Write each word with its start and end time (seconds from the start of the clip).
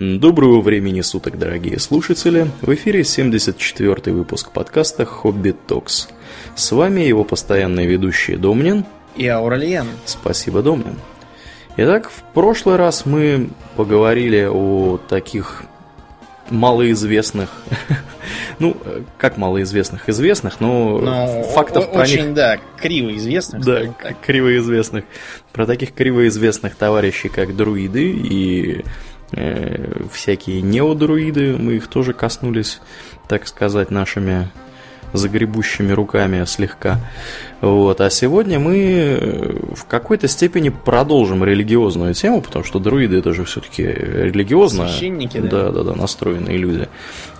Доброго 0.00 0.60
времени 0.60 1.00
суток, 1.00 1.40
дорогие 1.40 1.80
слушатели! 1.80 2.48
В 2.62 2.72
эфире 2.72 3.00
74-й 3.00 4.12
выпуск 4.12 4.52
подкаста 4.52 5.04
«Хобби 5.04 5.50
Токс». 5.50 6.08
С 6.54 6.70
вами 6.70 7.00
его 7.00 7.24
постоянные 7.24 7.88
ведущие 7.88 8.36
Домнин 8.36 8.84
и 9.16 9.26
Ауралиен. 9.26 9.88
Спасибо, 10.04 10.62
Домнин. 10.62 11.00
Итак, 11.78 12.12
в 12.12 12.22
прошлый 12.32 12.76
раз 12.76 13.06
мы 13.06 13.50
поговорили 13.74 14.48
о 14.48 15.00
таких 15.08 15.64
малоизвестных, 16.48 17.50
ну, 18.60 18.76
как 19.16 19.36
малоизвестных, 19.36 20.08
известных, 20.08 20.60
но, 20.60 21.00
но 21.00 21.42
фактов 21.42 21.90
про 21.90 22.02
очень, 22.02 22.26
них... 22.26 22.34
да, 22.34 22.58
кривоизвестных. 22.80 23.64
Да, 23.64 23.82
кривоизвестных. 24.24 25.06
Про 25.52 25.66
таких 25.66 25.92
кривоизвестных 25.92 26.76
товарищей, 26.76 27.30
как 27.30 27.56
друиды 27.56 28.12
и 28.12 28.84
э, 29.32 30.04
всякие 30.12 30.62
неодруиды, 30.62 31.56
мы 31.56 31.74
их 31.74 31.88
тоже 31.88 32.12
коснулись, 32.12 32.80
так 33.28 33.46
сказать, 33.46 33.90
нашими 33.90 34.48
загребущими 35.12 35.92
руками 35.92 36.44
слегка. 36.44 36.98
Вот. 37.60 38.00
А 38.00 38.10
сегодня 38.10 38.58
мы 38.58 38.76
э, 38.76 39.74
в 39.74 39.84
какой-то 39.86 40.28
степени 40.28 40.68
продолжим 40.68 41.44
религиозную 41.44 42.14
тему, 42.14 42.40
потому 42.42 42.64
что 42.64 42.78
друиды 42.78 43.18
это 43.18 43.32
же 43.32 43.44
все-таки 43.44 43.82
религиозно. 43.82 44.88
Священники, 44.88 45.38
да? 45.38 45.48
Да, 45.48 45.70
да, 45.70 45.82
да, 45.84 45.94
настроенные 45.94 46.58
люди 46.58 46.88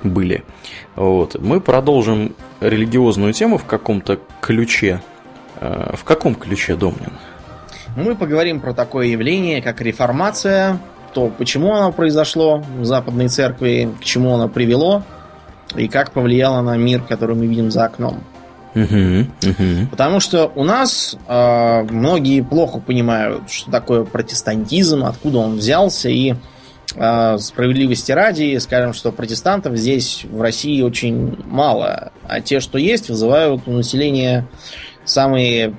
были. 0.03 0.45
Вот. 0.97 1.37
Мы 1.41 1.61
продолжим 1.61 2.35
религиозную 2.61 3.33
тему 3.33 3.59
в 3.59 3.65
каком-то 3.65 4.19
ключе. 4.41 5.03
Э, 5.61 5.95
в 5.95 6.05
каком 6.05 6.35
ключе, 6.35 6.75
Домнин? 6.75 7.13
Мы 7.97 8.15
поговорим 8.15 8.61
про 8.61 8.75
такое 8.75 9.07
явление, 9.07 9.61
как 9.61 9.81
реформация, 9.81 10.79
то, 11.13 11.31
почему 11.37 11.75
оно 11.75 11.93
произошло 11.93 12.63
в 12.79 12.85
Западной 12.85 13.29
Церкви, 13.29 13.91
к 14.01 14.05
чему 14.05 14.35
оно 14.35 14.49
привело– 14.49 15.03
и 15.77 15.89
как 15.89 16.13
повлияло 16.13 16.63
на 16.63 16.77
мир, 16.77 17.03
который 17.03 17.37
мы 17.37 17.47
видим 17.47 17.71
за 17.71 17.85
окном. 17.85 18.23
Потому 19.91 20.21
что 20.21 20.53
у 20.55 20.63
нас 20.63 21.17
э, 21.27 21.83
многие 21.91 22.43
плохо 22.43 22.79
понимают, 22.79 23.51
что 23.51 23.71
такое 23.71 24.05
протестантизм, 24.05 25.05
откуда 25.05 25.39
он 25.39 25.57
взялся, 25.57 26.09
и 26.09 26.35
э, 26.95 27.39
справедливости 27.39 28.13
ради 28.13 28.57
скажем, 28.59 28.93
что 28.93 29.11
протестантов 29.11 29.77
здесь 29.77 30.25
в 30.31 30.41
России 30.41 30.81
очень 30.83 31.39
мало, 31.45 32.13
а 32.23 32.41
те, 32.41 32.61
что 32.61 32.79
есть, 32.79 33.09
вызывают 33.09 33.63
у 33.67 33.73
населения 33.73 34.47
самые 35.05 35.75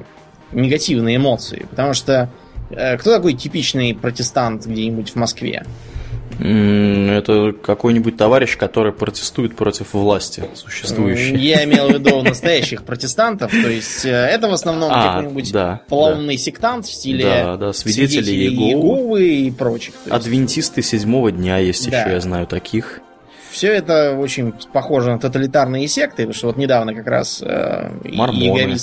негативные 0.52 1.18
эмоции. 1.18 1.68
Потому 1.70 1.94
что 1.94 2.30
кто 2.70 3.16
такой 3.16 3.34
типичный 3.34 3.94
протестант 3.96 4.66
где-нибудь 4.66 5.12
в 5.12 5.16
Москве? 5.16 5.64
Это 6.40 7.52
какой-нибудь 7.52 8.16
товарищ, 8.16 8.56
который 8.56 8.94
протестует 8.94 9.58
против 9.58 9.94
власти 9.94 10.46
существующей. 10.56 11.36
Я 11.36 11.66
имел 11.66 11.90
в 11.90 11.94
виду 11.94 12.22
настоящих 12.22 12.84
протестантов, 12.84 13.52
то 13.52 13.70
есть 13.70 14.06
э, 14.06 14.10
это 14.10 14.48
в 14.48 14.54
основном 14.54 14.90
а, 14.94 15.16
какой-нибудь 15.16 15.52
да, 15.52 15.82
полоумный 15.90 16.38
да. 16.38 16.42
сектант 16.42 16.86
в 16.86 16.94
стиле 16.94 17.26
да, 17.26 17.58
да, 17.58 17.74
свидетели, 17.74 18.24
свидетели 18.24 18.36
Иеговы. 18.36 18.70
Иеговы 18.70 19.28
и 19.28 19.52
прочих. 19.52 19.96
Адвентисты 20.10 20.82
седьмого 20.82 21.30
дня 21.34 21.58
есть 21.58 21.90
да. 21.90 22.04
еще, 22.04 22.12
я 22.12 22.22
знаю 22.22 22.48
таких. 22.48 23.02
Все 23.52 23.74
это 23.74 24.16
очень 24.16 24.54
похоже 24.72 25.12
на 25.12 25.20
тоталитарные 25.20 25.90
секты, 25.90 26.24
потому 26.24 26.34
что 26.34 26.48
вот 26.48 26.58
недавно 26.58 26.94
как 26.94 27.08
раз 27.08 27.44
э, 27.46 27.92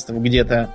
где-то 0.09 0.69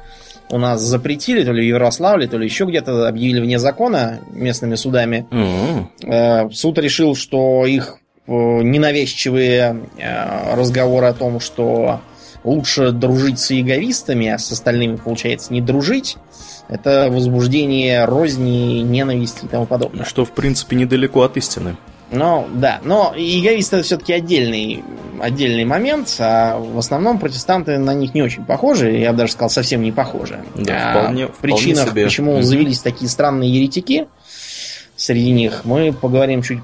у 0.51 0.57
нас 0.57 0.81
запретили, 0.81 1.43
то 1.43 1.51
ли 1.51 1.63
в 1.63 1.67
Ярославле, 1.67 2.27
то 2.27 2.37
ли 2.37 2.45
еще 2.45 2.65
где-то 2.65 3.07
объявили 3.07 3.39
вне 3.39 3.57
закона 3.57 4.19
местными 4.31 4.75
судами. 4.75 5.25
Mm-hmm. 5.31 6.51
Суд 6.51 6.77
решил, 6.77 7.15
что 7.15 7.65
их 7.65 7.97
э, 8.27 8.31
ненавязчивые 8.31 9.81
э, 9.97 10.55
разговоры 10.55 11.07
о 11.07 11.13
том, 11.13 11.39
что 11.39 12.01
лучше 12.43 12.91
дружить 12.91 13.39
с 13.39 13.51
иеговистами, 13.51 14.27
а 14.27 14.37
с 14.37 14.51
остальными, 14.51 14.97
получается, 14.97 15.53
не 15.53 15.61
дружить, 15.61 16.17
это 16.67 17.09
возбуждение 17.11 18.05
розни, 18.05 18.81
ненависти 18.81 19.45
и 19.45 19.47
тому 19.47 19.65
подобное. 19.65 20.05
Что, 20.05 20.25
в 20.25 20.31
принципе, 20.31 20.75
недалеко 20.75 21.21
от 21.23 21.37
истины. 21.37 21.75
Ну, 22.11 22.47
да. 22.53 22.81
Но 22.83 23.13
иеговисты 23.15 23.77
это 23.77 23.85
все-таки 23.85 24.13
отдельный, 24.13 24.83
отдельный 25.19 25.63
момент, 25.63 26.13
а 26.19 26.57
в 26.57 26.77
основном 26.77 27.19
протестанты 27.19 27.77
на 27.77 27.93
них 27.93 28.13
не 28.13 28.21
очень 28.21 28.43
похожи, 28.43 28.91
я 28.91 29.11
бы 29.11 29.19
даже 29.19 29.31
сказал, 29.31 29.49
совсем 29.49 29.81
не 29.81 29.91
похожи. 29.91 30.43
Да, 30.55 30.91
а 30.91 30.99
вполне, 30.99 31.27
в 31.27 31.37
причинах, 31.37 31.89
себе. 31.89 32.03
почему 32.03 32.37
mm-hmm. 32.37 32.43
завелись 32.43 32.79
такие 32.79 33.09
странные 33.09 33.49
еретики 33.49 34.07
среди 34.97 35.31
них, 35.31 35.61
мы 35.63 35.93
поговорим 35.93 36.41
чуть 36.43 36.59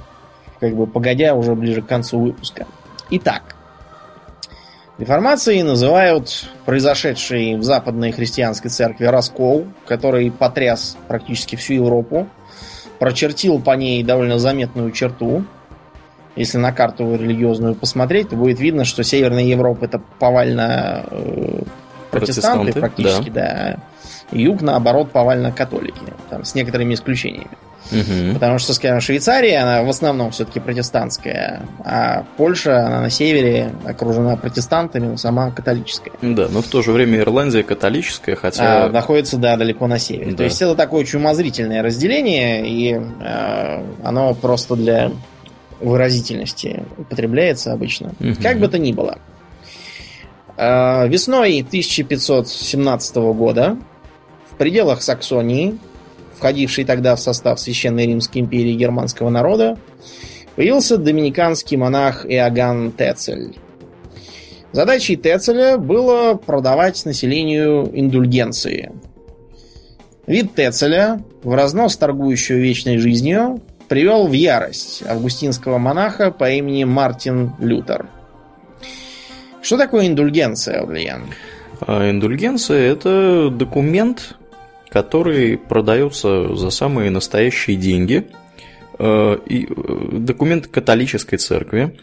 как 0.60 0.76
бы 0.76 0.86
погодя 0.86 1.34
уже 1.34 1.56
ближе 1.56 1.82
к 1.82 1.88
концу 1.88 2.20
выпуска. 2.20 2.68
Итак, 3.10 3.56
реформацией 4.98 5.64
называют 5.64 6.50
произошедший 6.66 7.56
в 7.56 7.64
западной 7.64 8.12
христианской 8.12 8.70
церкви 8.70 9.06
раскол, 9.06 9.66
который 9.86 10.30
потряс 10.30 10.98
практически 11.08 11.56
всю 11.56 11.74
Европу 11.76 12.28
прочертил 13.00 13.60
по 13.60 13.72
ней 13.72 14.04
довольно 14.04 14.40
заметную 14.40 14.92
черту. 14.92 15.44
Если 16.36 16.58
на 16.58 16.72
карту 16.72 17.16
религиозную 17.16 17.74
посмотреть, 17.74 18.30
то 18.30 18.36
будет 18.36 18.60
видно, 18.60 18.86
что 18.86 19.04
Северная 19.04 19.44
Европа 19.44 19.86
это 19.86 20.00
повально 20.20 21.06
э, 21.10 21.62
протестанты, 22.12 22.74
протестанты 22.74 22.80
практически, 22.80 23.30
да. 23.30 23.80
да. 24.32 24.38
Юг, 24.38 24.62
наоборот, 24.62 25.12
повально 25.12 25.52
католики. 25.52 26.00
Там, 26.30 26.44
с 26.44 26.54
некоторыми 26.54 26.94
исключениями. 26.94 27.58
Угу. 27.92 28.34
Потому 28.34 28.60
что, 28.60 28.74
скажем, 28.74 29.02
Швейцария, 29.02 29.60
она 29.60 29.84
в 29.84 29.90
основном 29.90 30.32
все-таки 30.32 30.60
протестантская, 30.60 31.62
а 31.84 32.26
Польша, 32.38 32.86
она 32.86 33.02
на 33.02 33.10
севере 33.10 33.72
окружена 33.86 34.36
протестантами, 34.36 35.08
но 35.08 35.18
сама 35.18 35.52
католическая. 35.52 36.14
Да, 36.22 36.48
но 36.50 36.62
в 36.62 36.68
то 36.68 36.82
же 36.82 36.92
время 36.92 37.20
Ирландия 37.20 37.64
католическая, 37.64 38.36
хотя... 38.36 38.86
А, 38.86 38.90
находится, 38.90 39.38
да, 39.38 39.56
далеко 39.56 39.88
на 39.88 40.00
севере. 40.00 40.32
Да. 40.32 40.38
То 40.38 40.44
есть 40.44 40.62
это 40.62 40.76
такое 40.76 41.02
очень 41.02 41.20
умозрительное 41.20 41.82
разделение, 41.82 42.68
и 42.68 42.94
э, 42.94 43.84
оно 44.04 44.34
просто 44.34 44.76
для 44.76 45.12
выразительности 45.80 46.84
употребляется 46.98 47.74
обычно. 47.74 48.14
Угу. 48.20 48.42
Как 48.42 48.60
бы 48.60 48.68
то 48.68 48.78
ни 48.78 48.92
было. 48.92 49.20
Э, 50.58 51.08
весной 51.08 51.62
1517 51.62 53.16
года 53.16 53.78
в 54.52 54.56
пределах 54.58 55.02
Саксонии 55.02 55.78
входивший 56.38 56.86
тогда 56.86 57.16
в 57.16 57.20
состав 57.20 57.60
Священной 57.60 58.06
Римской 58.08 58.42
империи 58.42 58.74
германского 58.74 59.30
народа, 59.30 59.78
появился 60.56 60.98
доминиканский 60.98 61.78
монах 61.78 62.26
Иоганн 62.26 62.92
Тецель. 62.92 63.56
Задачей 64.72 65.16
Тецеля 65.16 65.78
было 65.78 66.36
продавать 66.36 67.04
населению 67.06 67.90
индульгенции. 67.94 68.92
Вид 70.28 70.56
Тецеля, 70.56 71.24
в 71.42 71.56
разнос 71.56 71.96
торгующего 71.98 72.58
вечной 72.58 72.98
жизнью, 72.98 73.62
привел 73.88 74.28
в 74.28 74.34
ярость 74.34 75.04
августинского 75.08 75.78
монаха 75.78 76.32
по 76.32 76.52
имени 76.52 76.84
Мартин 76.84 77.54
Лютер. 77.60 78.10
Что 79.62 79.78
такое 79.78 80.08
индульгенция, 80.08 80.82
Адриан? 80.82 81.24
А 81.80 82.10
индульгенция– 82.10 82.92
это 82.92 83.50
документ, 83.50 84.36
который 84.90 85.58
продается 85.58 86.56
за 86.56 86.70
самые 86.70 87.12
настоящие 87.12 87.78
деньги. 87.78 88.28
Э, 89.00 89.38
и 89.46 89.66
э, 89.66 90.08
документ 90.14 90.68
католической 90.68 91.38
церкви, 91.38 91.98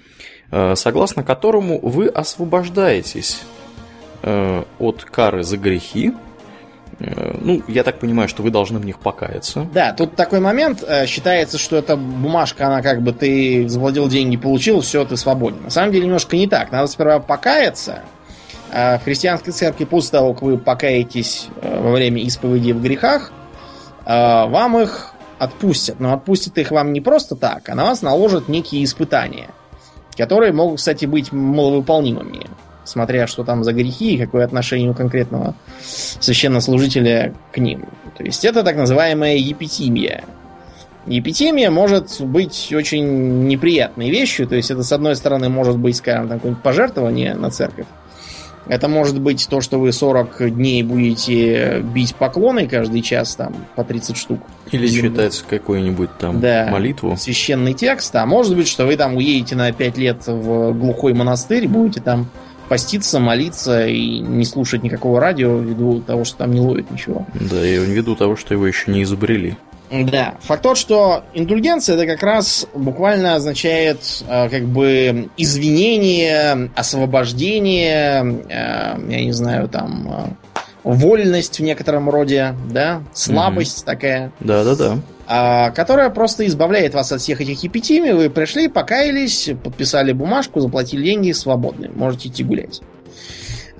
э, 0.50 0.74
согласно 0.76 1.24
которому 1.24 1.80
вы 1.80 2.08
освобождаетесь 2.08 3.42
от 4.78 5.04
кары 5.04 5.42
за 5.42 5.58
грехи, 5.58 6.14
ну, 6.98 7.62
я 7.68 7.82
так 7.82 7.98
понимаю, 7.98 8.26
что 8.26 8.42
вы 8.42 8.48
должны 8.48 8.78
в 8.78 8.86
них 8.86 8.98
покаяться. 8.98 9.66
Да, 9.74 9.92
тут 9.92 10.16
такой 10.16 10.40
момент. 10.40 10.82
Считается, 11.06 11.58
что 11.58 11.76
эта 11.76 11.94
бумажка, 11.94 12.68
она 12.68 12.80
как 12.80 13.02
бы 13.02 13.12
ты 13.12 13.68
завладел 13.68 14.08
деньги, 14.08 14.38
получил, 14.38 14.80
все, 14.80 15.04
ты 15.04 15.18
свободен. 15.18 15.64
На 15.64 15.68
самом 15.68 15.92
деле 15.92 16.06
немножко 16.06 16.38
не 16.38 16.46
так. 16.46 16.72
Надо 16.72 16.86
сперва 16.86 17.18
покаяться, 17.18 18.00
а 18.76 18.98
в 18.98 19.04
христианской 19.04 19.52
церкви 19.52 19.84
после 19.84 20.10
того, 20.10 20.32
как 20.34 20.42
вы 20.42 20.58
покаетесь 20.58 21.46
э, 21.62 21.80
во 21.80 21.92
время 21.92 22.20
исповеди 22.22 22.72
в 22.72 22.82
грехах, 22.82 23.30
э, 24.04 24.10
вам 24.10 24.80
их 24.80 25.14
отпустят. 25.38 26.00
Но 26.00 26.12
отпустят 26.12 26.58
их 26.58 26.72
вам 26.72 26.92
не 26.92 27.00
просто 27.00 27.36
так, 27.36 27.68
а 27.68 27.76
на 27.76 27.84
вас 27.84 28.02
наложат 28.02 28.48
некие 28.48 28.82
испытания, 28.82 29.50
которые 30.16 30.52
могут, 30.52 30.78
кстати, 30.78 31.06
быть 31.06 31.30
маловыполнимыми, 31.30 32.48
смотря 32.82 33.28
что 33.28 33.44
там 33.44 33.62
за 33.62 33.72
грехи 33.72 34.14
и 34.14 34.18
какое 34.18 34.44
отношение 34.44 34.90
у 34.90 34.94
конкретного 34.94 35.54
священнослужителя 35.80 37.32
к 37.52 37.58
ним. 37.58 37.88
То 38.16 38.24
есть 38.24 38.44
это 38.44 38.64
так 38.64 38.74
называемая 38.74 39.36
епитимия. 39.36 40.24
Епитемия 41.06 41.70
может 41.70 42.20
быть 42.22 42.72
очень 42.74 43.46
неприятной 43.46 44.10
вещью, 44.10 44.48
то 44.48 44.56
есть 44.56 44.72
это, 44.72 44.82
с 44.82 44.90
одной 44.90 45.14
стороны, 45.14 45.48
может 45.48 45.78
быть, 45.78 45.96
скажем, 45.96 46.28
какое-нибудь 46.28 46.62
пожертвование 46.62 47.34
на 47.34 47.50
церковь, 47.50 47.86
Это 48.66 48.88
может 48.88 49.20
быть 49.20 49.46
то, 49.48 49.60
что 49.60 49.78
вы 49.78 49.92
40 49.92 50.54
дней 50.54 50.82
будете 50.82 51.80
бить 51.80 52.14
поклоны 52.14 52.66
каждый 52.66 53.02
час, 53.02 53.36
там, 53.36 53.54
по 53.76 53.84
30 53.84 54.16
штук. 54.16 54.40
Или 54.70 54.86
читать 54.88 55.44
какую-нибудь 55.48 56.10
там 56.18 56.40
да, 56.40 56.68
молитву. 56.70 57.16
Священный 57.16 57.74
текст. 57.74 58.14
А 58.16 58.24
может 58.26 58.56
быть, 58.56 58.68
что 58.68 58.86
вы 58.86 58.96
там 58.96 59.16
уедете 59.16 59.56
на 59.56 59.72
5 59.72 59.98
лет 59.98 60.26
в 60.26 60.72
глухой 60.72 61.12
монастырь, 61.12 61.68
будете 61.68 62.00
там 62.00 62.28
поститься, 62.68 63.20
молиться 63.20 63.86
и 63.86 64.18
не 64.20 64.44
слушать 64.44 64.82
никакого 64.82 65.20
радио 65.20 65.58
ввиду 65.58 66.00
того, 66.00 66.24
что 66.24 66.38
там 66.38 66.52
не 66.52 66.60
ловит 66.60 66.90
ничего. 66.90 67.26
Да, 67.34 67.64
и 67.64 67.78
ввиду 67.78 68.14
того, 68.16 68.36
что 68.36 68.54
его 68.54 68.66
еще 68.66 68.90
не 68.90 69.02
изобрели. 69.02 69.56
Да, 69.90 70.34
факт 70.40 70.62
тот, 70.62 70.78
что 70.78 71.24
индульгенция 71.34 71.96
это 71.96 72.06
как 72.06 72.22
раз 72.22 72.66
буквально 72.74 73.34
означает 73.34 74.24
э, 74.26 74.48
как 74.48 74.64
бы 74.64 75.28
извинение, 75.36 76.70
освобождение, 76.74 78.44
э, 78.48 79.10
я 79.10 79.24
не 79.24 79.32
знаю, 79.32 79.68
там 79.68 80.36
э, 80.44 80.60
вольность 80.84 81.60
в 81.60 81.62
некотором 81.62 82.08
роде, 82.10 82.54
да, 82.70 83.02
слабость 83.12 83.82
mm-hmm. 83.82 83.86
такая. 83.86 84.32
Да, 84.40 84.64
да, 84.64 84.74
да. 84.74 85.70
Которая 85.70 86.10
просто 86.10 86.46
избавляет 86.46 86.92
вас 86.92 87.10
от 87.10 87.20
всех 87.22 87.40
этих 87.40 87.64
эпитимий. 87.64 88.12
Вы 88.12 88.28
пришли, 88.28 88.68
покаялись, 88.68 89.50
подписали 89.62 90.12
бумажку, 90.12 90.60
заплатили 90.60 91.02
деньги, 91.02 91.32
свободны. 91.32 91.90
Можете 91.94 92.28
идти 92.28 92.44
гулять. 92.44 92.82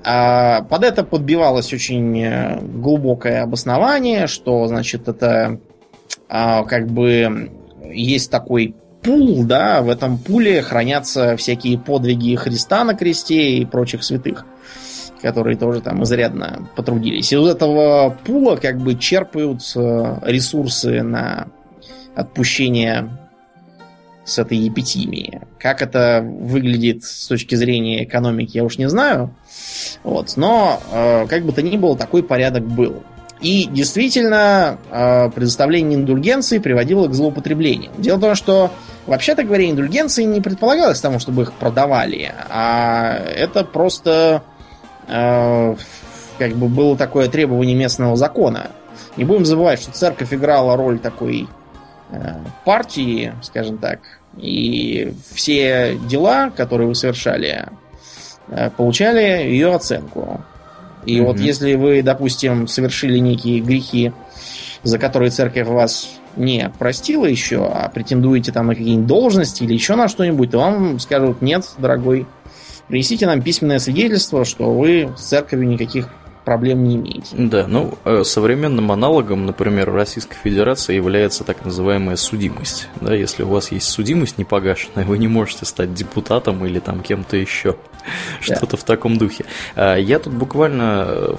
А, 0.07 0.61
под 0.61 0.83
это 0.83 1.03
подбивалось 1.03 1.73
очень 1.73 2.21
э, 2.21 2.59
глубокое 2.61 3.41
обоснование, 3.41 4.27
что, 4.27 4.67
значит, 4.67 5.07
это 5.07 5.59
как 6.27 6.87
бы 6.87 7.51
есть 7.91 8.31
такой 8.31 8.75
пул, 9.03 9.43
да, 9.43 9.81
в 9.81 9.89
этом 9.89 10.17
пуле 10.17 10.61
хранятся 10.61 11.37
всякие 11.37 11.77
подвиги 11.77 12.35
Христа 12.35 12.83
на 12.83 12.95
кресте 12.95 13.57
и 13.57 13.65
прочих 13.65 14.03
святых 14.03 14.45
которые 15.21 15.57
тоже 15.57 15.81
там 15.81 16.03
изрядно 16.03 16.69
потрудились. 16.75 17.33
Из 17.33 17.47
этого 17.47 18.15
пула 18.25 18.57
как 18.57 18.77
бы 18.77 18.93
черпают 18.93 19.61
ресурсы 20.21 21.01
на 21.01 21.47
отпущение 22.15 23.09
с 24.23 24.39
этой 24.39 24.57
епитимии. 24.57 25.41
Как 25.59 25.81
это 25.81 26.21
выглядит 26.23 27.03
с 27.03 27.27
точки 27.27 27.55
зрения 27.55 28.03
экономики, 28.03 28.57
я 28.57 28.63
уж 28.63 28.77
не 28.77 28.89
знаю. 28.89 29.35
Вот. 30.03 30.35
Но, 30.35 30.79
э, 30.91 31.27
как 31.27 31.43
бы 31.43 31.51
то 31.51 31.61
ни 31.61 31.77
было, 31.77 31.95
такой 31.97 32.23
порядок 32.23 32.65
был. 32.65 33.03
И 33.45 33.65
действительно, 33.65 34.79
э, 34.89 35.29
предоставление 35.29 35.99
индульгенции 35.99 36.57
приводило 36.57 37.07
к 37.07 37.13
злоупотреблению. 37.13 37.91
Дело 37.97 38.17
в 38.17 38.21
том, 38.21 38.35
что, 38.35 38.71
вообще-то 39.05 39.43
говоря, 39.43 39.69
индульгенции 39.69 40.23
не 40.23 40.41
предполагалось 40.41 40.99
тому, 40.99 41.19
чтобы 41.19 41.43
их 41.43 41.53
продавали, 41.53 42.33
а 42.49 43.17
это 43.17 43.63
просто 43.63 44.43
Э, 45.07 45.75
как 46.37 46.51
бы 46.53 46.67
было 46.67 46.97
такое 46.97 47.29
требование 47.29 47.75
местного 47.75 48.15
закона. 48.15 48.71
Не 49.17 49.23
будем 49.23 49.45
забывать, 49.45 49.81
что 49.81 49.91
церковь 49.91 50.33
играла 50.33 50.75
роль 50.75 50.99
такой 50.99 51.47
э, 52.11 52.35
партии, 52.65 53.33
скажем 53.41 53.77
так, 53.77 53.99
и 54.37 55.13
все 55.33 55.97
дела, 56.09 56.49
которые 56.49 56.87
вы 56.87 56.95
совершали, 56.95 57.67
получали 58.75 59.47
ее 59.49 59.73
оценку. 59.73 60.43
И 61.05 61.17
mm 61.17 61.23
вот 61.23 61.39
если 61.39 61.75
вы, 61.75 62.01
допустим, 62.01 62.67
совершили 62.67 63.19
некие 63.19 63.59
грехи, 63.59 64.11
за 64.83 64.99
которые 64.99 65.31
церковь 65.31 65.67
вас 65.67 66.19
не 66.35 66.71
простила 66.77 67.25
еще, 67.25 67.65
а 67.65 67.89
претендуете 67.89 68.51
там 68.51 68.67
на 68.67 68.75
какие-нибудь 68.75 69.07
должности 69.07 69.63
или 69.63 69.73
еще 69.73 69.95
на 69.95 70.07
что-нибудь, 70.07 70.51
то 70.51 70.59
вам 70.59 70.99
скажут, 70.99 71.41
нет, 71.41 71.65
дорогой, 71.77 72.27
принесите 72.87 73.25
нам 73.25 73.41
письменное 73.41 73.79
свидетельство, 73.79 74.45
что 74.45 74.71
вы 74.73 75.11
с 75.17 75.21
церковью 75.21 75.67
никаких 75.67 76.09
проблем 76.45 76.83
не 76.83 76.95
имеете. 76.95 77.35
Да, 77.35 77.65
ну, 77.67 77.97
э, 78.05 78.23
современным 78.23 78.91
аналогом, 78.91 79.45
например, 79.45 79.91
Российской 79.91 80.37
Федерации 80.37 80.95
является 80.95 81.43
так 81.43 81.65
называемая 81.65 82.15
судимость. 82.15 82.87
Да, 83.01 83.13
если 83.13 83.43
у 83.43 83.49
вас 83.49 83.71
есть 83.71 83.87
судимость 83.87 84.37
непогашенная, 84.37 85.03
вы 85.03 85.17
не 85.17 85.27
можете 85.27 85.65
стать 85.65 85.93
депутатом 85.93 86.65
или 86.65 86.79
там 86.79 87.01
кем-то 87.01 87.35
еще. 87.35 87.75
Что-то 88.39 88.71
да. 88.71 88.77
в 88.77 88.83
таком 88.83 89.17
духе. 89.17 89.45
А, 89.75 89.95
я 89.95 90.19
тут 90.19 90.33
буквально 90.33 91.05
э, 91.07 91.35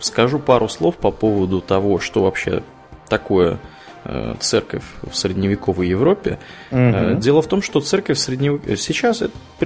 скажу 0.00 0.38
пару 0.38 0.68
слов 0.68 0.96
по 0.96 1.10
поводу 1.10 1.60
того, 1.60 1.98
что 1.98 2.22
вообще 2.22 2.62
такое 3.08 3.58
церковь 4.40 4.84
в 5.10 5.16
средневековой 5.16 5.88
Европе. 5.88 6.38
Угу. 6.70 7.16
Дело 7.20 7.42
в 7.42 7.48
том, 7.48 7.62
что 7.62 7.80
церковь 7.80 8.18
в 8.18 8.20
средневековье... 8.20 8.76
Сейчас 8.76 9.22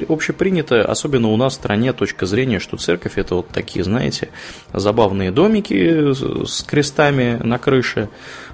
общепринято, 0.09 0.83
особенно 0.83 1.29
у 1.29 1.37
нас 1.37 1.55
в 1.55 1.57
стране, 1.57 1.93
точка 1.93 2.27
зрения, 2.27 2.59
что 2.59 2.77
церковь 2.77 3.17
это 3.17 3.37
вот 3.37 3.49
такие, 3.49 3.85
знаете, 3.85 4.29
забавные 4.73 5.31
домики 5.31 6.13
с 6.45 6.63
крестами 6.63 7.39
на 7.43 7.59
крыше, 7.59 8.09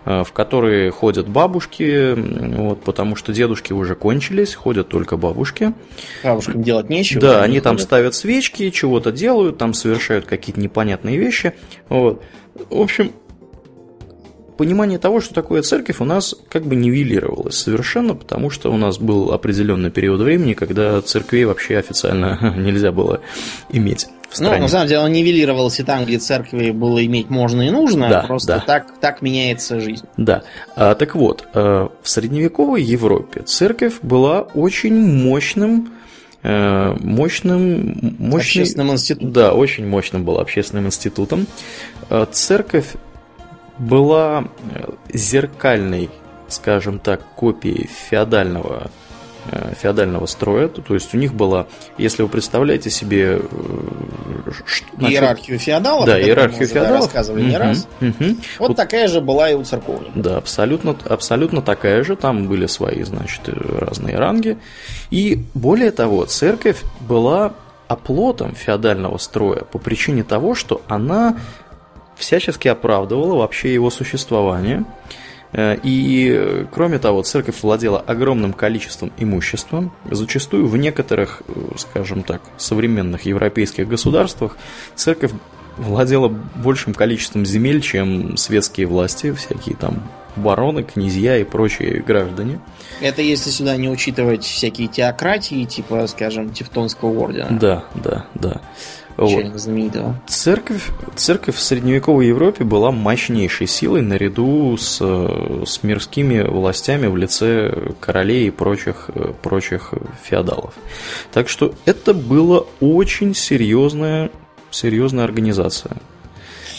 э, 0.04 0.24
в 0.24 0.32
которые 0.32 0.90
ходят 0.90 1.28
бабушки, 1.28 2.14
вот, 2.14 2.82
потому 2.82 3.16
что 3.16 3.32
дедушки 3.32 3.72
уже 3.72 3.94
кончились, 3.94 4.54
ходят 4.54 4.88
только 4.88 5.16
бабушки. 5.16 5.74
Бабушкам 6.24 6.62
делать 6.62 6.88
нечего. 6.88 7.20
Да, 7.20 7.42
они, 7.42 7.54
они 7.54 7.60
там 7.60 7.78
ставят 7.78 8.14
свечки, 8.14 8.70
чего-то 8.70 9.12
делают, 9.12 9.58
там 9.58 9.74
совершают 9.74 10.26
какие-то 10.26 10.60
непонятные 10.60 11.18
вещи. 11.18 11.54
Вот. 11.88 12.22
В 12.70 12.80
общем, 12.80 13.12
понимание 14.56 14.98
того, 14.98 15.20
что 15.20 15.34
такое 15.34 15.62
церковь, 15.62 16.00
у 16.00 16.04
нас 16.04 16.34
как 16.48 16.64
бы 16.64 16.76
нивелировалось 16.76 17.56
совершенно, 17.56 18.14
потому 18.14 18.50
что 18.50 18.72
у 18.72 18.76
нас 18.76 18.98
был 18.98 19.32
определенный 19.32 19.90
период 19.90 20.20
времени, 20.20 20.54
когда 20.54 21.00
церквей 21.02 21.44
вообще 21.44 21.78
официально 21.78 22.54
нельзя 22.56 22.92
было 22.92 23.20
иметь. 23.70 24.08
Ну, 24.38 24.58
на 24.58 24.68
самом 24.68 24.88
деле, 24.88 25.00
он 25.00 25.12
нивелировался 25.12 25.84
там, 25.84 26.04
где 26.04 26.18
церкви 26.18 26.70
было 26.70 27.04
иметь 27.04 27.30
можно 27.30 27.62
и 27.62 27.70
нужно, 27.70 28.08
да, 28.08 28.22
просто 28.22 28.48
да. 28.48 28.60
Так, 28.60 28.98
так 29.00 29.22
меняется 29.22 29.80
жизнь. 29.80 30.04
Да. 30.16 30.42
А, 30.74 30.94
так 30.94 31.14
вот, 31.14 31.46
э, 31.54 31.88
в 32.02 32.08
средневековой 32.08 32.82
Европе 32.82 33.42
церковь 33.42 33.94
была 34.02 34.40
очень 34.40 34.94
мощным 34.94 35.90
э, 36.42 36.96
мощным, 37.00 38.16
мощным 38.18 38.36
общественным 38.36 38.92
институтом. 38.92 39.32
Да, 39.32 39.54
очень 39.54 39.86
мощным 39.86 40.24
был 40.24 40.38
общественным 40.38 40.86
институтом. 40.86 41.46
Э, 42.10 42.26
церковь 42.30 42.86
была 43.78 44.44
э, 44.74 44.90
зеркальной, 45.12 46.10
скажем 46.48 46.98
так, 46.98 47.22
копией 47.34 47.88
феодального 47.88 48.90
э, 49.50 49.74
феодального 49.80 50.26
строя, 50.26 50.68
то 50.68 50.94
есть 50.94 51.14
у 51.14 51.18
них 51.18 51.34
была, 51.34 51.66
если 51.98 52.22
вы 52.22 52.28
представляете 52.28 52.90
себе 52.90 53.40
э, 53.40 54.50
что, 54.66 54.86
иерархию 54.98 55.58
феодалов, 55.58 56.06
да, 56.06 56.20
иерархию 56.20 56.66
феодалов, 56.66 57.00
рассказывали 57.02 57.42
угу, 57.42 57.50
не 57.50 57.56
раз. 57.56 57.88
Угу. 58.00 58.14
Вот, 58.58 58.68
вот 58.68 58.76
такая 58.76 59.08
же 59.08 59.20
была 59.20 59.50
и 59.50 59.54
у 59.54 59.62
церковников. 59.64 60.12
Да, 60.14 60.38
абсолютно, 60.38 60.96
абсолютно 61.04 61.62
такая 61.62 62.02
же. 62.04 62.16
Там 62.16 62.46
были 62.48 62.66
свои, 62.66 63.02
значит, 63.02 63.48
разные 63.48 64.16
ранги. 64.16 64.58
И 65.10 65.44
более 65.54 65.90
того, 65.90 66.24
церковь 66.24 66.82
была 67.00 67.54
оплотом 67.88 68.54
феодального 68.54 69.18
строя 69.18 69.60
по 69.60 69.78
причине 69.78 70.24
того, 70.24 70.54
что 70.54 70.82
она 70.88 71.36
всячески 72.16 72.68
оправдывала 72.68 73.36
вообще 73.36 73.72
его 73.72 73.90
существование. 73.90 74.84
Э, 75.52 75.76
и, 75.82 76.66
кроме 76.72 76.98
того, 76.98 77.22
церковь 77.22 77.62
владела 77.62 78.00
огромным 78.00 78.52
количеством 78.52 79.12
имущества. 79.18 79.90
Зачастую 80.10 80.66
в 80.66 80.76
некоторых, 80.76 81.42
э, 81.48 81.52
скажем 81.76 82.22
так, 82.22 82.42
современных 82.56 83.22
европейских 83.22 83.88
государствах 83.88 84.56
церковь 84.94 85.32
владела 85.76 86.28
большим 86.28 86.94
количеством 86.94 87.44
земель, 87.44 87.80
чем 87.80 88.36
светские 88.36 88.86
власти, 88.86 89.32
всякие 89.32 89.76
там 89.76 90.02
бароны, 90.36 90.82
князья 90.82 91.38
и 91.38 91.44
прочие 91.44 92.00
граждане. 92.02 92.60
Это 93.00 93.22
если 93.22 93.50
сюда 93.50 93.76
не 93.76 93.88
учитывать 93.88 94.44
всякие 94.44 94.88
теократии, 94.88 95.64
типа, 95.64 96.06
скажем, 96.06 96.52
Тевтонского 96.52 97.18
ордена. 97.18 97.48
Да, 97.50 97.84
да, 97.94 98.26
да. 98.34 98.60
Вот. 99.16 99.44
знаменитого. 99.54 100.20
Церковь, 100.26 100.90
церковь 101.14 101.56
в 101.56 101.60
средневековой 101.60 102.26
Европе 102.26 102.64
была 102.64 102.90
мощнейшей 102.90 103.66
силой 103.66 104.02
наряду 104.02 104.76
с, 104.76 105.00
с 105.00 105.82
мирскими 105.82 106.42
властями 106.42 107.06
в 107.06 107.16
лице 107.16 107.92
королей 107.98 108.48
и 108.48 108.50
прочих, 108.50 109.10
прочих 109.42 109.94
феодалов. 110.22 110.74
Так 111.32 111.48
что 111.48 111.74
это 111.86 112.12
была 112.12 112.64
очень 112.80 113.34
серьезная, 113.34 114.30
серьезная 114.70 115.24
организация. 115.24 115.96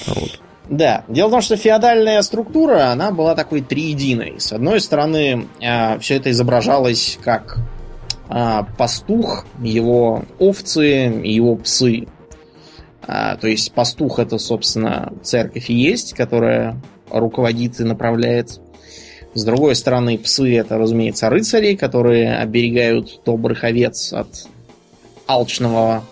Вот. 0.05 0.39
Да, 0.69 1.05
дело 1.07 1.29
в 1.29 1.31
том, 1.31 1.41
что 1.41 1.55
феодальная 1.55 2.21
структура, 2.21 2.91
она 2.91 3.11
была 3.11 3.35
такой 3.35 3.61
триединой. 3.61 4.35
С 4.39 4.51
одной 4.51 4.81
стороны, 4.81 5.47
а, 5.63 5.97
все 5.99 6.15
это 6.15 6.29
изображалось 6.31 7.17
как 7.23 7.57
а, 8.29 8.67
пастух, 8.77 9.45
его 9.61 10.23
овцы, 10.39 11.21
его 11.23 11.55
псы. 11.55 12.07
А, 13.07 13.37
то 13.37 13.47
есть 13.47 13.71
пастух 13.71 14.19
это, 14.19 14.37
собственно, 14.37 15.13
церковь 15.23 15.69
и 15.69 15.73
есть, 15.73 16.13
которая 16.13 16.79
руководит 17.09 17.79
и 17.79 17.85
направляет. 17.85 18.59
С 19.33 19.45
другой 19.45 19.75
стороны, 19.75 20.17
псы 20.17 20.57
это, 20.57 20.77
разумеется, 20.77 21.29
рыцари, 21.29 21.75
которые 21.75 22.37
оберегают 22.37 23.21
добрых 23.23 23.63
овец 23.63 24.11
от 24.11 24.47
алчного 25.25 26.03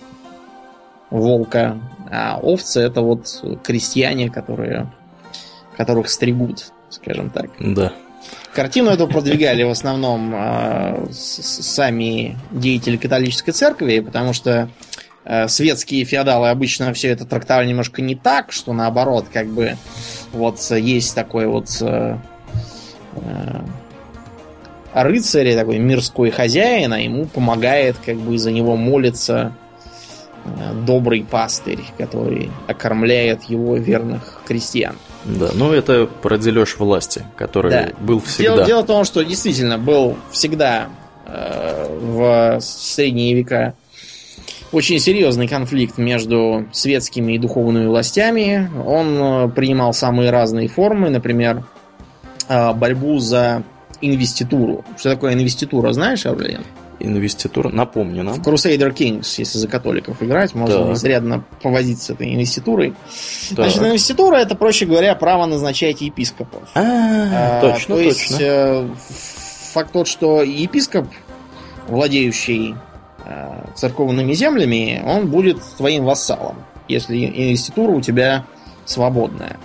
волка, 1.09 1.79
а 2.09 2.39
овцы 2.41 2.81
это 2.81 3.01
вот 3.01 3.43
крестьяне, 3.63 4.29
которые, 4.29 4.91
которых 5.75 6.09
стригут, 6.09 6.71
скажем 6.89 7.29
так. 7.29 7.49
Да. 7.59 7.91
Картину 8.53 8.91
эту 8.91 9.07
продвигали 9.07 9.63
в 9.63 9.69
основном 9.69 10.33
э, 10.33 11.07
сами 11.11 12.37
деятели 12.51 12.95
католической 12.95 13.51
церкви, 13.51 13.99
потому 13.99 14.31
что 14.31 14.69
светские 15.47 16.05
феодалы 16.05 16.49
обычно 16.49 16.93
все 16.93 17.09
это 17.09 17.25
трактовали 17.25 17.67
немножко 17.67 18.01
не 18.01 18.15
так, 18.15 18.51
что 18.51 18.73
наоборот, 18.73 19.25
как 19.31 19.47
бы 19.47 19.75
вот 20.31 20.59
есть 20.71 21.15
такой 21.15 21.47
вот 21.47 21.69
э, 21.81 22.17
э, 23.15 23.61
рыцарь, 24.93 25.55
такой 25.55 25.79
мирской 25.79 26.29
хозяин, 26.29 26.93
а 26.93 26.99
ему 26.99 27.25
помогает, 27.25 27.97
как 28.05 28.17
бы 28.17 28.37
за 28.37 28.51
него 28.51 28.75
молится 28.75 29.53
э, 30.45 30.73
добрый 30.85 31.23
пастырь, 31.23 31.81
который 31.97 32.51
окормляет 32.67 33.43
его 33.43 33.75
верных 33.77 34.41
крестьян. 34.45 34.95
Да, 35.25 35.49
ну 35.53 35.73
это 35.73 36.05
про 36.05 36.37
дележ 36.37 36.77
власти, 36.77 37.23
который 37.35 37.71
да. 37.71 37.89
был 37.99 38.19
всегда. 38.19 38.55
Дело, 38.55 38.65
дело 38.65 38.81
в 38.83 38.85
том, 38.85 39.05
что 39.05 39.23
действительно 39.23 39.77
был 39.77 40.15
всегда 40.31 40.89
э, 41.25 41.87
в 41.99 42.59
средние 42.61 43.33
века 43.33 43.73
очень 44.75 44.99
серьезный 44.99 45.47
конфликт 45.47 45.97
между 45.97 46.65
светскими 46.73 47.33
и 47.33 47.37
духовными 47.37 47.87
властями. 47.87 48.69
Он 48.85 49.17
э, 49.17 49.49
принимал 49.49 49.93
самые 49.93 50.31
разные 50.31 50.67
формы, 50.67 51.09
например, 51.09 51.65
э, 52.49 52.73
борьбу 52.73 53.19
за 53.19 53.63
инвеституру. 54.01 54.83
Что 54.97 55.11
такое 55.11 55.33
инвеститура, 55.33 55.93
знаешь, 55.93 56.25
Аурлиен? 56.25 56.63
Инвеститура, 56.99 57.69
напомню 57.69 58.23
нам. 58.23 58.35
В 58.35 58.41
Crusader 58.41 58.93
Kings, 58.93 59.35
если 59.37 59.57
за 59.57 59.67
католиков 59.67 60.21
играть, 60.21 60.53
можно 60.53 60.85
да. 60.85 60.93
изрядно 60.93 61.45
повозиться 61.61 62.07
с 62.07 62.09
этой 62.11 62.33
инвеститурой. 62.33 62.93
Так. 63.49 63.69
Значит, 63.69 63.81
инвеститура 63.81 64.35
это, 64.37 64.55
проще 64.55 64.85
говоря, 64.85 65.15
право 65.15 65.45
назначать 65.45 66.01
епископов. 66.01 66.69
А, 66.73 67.59
а 67.59 67.61
точно, 67.61 67.95
то 67.95 68.03
точно. 68.03 68.09
есть 68.09 68.37
э, 68.39 68.89
факт 69.73 69.91
тот, 69.93 70.07
что 70.07 70.41
епископ, 70.43 71.07
владеющий 71.87 72.75
церковными 73.75 74.33
землями, 74.33 75.01
он 75.05 75.27
будет 75.27 75.61
твоим 75.77 76.05
вассалом, 76.05 76.57
если 76.87 77.25
инвеститура 77.25 77.91
у 77.91 78.01
тебя 78.01 78.45
свободная. 78.85 79.57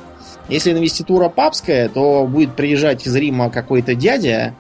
Если 0.49 0.73
инвеститура 0.73 1.29
папская, 1.29 1.89
то 1.89 2.27
будет 2.27 2.57
приезжать 2.57 3.07
из 3.07 3.15
Рима 3.15 3.51
какой-то 3.51 3.95
дядя, 3.95 4.55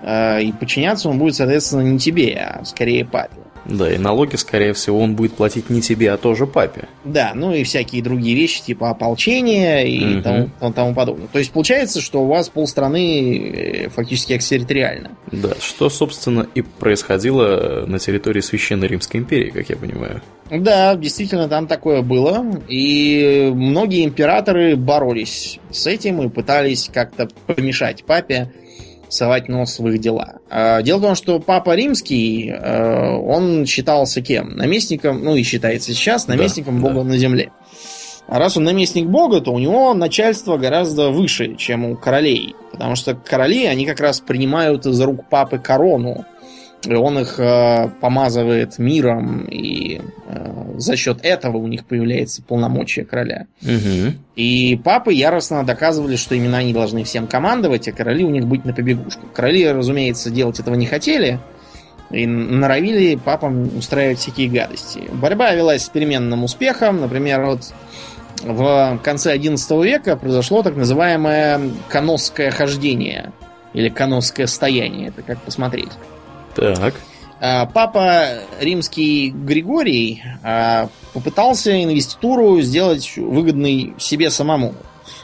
э, 0.00 0.42
и 0.42 0.52
подчиняться 0.52 1.08
он 1.08 1.18
будет, 1.18 1.34
соответственно, 1.34 1.82
не 1.82 1.98
тебе, 1.98 2.34
а 2.38 2.64
скорее 2.64 3.04
папе. 3.04 3.36
Да, 3.68 3.92
и 3.92 3.98
налоги, 3.98 4.36
скорее 4.36 4.72
всего, 4.72 5.00
он 5.00 5.14
будет 5.14 5.34
платить 5.34 5.68
не 5.70 5.82
тебе, 5.82 6.10
а 6.10 6.16
тоже 6.16 6.46
папе. 6.46 6.88
Да, 7.04 7.32
ну 7.34 7.54
и 7.54 7.62
всякие 7.64 8.02
другие 8.02 8.34
вещи, 8.34 8.62
типа 8.62 8.90
ополчения 8.90 9.82
и 9.84 10.16
угу. 10.16 10.22
тому, 10.22 10.72
тому 10.72 10.94
подобное. 10.94 11.28
То 11.28 11.38
есть 11.38 11.52
получается, 11.52 12.00
что 12.00 12.22
у 12.22 12.26
вас 12.26 12.48
полстраны 12.48 13.38
э, 13.38 13.88
фактически 13.90 14.32
экстерриториально. 14.34 15.10
Да, 15.30 15.50
что, 15.60 15.90
собственно, 15.90 16.46
и 16.54 16.62
происходило 16.62 17.84
на 17.86 17.98
территории 17.98 18.40
Священной 18.40 18.88
Римской 18.88 19.20
империи, 19.20 19.50
как 19.50 19.68
я 19.68 19.76
понимаю. 19.76 20.22
Да, 20.50 20.94
действительно, 20.96 21.48
там 21.48 21.66
такое 21.66 22.02
было. 22.02 22.44
И 22.68 23.50
многие 23.54 24.04
императоры 24.04 24.76
боролись 24.76 25.60
с 25.70 25.86
этим 25.86 26.22
и 26.22 26.28
пытались 26.30 26.90
как-то 26.92 27.28
помешать 27.46 28.04
папе 28.04 28.50
совать 29.08 29.48
нос 29.48 29.78
в 29.78 29.88
их 29.88 30.00
дела. 30.00 30.38
А, 30.50 30.82
дело 30.82 30.98
в 30.98 31.02
том, 31.02 31.14
что 31.14 31.40
Папа 31.40 31.74
Римский, 31.74 32.50
э, 32.50 33.16
он 33.16 33.66
считался 33.66 34.22
кем? 34.22 34.56
Наместником, 34.56 35.22
ну 35.22 35.36
и 35.36 35.42
считается 35.42 35.92
сейчас, 35.92 36.26
наместником 36.26 36.80
да, 36.80 36.88
Бога 36.88 37.02
да. 37.02 37.10
на 37.10 37.18
земле. 37.18 37.50
А 38.28 38.38
раз 38.38 38.58
он 38.58 38.64
наместник 38.64 39.06
Бога, 39.06 39.40
то 39.40 39.52
у 39.52 39.58
него 39.58 39.94
начальство 39.94 40.58
гораздо 40.58 41.10
выше, 41.10 41.54
чем 41.56 41.86
у 41.86 41.96
королей. 41.96 42.54
Потому 42.72 42.94
что 42.94 43.14
короли, 43.14 43.64
они 43.64 43.86
как 43.86 44.00
раз 44.00 44.20
принимают 44.20 44.84
из 44.84 45.00
рук 45.00 45.28
папы 45.30 45.58
корону 45.58 46.26
он 46.86 47.18
их 47.18 47.40
э, 47.40 47.88
помазывает 48.00 48.78
миром, 48.78 49.44
и 49.46 50.00
э, 50.28 50.74
за 50.76 50.96
счет 50.96 51.18
этого 51.22 51.56
у 51.56 51.66
них 51.66 51.84
появляется 51.84 52.42
полномочия 52.42 53.04
короля. 53.04 53.46
Угу. 53.62 54.14
И 54.36 54.80
папы 54.84 55.12
яростно 55.12 55.64
доказывали, 55.64 56.16
что 56.16 56.36
именно 56.36 56.58
они 56.58 56.72
должны 56.72 57.02
всем 57.02 57.26
командовать, 57.26 57.88
а 57.88 57.92
короли 57.92 58.24
у 58.24 58.30
них 58.30 58.46
быть 58.46 58.64
на 58.64 58.72
побегушку. 58.72 59.26
Короли, 59.34 59.68
разумеется, 59.68 60.30
делать 60.30 60.60
этого 60.60 60.76
не 60.76 60.86
хотели, 60.86 61.40
и 62.10 62.26
норовили 62.26 63.16
папам 63.16 63.76
устраивать 63.76 64.18
всякие 64.18 64.48
гадости. 64.48 65.02
Борьба 65.12 65.52
велась 65.52 65.84
с 65.84 65.88
переменным 65.88 66.44
успехом. 66.44 67.00
Например, 67.00 67.44
вот 67.44 67.72
в 68.42 69.00
конце 69.02 69.36
XI 69.36 69.84
века 69.84 70.16
произошло 70.16 70.62
так 70.62 70.76
называемое 70.76 71.60
каносское 71.88 72.50
хождение. 72.50 73.32
Или 73.74 73.90
каносское 73.90 74.46
стояние, 74.46 75.08
это 75.08 75.22
как 75.22 75.42
посмотреть. 75.42 75.90
Так. 76.58 76.94
А, 77.40 77.66
папа 77.66 78.40
римский 78.60 79.30
Григорий 79.30 80.22
а, 80.42 80.88
попытался 81.12 81.82
инвеституру 81.82 82.60
сделать 82.60 83.16
выгодной 83.16 83.94
себе 83.98 84.30
самому. 84.30 84.74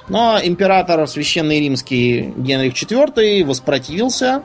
Но 0.09 0.39
император 0.43 1.09
священный 1.09 1.61
римский 1.61 2.33
Генрих 2.37 2.75
IV 2.75 3.45
воспротивился 3.45 4.43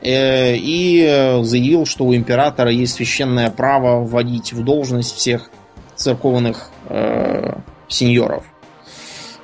э, 0.00 0.54
и 0.56 1.40
заявил, 1.42 1.86
что 1.86 2.04
у 2.04 2.14
императора 2.14 2.70
есть 2.70 2.94
священное 2.94 3.50
право 3.50 4.04
вводить 4.04 4.52
в 4.52 4.62
должность 4.62 5.16
всех 5.16 5.50
церковных 5.96 6.70
э, 6.88 7.54
сеньоров. 7.88 8.51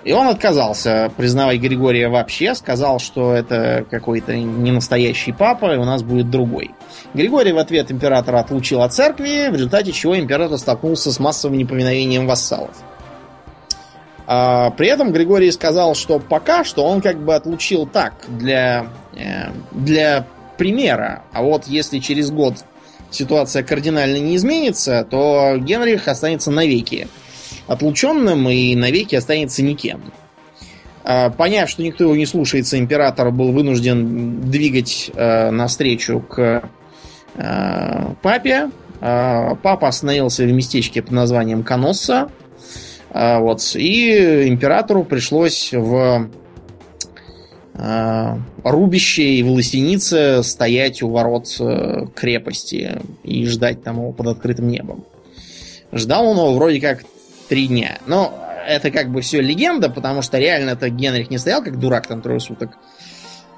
И 0.09 0.12
он 0.12 0.27
отказался 0.27 1.12
признавать 1.19 1.61
Григория 1.61 2.09
вообще, 2.09 2.55
сказал, 2.55 2.99
что 2.99 3.35
это 3.35 3.85
какой-то 3.91 4.35
не 4.35 4.73
настоящий 4.73 5.33
папа, 5.33 5.75
и 5.75 5.77
у 5.77 5.85
нас 5.85 6.03
будет 6.03 6.31
другой. 6.31 6.71
Григорий 7.12 7.53
в 7.53 7.59
ответ 7.59 7.93
императора 7.93 8.38
отлучил 8.38 8.81
от 8.81 8.95
церкви, 8.95 9.50
в 9.50 9.53
результате 9.53 9.93
чего 9.93 10.19
император 10.19 10.57
столкнулся 10.57 11.12
с 11.12 11.19
массовым 11.19 11.59
неповиновением 11.59 12.27
вассалов. 12.27 12.71
А, 14.27 14.71
при 14.71 14.88
этом 14.88 15.12
Григорий 15.12 15.53
сказал, 15.53 15.95
что 15.95 16.19
пока 16.19 16.65
что 16.65 16.87
он 16.87 17.03
как 17.03 17.23
бы 17.23 17.35
отлучил 17.35 17.87
так, 17.87 18.15
для, 18.29 18.87
э, 19.15 19.50
для 19.73 20.25
примера. 20.57 21.23
А 21.35 21.43
вот 21.43 21.67
если 21.67 21.99
через 21.99 22.31
год 22.31 22.55
ситуация 23.11 23.62
кардинально 23.62 24.17
не 24.17 24.37
изменится, 24.37 25.07
то 25.11 25.59
Генрих 25.59 26.09
останется 26.09 26.50
навеки 26.50 27.09
отлученным 27.69 28.49
и 28.49 28.75
навеки 28.75 29.15
останется 29.15 29.63
никем. 29.63 30.01
А, 31.05 31.31
поняв, 31.31 31.71
что 31.71 31.83
никто 31.83 32.05
его 32.05 32.17
не 32.17 32.27
слушается, 32.27 32.79
император 32.79 33.31
был 33.31 33.53
вынужден 33.53 34.43
двигать 34.51 35.11
э, 35.15 35.51
навстречу 35.51 36.21
к 36.21 36.69
э, 37.37 38.15
папе. 38.21 38.71
Э, 39.01 39.55
папа 39.63 39.89
остановился 39.89 40.45
в 40.45 40.53
местечке 40.53 41.01
под 41.01 41.13
названием 41.13 41.63
Коносса. 41.63 42.31
Э, 43.11 43.39
вот, 43.39 43.75
и 43.75 44.49
императору 44.49 45.05
пришлось 45.05 45.73
в 45.73 46.29
э, 47.75 48.37
рубище 48.65 49.23
и 49.23 49.43
властенице 49.43 50.43
стоять 50.43 51.03
у 51.03 51.09
ворот 51.09 51.57
э, 51.61 52.07
крепости 52.15 53.01
и 53.25 53.47
ждать 53.47 53.83
там 53.83 53.97
его 53.97 54.13
под 54.13 54.27
открытым 54.27 54.69
небом. 54.69 55.05
Ждал 55.91 56.27
он 56.27 56.37
его 56.37 56.55
вроде 56.55 56.81
как 56.81 57.05
три 57.49 57.67
дня. 57.67 57.99
Но 58.07 58.38
это 58.67 58.90
как 58.90 59.11
бы 59.11 59.21
все 59.23 59.40
легенда, 59.40 59.90
потому 59.90 60.23
что 60.23 60.38
реально-то 60.38 60.90
Генрих 60.90 61.31
не 61.31 61.38
стоял 61.38 61.62
как 61.62 61.78
дурак 61.78 62.07
там 62.07 62.21
трое 62.21 62.40
суток 62.40 62.76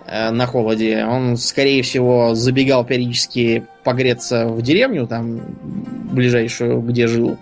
э, 0.07 0.31
на 0.31 0.47
холоде. 0.47 1.05
Он, 1.05 1.37
скорее 1.37 1.83
всего, 1.83 2.35
забегал 2.35 2.85
периодически 2.85 3.65
погреться 3.85 4.47
в 4.47 4.63
деревню, 4.63 5.07
там, 5.07 5.41
ближайшую, 6.13 6.81
где 6.83 7.07
жил 7.07 7.39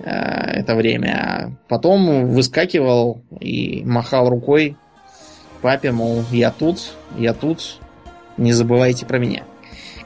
э, 0.00 0.10
это 0.10 0.74
время. 0.74 1.14
А 1.14 1.50
потом 1.68 2.26
выскакивал 2.30 3.22
и 3.40 3.82
махал 3.84 4.28
рукой 4.28 4.76
папе, 5.62 5.92
мол, 5.92 6.24
я 6.30 6.50
тут, 6.50 6.92
я 7.16 7.32
тут, 7.32 7.78
не 8.36 8.52
забывайте 8.52 9.06
про 9.06 9.18
меня. 9.18 9.44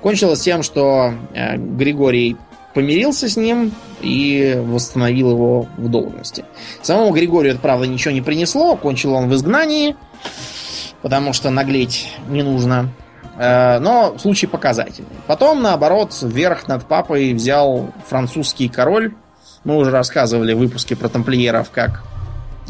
Кончилось 0.00 0.40
тем, 0.40 0.62
что 0.62 1.14
э, 1.34 1.56
Григорий 1.56 2.36
помирился 2.74 3.28
с 3.28 3.36
ним 3.36 3.72
и 4.00 4.60
восстановил 4.64 5.30
его 5.32 5.66
в 5.76 5.88
должности. 5.88 6.44
Самому 6.82 7.12
Григорию 7.12 7.52
это, 7.52 7.62
правда, 7.62 7.86
ничего 7.86 8.12
не 8.12 8.22
принесло. 8.22 8.76
Кончил 8.76 9.14
он 9.14 9.28
в 9.28 9.34
изгнании, 9.34 9.96
потому 11.02 11.32
что 11.32 11.50
наглеть 11.50 12.08
не 12.28 12.42
нужно. 12.42 12.90
Э, 13.36 13.78
но 13.78 14.16
случай 14.18 14.46
показательный. 14.46 15.08
Потом, 15.26 15.62
наоборот, 15.62 16.16
верх 16.22 16.68
над 16.68 16.84
папой 16.86 17.32
взял 17.34 17.92
французский 18.08 18.68
король. 18.68 19.14
Мы 19.64 19.76
уже 19.76 19.90
рассказывали 19.90 20.54
в 20.54 20.58
выпуске 20.58 20.96
про 20.96 21.08
тамплиеров, 21.08 21.70
как 21.70 22.02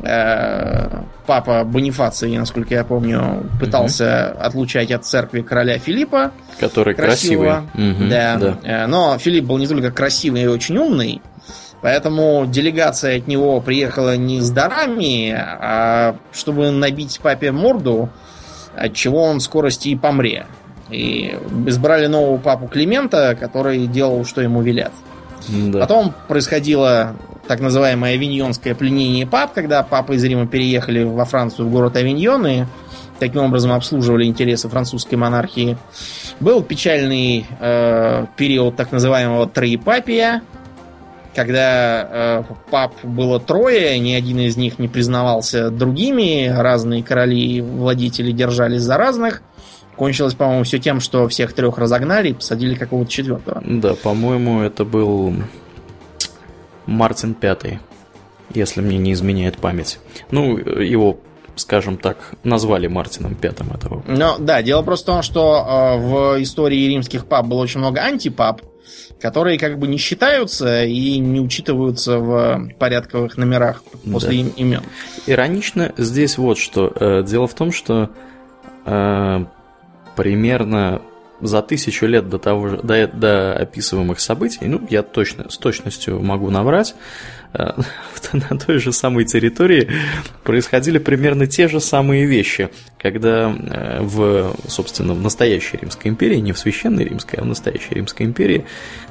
папа 0.00 1.64
Бонифаций, 1.64 2.36
насколько 2.36 2.74
я 2.74 2.84
помню, 2.84 3.46
пытался 3.60 4.32
угу. 4.34 4.44
отлучать 4.44 4.90
от 4.90 5.04
церкви 5.04 5.42
короля 5.42 5.78
Филиппа. 5.78 6.32
Который 6.58 6.94
красивый. 6.94 7.50
Угу, 7.74 8.08
да. 8.08 8.36
да. 8.36 8.58
Э, 8.62 8.86
но 8.86 9.18
Филипп 9.18 9.44
был 9.44 9.58
не 9.58 9.66
только 9.66 9.90
красивый 9.90 10.42
и 10.42 10.46
очень 10.46 10.78
умный, 10.78 11.20
Поэтому 11.82 12.46
делегация 12.46 13.18
от 13.18 13.26
него 13.26 13.60
приехала 13.60 14.16
не 14.16 14.40
с 14.40 14.50
дарами, 14.50 15.32
а 15.36 16.14
чтобы 16.32 16.70
набить 16.70 17.18
папе 17.20 17.50
морду, 17.50 18.08
от 18.76 18.94
чего 18.94 19.24
он 19.24 19.40
в 19.40 19.42
скорости 19.42 19.88
и 19.88 19.96
помре. 19.96 20.46
И 20.90 21.36
избрали 21.66 22.06
нового 22.06 22.38
папу 22.38 22.68
Климента, 22.68 23.36
который 23.38 23.88
делал, 23.88 24.24
что 24.24 24.40
ему 24.40 24.62
велят. 24.62 24.92
Да. 25.48 25.80
Потом 25.80 26.14
происходило 26.28 27.16
так 27.46 27.60
называемое 27.60 28.14
авиньонское 28.14 28.74
пленение 28.74 29.26
пап, 29.26 29.52
когда 29.52 29.82
папы 29.82 30.16
из 30.16 30.24
Рима 30.24 30.46
переехали 30.46 31.02
во 31.04 31.24
Францию, 31.24 31.66
в 31.66 31.72
город 31.72 31.96
Авиньон, 31.96 32.46
и 32.46 32.64
таким 33.18 33.42
образом 33.42 33.72
обслуживали 33.72 34.24
интересы 34.24 34.68
французской 34.68 35.16
монархии. 35.16 35.76
Был 36.40 36.62
печальный 36.62 37.46
э, 37.60 38.26
период 38.36 38.76
так 38.76 38.92
называемого 38.92 39.46
троепапия, 39.46 40.42
когда 41.34 42.08
э, 42.10 42.42
пап 42.70 42.94
было 43.02 43.40
трое, 43.40 43.98
ни 43.98 44.12
один 44.12 44.38
из 44.40 44.56
них 44.56 44.78
не 44.78 44.88
признавался 44.88 45.70
другими, 45.70 46.48
разные 46.48 47.02
короли 47.02 47.40
и 47.40 47.60
владетели 47.60 48.32
держались 48.32 48.82
за 48.82 48.96
разных. 48.96 49.42
Кончилось, 49.96 50.34
по-моему, 50.34 50.64
все 50.64 50.78
тем, 50.78 51.00
что 51.00 51.28
всех 51.28 51.52
трех 51.52 51.78
разогнали 51.78 52.30
и 52.30 52.32
посадили 52.32 52.74
какого-то 52.74 53.10
четвертого. 53.10 53.62
Да, 53.64 53.94
по-моему, 53.94 54.60
это 54.60 54.84
был 54.84 55.34
Мартин 56.86 57.34
Пятый, 57.34 57.80
если 58.54 58.80
мне 58.80 58.98
не 58.98 59.12
изменяет 59.12 59.58
память. 59.58 59.98
Ну, 60.30 60.56
его 60.56 61.18
скажем 61.56 61.96
так, 61.96 62.32
назвали 62.44 62.86
Мартином 62.86 63.34
Пятым 63.34 63.72
этого. 63.72 64.02
Ну, 64.06 64.36
да, 64.38 64.62
дело 64.62 64.82
просто 64.82 65.12
в 65.12 65.14
том, 65.14 65.22
что 65.22 65.56
э, 65.56 65.98
в 65.98 66.42
истории 66.42 66.88
римских 66.88 67.26
пап 67.26 67.46
было 67.46 67.60
очень 67.60 67.80
много 67.80 68.00
антипап, 68.00 68.62
которые 69.20 69.58
как 69.58 69.78
бы 69.78 69.86
не 69.86 69.98
считаются 69.98 70.84
и 70.84 71.18
не 71.18 71.40
учитываются 71.40 72.18
в 72.18 72.70
порядковых 72.78 73.36
номерах 73.36 73.82
после 74.10 74.44
да. 74.44 74.50
имен. 74.56 74.82
Иронично 75.26 75.92
здесь 75.96 76.38
вот 76.38 76.58
что. 76.58 76.92
Э, 76.94 77.22
дело 77.22 77.46
в 77.46 77.54
том, 77.54 77.72
что 77.72 78.10
э, 78.84 79.44
примерно 80.16 81.02
за 81.42 81.62
тысячу 81.62 82.06
лет 82.06 82.28
до 82.28 82.38
того 82.38 82.68
же, 82.68 82.76
до, 82.78 83.06
до 83.06 83.54
описываемых 83.54 84.20
событий, 84.20 84.60
ну, 84.62 84.80
я 84.88 85.02
точно, 85.02 85.50
с 85.50 85.58
точностью 85.58 86.20
могу 86.20 86.50
наврать, 86.50 86.94
Э, 87.52 87.72
на 88.32 88.58
той 88.58 88.78
же 88.78 88.92
самой 88.92 89.24
территории 89.24 89.90
происходили 90.42 90.98
примерно 90.98 91.46
те 91.46 91.68
же 91.68 91.80
самые 91.80 92.24
вещи, 92.26 92.70
когда 92.98 93.50
э, 93.52 94.00
в, 94.00 94.56
собственно, 94.68 95.14
в 95.14 95.20
настоящей 95.20 95.78
Римской 95.78 96.10
империи, 96.10 96.36
не 96.36 96.52
в 96.52 96.58
Священной 96.58 97.04
Римской, 97.04 97.38
а 97.38 97.42
в 97.42 97.46
настоящей 97.46 97.94
Римской 97.94 98.26
империи, 98.26 98.64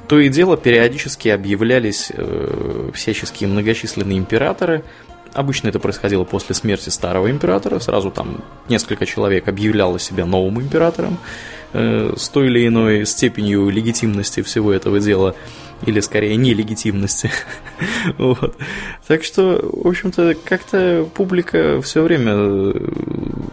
то 0.07 0.19
и 0.19 0.29
дело 0.29 0.57
периодически 0.57 1.29
объявлялись 1.29 2.11
э, 2.13 2.89
всяческие 2.93 3.49
многочисленные 3.49 4.17
императоры, 4.17 4.83
Обычно 5.33 5.69
это 5.69 5.79
происходило 5.79 6.23
после 6.23 6.55
смерти 6.55 6.89
старого 6.89 7.31
императора. 7.31 7.79
Сразу 7.79 8.11
там 8.11 8.43
несколько 8.67 9.05
человек 9.05 9.47
объявляло 9.47 9.97
себя 9.99 10.25
новым 10.25 10.61
императором 10.61 11.17
э, 11.73 12.13
с 12.17 12.27
той 12.29 12.47
или 12.47 12.67
иной 12.67 13.05
степенью 13.05 13.69
легитимности 13.69 14.41
всего 14.41 14.73
этого 14.73 14.99
дела 14.99 15.35
или 15.85 15.99
скорее 16.01 16.35
нелегитимности. 16.35 17.31
вот. 18.17 18.55
Так 19.07 19.23
что, 19.23 19.59
в 19.61 19.87
общем-то, 19.87 20.35
как-то 20.43 21.07
публика 21.13 21.81
все 21.81 22.01
время 22.01 22.33
э, 22.35 22.89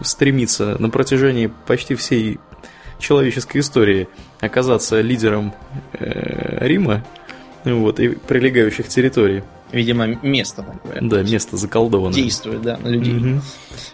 стремится 0.01 0.75
на 0.79 0.89
протяжении 0.89 1.51
почти 1.65 1.95
всей 1.95 2.39
человеческой 2.99 3.59
истории 3.59 4.09
оказаться 4.41 4.99
лидером 5.01 5.53
э, 5.93 6.67
Рима 6.67 7.03
вот, 7.63 7.99
и 7.99 8.09
прилегающих 8.09 8.87
территорий. 8.87 9.43
Видимо, 9.71 10.07
место 10.23 10.63
такое. 10.63 10.99
Да, 11.01 11.21
место 11.21 11.57
заколдованное. 11.57 12.13
Действует, 12.13 12.61
да, 12.61 12.77
на 12.77 12.87
людей. 12.87 13.15
Угу. 13.15 13.41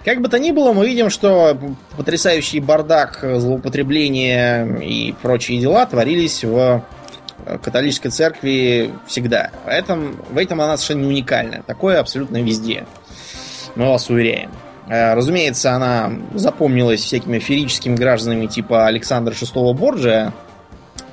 Как 0.05 0.21
бы 0.21 0.29
то 0.29 0.39
ни 0.39 0.51
было, 0.51 0.71
мы 0.71 0.87
видим, 0.87 1.09
что 1.09 1.57
потрясающий 1.97 2.59
бардак, 2.59 3.19
злоупотребление 3.21 4.79
и 4.81 5.13
прочие 5.21 5.59
дела 5.59 5.85
творились 5.85 6.43
в 6.43 6.83
католической 7.61 8.09
церкви 8.09 8.91
всегда. 9.05 9.51
В 9.65 9.69
этом, 9.69 10.17
в 10.31 10.37
этом 10.37 10.61
она 10.61 10.77
совершенно 10.77 11.01
не 11.01 11.07
уникальна. 11.09 11.63
Такое 11.65 11.99
абсолютно 11.99 12.41
везде. 12.41 12.85
Мы 13.75 13.87
вас 13.87 14.09
уверяем. 14.09 14.51
Э, 14.87 15.13
разумеется, 15.13 15.73
она 15.73 16.11
запомнилась 16.33 17.01
всякими 17.01 17.39
ферическими 17.39 17.95
гражданами 17.95 18.47
типа 18.47 18.87
Александра 18.87 19.33
VI 19.33 19.73
Борджия, 19.73 20.33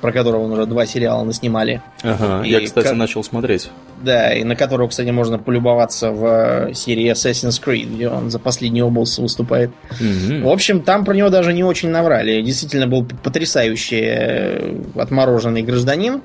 про 0.01 0.11
которого 0.11 0.51
уже 0.51 0.65
два 0.65 0.85
сериала 0.85 1.23
наснимали. 1.23 1.81
Ага, 2.01 2.45
и 2.45 2.51
я, 2.51 2.61
кстати, 2.61 2.87
как... 2.87 2.95
начал 2.97 3.23
смотреть. 3.23 3.69
Да, 4.01 4.33
и 4.33 4.43
на 4.43 4.55
которого, 4.55 4.89
кстати, 4.89 5.09
можно 5.09 5.39
полюбоваться 5.39 6.11
в 6.11 6.25
э, 6.69 6.73
серии 6.73 7.11
Assassin's 7.11 7.61
Creed, 7.63 7.95
где 7.95 8.09
он 8.09 8.29
за 8.29 8.39
последнего 8.39 8.89
босса 8.89 9.21
выступает. 9.21 9.71
Угу. 9.91 10.47
В 10.47 10.51
общем, 10.51 10.81
там 10.81 11.05
про 11.05 11.13
него 11.13 11.29
даже 11.29 11.53
не 11.53 11.63
очень 11.63 11.89
наврали. 11.89 12.41
Действительно 12.41 12.87
был 12.87 13.05
потрясающий 13.05 14.03
э, 14.03 14.81
отмороженный 14.95 15.61
гражданин. 15.61 16.21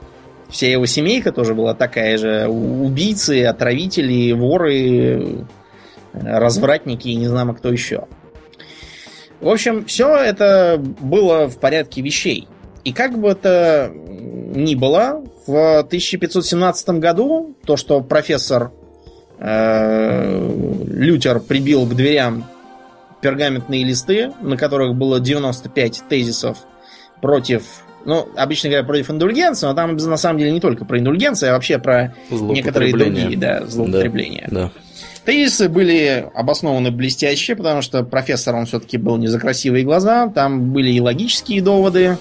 Вся 0.48 0.68
его 0.68 0.86
семейка 0.86 1.30
тоже 1.30 1.54
была 1.54 1.74
такая 1.74 2.16
же. 2.18 2.48
Убийцы, 2.48 3.44
отравители, 3.44 4.32
воры, 4.32 5.46
развратники 6.12 7.08
и 7.08 7.14
не 7.14 7.28
знаю 7.28 7.54
кто 7.54 7.70
еще. 7.70 8.06
В 9.40 9.48
общем, 9.48 9.84
все 9.84 10.16
это 10.16 10.82
было 11.00 11.48
в 11.48 11.58
порядке 11.58 12.02
вещей. 12.02 12.48
И 12.88 12.92
как 12.92 13.18
бы 13.18 13.28
это 13.28 13.92
ни 13.92 14.74
было, 14.74 15.22
в 15.46 15.80
1517 15.80 16.88
году 17.00 17.54
то, 17.66 17.76
что 17.76 18.00
профессор 18.00 18.72
э, 19.38 20.84
Лютер 20.86 21.40
прибил 21.40 21.84
к 21.84 21.94
дверям 21.94 22.46
пергаментные 23.20 23.84
листы, 23.84 24.32
на 24.40 24.56
которых 24.56 24.94
было 24.94 25.20
95 25.20 26.04
тезисов 26.08 26.56
против, 27.20 27.62
ну, 28.06 28.26
обычно 28.38 28.70
говоря, 28.70 28.86
против 28.86 29.10
индульгенции, 29.10 29.66
но 29.66 29.74
там 29.74 29.94
на 29.94 30.16
самом 30.16 30.38
деле 30.38 30.52
не 30.52 30.60
только 30.60 30.86
про 30.86 30.98
индульгенцию, 30.98 31.50
а 31.50 31.52
вообще 31.52 31.78
про 31.78 32.14
некоторые 32.30 32.94
другие 32.94 33.36
да, 33.36 33.66
злоупотребления. 33.66 34.48
Да, 34.50 34.62
да. 34.62 34.70
Тезисы 35.26 35.68
были 35.68 36.26
обоснованы 36.32 36.90
блестяще, 36.90 37.54
потому 37.54 37.82
что 37.82 38.02
профессор, 38.02 38.54
он 38.54 38.64
все-таки 38.64 38.96
был 38.96 39.18
не 39.18 39.26
за 39.26 39.38
красивые 39.38 39.84
глаза, 39.84 40.28
там 40.28 40.72
были 40.72 40.90
и 40.90 41.02
логические 41.02 41.60
доводы, 41.60 42.16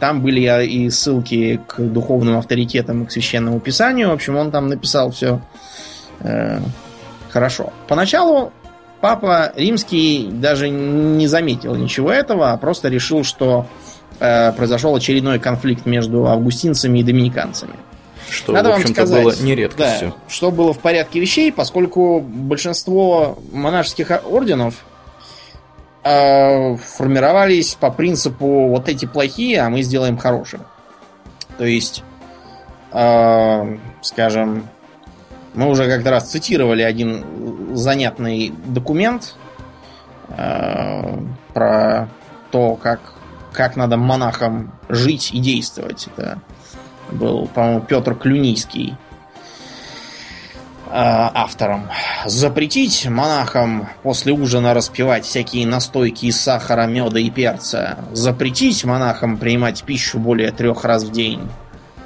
там 0.00 0.22
были 0.22 0.66
и 0.66 0.90
ссылки 0.90 1.60
к 1.66 1.80
духовным 1.80 2.38
авторитетам, 2.38 3.06
к 3.06 3.10
священному 3.10 3.60
писанию. 3.60 4.10
В 4.10 4.12
общем, 4.12 4.36
он 4.36 4.50
там 4.50 4.68
написал 4.68 5.10
все 5.10 5.40
э, 6.20 6.60
хорошо. 7.30 7.72
Поначалу 7.86 8.52
папа 9.00 9.52
римский 9.56 10.28
даже 10.30 10.68
не 10.68 11.26
заметил 11.26 11.74
ничего 11.74 12.12
этого, 12.12 12.52
а 12.52 12.56
просто 12.56 12.88
решил, 12.88 13.24
что 13.24 13.66
э, 14.20 14.52
произошел 14.52 14.94
очередной 14.94 15.38
конфликт 15.38 15.86
между 15.86 16.26
августинцами 16.26 17.00
и 17.00 17.02
доминиканцами. 17.02 17.74
Что, 18.30 18.52
Надо 18.52 18.70
в 18.70 18.72
общем-то, 18.74 18.92
сказать, 18.92 19.22
было 19.22 19.34
не 19.40 19.54
редкостью. 19.54 20.08
Да, 20.08 20.14
что 20.28 20.50
было 20.50 20.74
в 20.74 20.80
порядке 20.80 21.18
вещей, 21.18 21.50
поскольку 21.50 22.20
большинство 22.20 23.38
монашеских 23.52 24.10
орденов 24.26 24.84
э, 26.08 26.76
формировались 26.76 27.74
по 27.74 27.90
принципу 27.90 28.68
вот 28.68 28.88
эти 28.88 29.06
плохие, 29.06 29.60
а 29.60 29.68
мы 29.68 29.82
сделаем 29.82 30.16
хорошим. 30.16 30.62
То 31.58 31.64
есть, 31.64 32.02
э, 32.92 33.76
скажем, 34.00 34.68
мы 35.54 35.68
уже 35.68 35.88
как-то 35.88 36.10
раз 36.10 36.30
цитировали 36.30 36.82
один 36.82 37.76
занятный 37.76 38.52
документ 38.66 39.34
э, 40.28 41.18
про 41.52 42.08
то, 42.50 42.76
как, 42.76 43.00
как 43.52 43.76
надо 43.76 43.96
монахам 43.96 44.72
жить 44.88 45.30
и 45.32 45.40
действовать. 45.40 46.08
Это 46.14 46.40
был, 47.10 47.48
по-моему, 47.48 47.80
Петр 47.80 48.14
Клюнийский 48.14 48.96
автором. 51.00 51.88
Запретить 52.26 53.06
монахам 53.06 53.88
после 54.02 54.32
ужина 54.32 54.74
распивать 54.74 55.24
всякие 55.24 55.66
настойки 55.66 56.26
из 56.26 56.40
сахара, 56.40 56.86
меда 56.86 57.20
и 57.20 57.30
перца. 57.30 57.98
Запретить 58.12 58.84
монахам 58.84 59.36
принимать 59.36 59.84
пищу 59.84 60.18
более 60.18 60.50
трех 60.50 60.84
раз 60.84 61.04
в 61.04 61.12
день. 61.12 61.40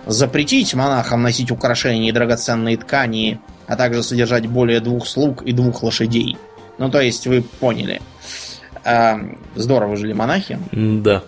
Запретить 0.07 0.74
монахам 0.74 1.22
носить 1.22 1.50
украшения 1.50 2.11
и 2.11 2.12
драгоценные 2.12 2.76
ткани, 2.76 3.40
а 3.66 3.76
также 3.76 4.02
содержать 4.02 4.46
более 4.46 4.81
двух 4.81 5.07
слуг 5.07 5.42
и 5.42 5.52
двух 5.52 5.83
лошадей. 5.83 6.37
Ну, 6.78 6.90
то 6.90 7.00
есть, 7.00 7.26
вы 7.26 7.42
поняли. 7.42 8.02
Э, 8.85 9.14
здорово 9.55 9.96
жили 9.96 10.12
монахи. 10.12 10.59
Да. 10.72 11.22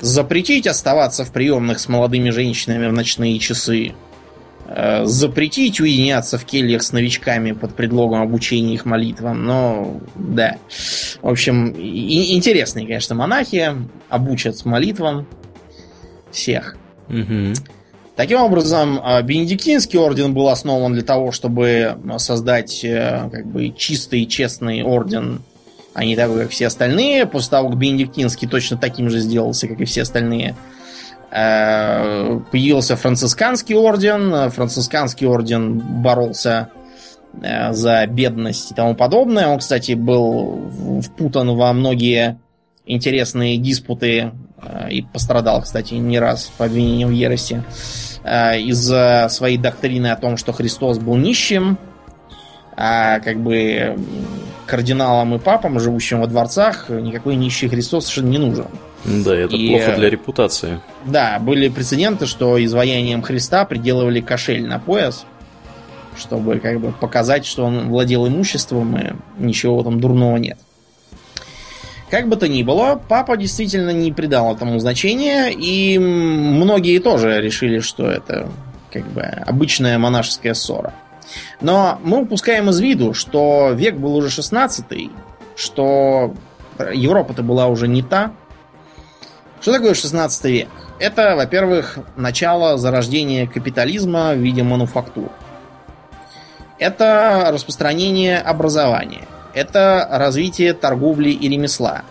Запретить 0.00 0.66
оставаться 0.66 1.24
в 1.24 1.32
приемных 1.32 1.80
с 1.80 1.88
молодыми 1.88 2.30
женщинами 2.30 2.86
в 2.86 2.92
ночные 2.92 3.38
часы 3.38 3.94
Э, 4.07 4.07
запретить 5.04 5.80
уединяться 5.80 6.36
в 6.36 6.44
кельях 6.44 6.82
с 6.82 6.92
новичками 6.92 7.52
под 7.52 7.74
предлогом 7.74 8.20
обучения 8.20 8.74
их 8.74 8.84
молитвам, 8.84 9.44
но 9.44 10.00
да. 10.14 10.56
В 11.22 11.28
общем, 11.28 11.70
и, 11.70 12.34
интересные, 12.34 12.86
конечно, 12.86 13.14
монахи 13.14 13.72
обучат 14.10 14.64
молитвам 14.64 15.26
всех. 16.30 16.76
Угу. 17.08 17.54
Таким 18.18 18.40
образом, 18.40 19.00
а, 19.02 19.22
Бенедиктинский 19.22 19.98
орден 19.98 20.34
был 20.34 20.48
основан 20.48 20.92
для 20.92 21.04
того, 21.04 21.30
чтобы 21.30 21.96
создать 22.18 22.84
э, 22.84 23.28
как 23.30 23.46
бы 23.46 23.70
чистый, 23.70 24.26
честный 24.26 24.82
орден, 24.82 25.42
а 25.94 26.04
не 26.04 26.16
такой, 26.16 26.42
как 26.42 26.50
все 26.50 26.66
остальные. 26.66 27.26
После 27.26 27.50
того, 27.50 27.68
как 27.68 27.78
Бенедиктинский 27.78 28.48
точно 28.48 28.76
таким 28.76 29.08
же 29.08 29.20
сделался, 29.20 29.68
как 29.68 29.80
и 29.80 29.84
все 29.84 30.02
остальные, 30.02 30.50
э, 30.50 30.77
появился 31.30 32.96
францисканский 32.96 33.74
орден. 33.74 34.50
Францисканский 34.50 35.26
орден 35.26 35.78
боролся 35.78 36.70
э, 37.42 37.72
за 37.72 38.06
бедность 38.06 38.72
и 38.72 38.74
тому 38.74 38.94
подобное. 38.94 39.48
Он, 39.48 39.58
кстати, 39.58 39.92
был 39.92 40.70
впутан 41.02 41.54
во 41.54 41.72
многие 41.72 42.38
интересные 42.86 43.58
диспуты 43.58 44.32
и 44.90 45.02
пострадал, 45.02 45.62
кстати, 45.62 45.94
не 45.94 46.18
раз 46.18 46.50
по 46.56 46.64
обвинениям 46.64 47.10
в 47.10 47.12
ереси. 47.12 47.62
Э, 48.24 48.60
из-за 48.60 49.28
своей 49.30 49.58
доктрины 49.58 50.08
о 50.08 50.16
том, 50.16 50.36
что 50.36 50.52
Христос 50.52 50.98
был 50.98 51.16
нищим, 51.16 51.78
а 52.76 53.20
как 53.20 53.40
бы 53.40 53.98
кардиналам 54.66 55.34
и 55.34 55.38
папам, 55.38 55.80
живущим 55.80 56.20
во 56.20 56.26
дворцах, 56.26 56.90
никакой 56.90 57.36
нищий 57.36 57.68
Христос 57.68 58.04
совершенно 58.04 58.30
не 58.30 58.38
нужен. 58.38 58.66
Да, 59.04 59.34
это 59.34 59.54
и, 59.54 59.68
плохо 59.68 59.96
для 59.96 60.10
репутации. 60.10 60.80
Да, 61.04 61.38
были 61.38 61.68
прецеденты, 61.68 62.26
что 62.26 62.62
изваянием 62.62 63.22
Христа 63.22 63.64
приделывали 63.64 64.20
кошель 64.20 64.66
на 64.66 64.78
пояс, 64.78 65.24
чтобы 66.16 66.58
как 66.58 66.80
бы 66.80 66.92
показать, 66.92 67.46
что 67.46 67.64
он 67.64 67.88
владел 67.88 68.26
имуществом 68.26 68.96
и 68.96 69.12
ничего 69.38 69.80
этом 69.80 70.00
дурного 70.00 70.36
нет. 70.36 70.58
Как 72.10 72.28
бы 72.28 72.36
то 72.36 72.48
ни 72.48 72.62
было, 72.62 73.00
папа 73.08 73.36
действительно 73.36 73.90
не 73.90 74.12
придал 74.12 74.54
этому 74.54 74.78
значения, 74.78 75.50
и 75.50 75.98
многие 75.98 76.98
тоже 77.00 77.40
решили, 77.40 77.80
что 77.80 78.06
это 78.10 78.48
как 78.90 79.06
бы 79.08 79.20
обычная 79.20 79.98
монашеская 79.98 80.54
ссора. 80.54 80.94
Но 81.60 82.00
мы 82.02 82.22
упускаем 82.22 82.70
из 82.70 82.80
виду, 82.80 83.12
что 83.12 83.72
век 83.74 83.96
был 83.96 84.16
уже 84.16 84.30
16 84.30 85.10
что 85.58 86.34
Европа-то 86.78 87.42
была 87.42 87.66
уже 87.66 87.88
не 87.88 88.02
та. 88.02 88.32
Что 89.60 89.72
такое 89.72 89.94
16 89.94 90.44
век? 90.44 90.68
Это, 90.98 91.36
во-первых, 91.36 91.98
начало 92.16 92.78
зарождения 92.78 93.46
капитализма 93.46 94.32
в 94.32 94.38
виде 94.38 94.62
мануфактур. 94.62 95.30
Это 96.78 97.48
распространение 97.52 98.38
образования– 98.38 99.22
это 99.58 100.06
развитие 100.10 100.72
торговли 100.72 101.30
и 101.30 101.48
ремесла. 101.48 102.02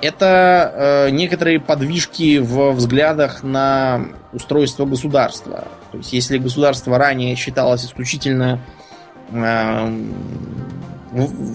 Это 0.00 0.72
э, 0.74 1.10
некоторые 1.10 1.60
подвижки 1.60 2.38
в 2.38 2.72
взглядах 2.72 3.44
на 3.44 4.06
устройство 4.32 4.84
государства. 4.84 5.68
То 5.92 5.98
есть, 5.98 6.12
если 6.12 6.38
государство 6.38 6.98
ранее 6.98 7.36
считалось 7.36 7.84
исключительно 7.84 8.58
э, 9.30 10.02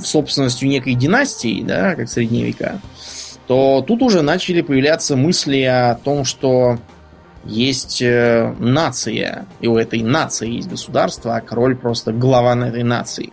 собственностью 0.05 0.69
некой 0.69 0.93
династии, 0.93 1.61
да, 1.63 1.95
как 1.95 2.07
в 2.07 2.11
средние 2.11 2.45
века, 2.45 2.79
то 3.47 3.81
тут 3.81 4.01
уже 4.01 4.21
начали 4.21 4.61
появляться 4.61 5.15
мысли 5.15 5.61
о 5.61 5.95
том, 5.95 6.25
что 6.25 6.77
есть 7.45 8.01
э, 8.01 8.53
нация, 8.59 9.45
и 9.61 9.67
у 9.67 9.77
этой 9.77 10.01
нации 10.03 10.55
есть 10.55 10.69
государство, 10.69 11.37
а 11.37 11.41
король 11.41 11.77
просто 11.77 12.11
глава 12.11 12.53
на 12.55 12.65
этой 12.65 12.83
нации. 12.83 13.31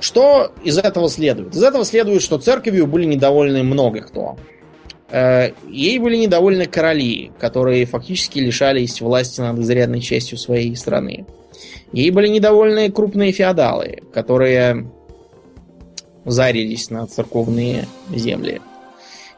Что 0.00 0.52
из 0.62 0.78
этого 0.78 1.08
следует? 1.08 1.54
Из 1.54 1.62
этого 1.62 1.84
следует, 1.84 2.22
что 2.22 2.38
церковью 2.38 2.88
были 2.88 3.04
недовольны 3.04 3.62
много 3.62 4.00
кто. 4.00 4.36
Э, 5.10 5.52
ей 5.68 6.00
были 6.00 6.16
недовольны 6.16 6.66
короли, 6.66 7.30
которые 7.38 7.86
фактически 7.86 8.40
лишались 8.40 9.00
власти 9.00 9.40
над 9.40 9.60
изрядной 9.60 10.00
частью 10.00 10.38
своей 10.38 10.74
страны. 10.74 11.24
Ей 11.92 12.10
были 12.10 12.26
недовольны 12.26 12.90
крупные 12.90 13.30
феодалы, 13.30 14.02
которые 14.12 14.90
зарились 16.24 16.90
на 16.90 17.06
церковные 17.06 17.86
земли. 18.10 18.60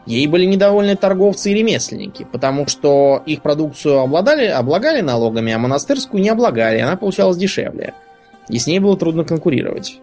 Ей 0.06 0.26
были 0.28 0.44
недовольны 0.44 0.94
торговцы 0.94 1.50
и 1.50 1.54
ремесленники, 1.54 2.26
потому 2.30 2.68
что 2.68 3.22
их 3.26 3.42
продукцию 3.42 3.98
обладали, 4.00 4.46
облагали 4.46 5.00
налогами, 5.00 5.52
а 5.52 5.58
монастырскую 5.58 6.22
не 6.22 6.28
облагали, 6.28 6.78
она 6.78 6.96
получалась 6.96 7.36
дешевле. 7.36 7.92
И 8.48 8.58
с 8.58 8.68
ней 8.68 8.78
было 8.78 8.96
трудно 8.96 9.24
конкурировать. 9.24 9.98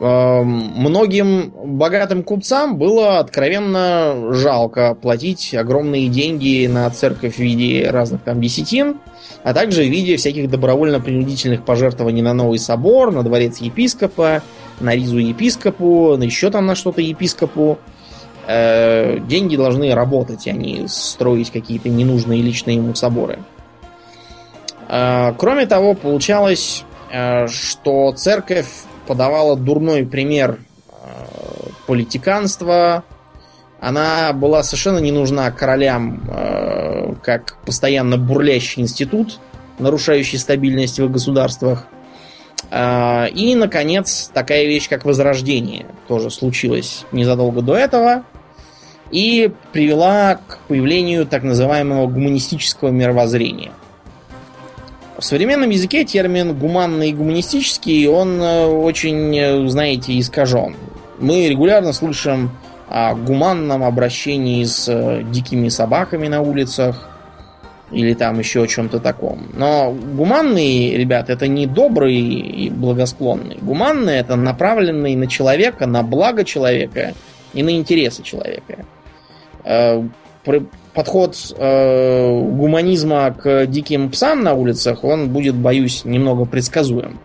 Эм, 0.00 0.46
многим 0.76 1.52
богатым 1.76 2.22
купцам 2.22 2.78
было 2.78 3.18
откровенно 3.18 4.32
жалко 4.32 4.94
платить 4.94 5.54
огромные 5.54 6.08
деньги 6.08 6.68
на 6.68 6.88
церковь 6.90 7.34
в 7.34 7.38
виде 7.40 7.90
разных 7.90 8.22
там 8.22 8.40
десятин, 8.40 8.98
а 9.42 9.52
также 9.52 9.82
в 9.82 9.88
виде 9.88 10.16
всяких 10.16 10.48
добровольно-принудительных 10.48 11.64
пожертвований 11.64 12.22
на 12.22 12.32
новый 12.32 12.60
собор, 12.60 13.10
на 13.10 13.24
дворец 13.24 13.58
епископа, 13.58 14.42
на 14.80 14.94
ризу 14.94 15.18
епископу, 15.18 16.16
на 16.16 16.24
еще 16.24 16.50
там 16.50 16.66
на 16.66 16.74
что-то 16.74 17.00
епископу. 17.00 17.78
Э, 18.46 19.18
деньги 19.20 19.56
должны 19.56 19.94
работать, 19.94 20.46
а 20.48 20.52
не 20.52 20.86
строить 20.88 21.50
какие-то 21.50 21.88
ненужные 21.88 22.40
личные 22.40 22.76
ему 22.76 22.94
соборы. 22.94 23.38
Э, 24.88 25.34
кроме 25.36 25.66
того, 25.66 25.94
получалось, 25.94 26.84
э, 27.10 27.46
что 27.48 28.12
церковь 28.12 28.68
подавала 29.06 29.56
дурной 29.56 30.06
пример 30.06 30.58
э, 30.90 30.94
политиканства. 31.86 33.04
Она 33.80 34.32
была 34.32 34.62
совершенно 34.62 34.98
не 34.98 35.12
нужна 35.12 35.50
королям 35.50 36.22
э, 36.28 37.14
как 37.22 37.58
постоянно 37.64 38.16
бурлящий 38.16 38.82
институт, 38.82 39.40
нарушающий 39.78 40.38
стабильность 40.38 40.98
в 40.98 41.04
их 41.04 41.10
государствах. 41.10 41.86
Э, 42.70 43.28
и, 43.28 43.54
наконец, 43.54 44.30
такая 44.32 44.66
вещь, 44.66 44.88
как 44.88 45.04
Возрождение, 45.04 45.86
тоже 46.06 46.30
случилась 46.30 47.04
незадолго 47.12 47.62
до 47.62 47.76
этого 47.76 48.24
и 49.10 49.50
привела 49.72 50.36
к 50.46 50.58
появлению 50.68 51.26
так 51.26 51.42
называемого 51.42 52.06
гуманистического 52.06 52.90
мировоззрения– 52.90 53.72
в 55.18 55.24
современном 55.24 55.70
языке 55.70 56.04
термин 56.04 56.56
гуманный 56.56 57.10
и 57.10 57.12
гуманистический, 57.12 58.06
он 58.06 58.40
э, 58.40 58.66
очень, 58.66 59.36
э, 59.36 59.68
знаете, 59.68 60.16
искажен. 60.16 60.76
Мы 61.18 61.48
регулярно 61.48 61.92
слышим 61.92 62.52
о 62.88 63.16
гуманном 63.16 63.82
обращении 63.82 64.62
с 64.62 64.88
э, 64.88 65.24
дикими 65.24 65.70
собаками 65.70 66.28
на 66.28 66.40
улицах 66.40 67.08
или 67.90 68.14
там 68.14 68.38
еще 68.38 68.62
о 68.62 68.66
чем-то 68.66 69.00
таком. 69.00 69.48
Но 69.54 69.92
гуманный, 69.92 70.96
ребят, 70.96 71.30
это 71.30 71.48
не 71.48 71.66
добрый 71.66 72.16
и 72.16 72.70
благосклонный. 72.70 73.58
Гуманный 73.60 74.16
это 74.16 74.36
направленный 74.36 75.14
на 75.14 75.26
человека, 75.26 75.86
на 75.86 76.02
благо 76.02 76.44
человека 76.44 77.14
и 77.54 77.62
на 77.62 77.70
интересы 77.70 78.22
человека 78.22 78.84
подход 80.94 81.36
э, 81.56 82.40
гуманизма 82.40 83.30
к 83.30 83.66
диким 83.66 84.10
псам 84.10 84.42
на 84.42 84.54
улицах, 84.54 85.04
он 85.04 85.30
будет, 85.30 85.54
боюсь, 85.54 86.04
немного 86.04 86.44
предсказуем. 86.44 87.20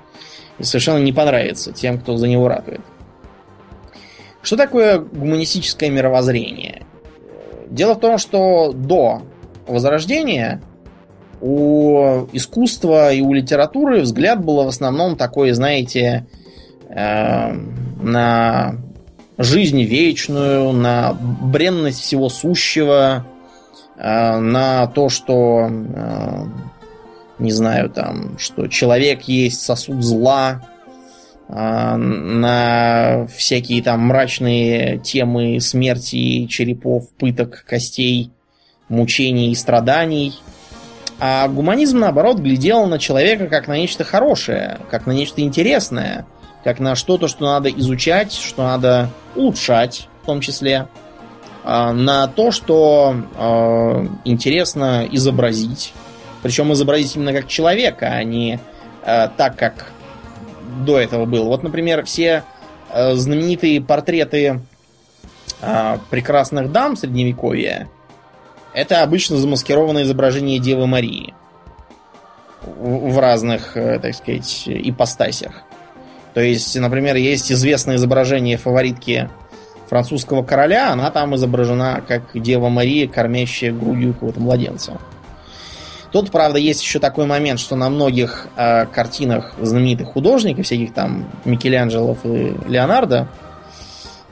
И 0.60 0.64
совершенно 0.64 1.00
не 1.00 1.12
понравится 1.12 1.72
тем, 1.72 2.00
кто 2.00 2.18
за 2.18 2.28
него 2.28 2.48
ратует. 2.48 2.82
Что 4.42 4.58
такое 4.58 5.00
гуманистическое 5.00 5.90
мировоззрение? 5.90 6.84
Дело 7.68 7.96
в 7.96 8.00
том, 8.00 8.18
что 8.18 8.74
до 8.74 9.24
Возрождения 9.68 10.62
у 11.42 12.28
искусства 12.32 13.12
и 13.12 13.22
у 13.22 13.34
литературы 13.34 14.02
взгляд 14.02 14.44
был 14.44 14.64
в 14.64 14.68
основном 14.68 15.16
такой, 15.16 15.52
знаете, 15.52 16.26
э, 16.90 17.52
на 18.02 18.76
жизнь 19.38 19.82
вечную, 19.84 20.72
на 20.72 21.18
бренность 21.42 22.02
всего 22.02 22.30
сущего, 22.30 23.26
Э, 24.04 24.38
на 24.38 24.88
то, 24.88 25.08
что, 25.08 25.70
э, 25.70 26.46
не 27.40 27.52
знаю, 27.52 27.90
там, 27.90 28.38
что 28.38 28.68
человек 28.68 29.24
есть 29.24 29.62
сосуд 29.62 30.04
зла, 30.04 30.62
э, 31.48 31.96
на 31.96 33.26
всякие 33.34 33.82
там 33.82 34.02
мрачные 34.02 34.98
темы 34.98 35.62
смерти, 35.62 36.48
черепов, 36.48 37.14
пыток, 37.14 37.64
костей, 37.66 38.33
мучений 38.94 39.52
и 39.52 39.56
страданий. 39.56 40.40
А 41.20 41.48
гуманизм, 41.48 42.00
наоборот, 42.00 42.38
глядел 42.38 42.86
на 42.86 43.00
человека 43.00 43.48
как 43.48 43.68
на 43.68 43.78
нечто 43.78 44.04
хорошее, 44.04 44.80
как 44.90 45.06
на 45.06 45.12
нечто 45.12 45.42
интересное, 45.42 46.26
как 46.64 46.80
на 46.80 46.96
что-то, 46.96 47.28
что 47.28 47.46
надо 47.46 47.70
изучать, 47.70 48.34
что 48.34 48.64
надо 48.64 49.10
улучшать 49.36 50.08
в 50.24 50.26
том 50.26 50.42
числе. 50.42 50.88
А, 51.64 51.94
на 51.94 52.28
то, 52.28 52.52
что 52.52 53.16
э, 53.38 54.08
интересно 54.26 55.08
изобразить. 55.10 55.94
Причем 56.42 56.74
изобразить 56.74 57.16
именно 57.16 57.32
как 57.32 57.48
человека, 57.48 58.08
а 58.08 58.24
не 58.24 58.60
э, 59.06 59.30
так, 59.38 59.56
как 59.56 59.92
до 60.86 61.00
этого 61.00 61.26
было. 61.26 61.46
Вот, 61.46 61.64
например, 61.64 62.04
все 62.04 62.44
э, 62.90 63.14
знаменитые 63.16 63.82
портреты 63.82 64.62
прекрасных 66.10 66.74
дам 66.74 66.98
средневековья, 66.98 67.88
это 68.74 69.04
обычно 69.04 69.38
замаскированное 69.38 70.04
изображение 70.04 70.60
Девы 70.60 70.88
Марии 70.88 71.34
в 72.62 73.20
разных, 73.20 73.76
э, 73.76 74.00
так 74.00 74.16
сказать, 74.16 74.64
ипостасях. 74.68 75.64
То 76.34 76.42
есть, 76.42 76.78
например, 76.80 77.16
есть 77.16 77.52
известное 77.52 77.98
изображение 77.98 78.58
фаворитки 78.58 79.30
французского 79.90 80.44
короля, 80.44 80.92
она 80.92 81.12
там 81.12 81.36
изображена 81.36 82.04
как 82.08 82.24
Дева 82.34 82.70
Мария, 82.70 83.08
кормящая 83.08 83.72
грудью 83.72 84.14
какого-то 84.14 84.40
младенца. 84.40 84.98
Тут, 86.12 86.32
правда, 86.32 86.60
есть 86.60 86.82
еще 86.82 87.00
такой 87.00 87.26
момент, 87.26 87.60
что 87.60 87.76
на 87.76 87.90
многих 87.90 88.48
э, 88.56 88.86
картинах 88.86 89.54
знаменитых 89.60 90.10
художников, 90.10 90.66
всяких 90.66 90.94
там 90.94 91.28
Микеланджелов 91.44 92.20
и 92.24 92.56
Леонардо, 92.68 93.28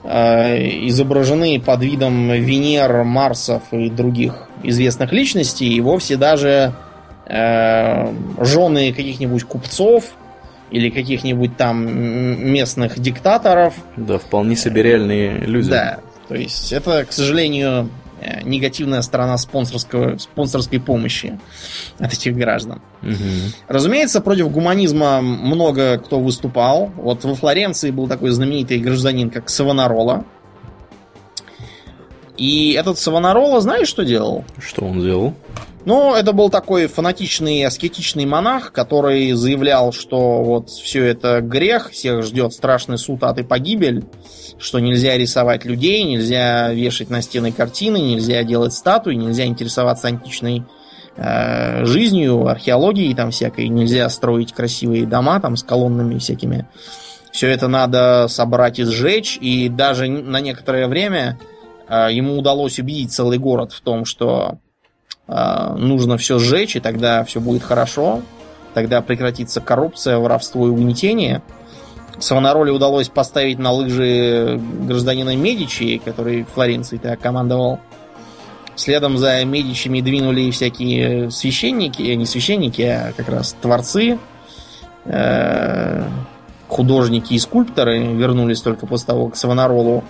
изображены 0.04 1.60
под 1.60 1.84
видом 1.84 2.32
Венер, 2.32 3.04
Марсов 3.04 3.64
и 3.72 3.90
других 3.90 4.48
известных 4.64 5.12
личностей, 5.12 5.70
и 5.70 5.82
вовсе 5.82 6.18
даже 6.18 6.74
э, 7.28 8.14
жены 8.40 8.94
каких-нибудь 8.94 9.44
купцов 9.44 10.06
или 10.72 10.90
каких-нибудь 10.90 11.58
там 11.58 11.86
местных 12.52 13.00
диктаторов. 13.00 13.76
Да, 13.98 14.18
вполне 14.18 14.56
себе 14.56 14.84
реальные 14.84 15.40
люди. 15.40 15.70
Да, 15.70 16.00
то 16.28 16.36
есть 16.36 16.72
это, 16.72 17.06
к 17.06 17.12
сожалению, 17.12 17.90
э, 18.01 18.01
негативная 18.44 19.02
сторона 19.02 19.38
спонсорского, 19.38 20.18
спонсорской 20.18 20.80
помощи 20.80 21.40
от 22.00 22.14
этих 22.14 22.36
граждан. 22.36 22.82
Угу. 23.02 23.14
Разумеется, 23.68 24.22
против 24.22 24.52
гуманизма 24.52 25.22
много 25.22 25.98
кто 25.98 26.20
выступал. 26.20 26.92
Вот 26.96 27.24
во 27.24 27.36
Флоренции 27.36 27.92
был 27.92 28.08
такой 28.08 28.32
знаменитый 28.32 28.80
гражданин, 28.80 29.30
как 29.30 29.50
Савонарола. 29.50 30.26
И 32.42 32.72
этот 32.72 32.98
Савонарола, 32.98 33.62
знаешь, 33.62 33.88
что 33.88 34.04
делал? 34.04 34.44
Что 34.58 34.84
он 34.84 35.00
делал? 35.00 35.36
Ну, 35.86 36.16
это 36.16 36.34
был 36.34 36.50
такой 36.50 36.88
фанатичный, 36.88 37.64
аскетичный 37.64 38.26
монах, 38.26 38.72
который 38.72 39.32
заявлял, 39.34 39.94
что 39.94 40.42
вот 40.42 40.72
все 40.72 41.06
это 41.06 41.42
грех, 41.42 41.92
всех 41.92 42.24
ждет 42.24 42.54
страшный 42.54 42.98
суд, 42.98 43.24
ад 43.24 43.38
и 43.38 43.44
погибель, 43.44 44.06
что 44.58 44.80
нельзя 44.80 45.20
рисовать 45.20 45.66
людей, 45.66 46.02
нельзя 46.04 46.74
вешать 46.74 47.12
на 47.12 47.22
стены 47.22 47.52
картины, 47.52 47.98
нельзя 47.98 48.42
делать 48.42 48.74
статуи, 48.74 49.14
нельзя 49.14 49.46
интересоваться 49.46 50.08
античной 50.08 50.64
э, 51.18 51.86
жизнью, 51.86 52.48
археологией 52.48 53.14
там 53.14 53.30
всякой, 53.30 53.68
нельзя 53.68 54.10
строить 54.10 54.52
красивые 54.52 55.06
дома 55.06 55.40
там 55.42 55.56
с 55.56 55.62
колоннами 55.62 56.18
всякими. 56.18 56.66
Все 57.32 57.50
это 57.50 57.68
надо 57.68 58.26
собрать 58.30 58.80
и 58.80 58.84
сжечь, 58.84 59.38
и 59.40 59.70
даже 59.70 60.08
на 60.08 60.42
некоторое 60.42 60.88
время 60.88 61.38
ему 61.92 62.38
удалось 62.38 62.80
убедить 62.80 63.12
целый 63.12 63.38
город 63.38 63.74
в 63.74 63.82
том, 63.82 64.06
что 64.06 64.60
а, 65.28 65.76
нужно 65.76 66.18
все 66.18 66.40
сжечь, 66.40 66.76
и 66.76 66.80
тогда 66.80 67.24
все 67.24 67.40
будет 67.40 67.64
хорошо. 67.64 68.22
Тогда 68.74 69.02
прекратится 69.02 69.62
коррупция, 69.62 70.18
воровство 70.18 70.68
и 70.68 70.70
угнетение. 70.70 71.42
Савонароле 72.20 72.72
удалось 72.72 73.10
поставить 73.10 73.58
на 73.58 73.72
лыжи 73.72 74.60
гражданина 74.82 75.36
Медичи, 75.36 76.02
который 76.04 76.44
Флоренцией-то 76.44 77.16
командовал. 77.18 77.80
Следом 78.76 79.18
за 79.18 79.44
Медичами 79.44 80.02
двинули 80.02 80.52
всякие 80.52 81.32
священники, 81.32 82.02
не 82.02 82.26
священники, 82.26 82.82
а 82.82 83.14
как 83.16 83.30
раз 83.30 83.56
творцы, 83.62 84.18
э, 85.06 86.04
художники 86.68 87.34
и 87.34 87.40
скульпторы 87.40 88.00
вернулись 88.14 88.62
только 88.62 88.86
после 88.86 89.08
того, 89.08 89.28
как 89.28 89.36
Савонаролу 89.36 90.04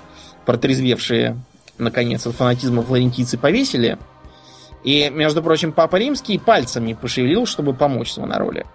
протрезвевшие 0.46 1.38
наконец 1.82 2.26
от 2.26 2.36
фанатизма 2.36 2.82
флорентийцы 2.84 3.38
повесили– 3.38 3.98
и, 4.84 5.10
между 5.10 5.44
прочим, 5.44 5.72
Папа 5.74 5.98
Римский 5.98 6.38
пальцами 6.40 6.94
пошевелил, 6.94 7.46
чтобы 7.46 7.74
помочь 7.74 8.12
Савонароле. 8.12 8.66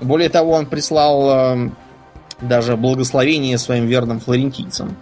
Более 0.00 0.28
того, 0.28 0.52
он 0.52 0.66
прислал 0.66 1.30
э, 1.30 1.70
даже 2.40 2.76
благословение 2.76 3.58
своим 3.58 3.86
верным 3.86 4.20
флорентийцам, 4.20 4.96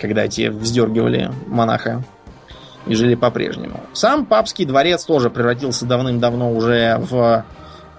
когда 0.00 0.28
те 0.28 0.50
вздергивали 0.50 1.32
монаха 1.46 2.04
и 2.86 2.94
жили 2.94 3.14
по-прежнему. 3.14 3.80
Сам 3.92 4.26
папский 4.26 4.64
дворец 4.64 5.04
тоже 5.04 5.30
превратился 5.30 5.86
давным-давно 5.86 6.52
уже 6.52 6.98
в 6.98 7.44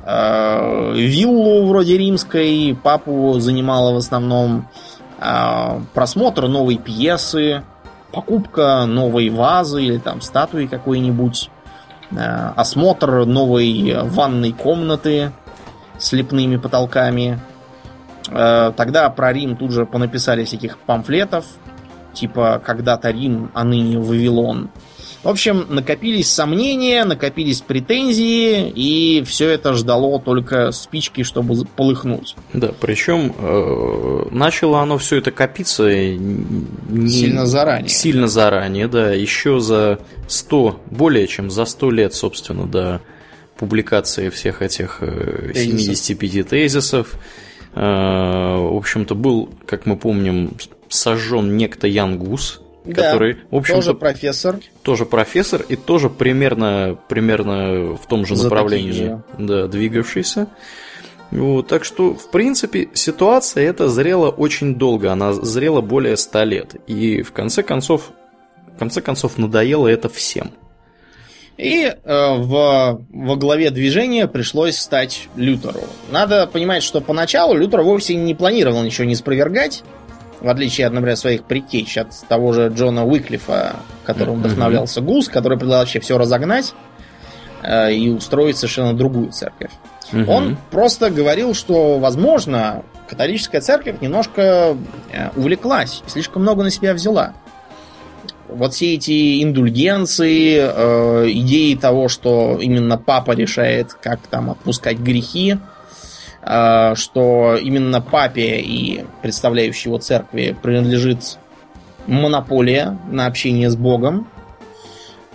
э, 0.06 0.94
виллу 0.96 1.68
вроде 1.68 1.98
римской. 1.98 2.78
Папу 2.82 3.40
занимало 3.40 3.94
в 3.94 3.98
основном 3.98 4.70
э, 5.20 5.80
просмотр 5.94 6.48
новой 6.48 6.78
пьесы, 6.78 7.64
покупка 8.16 8.86
новой 8.86 9.30
вазы 9.30 9.84
или 9.84 9.98
там 9.98 10.22
статуи 10.22 10.66
какой-нибудь, 10.66 11.52
Э, 12.12 12.52
осмотр 12.56 13.26
новой 13.26 13.98
ванной 14.04 14.52
комнаты 14.52 15.32
с 15.98 16.14
лепными 16.14 16.58
потолками. 16.58 17.40
Э, 18.30 18.72
тогда 18.76 19.10
про 19.10 19.34
Рим 19.34 19.58
тут 19.58 19.72
же 19.72 19.86
понаписали 19.86 20.46
всяких 20.46 20.78
памфлетов, 20.78 21.46
типа 22.14 22.62
«Когда-то 22.64 23.10
Рим, 23.10 23.52
а 23.54 23.64
ныне 23.64 24.00
Вавилон». 24.00 24.70
В 25.26 25.30
общем, 25.30 25.66
накопились 25.70 26.32
сомнения, 26.32 27.04
накопились 27.04 27.62
претензии, 27.62 28.70
и 28.70 29.24
все 29.24 29.50
это 29.50 29.74
ждало 29.74 30.20
только 30.20 30.72
спички, 30.72 31.24
чтобы 31.24 31.66
полыхнуть. 31.66 32.36
Да, 32.54 32.72
причем 32.80 33.34
э, 33.36 34.28
начало 34.30 34.82
оно 34.82 35.00
все 35.00 35.18
это 35.18 35.32
копиться 35.32 35.90
не... 35.90 37.10
сильно 37.10 37.48
заранее. 37.48 37.90
Сильно 37.90 38.28
заранее, 38.28 38.88
да, 38.88 39.14
еще 39.14 39.60
за 39.60 39.98
100, 40.28 40.82
более 40.92 41.26
чем 41.26 41.50
за 41.50 41.66
100 41.66 41.90
лет, 41.90 42.14
собственно, 42.14 42.68
до 42.68 43.02
публикации 43.58 44.30
всех 44.30 44.62
этих 44.62 45.00
э, 45.02 45.54
75 45.56 46.50
тезисов. 46.50 47.16
Э, 47.74 47.80
в 47.82 48.78
общем-то, 48.78 49.16
был, 49.16 49.50
как 49.66 49.88
мы 49.88 49.98
помним, 49.98 50.52
сожжен 50.88 51.58
некто 51.58 51.88
Янгус, 51.88 52.62
да, 52.86 53.12
который, 53.12 53.38
в 53.50 53.56
общем 53.56 53.76
тоже 53.76 53.94
профессор. 53.94 54.60
Тоже 54.84 55.06
профессор 55.06 55.64
и 55.68 55.76
тоже 55.76 56.10
примерно, 56.10 56.98
примерно 57.08 57.96
в 57.96 58.06
том 58.08 58.26
же 58.26 58.36
За 58.36 58.46
направлении 58.46 58.92
же. 58.92 59.24
Да, 59.38 59.68
двигавшийся. 59.68 60.48
Вот, 61.32 61.68
так 61.68 61.84
что, 61.84 62.14
в 62.14 62.30
принципе, 62.30 62.90
ситуация 62.94 63.68
эта 63.68 63.90
зрела 63.90 64.30
очень 64.30 64.76
долго, 64.76 65.12
она 65.12 65.34
зрела 65.34 65.82
более 65.82 66.18
ста 66.18 66.46
лет. 66.46 66.76
И 66.88 67.24
в 67.24 67.32
конце 67.32 67.64
концов, 67.64 68.12
в 68.76 68.80
конце 68.80 69.02
концов 69.02 69.38
надоело 69.38 69.88
это 69.88 70.08
всем. 70.08 70.52
И 71.58 71.86
э, 71.86 71.96
в, 72.04 73.06
во 73.10 73.36
главе 73.38 73.70
движения 73.70 74.28
пришлось 74.28 74.78
стать 74.78 75.30
Лютеру. 75.36 75.82
Надо 76.12 76.48
понимать, 76.48 76.84
что 76.84 77.00
поначалу 77.00 77.56
Лютер 77.56 77.82
вовсе 77.82 78.16
не 78.16 78.36
планировал 78.36 78.84
ничего 78.84 79.06
не 79.06 79.16
спровергать 79.16 79.84
в 80.42 80.50
отличие 80.50 80.88
от, 80.88 80.94
например, 80.94 81.18
своих 81.18 81.44
предтеч, 81.44 81.98
от 81.98 82.10
того 82.28 82.54
же 82.54 82.72
Джона 82.74 83.06
Уиклифа, 83.06 83.76
которым 84.04 84.40
вдохновлялся 84.40 85.02
Гус, 85.02 85.28
который 85.30 85.58
предлагал 85.58 85.82
вообще 85.82 86.00
все 86.00 86.18
разогнать 86.18 86.74
э, 87.64 87.94
и 87.94 88.10
устроить 88.10 88.58
совершенно 88.58 88.94
другую 88.94 89.32
церковь. 89.32 89.72
Он 90.28 90.58
просто 90.72 91.10
говорил, 91.10 91.54
что, 91.54 91.98
возможно, 91.98 92.84
католическая 93.08 93.62
церковь 93.62 94.02
немножко 94.02 94.78
э, 95.12 95.30
увлеклась, 95.36 96.04
слишком 96.08 96.44
много 96.44 96.64
на 96.64 96.70
себя 96.70 96.94
взяла. 96.94 97.34
Вот 98.48 98.74
все 98.74 98.94
эти 98.94 99.44
индульгенции, 99.44 100.58
э, 100.60 101.32
идеи 101.32 101.76
того, 101.76 102.08
что 102.08 102.60
именно 102.62 102.98
папа 102.98 103.32
решает, 103.32 103.94
как 103.94 104.20
там 104.28 104.52
отпускать 104.52 105.00
грехи, 105.00 105.58
что 106.46 107.58
именно 107.60 108.02
папе 108.02 108.60
и 108.60 109.04
представляющей 109.24 109.90
его 109.90 109.98
церкви 109.98 110.56
принадлежит 110.62 111.40
монополия 112.08 112.98
на 113.10 113.26
общение 113.26 113.70
с 113.70 113.76
Богом. 113.76 114.28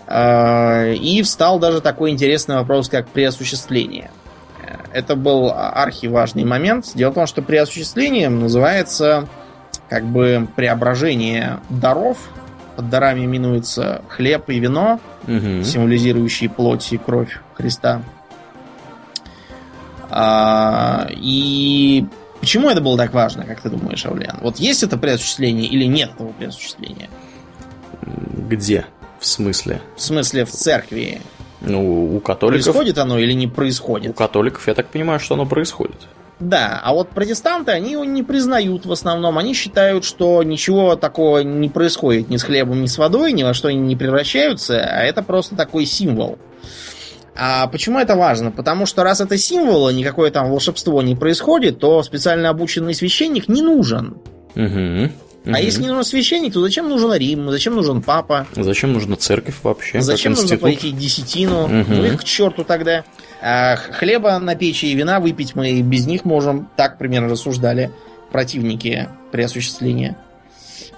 А, 0.07 0.87
и 0.87 1.23
встал 1.23 1.59
даже 1.59 1.81
такой 1.81 2.11
интересный 2.11 2.57
вопрос, 2.57 2.88
как 2.88 3.09
преосуществление. 3.09 4.11
Это 4.92 5.14
был 5.14 5.53
архиважный 5.55 6.44
момент. 6.44 6.92
Дело 6.94 7.11
в 7.11 7.14
том, 7.14 7.27
что 7.27 7.42
преосуществлением 7.42 8.40
называется 8.40 9.29
как 9.88 10.05
бы 10.05 10.49
преображение 10.57 11.61
даров. 11.68 12.18
Под 12.77 12.88
дарами 12.88 13.25
именуется 13.25 14.03
хлеб 14.09 14.49
и 14.49 14.59
вино, 14.59 15.01
угу. 15.25 15.62
символизирующие 15.64 16.49
плоть 16.49 16.92
и 16.92 16.99
кровь 16.99 17.40
Христа. 17.55 18.03
А, 20.11 21.09
и 21.11 22.05
почему 22.40 22.68
это 22.68 22.81
было 22.81 22.96
так 22.96 23.14
важно, 23.14 23.44
как 23.44 23.61
ты 23.61 23.70
думаешь, 23.70 24.05
Аулян? 24.05 24.38
Вот 24.40 24.59
есть 24.59 24.83
это 24.83 24.99
преосуществление 24.99 25.66
или 25.66 25.85
нет 25.85 26.11
этого 26.14 26.33
преосуществления? 26.33 27.09
Где? 28.49 28.87
В 29.18 29.27
смысле? 29.27 29.81
В 29.96 30.03
смысле, 30.03 30.44
в 30.44 30.51
церкви. 30.51 31.20
Ну, 31.61 32.16
у 32.16 32.20
католиков... 32.20 32.64
Происходит 32.64 32.99
оно 32.99 33.18
или 33.18 33.33
не 33.33 33.46
происходит? 33.46 34.11
У 34.11 34.14
католиков, 34.14 34.66
я 34.66 34.75
так 34.75 34.88
понимаю, 34.88 35.20
что 35.20 35.35
оно 35.35 35.46
происходит. 35.46 36.09
Да, 36.40 36.81
а 36.83 36.94
вот 36.94 37.11
протестанты, 37.11 37.73
они 37.73 37.92
его 37.92 38.05
не 38.05 38.23
признают 38.23 38.87
в 38.87 38.92
основном. 38.92 39.37
Они 39.37 39.53
считают, 39.53 40.07
что 40.07 40.42
ничего 40.42 40.96
такого 40.96 41.40
не 41.40 41.68
происходит 41.68 42.31
ни 42.31 42.38
с 42.38 42.42
хлебом, 42.42 42.81
ни 42.83 42.87
с 42.87 42.96
водой, 42.96 43.33
ни 43.33 43.42
во 43.42 43.53
что 43.53 43.68
они 43.68 43.79
не 43.81 43.94
превращаются, 43.94 44.81
а 44.83 45.03
это 45.03 45.23
просто 45.23 45.55
такой 45.55 45.85
символ. 45.85 46.38
А 47.42 47.68
почему 47.68 47.98
это 47.98 48.16
важно? 48.16 48.50
Потому 48.50 48.85
что 48.85 49.03
раз 49.03 49.22
это 49.22 49.38
символ, 49.38 49.87
а 49.87 49.92
никакое 49.94 50.31
там 50.31 50.50
волшебство 50.50 51.00
не 51.00 51.16
происходит, 51.16 51.79
то 51.79 52.03
специально 52.03 52.50
обученный 52.50 52.94
священник 52.94 53.48
не 53.48 53.62
нужен. 53.62 54.18
Угу. 54.55 55.11
А 55.46 55.59
если 55.59 55.81
не 55.81 55.88
нужен 55.88 56.05
священник, 56.05 56.53
то 56.53 56.61
зачем 56.61 56.90
нужен 56.90 57.14
Рим? 57.14 57.50
Зачем 57.50 57.76
нужен 57.76 58.03
папа? 58.03 58.46
Зачем 58.55 58.92
нужна 58.92 59.16
церковь 59.16 59.55
вообще? 59.62 60.03
Зачем 60.03 60.35
нужно 60.35 60.59
пойти 60.59 60.90
десятину? 60.90 61.64
Угу. 61.64 61.85
Ну 61.88 62.05
их 62.05 62.20
к 62.20 62.24
черту 62.24 62.62
тогда. 62.62 63.05
А 63.40 63.76
хлеба 63.76 64.38
на 64.38 64.55
печи 64.55 64.88
и 64.88 64.94
вина 64.94 65.18
выпить 65.18 65.55
мы 65.55 65.81
без 65.81 66.07
них 66.07 66.26
можем. 66.26 66.68
Так 66.76 66.98
примерно 66.98 67.31
рассуждали 67.31 67.90
противники 68.31 69.09
при 69.33 69.44
осуществлении. 69.44 70.14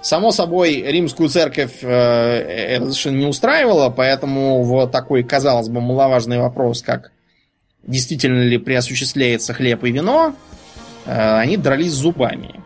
Само 0.01 0.31
собой, 0.31 0.81
римскую 0.81 1.29
церковь 1.29 1.79
э, 1.81 1.87
это 1.87 2.85
совершенно 2.85 3.17
не 3.17 3.25
устраивало, 3.25 3.89
поэтому 3.89 4.63
в 4.63 4.87
такой, 4.87 5.23
казалось 5.23 5.69
бы, 5.69 5.81
маловажный 5.81 6.39
вопрос, 6.39 6.81
как 6.81 7.11
действительно 7.83 8.41
ли 8.41 8.57
преосуществляется 8.57 9.53
хлеб 9.53 9.83
и 9.83 9.91
вино, 9.91 10.35
э, 11.05 11.37
они 11.39 11.57
дрались 11.57 11.93
зубами. 11.93 12.61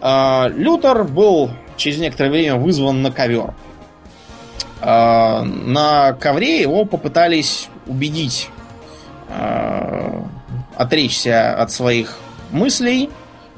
Э, 0.00 0.48
Лютер 0.48 1.04
был 1.04 1.50
через 1.76 1.98
некоторое 1.98 2.30
время 2.30 2.56
вызван 2.56 3.02
на 3.02 3.10
ковер. 3.10 3.54
Э, 4.80 5.42
на 5.42 6.12
ковре 6.14 6.60
его 6.60 6.84
попытались 6.84 7.68
убедить 7.86 8.48
э, 9.28 10.22
отречься 10.76 11.54
от 11.56 11.70
своих 11.70 12.18
мыслей 12.50 13.10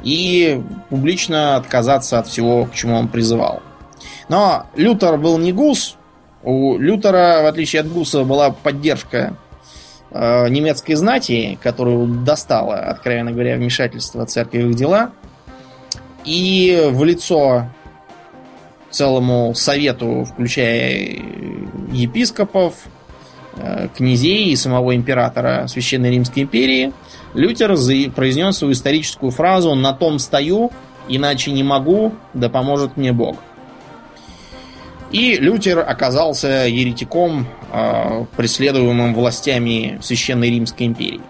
и 0.07 0.63
публично 0.89 1.57
отказаться 1.57 2.21
от 2.21 2.29
всего, 2.29 2.67
к 2.67 2.75
чему 2.75 2.95
он 2.95 3.09
призывал. 3.09 3.61
Но 4.29 4.67
Лютер 4.77 5.17
был 5.17 5.37
не 5.37 5.53
гус. 5.53 5.97
У 6.45 6.79
Лютера, 6.79 7.43
в 7.43 7.47
отличие 7.47 7.81
от 7.81 7.89
гуса, 7.89 8.23
была 8.23 8.51
поддержка 8.51 9.37
э, 10.13 10.49
немецкой 10.49 10.95
знати, 10.95 11.59
которую 11.61 12.07
достало, 12.25 12.77
откровенно 12.77 13.33
говоря, 13.33 13.57
вмешательство 13.57 14.25
церкви 14.27 14.63
в 14.63 14.71
их 14.71 14.77
дела. 14.77 15.11
И 16.25 16.89
в 16.89 17.03
лицо 17.03 17.67
целому 18.91 19.55
совету, 19.57 20.25
включая 20.25 21.19
епископов, 21.91 22.75
князей 23.97 24.51
и 24.51 24.57
самого 24.57 24.95
императора 24.95 25.67
Священной 25.69 26.11
Римской 26.11 26.43
империи, 26.43 26.93
Лютер 27.35 27.75
произнес 28.15 28.59
свою 28.59 28.73
историческую 28.73 29.31
фразу 29.31 29.75
«На 29.75 29.93
том 29.93 30.19
стою, 30.19 30.71
иначе 31.09 31.53
не 31.53 31.63
могу, 31.63 32.15
да 32.35 32.49
поможет 32.49 32.97
мне 32.97 33.13
Бог». 33.13 33.37
И 35.13 35.37
Лютер 35.37 35.79
оказался 35.79 36.67
еретиком, 36.67 37.47
э, 37.73 38.25
преследуемым 38.37 39.15
властями 39.15 39.99
Священной 40.03 40.51
Римской 40.51 40.87
империи. 40.87 41.21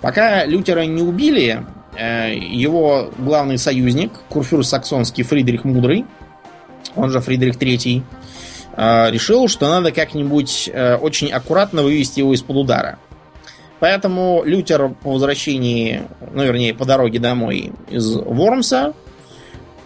Пока 0.00 0.44
Лютера 0.44 0.82
не 0.82 1.02
убили, 1.02 1.64
э, 1.96 2.34
его 2.36 3.10
главный 3.18 3.58
союзник, 3.58 4.12
курфюр 4.28 4.64
саксонский 4.64 5.24
Фридрих 5.24 5.64
Мудрый, 5.64 6.04
он 6.94 7.10
же 7.10 7.20
Фридрих 7.20 7.56
э, 7.56 8.02
решил, 8.76 9.48
что 9.48 9.68
надо 9.68 9.92
как-нибудь 9.92 10.70
очень 11.00 11.30
аккуратно 11.30 11.82
вывести 11.82 12.20
его 12.20 12.34
из-под 12.34 12.56
удара. 12.56 12.98
Поэтому 13.80 14.42
Лютер 14.46 14.94
по 15.02 15.12
возвращении, 15.12 16.02
ну, 16.32 16.42
вернее, 16.42 16.72
по 16.72 16.86
дороге 16.86 17.18
домой 17.18 17.72
из 17.90 18.16
Вормса 18.16 18.94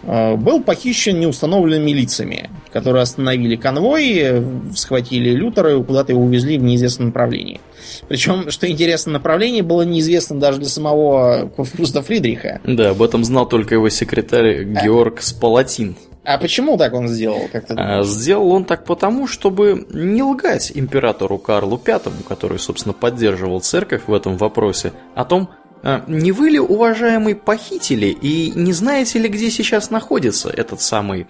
э, 0.03 0.35
был 0.35 0.63
похищен 0.63 1.19
неустановленными 1.19 1.91
лицами, 1.91 2.49
которые 2.71 3.01
остановили 3.01 3.57
конвой, 3.57 4.41
схватили 4.73 5.31
Лютера 5.31 5.77
и 5.77 5.83
куда-то 5.83 6.13
его 6.13 6.23
увезли 6.23 6.57
в 6.57 6.63
неизвестном 6.63 7.07
направлении. 7.07 7.59
Причем, 8.07 8.51
что 8.51 8.69
интересно, 8.69 9.11
направление 9.11 9.63
было 9.63 9.81
неизвестно 9.81 10.39
даже 10.39 10.59
для 10.59 10.69
самого 10.69 11.51
Курфюрста 11.53 12.01
Фридриха. 12.01 12.61
Да, 12.63 12.91
об 12.91 13.01
этом 13.01 13.25
знал 13.25 13.49
только 13.49 13.75
его 13.75 13.89
секретарь 13.89 14.63
Георг 14.63 15.21
Спалатин. 15.21 15.97
А 16.29 16.37
почему 16.37 16.77
так 16.77 16.93
он 16.93 17.07
сделал? 17.07 17.49
Как 17.51 17.65
ты 17.65 17.73
а, 17.75 18.03
сделал 18.03 18.51
он 18.51 18.63
так 18.63 18.85
потому, 18.85 19.25
чтобы 19.25 19.87
не 19.89 20.21
лгать 20.21 20.71
императору 20.75 21.39
Карлу 21.39 21.81
V, 21.83 22.01
который, 22.27 22.59
собственно, 22.59 22.93
поддерживал 22.93 23.61
церковь 23.61 24.03
в 24.05 24.13
этом 24.13 24.37
вопросе, 24.37 24.93
о 25.15 25.25
том, 25.25 25.49
а, 25.81 26.03
не 26.05 26.31
вы 26.31 26.51
ли, 26.51 26.59
уважаемый, 26.59 27.33
похитили 27.33 28.09
и 28.09 28.51
не 28.53 28.73
знаете 28.73 29.17
ли, 29.17 29.27
где 29.27 29.49
сейчас 29.49 29.89
находится 29.89 30.51
этот 30.51 30.81
самый 30.81 31.25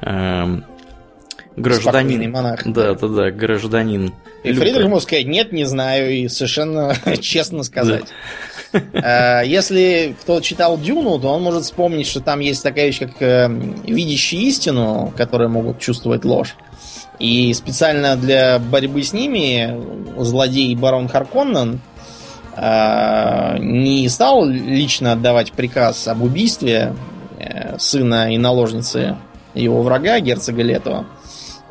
э, 0.00 0.44
гражданин? 1.54 2.28
монарх. 2.28 2.62
Да, 2.66 2.94
да, 2.94 3.06
да, 3.06 3.30
гражданин. 3.30 4.12
И 4.42 4.52
Фридрих 4.52 4.88
мог 4.88 5.02
сказать, 5.02 5.26
нет, 5.26 5.52
не 5.52 5.66
знаю, 5.66 6.10
и 6.10 6.26
совершенно 6.26 6.96
честно 7.20 7.62
сказать. 7.62 8.02
Э, 8.02 8.51
если 8.72 10.16
кто 10.20 10.40
читал 10.40 10.78
Дюну, 10.78 11.18
то 11.18 11.28
он 11.28 11.42
может 11.42 11.64
вспомнить, 11.64 12.06
что 12.06 12.20
там 12.20 12.40
есть 12.40 12.62
такая 12.62 12.86
вещь, 12.86 13.00
как 13.00 13.20
э, 13.20 13.48
видящие 13.84 14.42
истину, 14.42 15.12
которые 15.16 15.48
могут 15.48 15.78
чувствовать 15.78 16.24
ложь. 16.24 16.56
И 17.18 17.52
специально 17.54 18.16
для 18.16 18.58
борьбы 18.58 19.02
с 19.02 19.12
ними 19.12 19.78
злодей 20.18 20.74
барон 20.74 21.08
Харконнен 21.08 21.80
э, 22.56 23.58
не 23.58 24.08
стал 24.08 24.46
лично 24.46 25.12
отдавать 25.12 25.52
приказ 25.52 26.08
об 26.08 26.22
убийстве 26.22 26.94
сына 27.78 28.32
и 28.32 28.38
наложницы 28.38 29.16
его 29.54 29.82
врага, 29.82 30.20
герцога 30.20 30.62
Лето, 30.62 31.06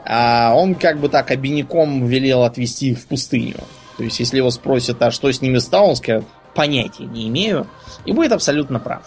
а 0.05 0.53
он 0.55 0.75
как 0.75 0.99
бы 0.99 1.09
так 1.09 1.31
обиняком 1.31 2.05
велел 2.05 2.43
отвести 2.43 2.89
их 2.89 2.99
в 2.99 3.07
пустыню. 3.07 3.57
То 3.97 4.03
есть, 4.03 4.19
если 4.19 4.37
его 4.37 4.49
спросят, 4.49 5.01
а 5.01 5.11
что 5.11 5.31
с 5.31 5.41
ними 5.41 5.59
стало, 5.59 5.89
он 5.89 5.95
скажет, 5.95 6.25
понятия 6.53 7.05
не 7.05 7.27
имею. 7.27 7.67
И 8.05 8.11
будет 8.11 8.31
абсолютно 8.31 8.79
прав. 8.79 9.03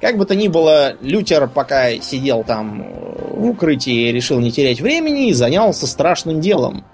Как 0.00 0.16
бы 0.16 0.24
то 0.26 0.36
ни 0.36 0.48
было, 0.48 0.94
Лютер, 1.00 1.48
пока 1.48 1.90
сидел 2.00 2.44
там 2.44 2.86
в 2.92 3.48
укрытии, 3.48 4.12
решил 4.12 4.38
не 4.38 4.52
терять 4.52 4.80
времени 4.80 5.28
и 5.28 5.32
занялся 5.32 5.86
страшным 5.86 6.40
делом. 6.40 6.84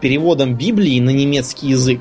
Переводом 0.00 0.54
Библии 0.54 1.00
на 1.00 1.10
немецкий 1.10 1.68
язык. 1.68 2.00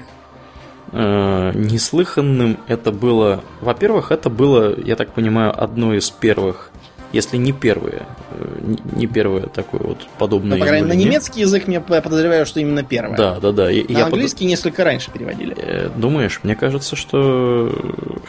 Э, 0.92 1.52
неслыханным 1.56 2.60
это 2.68 2.92
было... 2.92 3.44
Во-первых, 3.62 4.12
это 4.12 4.30
было, 4.30 4.80
я 4.80 4.96
так 4.96 5.14
понимаю, 5.14 5.52
одно 5.62 5.94
из 5.96 6.12
первых 6.12 6.72
если 7.16 7.38
не 7.38 7.54
первые, 7.54 8.04
э, 8.32 8.76
не 8.94 9.08
первое 9.08 9.44
такое 9.44 9.82
вот 9.82 10.06
подобное. 10.18 10.58
Ну, 10.58 10.60
по 10.60 10.68
крайней 10.68 10.88
мере, 10.88 10.98
на 10.98 11.02
немецкий 11.02 11.40
язык 11.42 11.64
я 11.68 11.80
подозреваю, 11.80 12.46
что 12.46 12.60
именно 12.60 12.84
первое. 12.84 13.16
Да, 13.16 13.40
да, 13.40 13.54
да. 13.54 13.64
На 13.66 13.70
я 13.70 14.06
английский 14.06 14.44
под... 14.44 14.50
несколько 14.50 14.84
раньше 14.84 15.12
переводили. 15.12 15.56
Э, 15.58 15.90
думаешь? 15.96 16.42
Мне 16.44 16.58
кажется, 16.58 16.98
что 16.98 17.74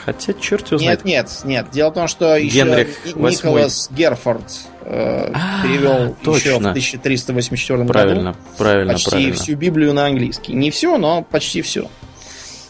хотя 0.04 0.34
черт 0.34 0.68
его 0.68 0.78
знает. 0.78 1.04
Нет, 1.04 1.26
нет, 1.26 1.44
нет. 1.44 1.66
Дело 1.72 1.90
в 1.90 1.94
том, 1.94 2.06
что 2.06 2.38
Генрих 2.38 2.88
еще 3.04 3.16
Николас 3.16 3.90
Герфорд 3.90 4.44
э, 4.82 5.32
а, 5.34 5.62
перевел 5.64 6.16
точно. 6.22 6.38
еще 6.38 6.52
в 6.54 6.58
1384 6.58 7.84
правильно, 7.86 8.32
году 8.32 8.38
правильно, 8.56 8.92
почти 8.92 9.10
правильно. 9.10 9.34
всю 9.34 9.56
Библию 9.56 9.94
на 9.94 10.06
английский. 10.06 10.52
Не 10.52 10.70
все, 10.70 10.96
но 10.96 11.22
почти 11.22 11.60
все. 11.60 11.90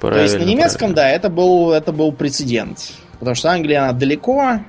Правильно, 0.01 0.27
То 0.27 0.35
есть 0.35 0.47
на 0.47 0.49
немецком, 0.49 0.95
правильно. 0.95 0.97
да, 0.97 1.11
это 1.11 1.29
был, 1.29 1.73
это 1.73 1.93
был 1.93 2.11
прецедент. 2.13 2.93
Потому 3.19 3.35
что 3.35 3.51
Англия, 3.51 3.85
она 3.85 3.93
далеко, 3.93 4.61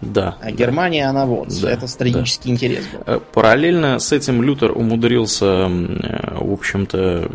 да. 0.00 0.36
А 0.40 0.50
Германия, 0.50 1.08
она 1.08 1.26
вот. 1.26 1.48
Да, 1.60 1.70
это 1.70 1.86
стратегический 1.86 2.48
да. 2.48 2.54
интерес 2.54 2.84
был. 2.92 3.02
Э, 3.06 3.20
параллельно 3.32 3.98
с 3.98 4.12
этим 4.12 4.42
Лютер 4.42 4.72
умудрился, 4.72 5.44
э, 5.44 6.38
в 6.40 6.52
общем-то, 6.52 7.30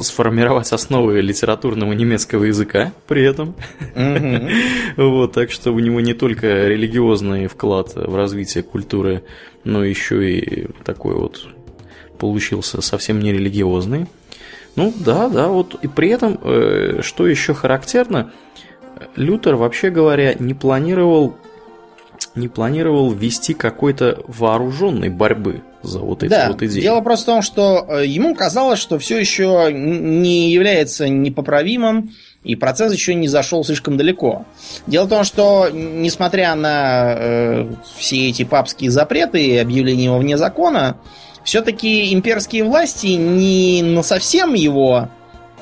сформировать 0.00 0.72
основы 0.72 1.20
литературного 1.20 1.92
немецкого 1.92 2.44
языка 2.44 2.92
при 3.06 3.24
этом. 3.24 3.54
вот, 4.96 5.32
так 5.32 5.50
что 5.50 5.72
у 5.72 5.78
него 5.78 6.00
не 6.00 6.14
только 6.14 6.66
религиозный 6.66 7.46
вклад 7.46 7.94
в 7.94 8.14
развитие 8.14 8.62
культуры, 8.62 9.24
но 9.62 9.84
еще 9.84 10.30
и 10.30 10.68
такой 10.84 11.14
вот 11.14 11.46
получился 12.18 12.82
совсем 12.82 13.20
не 13.20 13.32
религиозный. 13.32 14.06
Ну 14.76 14.92
да, 14.94 15.28
да, 15.28 15.48
вот 15.48 15.76
и 15.82 15.88
при 15.88 16.08
этом, 16.08 16.38
э, 16.42 17.00
что 17.02 17.26
еще 17.26 17.54
характерно, 17.54 18.32
Лютер, 19.16 19.56
вообще 19.56 19.90
говоря, 19.90 20.34
не 20.34 20.54
планировал 20.54 21.36
не 22.34 22.48
планировал 22.48 23.12
вести 23.12 23.54
какой-то 23.54 24.22
вооруженной 24.26 25.08
борьбы 25.08 25.62
за 25.82 26.00
вот 26.00 26.22
эти 26.22 26.30
да, 26.30 26.48
вот 26.48 26.62
идеи. 26.62 26.80
Дело 26.80 27.00
просто 27.00 27.24
в 27.24 27.26
том, 27.26 27.42
что 27.42 27.86
э, 27.88 28.06
ему 28.06 28.34
казалось, 28.34 28.78
что 28.78 28.98
все 28.98 29.18
еще 29.18 29.70
не 29.72 30.50
является 30.50 31.08
непоправимым, 31.08 32.12
и 32.42 32.56
процесс 32.56 32.92
еще 32.92 33.14
не 33.14 33.28
зашел 33.28 33.64
слишком 33.64 33.96
далеко. 33.96 34.44
Дело 34.86 35.06
в 35.06 35.08
том, 35.08 35.24
что 35.24 35.68
несмотря 35.72 36.54
на 36.54 37.14
э, 37.16 37.66
все 37.96 38.28
эти 38.28 38.44
папские 38.44 38.90
запреты 38.90 39.42
и 39.42 39.56
объявления 39.56 40.04
его 40.04 40.18
вне 40.18 40.36
закона, 40.36 40.96
все-таки 41.44 42.12
имперские 42.12 42.64
власти 42.64 43.08
не 43.08 43.82
на 43.82 44.02
совсем 44.02 44.54
его 44.54 45.08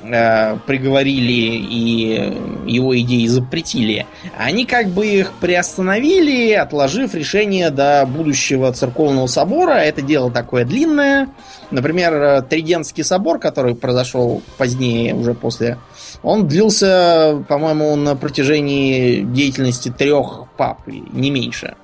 э, 0.03 0.57
приговорили 0.67 1.33
и 1.33 2.39
его 2.67 2.99
идеи 3.01 3.27
запретили, 3.27 4.07
они 4.37 4.67
как 4.67 4.89
бы 4.89 5.07
их 5.07 5.33
приостановили, 5.41 6.53
отложив 6.53 7.15
решение 7.15 7.71
до 7.71 8.07
будущего 8.07 8.73
церковного 8.73 9.27
собора. 9.27 9.73
Это 9.73 10.03
дело 10.03 10.31
такое 10.31 10.65
длинное. 10.65 11.29
Например, 11.71 12.43
Тридентский 12.43 13.05
собор, 13.05 13.39
который 13.39 13.75
произошел 13.75 14.43
позднее, 14.59 15.15
уже 15.15 15.35
после, 15.35 15.79
он 16.23 16.47
длился, 16.47 17.45
по-моему, 17.49 17.97
на 17.97 18.15
протяжении 18.15 19.23
деятельности 19.23 19.89
трех 19.89 20.45
пап, 20.57 20.87
не 20.87 21.31
меньше. 21.31 21.75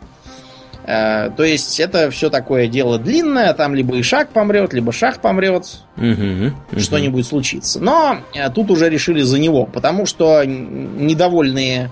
Э, 0.89 1.31
то 1.37 1.45
есть 1.45 1.79
это 1.81 2.11
все 2.11 2.31
такое 2.31 2.67
дело 2.67 2.99
длинное, 2.99 3.53
там 3.53 3.75
либо 3.75 4.01
Ишак 4.01 4.31
помрет, 4.31 4.73
либо 4.73 4.91
Шах 4.91 5.21
помрет, 5.21 5.81
угу, 5.99 6.07
угу. 6.07 6.81
что-нибудь 6.81 7.27
случится. 7.27 7.79
Но 7.79 8.21
э, 8.35 8.49
тут 8.49 8.71
уже 8.71 8.89
решили 8.89 9.21
за 9.21 9.39
него, 9.39 9.67
потому 9.67 10.07
что 10.07 10.43
недовольные 10.47 11.91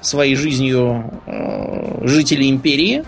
своей 0.00 0.34
жизнью 0.34 1.20
э, 1.24 2.00
жители 2.04 2.50
империи 2.50 3.04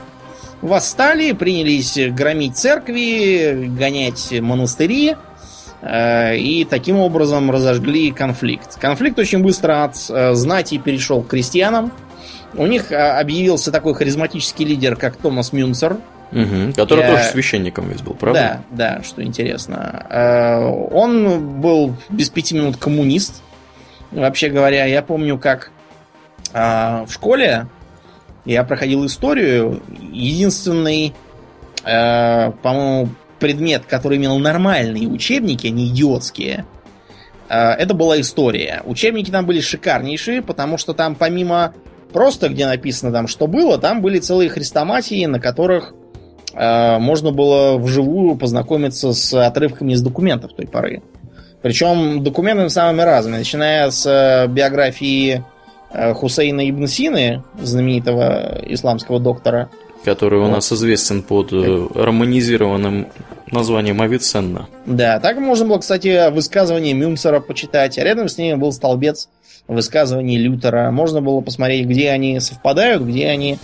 восстали, 0.63 1.33
принялись 1.33 1.99
громить 2.13 2.57
церкви, 2.57 3.69
гонять 3.77 4.33
монастыри 4.41 5.17
и 5.87 6.67
таким 6.71 6.97
образом 6.97 7.51
разожгли 7.51 8.11
конфликт. 8.11 8.79
Конфликт 8.81 9.19
очень 9.19 9.41
быстро 9.41 9.85
от 9.85 9.97
знати 9.97 10.79
перешел 10.79 11.21
к 11.23 11.29
крестьянам. 11.29 11.93
У 12.57 12.67
них 12.67 12.93
а, 12.93 13.19
объявился 13.19 13.73
такой 13.73 13.95
харизматический 13.95 14.65
лидер, 14.65 14.97
как 14.97 15.17
Томас 15.17 15.53
Мюнцер. 15.53 15.99
Угу, 16.33 16.73
который 16.75 17.01
Я... 17.01 17.11
тоже 17.11 17.25
священником 17.25 17.89
весь 17.89 18.01
был, 18.01 18.15
правда? 18.15 18.63
Да, 18.71 18.97
да, 18.97 19.03
что 19.05 19.23
интересно. 19.23 20.07
А, 20.11 20.69
он 20.69 21.61
был 21.61 21.95
без 22.09 22.29
пяти 22.31 22.55
минут 22.57 22.77
коммунист. 22.77 23.43
Вообще 24.11 24.49
говоря, 24.49 24.85
я 24.85 25.03
помню, 25.03 25.39
как 25.39 25.71
а, 26.53 27.05
в 27.07 27.13
школе 27.13 27.67
я 28.45 28.65
проходил 28.65 29.07
историю. 29.07 29.83
Единственный, 30.13 31.15
по-моему, 31.83 33.09
предмет, 33.39 33.85
который 33.87 34.19
имел 34.19 34.39
нормальные 34.39 35.07
учебники, 35.09 35.67
а 35.67 35.71
не 35.71 35.89
идиотские, 35.89 36.65
это 37.49 37.95
была 37.95 38.21
история. 38.21 38.83
Учебники 38.85 39.31
там 39.31 39.47
были 39.47 39.61
шикарнейшие, 39.61 40.43
потому 40.43 40.79
что 40.79 40.95
там 40.95 41.15
помимо 41.15 41.75
просто, 42.15 42.49
где 42.49 42.67
написано 42.67 43.13
там, 43.13 43.27
что 43.27 43.47
было, 43.47 43.77
там 43.77 44.01
были 44.01 44.21
целые 44.21 44.49
хрестоматии, 44.49 45.27
на 45.27 45.41
которых 45.41 45.93
э, 46.55 46.99
можно 46.99 47.33
было 47.33 47.77
вживую 47.77 48.37
познакомиться 48.37 49.13
с 49.13 49.35
отрывками 49.35 49.93
из 49.93 50.01
документов 50.01 50.53
той 50.57 50.67
поры. 50.67 51.03
Причем 51.61 52.23
документы 52.23 52.71
самыми 52.71 53.03
разными, 53.03 53.39
начиная 53.39 53.91
с 53.91 54.07
э, 54.07 54.47
биографии 54.47 55.45
э, 55.91 56.15
Хусейна 56.15 56.71
Ибн 56.71 56.87
Сины, 56.87 57.43
знаменитого 57.61 58.61
исламского 58.67 59.19
доктора. 59.19 59.69
Который 60.05 60.39
у 60.39 60.45
вот. 60.45 60.53
нас 60.53 60.73
известен 60.73 61.23
под 61.23 61.53
э, 61.53 61.87
романизированным 61.95 63.09
названием 63.55 64.01
Авиценна. 64.03 64.69
Да, 64.85 65.19
так 65.21 65.39
можно 65.39 65.67
было, 65.67 65.79
кстати, 65.79 66.31
высказывание 66.31 66.93
Мюнцера 66.93 67.41
почитать, 67.41 67.99
а 67.99 68.05
рядом 68.05 68.29
с 68.29 68.37
ними 68.37 68.55
был 68.55 68.73
столбец 68.73 69.29
высказываний 69.67 70.37
Лютера. 70.37 70.91
Можно 70.91 71.23
было 71.23 71.41
посмотреть, 71.41 71.87
где 71.87 72.11
они 72.11 72.39
совпадают, 72.41 73.03
где 73.03 73.29
они 73.29 73.59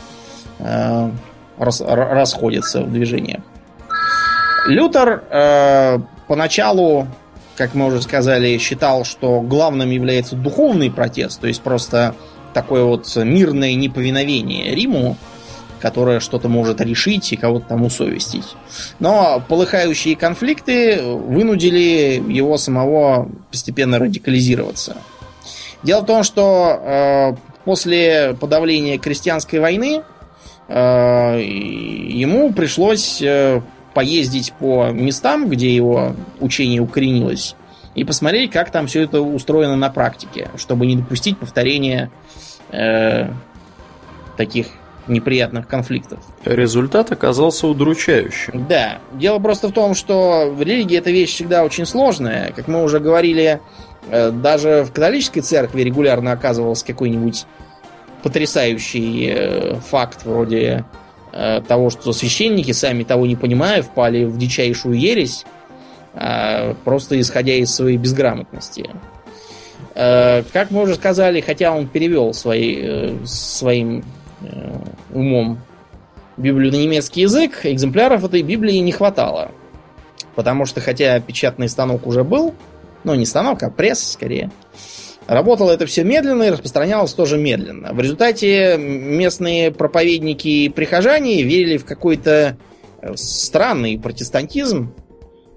э, 0.58 1.10
рас, 1.58 1.82
расходятся 1.82 2.82
в 2.82 2.92
движениях. 2.92 3.42
Лютер 4.66 5.24
э, 5.30 5.98
поначалу, 6.26 7.06
как 7.56 7.74
мы 7.74 7.86
уже 7.86 8.00
сказали, 8.02 8.56
считал, 8.58 9.04
что 9.04 9.40
главным 9.40 9.90
является 9.90 10.36
духовный 10.36 10.90
протест, 10.90 11.40
то 11.40 11.46
есть 11.46 11.60
просто 11.60 12.14
такое 12.52 12.84
вот 12.84 13.14
мирное 13.16 13.74
неповиновение 13.74 14.74
Риму, 14.74 15.16
которое 15.80 16.20
что-то 16.20 16.48
может 16.48 16.80
решить 16.80 17.32
и 17.32 17.36
кого-то 17.36 17.66
там 17.68 17.84
усовестить. 17.84 18.54
Но 18.98 19.42
полыхающие 19.48 20.16
конфликты 20.16 21.02
вынудили 21.02 22.22
его 22.28 22.56
самого 22.56 23.28
постепенно 23.50 23.98
радикализироваться. 23.98 24.96
Дело 25.82 26.02
в 26.02 26.06
том, 26.06 26.22
что 26.22 26.78
э, 26.82 27.32
после 27.64 28.36
подавления 28.38 28.98
крестьянской 28.98 29.58
войны 29.58 30.02
э, 30.68 31.42
ему 31.42 32.52
пришлось 32.52 33.22
э, 33.22 33.62
поездить 33.94 34.52
по 34.58 34.88
местам, 34.90 35.48
где 35.48 35.74
его 35.74 36.14
учение 36.38 36.80
укоренилось, 36.80 37.56
и 37.94 38.04
посмотреть, 38.04 38.50
как 38.50 38.70
там 38.70 38.86
все 38.86 39.02
это 39.02 39.20
устроено 39.20 39.76
на 39.76 39.90
практике, 39.90 40.48
чтобы 40.56 40.86
не 40.86 40.96
допустить 40.96 41.38
повторения 41.38 42.10
э, 42.70 43.30
таких 44.36 44.68
неприятных 45.10 45.68
конфликтов. 45.68 46.18
Результат 46.44 47.12
оказался 47.12 47.66
удручающим. 47.66 48.66
Да. 48.68 48.98
Дело 49.12 49.38
просто 49.38 49.68
в 49.68 49.72
том, 49.72 49.94
что 49.94 50.54
религия 50.58 50.98
это 50.98 51.10
вещь 51.10 51.34
всегда 51.34 51.64
очень 51.64 51.86
сложная. 51.86 52.52
Как 52.56 52.68
мы 52.68 52.82
уже 52.82 53.00
говорили, 53.00 53.60
Э, 54.08 54.30
даже 54.30 54.84
в 54.84 54.92
католической 54.92 55.40
церкви 55.40 55.82
регулярно 55.82 56.32
оказывался 56.32 56.86
какой-нибудь 56.86 57.46
потрясающий 58.22 59.32
э, 59.34 59.74
факт 59.88 60.24
вроде 60.24 60.84
э, 61.32 61.60
того, 61.66 61.90
что 61.90 62.12
священники, 62.12 62.72
сами 62.72 63.04
того 63.04 63.26
не 63.26 63.36
понимая, 63.36 63.82
впали 63.82 64.24
в 64.24 64.36
дичайшую 64.38 64.98
ересь, 64.98 65.44
просто 66.84 67.20
исходя 67.20 67.54
из 67.54 67.72
своей 67.72 67.96
безграмотности. 67.96 68.90
Как 69.94 70.72
мы 70.72 70.82
уже 70.82 70.96
сказали, 70.96 71.40
хотя 71.40 71.70
он 71.72 71.86
перевел 71.86 72.34
свои, 72.34 73.14
своим 73.24 74.02
умом 75.12 75.58
Библию 76.36 76.72
на 76.72 76.76
немецкий 76.76 77.22
язык, 77.22 77.60
экземпляров 77.64 78.24
этой 78.24 78.42
Библии 78.42 78.76
не 78.78 78.92
хватало. 78.92 79.50
Потому 80.34 80.64
что, 80.64 80.80
хотя 80.80 81.20
печатный 81.20 81.68
станок 81.68 82.06
уже 82.06 82.24
был, 82.24 82.54
ну, 83.04 83.14
не 83.14 83.26
станок, 83.26 83.62
а 83.62 83.70
пресс 83.70 84.12
скорее. 84.12 84.50
Работало 85.26 85.70
это 85.70 85.86
все 85.86 86.02
медленно 86.02 86.44
и 86.44 86.50
распространялось 86.50 87.12
тоже 87.12 87.38
медленно. 87.38 87.92
В 87.92 88.00
результате 88.00 88.76
местные 88.78 89.70
проповедники 89.70 90.48
и 90.48 90.68
прихожане 90.68 91.42
верили 91.42 91.76
в 91.76 91.84
какой-то 91.84 92.56
э, 93.00 93.12
странный 93.14 93.98
протестантизм, 93.98 94.92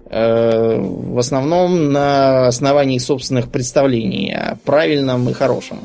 э, 0.09 0.77
в 0.79 1.17
основном 1.17 1.91
на 1.91 2.47
основании 2.47 2.99
собственных 2.99 3.49
представлений 3.49 4.33
о 4.35 4.57
правильном 4.63 5.27
и 5.29 5.33
хорошем. 5.33 5.79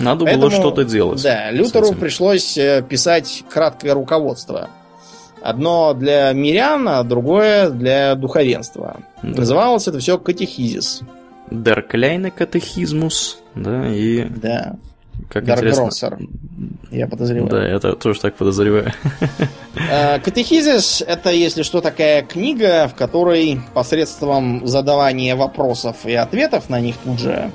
Надо 0.00 0.24
Поэтому, 0.24 0.48
было 0.48 0.50
что-то 0.50 0.84
делать. 0.84 1.22
Да, 1.22 1.50
Лютеру 1.50 1.92
пришлось 1.92 2.56
э, 2.58 2.82
писать 2.82 3.44
краткое 3.50 3.94
руководство 3.94 4.70
Одно 5.42 5.94
для 5.94 6.32
мирян, 6.32 6.86
а 6.88 7.02
другое 7.02 7.70
для 7.70 8.14
духовенства. 8.14 9.00
Да. 9.22 9.40
Называлось 9.40 9.88
это 9.88 9.98
все 9.98 10.18
катехизис. 10.18 11.00
Kleine 11.50 12.30
катехизмус, 12.30 13.40
да, 13.54 13.88
и... 13.88 14.24
Да. 14.24 14.76
Как 15.28 15.48
интересно. 15.48 15.82
Grosser, 15.82 16.28
я 16.90 17.06
подозреваю. 17.06 17.50
Да, 17.50 17.66
я 17.66 17.78
тоже 17.78 18.20
так 18.20 18.34
подозреваю. 18.36 18.92
Э, 19.90 20.18
катехизис– 20.18 21.02
это, 21.06 21.30
если 21.30 21.62
что, 21.62 21.80
такая 21.80 22.22
книга, 22.22 22.88
в 22.88 22.94
которой 22.94 23.60
посредством 23.72 24.66
задавания 24.66 25.36
вопросов 25.36 26.04
и 26.04 26.14
ответов 26.14 26.68
на 26.68 26.80
них 26.80 26.96
тут 27.04 27.18
же 27.18 27.50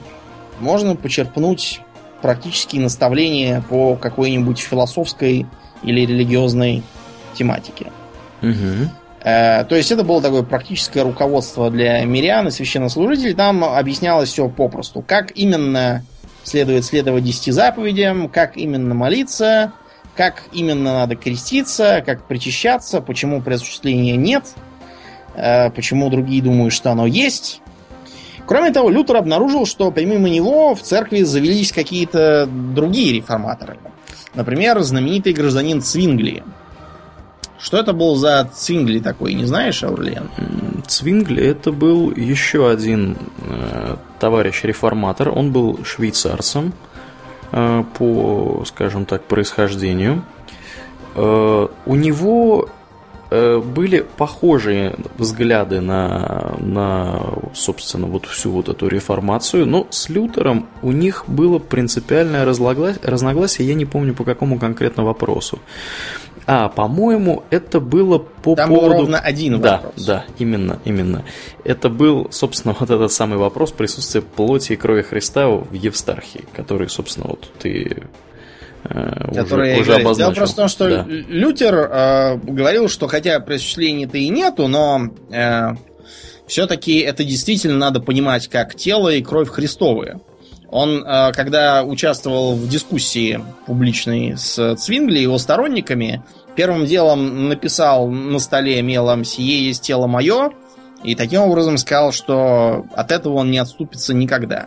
можно 0.59 0.95
почерпнуть 0.95 1.81
практические 2.21 2.81
наставления 2.81 3.61
по 3.61 3.95
какой-нибудь 3.95 4.59
философской 4.59 5.45
или 5.83 6.01
религиозной 6.01 6.83
тематики. 7.35 7.87
Угу. 8.41 8.89
То 9.21 9.67
есть 9.71 9.91
это 9.91 10.03
было 10.03 10.21
такое 10.21 10.43
практическое 10.43 11.01
руководство 11.01 11.71
для 11.71 12.03
мирян 12.05 12.47
и 12.47 12.51
священнослужителей. 12.51 13.33
Там 13.33 13.63
объяснялось 13.63 14.29
все 14.29 14.47
попросту. 14.49 15.01
Как 15.01 15.31
именно 15.35 16.03
следует 16.43 16.85
следовать 16.85 17.23
десяти 17.23 17.51
заповедям, 17.51 18.29
как 18.29 18.55
именно 18.55 18.93
молиться, 18.93 19.73
как 20.15 20.43
именно 20.53 20.93
надо 20.93 21.15
креститься, 21.15 22.03
как 22.05 22.27
причащаться, 22.27 23.01
почему 23.01 23.41
предосуществления 23.41 24.15
нет, 24.15 24.43
э, 25.35 25.71
почему 25.71 26.09
другие 26.09 26.41
думают, 26.41 26.73
что 26.73 26.91
оно 26.91 27.05
есть. 27.05 27.61
Кроме 28.45 28.71
того, 28.71 28.89
Лютер 28.89 29.17
обнаружил, 29.17 29.65
что 29.65 29.91
помимо 29.91 30.29
него 30.29 30.75
в 30.75 30.81
церкви 30.81 31.23
завелись 31.23 31.71
какие-то 31.71 32.47
другие 32.47 33.13
реформаторы. 33.13 33.77
Например, 34.33 34.81
знаменитый 34.81 35.33
гражданин 35.33 35.81
Цвингли– 35.81 36.43
что 37.65 37.77
это 37.77 37.93
был 37.93 38.15
за 38.15 38.47
Цвингли 38.53 38.99
такой, 38.99 39.33
не 39.33 39.45
знаешь, 39.45 39.83
Аурлиен? 39.83 40.29
Цвингли 40.85 41.43
это 41.43 41.71
был 41.71 42.11
еще 42.11 42.69
один 42.69 43.17
э, 43.39 43.95
товарищ-реформатор. 44.19 45.29
Он 45.29 45.51
был 45.51 45.79
швейцарцем 45.83 46.73
э, 47.51 47.83
по, 47.97 48.63
скажем 48.67 49.05
так, 49.05 49.23
происхождению. 49.23 50.23
Э, 51.15 51.67
у 51.87 51.95
него 51.95 52.69
были 53.29 54.05
похожие 54.17 54.95
взгляды 55.17 55.81
на, 55.81 56.55
на, 56.59 57.21
собственно, 57.53 58.07
вот 58.07 58.25
всю 58.25 58.51
вот 58.51 58.69
эту 58.69 58.87
реформацию, 58.87 59.65
но 59.65 59.87
с 59.89 60.09
Лютером 60.09 60.67
у 60.81 60.91
них 60.91 61.23
было 61.27 61.59
принципиальное 61.59 62.45
разногласие, 62.45 63.01
разногласие 63.03 63.67
я 63.67 63.73
не 63.73 63.85
помню 63.85 64.13
по 64.13 64.23
какому 64.23 64.59
конкретно 64.59 65.03
вопросу. 65.03 65.59
А, 66.47 66.69
по-моему, 66.69 67.43
это 67.49 67.79
было 67.79 68.19
по 68.19 68.55
Там 68.55 68.69
поводу... 68.69 68.89
был 68.89 68.97
ровно 68.99 69.19
один 69.19 69.59
да, 69.59 69.77
вопрос. 69.77 70.05
Да, 70.05 70.25
именно, 70.37 70.79
именно. 70.85 71.23
Это 71.63 71.89
был, 71.89 72.27
собственно, 72.31 72.75
вот 72.79 72.89
этот 72.89 73.11
самый 73.11 73.37
вопрос 73.37 73.71
присутствия 73.71 74.21
плоти 74.21 74.73
и 74.73 74.75
крови 74.75 75.01
Христа 75.01 75.47
в 75.49 75.73
Евстархии, 75.73 76.45
который, 76.53 76.87
собственно, 76.89 77.27
вот 77.29 77.51
ты 77.59 78.03
э, 78.89 79.41
уже, 79.41 79.79
уже. 79.79 80.15
Дело 80.15 80.31
просто 80.31 80.53
в 80.53 80.55
том, 80.55 80.67
что 80.67 80.89
да. 80.89 81.05
Лютер 81.07 81.75
э, 81.75 82.37
говорил, 82.37 82.89
что 82.89 83.07
хотя 83.07 83.39
пресвящения-то 83.39 84.17
и 84.17 84.29
нету, 84.29 84.67
но 84.67 85.09
э, 85.31 85.71
все-таки 86.47 86.99
это 86.99 87.23
действительно 87.23 87.77
надо 87.77 87.99
понимать 87.99 88.47
как 88.47 88.75
тело 88.75 89.09
и 89.09 89.21
кровь 89.21 89.49
Христовые. 89.49 90.19
Он, 90.69 91.03
э, 91.05 91.31
когда 91.33 91.83
участвовал 91.83 92.55
в 92.55 92.67
дискуссии 92.67 93.39
публичной 93.65 94.37
с 94.37 94.75
Цвингли 94.75 95.19
и 95.19 95.23
его 95.23 95.37
сторонниками, 95.37 96.23
первым 96.55 96.85
делом 96.85 97.49
написал 97.49 98.07
на 98.07 98.39
столе 98.39 98.81
мелом 98.81 99.23
«Сие 99.23 99.67
есть 99.67 99.83
тело 99.83 100.07
мое», 100.07 100.51
и 101.03 101.13
таким 101.13 101.41
образом 101.41 101.77
сказал, 101.77 102.11
что 102.11 102.85
от 102.95 103.11
этого 103.11 103.35
он 103.35 103.51
не 103.51 103.59
отступится 103.59 104.13
никогда. 104.13 104.65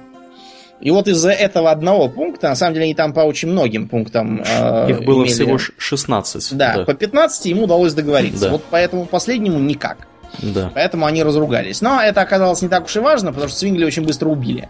И 0.81 0.91
вот 0.91 1.09
из-за 1.09 1.31
этого 1.31 1.71
одного 1.71 2.09
пункта, 2.09 2.49
на 2.49 2.55
самом 2.55 2.75
деле 2.75 2.85
они 2.85 2.95
там 2.95 3.13
по 3.13 3.21
очень 3.21 3.49
многим 3.49 3.89
пунктам 3.89 4.43
э, 4.47 4.91
Их 4.91 5.05
было 5.05 5.23
имели... 5.23 5.33
всего 5.33 5.59
16. 5.59 6.57
Да, 6.57 6.77
да, 6.77 6.85
по 6.85 6.95
15 6.95 7.47
ему 7.47 7.65
удалось 7.65 7.95
договориться. 7.95 8.45
Да. 8.45 8.51
Вот 8.51 8.65
по 8.65 8.77
этому 8.77 9.07
последнему 9.07 9.59
никак. 9.59 10.07
Да. 10.41 10.71
Поэтому 10.75 11.07
они 11.07 11.23
разругались. 11.23 11.81
Но 11.81 12.01
это 12.01 12.21
оказалось 12.21 12.63
не 12.63 12.69
так 12.69 12.85
уж 12.85 12.97
и 12.97 13.01
важно, 13.01 13.33
потому 13.33 13.49
что 13.49 13.59
Цвингли 13.59 13.85
очень 13.85 14.05
быстро 14.05 14.29
убили. 14.29 14.69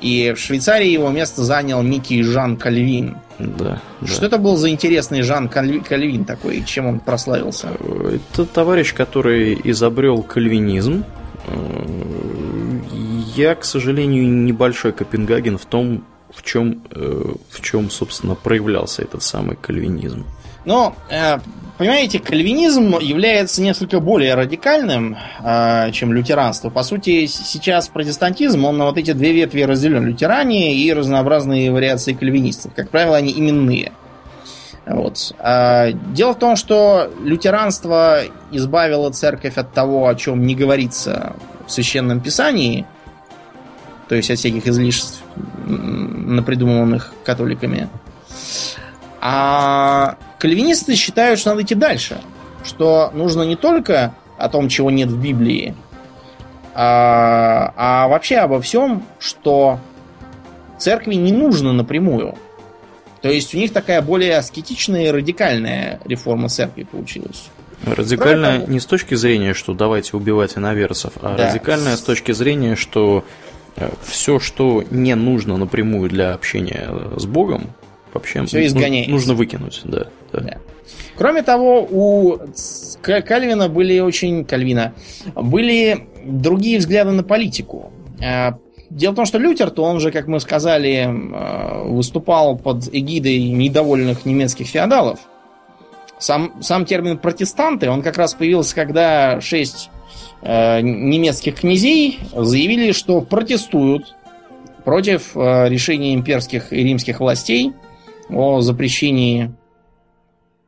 И 0.00 0.32
в 0.32 0.38
Швейцарии 0.40 0.88
его 0.88 1.10
место 1.10 1.44
занял 1.44 1.80
некий 1.82 2.22
Жан 2.22 2.56
Кальвин. 2.56 3.18
Да, 3.38 3.80
Что 4.04 4.20
да. 4.22 4.26
это 4.28 4.38
был 4.38 4.56
за 4.56 4.70
интересный 4.70 5.22
Жан 5.22 5.48
Кальвин 5.48 6.24
такой? 6.24 6.64
Чем 6.64 6.86
он 6.86 7.00
прославился? 7.00 7.68
Это 8.30 8.44
товарищ, 8.46 8.94
который 8.94 9.60
изобрел 9.62 10.22
кальвинизм. 10.22 11.04
Я, 13.34 13.54
к 13.54 13.64
сожалению, 13.64 14.28
небольшой 14.28 14.92
Копенгаген 14.92 15.58
в 15.58 15.66
том, 15.66 16.04
в 16.34 16.42
чем, 16.42 16.82
в 16.90 17.60
чем, 17.60 17.90
собственно, 17.90 18.34
проявлялся 18.34 19.02
этот 19.02 19.22
самый 19.22 19.56
кальвинизм. 19.56 20.24
Но 20.64 20.94
э, 21.10 21.38
Понимаете, 21.82 22.20
кальвинизм 22.20 22.98
является 23.00 23.60
несколько 23.60 23.98
более 23.98 24.34
радикальным, 24.34 25.16
э, 25.42 25.90
чем 25.90 26.12
лютеранство. 26.12 26.70
По 26.70 26.84
сути, 26.84 27.26
сейчас 27.26 27.88
протестантизм, 27.88 28.64
он 28.64 28.78
на 28.78 28.84
вот 28.84 28.98
эти 28.98 29.12
две 29.12 29.32
ветви 29.32 29.62
разделен. 29.62 30.06
Лютеране 30.06 30.76
и 30.76 30.92
разнообразные 30.92 31.72
вариации 31.72 32.12
кальвинистов. 32.12 32.72
Как 32.74 32.90
правило, 32.90 33.16
они 33.16 33.32
именные. 33.32 33.90
Вот. 34.86 35.34
А, 35.40 35.90
дело 35.90 36.34
в 36.34 36.38
том, 36.38 36.54
что 36.54 37.10
лютеранство 37.20 38.20
избавило 38.52 39.10
церковь 39.10 39.56
от 39.56 39.72
того, 39.72 40.06
о 40.06 40.14
чем 40.14 40.46
не 40.46 40.54
говорится 40.54 41.34
в 41.66 41.72
священном 41.72 42.20
писании, 42.20 42.86
то 44.12 44.16
есть 44.16 44.30
от 44.30 44.38
всяких 44.38 44.66
излишеств, 44.66 45.22
напридуманных 45.64 47.14
католиками. 47.24 47.88
А 49.22 50.18
кальвинисты 50.38 50.96
считают, 50.96 51.40
что 51.40 51.48
надо 51.48 51.62
идти 51.62 51.74
дальше. 51.74 52.20
Что 52.62 53.10
нужно 53.14 53.44
не 53.44 53.56
только 53.56 54.14
о 54.36 54.50
том, 54.50 54.68
чего 54.68 54.90
нет 54.90 55.08
в 55.08 55.18
Библии, 55.18 55.74
а, 56.74 57.72
а 57.74 58.08
вообще 58.08 58.36
обо 58.36 58.60
всем, 58.60 59.02
что 59.18 59.80
церкви 60.78 61.14
не 61.14 61.32
нужно 61.32 61.72
напрямую. 61.72 62.34
То 63.22 63.30
есть 63.30 63.54
у 63.54 63.56
них 63.56 63.72
такая 63.72 64.02
более 64.02 64.36
аскетичная 64.36 65.06
и 65.06 65.10
радикальная 65.10 66.00
реформа 66.04 66.50
церкви 66.50 66.82
получилась. 66.82 67.44
Радикальная 67.86 68.58
Кроме 68.58 68.74
не 68.74 68.78
с 68.78 68.84
точки 68.84 69.14
зрения, 69.14 69.54
что 69.54 69.72
давайте 69.72 70.18
убивать 70.18 70.58
иноверцев, 70.58 71.14
а 71.22 71.34
да. 71.34 71.48
радикальная 71.48 71.96
с 71.96 72.02
точки 72.02 72.32
зрения, 72.32 72.76
что 72.76 73.24
все, 74.02 74.38
что 74.38 74.84
не 74.90 75.14
нужно 75.14 75.56
напрямую 75.56 76.08
для 76.10 76.34
общения 76.34 76.90
с 77.16 77.26
Богом, 77.26 77.68
вообще 78.12 78.44
Все 78.44 78.66
изгоняется. 78.66 79.10
нужно 79.10 79.34
выкинуть, 79.34 79.80
да, 79.84 80.06
да. 80.32 80.40
да. 80.40 80.58
Кроме 81.16 81.42
того, 81.42 81.86
у 81.90 82.38
Кальвина 83.02 83.68
были 83.68 83.98
очень... 84.00 84.44
Кальвина 84.44 84.94
были 85.34 86.06
другие 86.24 86.78
взгляды 86.78 87.10
на 87.12 87.22
политику. 87.22 87.92
А, 88.22 88.56
дело 88.90 89.12
в 89.12 89.16
том, 89.16 89.26
что 89.26 89.38
Лютер-то, 89.38 89.82
он 89.82 90.00
же, 90.00 90.10
как 90.10 90.26
мы 90.26 90.40
сказали, 90.40 91.08
выступал 91.84 92.56
под 92.56 92.88
эгидой 92.92 93.38
недовольных 93.38 94.24
немецких 94.24 94.66
феодалов. 94.66 95.20
Сам, 96.18 96.62
сам 96.62 96.84
термин 96.84 97.18
протестанты, 97.18 97.90
он 97.90 98.02
как 98.02 98.16
раз 98.16 98.34
появился, 98.34 98.74
когда 98.76 99.40
шесть 99.40 99.90
э, 99.90 100.01
немецких 100.42 101.60
князей 101.60 102.18
заявили, 102.34 102.92
что 102.92 103.20
протестуют 103.20 104.14
против 104.84 105.36
э, 105.36 105.68
решения 105.68 106.14
имперских 106.14 106.72
и 106.72 106.82
римских 106.82 107.20
властей 107.20 107.72
о 108.28 108.60
запрещении 108.60 109.52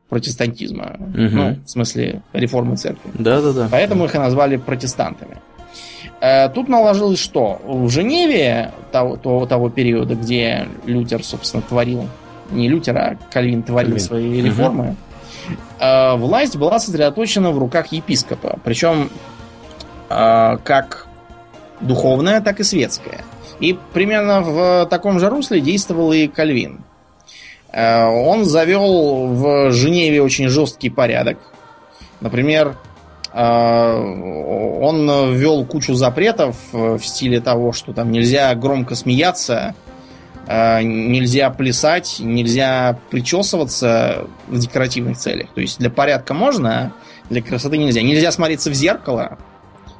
протестантизма. 0.09 0.97
Угу. 0.99 1.17
Ну, 1.17 1.55
в 1.65 1.69
смысле, 1.69 2.21
реформы 2.33 2.77
церкви. 2.77 3.11
Да, 3.13 3.41
да, 3.41 3.53
да. 3.53 3.67
Поэтому 3.71 4.05
их 4.05 4.15
и 4.15 4.17
назвали 4.17 4.57
протестантами. 4.57 5.37
Э, 6.21 6.49
тут 6.49 6.69
наложилось 6.69 7.19
что? 7.19 7.61
В 7.65 7.89
Женеве 7.89 8.71
того, 8.91 9.17
того, 9.17 9.45
того 9.45 9.69
периода, 9.69 10.15
где 10.15 10.67
Лютер, 10.85 11.23
собственно, 11.23 11.63
творил, 11.63 12.07
не 12.51 12.69
Лютер, 12.69 12.97
а 12.97 13.17
Кальвин 13.31 13.63
творил 13.63 13.91
Кальвин. 13.91 14.05
свои 14.05 14.41
реформы, 14.41 14.95
угу. 15.79 16.17
власть 16.17 16.55
была 16.55 16.79
сосредоточена 16.79 17.51
в 17.51 17.57
руках 17.57 17.87
епископа. 17.87 18.59
Причем 18.63 19.09
э, 19.09 19.34
как 20.07 21.07
духовная, 21.81 22.41
так 22.41 22.59
и 22.59 22.63
светская. 22.63 23.21
И 23.59 23.77
примерно 23.93 24.41
в 24.41 24.85
таком 24.89 25.19
же 25.19 25.29
русле 25.29 25.61
действовал 25.61 26.11
и 26.11 26.27
Кальвин. 26.27 26.83
Э, 27.71 28.05
он 28.05 28.45
завел 28.45 29.27
в 29.27 29.71
Женеве 29.71 30.21
очень 30.21 30.47
жесткий 30.47 30.89
порядок. 30.89 31.37
Например, 32.21 32.77
э, 33.33 33.93
он 34.81 35.33
ввел 35.33 35.65
кучу 35.65 35.93
запретов 35.93 36.55
в 36.71 36.99
стиле 36.99 37.41
того, 37.41 37.73
что 37.73 37.93
там 37.93 38.11
нельзя 38.11 38.53
громко 38.55 38.95
смеяться, 38.95 39.75
э, 40.47 40.81
нельзя 40.83 41.49
плясать, 41.49 42.17
нельзя 42.19 42.97
причесываться 43.09 44.27
в 44.47 44.57
декоративных 44.57 45.17
целях. 45.17 45.49
То 45.53 45.61
есть 45.61 45.79
для 45.79 45.89
порядка 45.89 46.33
можно, 46.33 46.69
а 46.69 46.91
для 47.29 47.41
красоты 47.41 47.77
нельзя. 47.77 48.01
Нельзя 48.01 48.31
смотреться 48.31 48.69
в 48.69 48.73
зеркало. 48.73 49.37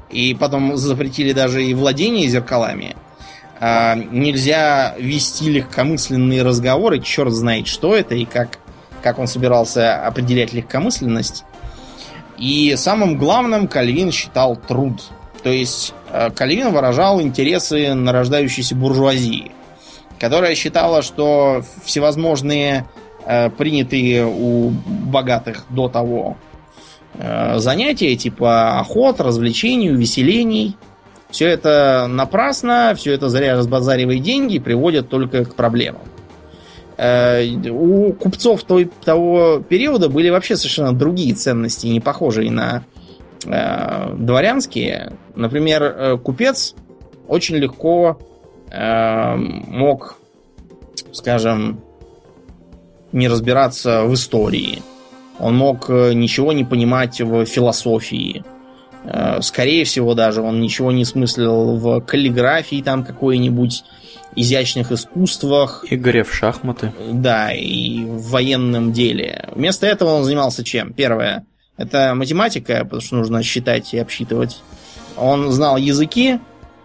И 0.09 0.35
потом 0.35 0.77
запретили 0.77 1.33
даже 1.33 1.63
и 1.63 1.73
владение 1.73 2.27
зеркалами. 2.27 2.95
А, 3.59 3.95
нельзя 3.95 4.95
вести 4.97 5.49
легкомысленные 5.49 6.43
разговоры, 6.43 6.99
черт 6.99 7.31
знает, 7.31 7.67
что 7.67 7.95
это 7.95 8.15
и 8.15 8.25
как, 8.25 8.59
как 9.01 9.17
он 9.17 9.27
собирался 9.27 10.05
определять 10.05 10.53
легкомысленность. 10.53 11.45
И 12.37 12.75
самым 12.77 13.17
главным 13.17 13.67
Кальвин 13.67 14.11
считал 14.11 14.55
труд. 14.55 15.01
То 15.41 15.49
есть 15.49 15.93
э, 16.11 16.31
Кальвин 16.31 16.73
выражал 16.73 17.21
интересы 17.21 17.93
нарождающейся 17.93 18.75
буржуазии, 18.75 19.51
которая 20.19 20.55
считала, 20.55 21.01
что 21.01 21.63
всевозможные 21.85 22.85
э, 23.25 23.49
принятые 23.51 24.25
у 24.25 24.71
богатых 24.71 25.65
до 25.69 25.87
того 25.87 26.35
занятия, 27.57 28.15
типа 28.15 28.79
охот, 28.79 29.21
развлечений, 29.21 29.91
увеселений, 29.91 30.75
все 31.35 31.47
это 31.47 32.07
напрасно, 32.09 32.93
все 32.95 33.13
это 33.13 33.29
зря 33.29 33.57
разбазаривает 33.57 34.21
деньги, 34.21 34.59
приводит 34.59 35.09
только 35.09 35.43
к 35.45 35.55
проблемам. 35.55 36.01
Э, 36.97 37.45
у 37.69 38.13
купцов 38.13 38.63
той, 38.63 38.89
того 39.03 39.59
периода 39.67 40.07
были 40.07 40.29
вообще 40.29 40.55
совершенно 40.55 40.93
другие 40.93 41.33
ценности, 41.33 41.87
не 41.87 41.99
похожие 41.99 42.51
на 42.51 42.85
э, 43.45 44.13
дворянские. 44.15 45.13
Например, 45.35 45.83
э, 45.83 46.17
купец 46.17 46.73
очень 47.27 47.57
легко 47.57 48.17
э, 48.71 49.35
мог, 49.35 50.15
скажем, 51.11 51.81
не 53.11 53.27
разбираться 53.27 54.03
в 54.03 54.13
истории. 54.13 54.81
Он 55.39 55.55
мог 55.55 55.89
э, 55.89 56.13
ничего 56.13 56.53
не 56.53 56.63
понимать 56.63 57.19
в 57.21 57.45
философии 57.45 58.43
Э, 59.05 59.41
скорее 59.41 59.85
всего, 59.85 60.13
даже 60.13 60.41
он 60.41 60.59
ничего 60.59 60.91
не 60.91 61.05
смыслил 61.05 61.77
в 61.77 62.01
каллиграфии 62.01 62.81
там 62.81 63.03
какой-нибудь 63.03 63.83
изящных 64.35 64.91
искусствах. 64.91 65.85
Игоре 65.89 66.23
в 66.23 66.33
шахматы. 66.33 66.91
Да, 67.11 67.51
и 67.51 68.03
в 68.03 68.29
военном 68.29 68.91
деле. 68.91 69.49
Вместо 69.53 69.85
этого 69.85 70.15
он 70.15 70.23
занимался 70.23 70.63
чем? 70.63 70.93
Первое. 70.93 71.45
Это 71.77 72.15
математика, 72.15 72.83
потому 72.83 73.01
что 73.01 73.15
нужно 73.15 73.43
считать 73.43 73.93
и 73.93 73.99
обсчитывать. 73.99 74.61
Он 75.17 75.51
знал 75.51 75.77
языки. 75.77 76.39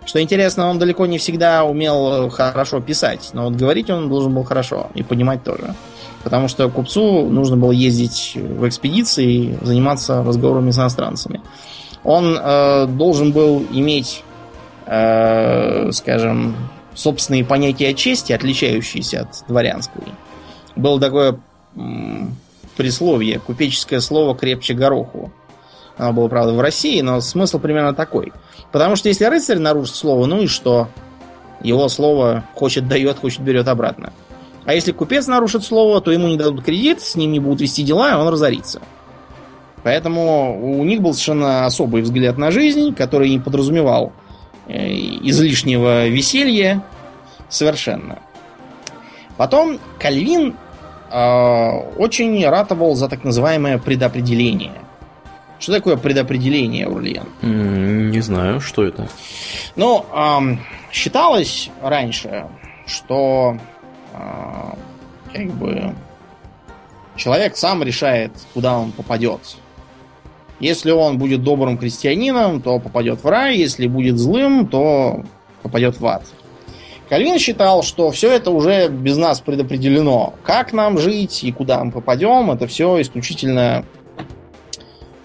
Что 0.04 0.20
интересно, 0.20 0.68
он 0.68 0.78
далеко 0.78 1.06
не 1.06 1.18
всегда 1.18 1.64
умел 1.64 2.30
хорошо 2.30 2.80
писать, 2.80 3.30
но 3.34 3.44
вот 3.44 3.54
говорить 3.54 3.90
он 3.90 4.08
должен 4.08 4.34
был 4.34 4.44
хорошо 4.44 4.90
и 4.94 5.02
понимать 5.02 5.44
тоже. 5.44 5.74
Потому 6.22 6.48
что 6.48 6.68
купцу 6.68 7.28
нужно 7.28 7.56
было 7.56 7.72
ездить 7.72 8.36
в 8.36 8.68
экспедиции 8.68 9.32
и 9.32 9.58
заниматься 9.62 10.22
разговорами 10.22 10.70
с 10.70 10.78
иностранцами. 10.78 11.40
Он 12.04 12.38
э, 12.38 12.86
должен 12.86 13.32
был 13.32 13.64
иметь, 13.70 14.22
э, 14.86 15.90
скажем, 15.92 16.56
собственные 16.94 17.44
понятия 17.44 17.94
чести, 17.94 18.32
отличающиеся 18.32 19.22
от 19.22 19.44
дворянской. 19.48 20.02
Было 20.76 21.00
такое 21.00 21.40
м, 21.76 22.36
присловие, 22.76 23.38
купеческое 23.38 24.00
слово 24.00 24.36
крепче 24.36 24.74
гороху. 24.74 25.32
Оно 25.96 26.12
было, 26.12 26.28
правда, 26.28 26.52
в 26.52 26.60
России, 26.60 27.00
но 27.00 27.20
смысл 27.20 27.58
примерно 27.58 27.94
такой. 27.94 28.32
Потому 28.72 28.96
что 28.96 29.08
если 29.08 29.24
рыцарь 29.24 29.58
нарушит 29.58 29.94
слово, 29.94 30.26
ну 30.26 30.42
и 30.42 30.46
что? 30.46 30.88
Его 31.62 31.88
слово 31.88 32.44
хочет 32.54 32.88
дает, 32.88 33.18
хочет 33.18 33.40
берет 33.40 33.68
обратно. 33.68 34.12
А 34.64 34.74
если 34.74 34.92
купец 34.92 35.26
нарушит 35.26 35.64
слово, 35.64 36.00
то 36.00 36.10
ему 36.10 36.28
не 36.28 36.36
дадут 36.36 36.64
кредит, 36.64 37.00
с 37.00 37.16
ним 37.16 37.32
не 37.32 37.40
будут 37.40 37.60
вести 37.60 37.82
дела, 37.82 38.10
и 38.10 38.14
он 38.14 38.28
разорится. 38.28 38.80
Поэтому 39.82 40.78
у 40.80 40.84
них 40.84 41.00
был 41.00 41.14
совершенно 41.14 41.64
особый 41.64 42.02
взгляд 42.02 42.36
на 42.36 42.50
жизнь, 42.50 42.94
который 42.94 43.30
не 43.30 43.38
подразумевал 43.38 44.12
э, 44.66 44.90
излишнего 45.22 46.06
веселья 46.08 46.82
совершенно. 47.48 48.18
Потом 49.38 49.78
Кальвин 49.98 50.54
э, 51.10 51.70
очень 51.96 52.46
ратовал 52.46 52.94
за 52.94 53.08
так 53.08 53.24
называемое 53.24 53.78
предопределение. 53.78 54.74
Что 55.58 55.72
такое 55.72 55.96
предопределение, 55.96 56.88
Урлиен? 56.88 57.24
Не 57.42 58.20
знаю, 58.20 58.60
что 58.60 58.84
это. 58.84 59.08
Ну, 59.76 60.04
э, 60.12 60.56
считалось 60.92 61.70
раньше, 61.82 62.46
что 62.86 63.56
как 65.32 65.46
бы 65.54 65.94
человек 67.16 67.56
сам 67.56 67.82
решает, 67.82 68.32
куда 68.54 68.78
он 68.78 68.92
попадет. 68.92 69.40
Если 70.58 70.90
он 70.90 71.18
будет 71.18 71.42
добрым 71.42 71.78
крестьянином, 71.78 72.60
то 72.60 72.78
попадет 72.78 73.24
в 73.24 73.26
рай, 73.26 73.56
если 73.56 73.86
будет 73.86 74.18
злым, 74.18 74.68
то 74.68 75.24
попадет 75.62 75.98
в 75.98 76.06
ад. 76.06 76.24
Кальвин 77.08 77.38
считал, 77.38 77.82
что 77.82 78.10
все 78.12 78.30
это 78.30 78.50
уже 78.50 78.88
без 78.88 79.16
нас 79.16 79.40
предопределено. 79.40 80.34
Как 80.44 80.72
нам 80.72 80.98
жить 80.98 81.42
и 81.42 81.50
куда 81.50 81.82
мы 81.82 81.90
попадем, 81.90 82.50
это 82.52 82.66
все 82.66 83.00
исключительно 83.00 83.84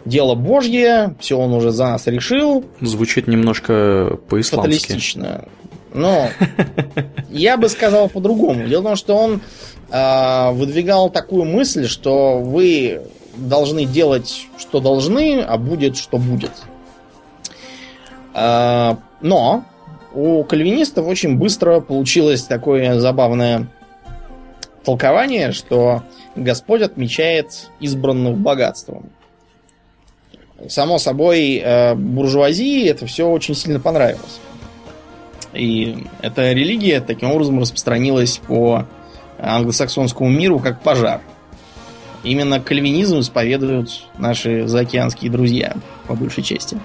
дело 0.06 0.36
Божье, 0.36 1.16
все 1.20 1.38
он 1.38 1.54
уже 1.54 1.72
за 1.72 1.86
нас 1.86 2.08
решил. 2.08 2.66
Звучит 2.80 3.28
немножко 3.28 4.18
по-исламски. 4.30 4.56
Фаталистично. 4.56 5.46
Но 5.96 6.28
я 7.30 7.56
бы 7.56 7.70
сказал 7.70 8.10
по-другому. 8.10 8.68
Дело 8.68 8.82
в 8.82 8.84
том, 8.84 8.96
что 8.98 9.16
он 9.16 9.42
э, 9.90 10.52
выдвигал 10.52 11.10
такую 11.10 11.46
мысль, 11.46 11.88
что 11.88 12.40
вы 12.40 13.02
должны 13.38 13.86
делать, 13.86 14.48
что 14.58 14.82
должны, 14.82 15.40
а 15.40 15.58
будет, 15.58 15.96
что 15.96 16.18
будет. 16.18 16.52
А, 18.34 18.98
но 19.22 19.64
у 20.14 20.44
кальвинистов 20.44 21.08
очень 21.08 21.38
быстро 21.38 21.80
получилось 21.80 22.44
такое 22.44 23.00
забавное 23.00 23.68
толкование, 24.84 25.54
что 25.54 26.04
Господь 26.36 26.82
отмечает 26.82 27.70
избранных 27.80 28.38
богатством. 28.38 29.12
Само 30.68 31.00
собой, 31.00 31.62
э, 31.64 31.96
буржуазии 31.96 32.86
это 32.90 33.06
все 33.06 33.30
очень 33.30 33.56
сильно 33.56 33.80
понравилось. 33.80 34.40
И 35.54 36.06
эта 36.22 36.52
религия 36.52 37.02
таким 37.02 37.32
образом 37.32 37.60
распространилась 37.60 38.38
по 38.38 38.86
англосаксонскому 39.40 40.30
миру 40.30 40.60
как 40.60 40.82
пожар– 40.82 41.22
Именно 42.26 42.60
кальвинизм 42.60 43.20
исповедуют 43.20 44.08
наши 44.18 44.68
заокеанские 44.68 45.30
друзья, 45.30 45.76
по 46.08 46.16
большей 46.16 46.42
части. 46.42 46.80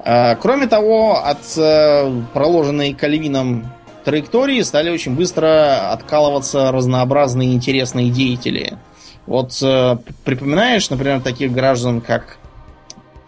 А, 0.00 0.34
кроме 0.34 0.66
того, 0.66 1.24
от 1.24 1.38
э, 1.56 2.22
проложенной 2.34 2.92
Кальвином 2.92 3.72
траектории 4.04 4.60
стали 4.60 4.90
очень 4.90 5.14
быстро 5.14 5.92
откалываться 5.92 6.70
разнообразные 6.72 7.54
интересные 7.54 8.10
деятели. 8.10 8.76
Вот 9.24 9.58
э, 9.62 9.96
припоминаешь, 10.24 10.90
например, 10.90 11.22
таких 11.22 11.50
граждан, 11.50 12.02
как 12.02 12.36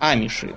Амиши. 0.01 0.55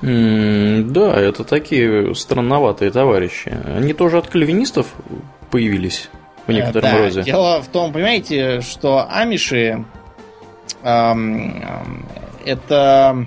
Да, 0.00 1.20
это 1.20 1.44
такие 1.44 2.14
странноватые 2.14 2.90
товарищи. 2.90 3.52
Они 3.76 3.92
тоже 3.92 4.18
от 4.18 4.28
кальвинистов 4.28 4.94
появились? 5.50 6.08
в 6.48 6.52
некотором 6.52 6.90
да, 6.90 6.98
роде. 6.98 7.22
Дело 7.22 7.62
в 7.62 7.68
том, 7.68 7.92
понимаете, 7.92 8.62
что 8.62 9.06
амиши 9.08 9.84
эм, 10.82 11.62
это 12.44 13.26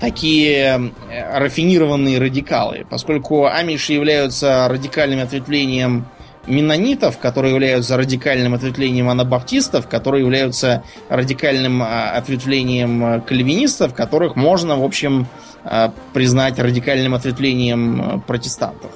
такие 0.00 0.90
э, 1.08 1.38
рафинированные 1.38 2.18
радикалы, 2.18 2.84
поскольку 2.90 3.46
амиши 3.46 3.92
являются 3.92 4.66
радикальным 4.68 5.20
ответвлением 5.20 6.06
менонитов, 6.46 7.18
которые 7.18 7.52
являются 7.52 7.96
радикальным 7.96 8.54
ответвлением 8.54 9.08
анабаптистов, 9.08 9.88
которые 9.88 10.22
являются 10.22 10.82
радикальным 11.08 11.82
а, 11.82 12.10
ответвлением 12.12 13.04
э, 13.04 13.20
кальвинистов, 13.20 13.94
которых 13.94 14.34
можно, 14.34 14.76
в 14.76 14.84
общем, 14.84 15.26
э, 15.64 15.90
признать 16.12 16.58
радикальным 16.58 17.14
ответвлением 17.14 18.22
протестантов. 18.26 18.90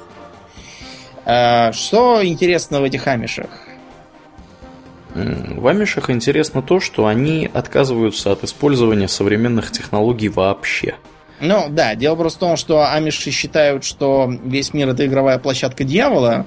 Что 1.25 2.21
интересно 2.23 2.81
в 2.81 2.85
этих 2.85 3.09
амишах? 3.09 3.49
В 5.17 5.67
амишах 5.67 6.11
интересно 6.11 6.63
то, 6.63 6.79
что 6.79 7.07
они 7.07 7.51
отказываются 7.53 8.31
от 8.31 8.45
использования 8.45 9.09
современных 9.09 9.73
технологий 9.73 10.29
вообще. 10.29 10.95
Ну 11.41 11.67
да, 11.71 11.95
дело 11.95 12.17
просто 12.17 12.39
в 12.39 12.41
том, 12.41 12.57
что 12.57 12.91
амиши 12.91 13.31
считают, 13.31 13.85
что 13.85 14.31
весь 14.45 14.75
мир 14.75 14.91
это 14.91 15.07
игровая 15.07 15.39
площадка 15.39 15.85
дьявола, 15.85 16.47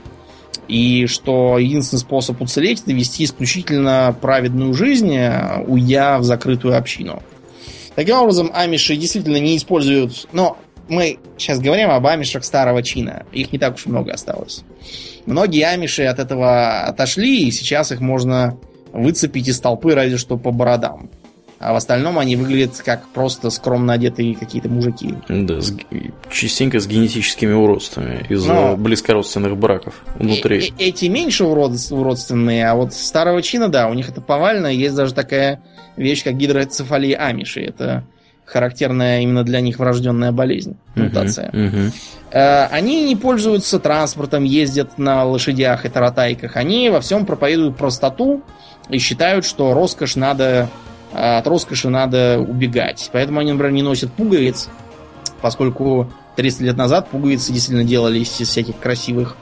и 0.70 1.08
что 1.08 1.58
единственный 1.58 2.00
способ 2.00 2.42
уцелеть 2.42 2.82
это 2.84 2.94
вести 2.94 3.26
исключительно 3.26 4.16
праведную 4.22 4.74
жизнь, 4.74 5.18
уйдя 5.68 6.20
в 6.20 6.24
закрытую 6.24 6.78
общину. 6.78 7.22
Таким 7.96 8.18
образом, 8.18 8.52
амиши 8.54 8.96
действительно 8.96 9.38
не 9.38 9.58
используют... 9.58 10.28
Но 10.32 10.58
мы 10.88 11.20
сейчас 11.38 11.60
говорим 11.60 11.90
об 11.90 12.06
амишах 12.06 12.46
старого 12.46 12.82
чина. 12.84 13.26
Их 13.32 13.52
не 13.52 13.60
так 13.60 13.76
уж 13.76 13.88
много 13.88 14.14
осталось. 14.14 14.64
Многие 15.26 15.64
амиши 15.64 16.04
от 16.04 16.20
этого 16.20 16.82
отошли, 16.82 17.48
и 17.48 17.52
сейчас 17.52 17.92
их 17.92 18.00
можно 18.00 18.58
выцепить 18.94 19.48
из 19.48 19.60
толпы 19.60 19.94
разве 19.94 20.18
что 20.18 20.38
по 20.38 20.52
бородам. 20.52 21.10
А 21.60 21.74
в 21.74 21.76
остальном 21.76 22.18
они 22.18 22.38
выглядят 22.38 22.82
как 22.84 23.08
просто 23.10 23.50
скромно 23.50 23.94
одетые 23.94 24.36
какие-то 24.36 24.70
мужики. 24.70 25.14
Да, 25.28 25.60
с, 25.60 25.74
частенько 26.32 26.80
с 26.80 26.88
генетическими 26.88 27.52
уродствами 27.52 28.26
из-за 28.30 28.54
Но 28.54 28.78
близкородственных 28.78 29.58
браков 29.58 29.96
внутри. 30.16 30.70
Э 30.70 30.72
эти 30.78 31.06
меньше 31.06 31.44
урод 31.44 31.74
уродственные, 31.92 32.70
а 32.70 32.76
вот 32.76 32.94
старого 32.94 33.42
чина, 33.42 33.68
да, 33.68 33.90
у 33.90 33.94
них 33.94 34.10
это 34.10 34.22
повально. 34.22 34.68
Есть 34.68 34.96
даже 34.96 35.14
такая 35.14 35.62
вещь, 35.98 36.24
как 36.24 36.38
гидроцефалия 36.38 37.18
амиши. 37.18 37.62
Это 37.62 38.06
характерная 38.46 39.22
именно 39.22 39.44
для 39.44 39.62
них 39.62 39.80
врожденная 39.80 40.32
болезнь, 40.32 40.78
мутация. 40.96 41.52
Uh-huh, 41.52 41.92
uh-huh. 42.32 42.68
Они 42.72 43.04
не 43.04 43.16
пользуются 43.16 43.80
транспортом, 43.80 44.44
ездят 44.44 44.98
на 44.98 45.24
лошадях 45.24 45.86
и 45.86 45.90
таратайках. 45.90 46.56
Они 46.56 46.90
во 46.90 47.02
всем 47.02 47.26
проповедуют 47.26 47.78
простоту 47.78 48.42
и 48.90 48.98
считают, 48.98 49.46
что 49.46 49.74
роскошь 49.74 50.16
надо 50.16 50.44
э, 50.44 50.68
от 51.14 51.48
роскоши 51.48 51.90
надо 51.90 52.40
убегать. 52.40 53.10
Поэтому 53.12 53.40
они, 53.40 53.52
например, 53.52 53.74
не 53.74 53.84
носят 53.84 54.12
пуговиц, 54.14 54.70
поскольку 55.42 56.12
300 56.36 56.64
лет 56.64 56.78
назад 56.78 57.10
пуговицы 57.10 57.52
действительно 57.52 57.84
делались 57.84 58.40
из 58.40 58.50
всяких 58.50 58.78
красивых 58.80 59.36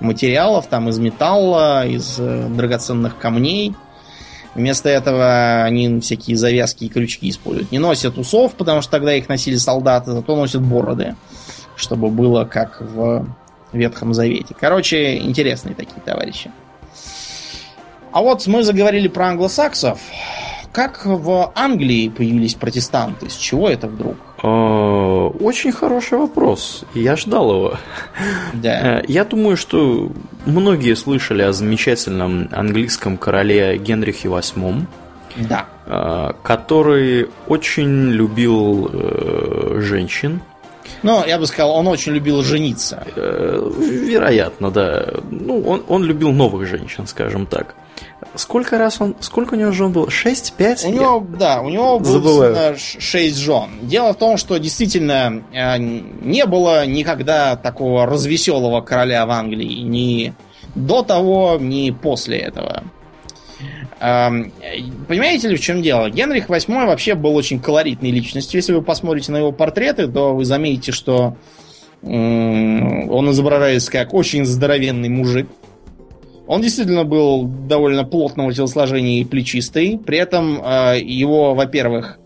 материалов, 0.00 0.66
там 0.66 0.88
из 0.88 0.98
металла, 0.98 1.86
из 1.86 2.16
э, 2.18 2.48
драгоценных 2.48 3.18
камней. 3.18 3.74
Вместо 4.54 4.88
этого 4.88 5.62
они 5.62 6.00
всякие 6.00 6.36
завязки 6.36 6.84
и 6.84 6.88
крючки 6.88 7.30
используют. 7.30 7.70
Не 7.70 7.78
носят 7.78 8.18
усов, 8.18 8.54
потому 8.54 8.82
что 8.82 8.90
тогда 8.90 9.14
их 9.14 9.28
носили 9.28 9.56
солдаты, 9.56 10.12
зато 10.12 10.34
носят 10.34 10.62
бороды, 10.62 11.14
чтобы 11.76 12.08
было 12.08 12.44
как 12.44 12.80
в 12.80 13.26
Ветхом 13.72 14.12
Завете. 14.12 14.54
Короче, 14.58 15.18
интересные 15.18 15.74
такие 15.74 16.00
товарищи. 16.04 16.50
А 18.12 18.22
вот 18.22 18.44
мы 18.48 18.64
заговорили 18.64 19.06
про 19.06 19.28
англосаксов. 19.28 20.00
Как 20.72 21.04
в 21.04 21.52
Англии 21.56 22.08
появились 22.08 22.54
протестанты? 22.54 23.28
С 23.28 23.36
чего 23.36 23.68
это 23.68 23.88
вдруг? 23.88 24.16
А, 24.42 25.26
очень 25.28 25.72
хороший 25.72 26.18
вопрос. 26.18 26.84
Я 26.94 27.16
ждал 27.16 27.50
его. 27.52 27.74
Да. 28.52 29.00
Э, 29.00 29.04
я 29.08 29.24
думаю, 29.24 29.56
что 29.56 30.12
многие 30.46 30.94
слышали 30.94 31.42
о 31.42 31.52
замечательном 31.52 32.48
английском 32.52 33.16
короле 33.16 33.78
Генрихе 33.78 34.28
VIII. 34.28 34.86
Да. 35.48 35.66
который 36.42 37.28
очень 37.46 38.10
любил 38.10 38.90
э, 38.92 39.78
женщин. 39.80 40.40
Ну, 41.02 41.24
я 41.26 41.38
бы 41.38 41.46
сказал, 41.46 41.72
он 41.72 41.88
очень 41.88 42.12
любил 42.12 42.42
жениться. 42.42 43.04
Э, 43.16 43.70
вероятно, 43.78 44.70
да. 44.70 45.14
Ну, 45.30 45.62
он, 45.62 45.82
он 45.88 46.04
любил 46.04 46.32
новых 46.32 46.66
женщин, 46.68 47.06
скажем 47.06 47.46
так. 47.46 47.74
Сколько 48.34 48.78
раз 48.78 49.00
он... 49.00 49.16
Сколько 49.20 49.54
у 49.54 49.56
него 49.56 49.72
жен 49.72 49.92
было? 49.92 50.10
Шесть? 50.10 50.54
Пять? 50.56 50.84
У 50.84 50.90
него, 50.90 51.26
да, 51.38 51.62
у 51.62 51.68
него 51.68 51.98
было 51.98 52.76
шесть 52.76 53.38
жен. 53.38 53.70
Дело 53.82 54.12
в 54.12 54.16
том, 54.16 54.36
что 54.36 54.58
действительно 54.58 55.42
э, 55.52 55.78
не 55.78 56.44
было 56.46 56.86
никогда 56.86 57.56
такого 57.56 58.06
развеселого 58.06 58.82
короля 58.82 59.26
в 59.26 59.30
Англии. 59.30 59.80
Ни 59.80 60.34
до 60.74 61.02
того, 61.02 61.56
ни 61.58 61.90
после 61.90 62.38
этого. 62.38 62.84
Эм, 64.00 64.52
понимаете 65.08 65.48
ли, 65.48 65.56
в 65.56 65.60
чем 65.60 65.82
дело? 65.82 66.10
Генрих 66.10 66.48
VIII 66.48 66.86
вообще 66.86 67.14
был 67.14 67.36
очень 67.36 67.60
колоритной 67.60 68.10
личностью. 68.10 68.58
Если 68.58 68.72
вы 68.72 68.82
посмотрите 68.82 69.30
на 69.32 69.38
его 69.38 69.52
портреты, 69.52 70.08
то 70.08 70.34
вы 70.34 70.44
заметите, 70.44 70.92
что 70.92 71.36
он 72.02 73.30
изображается 73.30 73.92
как 73.92 74.14
очень 74.14 74.46
здоровенный 74.46 75.10
мужик 75.10 75.48
он 76.50 76.62
действительно 76.62 77.04
был 77.04 77.44
довольно 77.44 78.02
плотного 78.02 78.52
телосложения 78.52 79.20
и 79.20 79.24
плечистый. 79.24 80.00
При 80.04 80.18
этом 80.18 80.60
э, 80.60 80.98
его, 81.00 81.54
во-первых, 81.54 82.18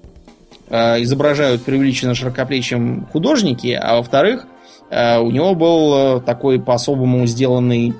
э, 0.70 1.02
изображают 1.02 1.62
преувеличенно 1.62 2.14
широкоплечим 2.14 3.06
художники, 3.12 3.78
а 3.78 3.96
во-вторых, 3.96 4.46
э, 4.88 5.18
у 5.18 5.30
него 5.30 5.54
был 5.54 6.22
такой 6.22 6.58
по-особому 6.58 7.26
сделанный 7.26 7.92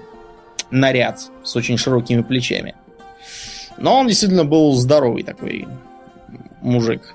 наряд 0.70 1.20
с 1.42 1.56
очень 1.56 1.76
широкими 1.76 2.22
плечами. 2.22 2.74
Но 3.78 3.98
он 3.98 4.08
действительно 4.08 4.44
был 4.44 4.72
здоровый 4.74 5.22
такой 5.22 5.66
мужик. 6.60 7.14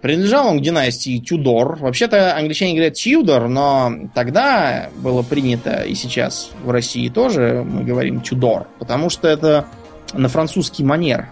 Принадлежал 0.00 0.48
он 0.48 0.58
к 0.58 0.62
династии 0.62 1.18
Тюдор. 1.18 1.78
Вообще-то 1.80 2.36
англичане 2.36 2.74
говорят 2.74 2.94
Тюдор, 2.94 3.48
но 3.48 3.92
тогда 4.14 4.90
было 4.96 5.22
принято, 5.22 5.82
и 5.82 5.94
сейчас 5.94 6.50
в 6.62 6.70
России 6.70 7.08
тоже 7.08 7.64
мы 7.68 7.82
говорим 7.82 8.20
Тюдор, 8.20 8.68
потому 8.78 9.10
что 9.10 9.26
это 9.26 9.66
на 10.12 10.28
французский 10.28 10.84
манер 10.84 11.28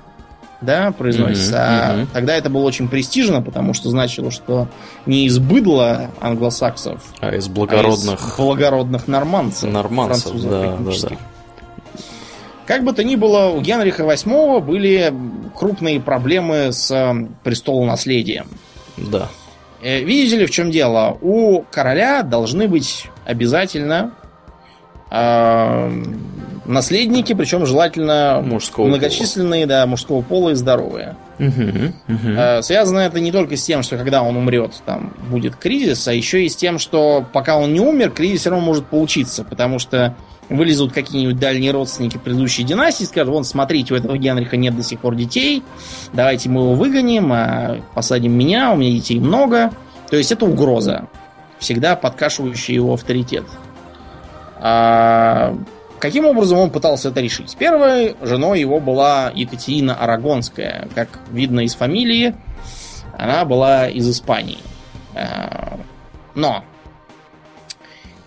да, 0.61 0.93
произносится. 0.93 1.57
Mm-hmm, 1.57 1.61
а 1.61 1.95
mm-hmm. 1.95 2.09
тогда 2.13 2.37
это 2.37 2.51
было 2.51 2.63
очень 2.65 2.89
престижно, 2.89 3.43
потому 3.43 3.75
что 3.75 3.91
значило, 3.91 4.31
что 4.31 4.69
не 5.07 5.27
из 5.27 5.39
быдла 5.39 6.11
англосаксов, 6.21 7.03
а 7.21 7.35
из 7.35 7.49
благородных, 7.49 8.21
а 8.21 8.29
из 8.29 8.37
благородных 8.37 9.09
норманцев. 9.09 9.71
Норманцев, 9.71 10.41
да, 10.43 10.77
да, 10.79 11.09
да. 11.09 11.17
Как 12.67 12.83
бы 12.83 12.93
то 12.93 13.05
ни 13.05 13.17
было, 13.17 13.51
у 13.51 13.61
Генриха 13.61 14.05
VIII 14.05 14.61
были 14.61 15.13
крупные 15.55 16.01
проблемы 16.01 16.73
с 16.73 17.15
престолонаследием. 17.43 18.47
Да. 18.97 19.29
Э, 19.83 20.01
видите 20.01 20.39
ли, 20.39 20.47
в 20.47 20.51
чем 20.51 20.71
дело? 20.71 21.19
У 21.21 21.63
короля 21.71 22.23
должны 22.23 22.69
быть 22.69 23.07
обязательно 23.27 24.15
э, 25.11 26.03
наследники, 26.65 27.33
причем 27.33 27.67
желательно 27.67 28.43
мужского 28.45 28.87
многочисленные, 28.87 29.67
пола. 29.67 29.79
да, 29.81 29.87
мужского 29.87 30.23
пола 30.23 30.51
и 30.51 30.55
здоровые. 30.55 31.17
Угу, 31.39 31.93
угу. 32.09 32.63
Связано 32.63 33.01
это 33.01 33.21
не 33.21 33.33
только 33.33 33.57
с 33.57 33.65
тем, 33.65 33.83
что 33.83 33.97
когда 33.97 34.23
он 34.23 34.37
умрет, 34.37 34.73
там 34.87 35.15
будет 35.29 35.57
кризис, 35.57 36.07
а 36.09 36.15
еще 36.15 36.45
и 36.45 36.49
с 36.49 36.57
тем, 36.57 36.79
что 36.79 37.25
пока 37.33 37.57
он 37.57 37.73
не 37.73 37.81
умер, 37.81 38.11
кризис 38.11 38.41
все 38.41 38.51
равно 38.51 38.65
может 38.65 38.87
получиться, 38.87 39.45
потому 39.45 39.79
что 39.79 40.15
вылезут 40.49 40.93
какие-нибудь 40.93 41.39
дальние 41.39 41.73
родственники 41.73 42.19
предыдущей 42.19 42.63
династии, 42.65 43.05
скажут, 43.05 43.33
вон, 43.33 43.45
смотрите, 43.45 43.95
у 43.95 43.97
этого 43.97 44.17
Генриха 44.17 44.57
нет 44.57 44.77
до 44.77 44.83
сих 44.83 45.01
пор 45.01 45.15
детей, 45.15 45.63
давайте 46.13 46.49
мы 46.49 46.61
его 46.61 46.75
выгоним, 46.75 47.33
а 47.33 47.79
посадим 47.95 48.33
меня, 48.33 48.73
у 48.73 48.77
меня 48.77 48.93
детей 48.93 49.19
много. 49.19 49.73
То 50.11 50.17
есть 50.17 50.33
это 50.33 50.45
угроза, 50.45 51.09
всегда 51.59 51.97
подкашивающая 51.97 52.75
его 52.75 52.95
авторитет. 52.95 53.45
А 54.61 55.57
каким 56.05 56.27
образом 56.27 56.59
он 56.59 56.71
пытался 56.71 57.09
это 57.09 57.23
решить? 57.23 57.57
Первой 57.57 58.15
женой 58.21 58.61
его 58.61 58.79
была 58.79 59.33
Екатерина 59.35 59.95
Арагонская. 59.95 60.87
Как 60.95 61.09
видно 61.33 61.61
из 61.61 61.75
фамилии, 61.75 62.35
она 63.17 63.47
была 63.47 63.89
из 63.89 64.11
Испании. 64.11 64.59
А, 65.15 65.81
но 66.35 66.63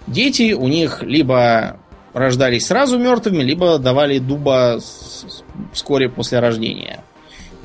дети 0.08 0.54
у 0.54 0.68
них 0.68 1.04
либо 1.04 1.78
рождались 2.14 2.66
сразу 2.66 2.98
мертвыми, 2.98 3.44
либо 3.44 3.78
давали 3.78 4.18
дуба 4.18 4.80
вскоре 5.72 6.10
после 6.10 6.40
рождения. 6.40 7.02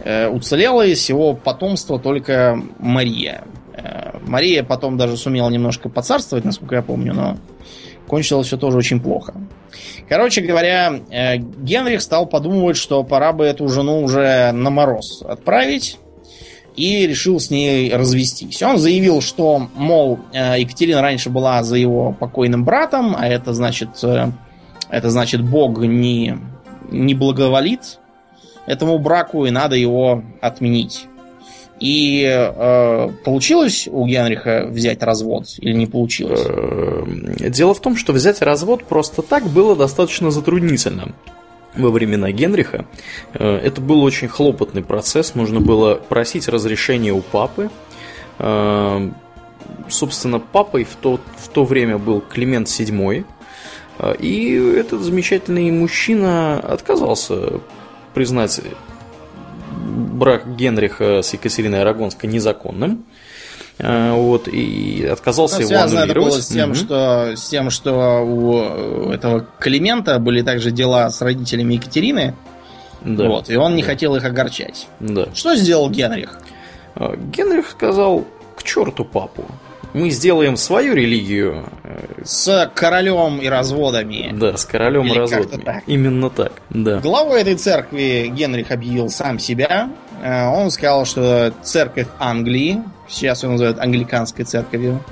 Э, 0.05 0.29
уцелела 0.29 0.85
из 0.85 0.99
всего 0.99 1.33
потомства 1.33 1.99
только 1.99 2.63
Мария. 2.79 3.45
Э, 3.73 4.19
Мария 4.27 4.63
потом 4.63 4.99
даже 4.99 5.17
сумела 5.17 5.49
немножко 5.49 5.89
поцарствовать, 5.89 6.45
насколько 6.45 6.75
я 6.75 6.83
помню, 6.83 7.15
но 7.15 7.39
кончилось 8.07 8.47
все 8.47 8.57
тоже 8.57 8.79
очень 8.79 9.01
плохо. 9.01 9.35
Короче 10.09 10.41
говоря, 10.43 11.01
э, 11.11 11.37
Генрих 11.37 12.03
стал 12.03 12.27
подумывать, 12.27 12.77
что 12.77 13.03
пора 13.05 13.33
бы 13.33 13.45
эту 13.45 13.69
жену 13.69 14.03
уже 14.03 14.53
на 14.53 14.71
мороз 14.71 15.23
отправить, 15.23 15.99
и 16.77 17.07
решил 17.07 17.39
с 17.39 17.51
ней 17.51 17.95
развестись. 17.95 18.63
Он 18.63 18.79
заявил, 18.79 19.21
что, 19.21 19.69
мол, 19.75 20.21
Екатерина 20.33 21.03
раньше 21.03 21.29
была 21.29 21.63
за 21.63 21.77
его 21.77 22.17
покойным 22.19 22.65
братом, 22.65 23.15
а 23.15 23.29
это 23.29 23.53
значит 23.53 23.91
это 24.93 25.09
значит, 25.09 25.43
Бог 25.43 25.79
не, 25.79 26.39
не 26.91 27.15
благоволит 27.15 27.99
этому 28.67 28.99
браку, 28.99 29.47
и 29.47 29.51
надо 29.51 29.75
его 29.75 30.23
отменить. 30.43 31.07
И 31.83 32.25
э, 32.25 33.09
получилось 33.25 33.89
у 33.91 34.07
Генриха 34.07 34.69
взять 34.71 35.03
развод 35.03 35.47
или 35.59 35.73
не 35.73 35.89
получилось? 35.89 36.41
Э, 36.47 37.51
дело 37.51 37.75
в 37.75 37.81
том, 37.81 37.97
что 37.97 38.13
взять 38.13 38.41
развод 38.41 38.85
просто 38.85 39.21
так 39.21 39.49
было 39.49 39.75
достаточно 39.75 40.31
затруднительно. 40.31 41.13
Во 41.75 41.91
времена 41.91 42.31
Генриха 42.31 42.85
э, 43.35 43.57
это 43.57 43.81
был 43.81 44.05
очень 44.05 44.29
хлопотный 44.29 44.85
процесс, 44.85 45.35
нужно 45.35 45.59
было 45.59 45.97
просить 45.97 46.47
разрешения 46.47 47.13
у 47.13 47.21
папы. 47.21 47.69
Э, 48.39 49.11
собственно, 49.89 50.39
папой 50.39 50.85
в 50.85 50.95
то, 50.95 51.19
в 51.37 51.49
то 51.49 51.65
время 51.65 51.99
был 51.99 52.21
Климент 52.21 52.69
VII, 52.69 53.25
и 54.21 54.75
этот 54.77 55.01
замечательный 55.01 55.71
мужчина 55.73 56.61
отказался 56.61 57.61
признать 58.15 58.61
брак 59.83 60.57
Генриха 60.57 61.23
с 61.23 61.33
Екатериной 61.33 61.83
Арагонской 61.83 62.29
незаконным. 62.29 63.05
А, 63.79 64.15
вот, 64.15 64.49
и 64.49 65.05
отказался 65.05 65.57
ну, 65.57 65.61
его 65.63 65.69
связано 65.71 66.01
это 66.01 66.15
было 66.15 66.31
с 66.31 66.47
тем, 66.47 66.71
угу. 66.71 66.75
что, 66.77 67.33
с 67.37 67.49
тем, 67.49 67.71
что 67.71 68.21
у 68.23 69.11
этого 69.11 69.47
Климента 69.59 70.19
были 70.19 70.43
также 70.43 70.71
дела 70.71 71.11
с 71.11 71.21
родителями 71.21 71.75
Екатерины. 71.75 72.35
Да. 73.01 73.27
Вот, 73.27 73.51
и 73.51 73.57
он 73.57 73.75
не 73.75 73.83
да. 73.83 73.89
хотел 73.89 74.15
их 74.15 74.25
огорчать. 74.25 74.87
Да. 75.01 75.27
Что 75.35 75.57
сделал 75.57 75.91
Генрих? 75.91 76.39
А, 76.95 77.17
Генрих 77.17 77.71
сказал 77.71 78.25
к 78.57 78.63
черту 78.63 79.05
папу 79.05 79.45
мы 79.93 80.11
сделаем 80.11 80.57
свою 80.57 80.95
религию. 80.95 81.69
Э, 81.85 82.23
с 82.25 82.71
королем 82.75 83.41
и 83.41 83.49
разводами. 83.49 84.31
Да, 84.33 84.57
с 84.57 84.65
королем 84.65 85.07
Или 85.07 85.15
и 85.15 85.19
разводами. 85.19 85.63
Так. 85.63 85.83
Именно 85.87 86.31
так, 86.31 86.53
да. 86.71 87.01
Главой 87.01 87.43
этой 87.43 87.57
церкви 87.57 88.33
Генрих 88.35 88.71
объявил 88.71 89.11
сам 89.11 89.39
себя. 89.39 89.91
Э, 90.23 90.49
он 90.49 90.71
сказал, 90.71 91.05
что 91.05 91.53
церковь 91.63 92.09
Англии, 92.19 92.83
сейчас 93.09 93.43
ее 93.43 93.51
называют 93.51 93.79
англиканской 93.79 94.45
церковью, 94.45 95.03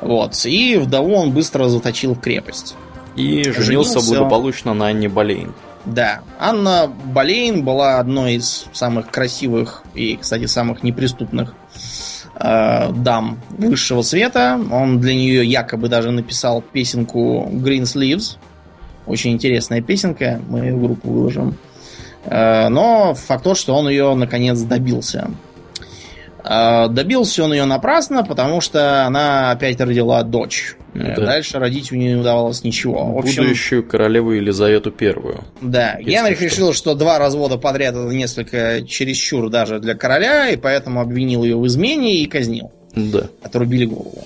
вот, 0.00 0.44
и 0.46 0.76
вдову 0.76 1.14
он 1.14 1.32
быстро 1.32 1.68
заточил 1.68 2.14
в 2.14 2.20
крепость. 2.20 2.76
И 3.16 3.42
женился, 3.42 3.62
женился 3.62 4.00
благополучно 4.00 4.74
на 4.74 4.88
Анне 4.88 5.08
Болейн. 5.08 5.54
Да, 5.84 6.20
Анна 6.38 6.86
Болейн 6.86 7.64
была 7.64 7.98
одной 7.98 8.34
из 8.34 8.66
самых 8.72 9.10
красивых 9.10 9.82
и, 9.94 10.16
кстати, 10.16 10.46
самых 10.46 10.82
неприступных 10.82 11.54
э, 12.38 12.92
дам 12.92 13.38
высшего 13.50 14.02
света. 14.02 14.60
Он 14.70 15.00
для 15.00 15.14
нее 15.14 15.44
якобы 15.44 15.88
даже 15.88 16.10
написал 16.10 16.62
песенку 16.62 17.48
Green 17.52 17.82
Sleeves. 17.82 18.36
Очень 19.06 19.32
интересная 19.32 19.80
песенка, 19.80 20.40
мы 20.48 20.60
ее 20.60 20.74
в 20.74 20.82
группу 20.82 21.10
выложим. 21.10 21.56
Э, 22.24 22.68
но 22.68 23.14
факт 23.14 23.44
тот, 23.44 23.58
что 23.58 23.74
он 23.74 23.88
ее 23.88 24.14
наконец 24.14 24.60
добился. 24.60 25.30
Э, 26.44 26.88
добился 26.88 27.44
он 27.44 27.52
ее 27.52 27.64
напрасно, 27.64 28.24
потому 28.24 28.60
что 28.60 29.06
она 29.06 29.50
опять 29.50 29.80
родила 29.80 30.22
дочь. 30.22 30.76
Да. 30.98 31.14
Дальше 31.14 31.58
родить 31.58 31.92
у 31.92 31.96
нее 31.96 32.14
не 32.14 32.20
удавалось 32.20 32.64
ничего. 32.64 33.04
В 33.12 33.18
общем, 33.18 33.44
Будущую 33.44 33.84
королеву 33.86 34.32
Елизавету 34.32 34.90
Первую. 34.90 35.44
Да, 35.60 35.96
Генрих 36.00 36.36
что. 36.36 36.44
решил, 36.44 36.72
что 36.72 36.94
два 36.94 37.18
развода 37.18 37.56
подряд 37.56 37.94
это 37.94 38.12
несколько 38.12 38.82
чересчур 38.86 39.48
даже 39.48 39.78
для 39.78 39.94
короля, 39.94 40.48
и 40.48 40.56
поэтому 40.56 41.00
обвинил 41.00 41.44
ее 41.44 41.56
в 41.56 41.66
измене 41.66 42.16
и 42.16 42.26
казнил. 42.26 42.72
Да. 42.94 43.28
Отрубили 43.42 43.84
голову. 43.84 44.24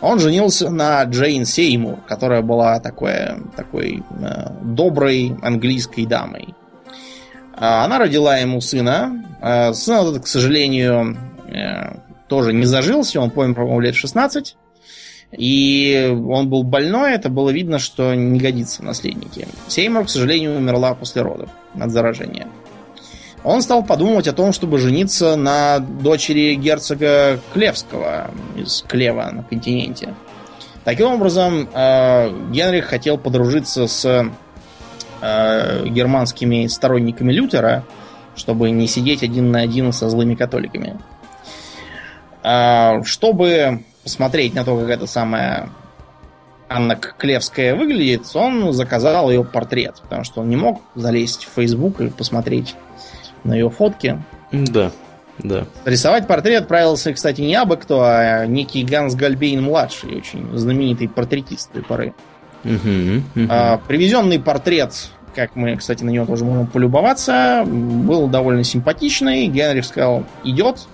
Он 0.00 0.18
женился 0.18 0.70
на 0.70 1.02
Джейн 1.04 1.44
Сеймур, 1.44 1.98
которая 2.06 2.42
была 2.42 2.78
такой, 2.80 3.12
такой 3.56 4.02
э, 4.20 4.50
доброй 4.62 5.34
английской 5.42 6.04
дамой. 6.04 6.48
А, 7.56 7.84
она 7.84 7.98
родила 7.98 8.36
ему 8.36 8.60
сына. 8.60 9.24
А, 9.40 9.72
сын 9.72 10.06
этот, 10.06 10.24
к 10.24 10.26
сожалению, 10.26 11.16
э, 11.48 11.96
тоже 12.28 12.52
не 12.52 12.64
зажился. 12.64 13.20
Он 13.20 13.30
помер, 13.30 13.54
по-моему, 13.54 13.80
лет 13.80 13.94
16. 13.94 14.56
И 15.36 16.16
он 16.28 16.48
был 16.48 16.62
больной, 16.62 17.12
это 17.12 17.28
было 17.28 17.50
видно, 17.50 17.78
что 17.78 18.14
не 18.14 18.38
годится 18.38 18.82
в 18.82 18.84
наследники. 18.84 19.48
Сеймур, 19.68 20.04
к 20.04 20.10
сожалению, 20.10 20.56
умерла 20.56 20.94
после 20.94 21.22
родов 21.22 21.50
от 21.78 21.90
заражения. 21.90 22.46
Он 23.42 23.60
стал 23.60 23.84
подумывать 23.84 24.26
о 24.26 24.32
том, 24.32 24.52
чтобы 24.52 24.78
жениться 24.78 25.36
на 25.36 25.78
дочери 25.78 26.54
герцога 26.54 27.38
Клевского 27.52 28.30
из 28.56 28.82
Клева 28.88 29.30
на 29.30 29.42
континенте. 29.42 30.14
Таким 30.84 31.08
образом, 31.08 31.68
э, 31.72 32.30
Генрих 32.50 32.86
хотел 32.86 33.18
подружиться 33.18 33.86
с 33.86 34.30
э, 35.20 35.86
германскими 35.86 36.66
сторонниками 36.68 37.32
Лютера, 37.32 37.84
чтобы 38.34 38.70
не 38.70 38.86
сидеть 38.86 39.22
один 39.22 39.50
на 39.50 39.60
один 39.60 39.92
со 39.92 40.08
злыми 40.08 40.34
католиками. 40.34 40.98
А, 42.42 43.02
чтобы 43.04 43.84
посмотреть 44.04 44.54
на 44.54 44.64
то, 44.64 44.78
как 44.78 44.88
эта 44.88 45.06
самая 45.06 45.70
Анна 46.68 46.96
Клевская 46.96 47.74
выглядит, 47.74 48.24
он 48.34 48.72
заказал 48.72 49.30
ее 49.30 49.44
портрет, 49.44 49.96
потому 50.02 50.22
что 50.24 50.42
он 50.42 50.48
не 50.48 50.56
мог 50.56 50.82
залезть 50.94 51.46
в 51.46 51.54
Facebook 51.54 52.00
и 52.00 52.08
посмотреть 52.08 52.76
на 53.42 53.54
ее 53.54 53.70
фотки. 53.70 54.22
Да, 54.52 54.92
да. 55.38 55.66
Рисовать 55.84 56.26
портрет 56.26 56.62
отправился, 56.62 57.12
кстати, 57.12 57.40
не 57.40 57.54
абы 57.54 57.76
кто, 57.76 58.02
а 58.02 58.46
некий 58.46 58.84
Ганс 58.84 59.14
Гальбейн 59.14 59.62
младший, 59.62 60.16
очень 60.16 60.56
знаменитый 60.56 61.08
портретист 61.08 61.72
той 61.72 61.82
поры. 61.82 62.14
Угу, 62.64 62.72
угу. 62.74 63.46
А, 63.50 63.78
привезенный 63.86 64.38
портрет, 64.38 64.94
как 65.34 65.56
мы, 65.56 65.76
кстати, 65.76 66.02
на 66.02 66.10
него 66.10 66.24
тоже 66.24 66.44
можем 66.44 66.66
полюбоваться, 66.66 67.64
был 67.66 68.28
довольно 68.28 68.64
симпатичный. 68.64 69.48
Генрих 69.48 69.84
сказал, 69.84 70.24
идет, 70.44 70.86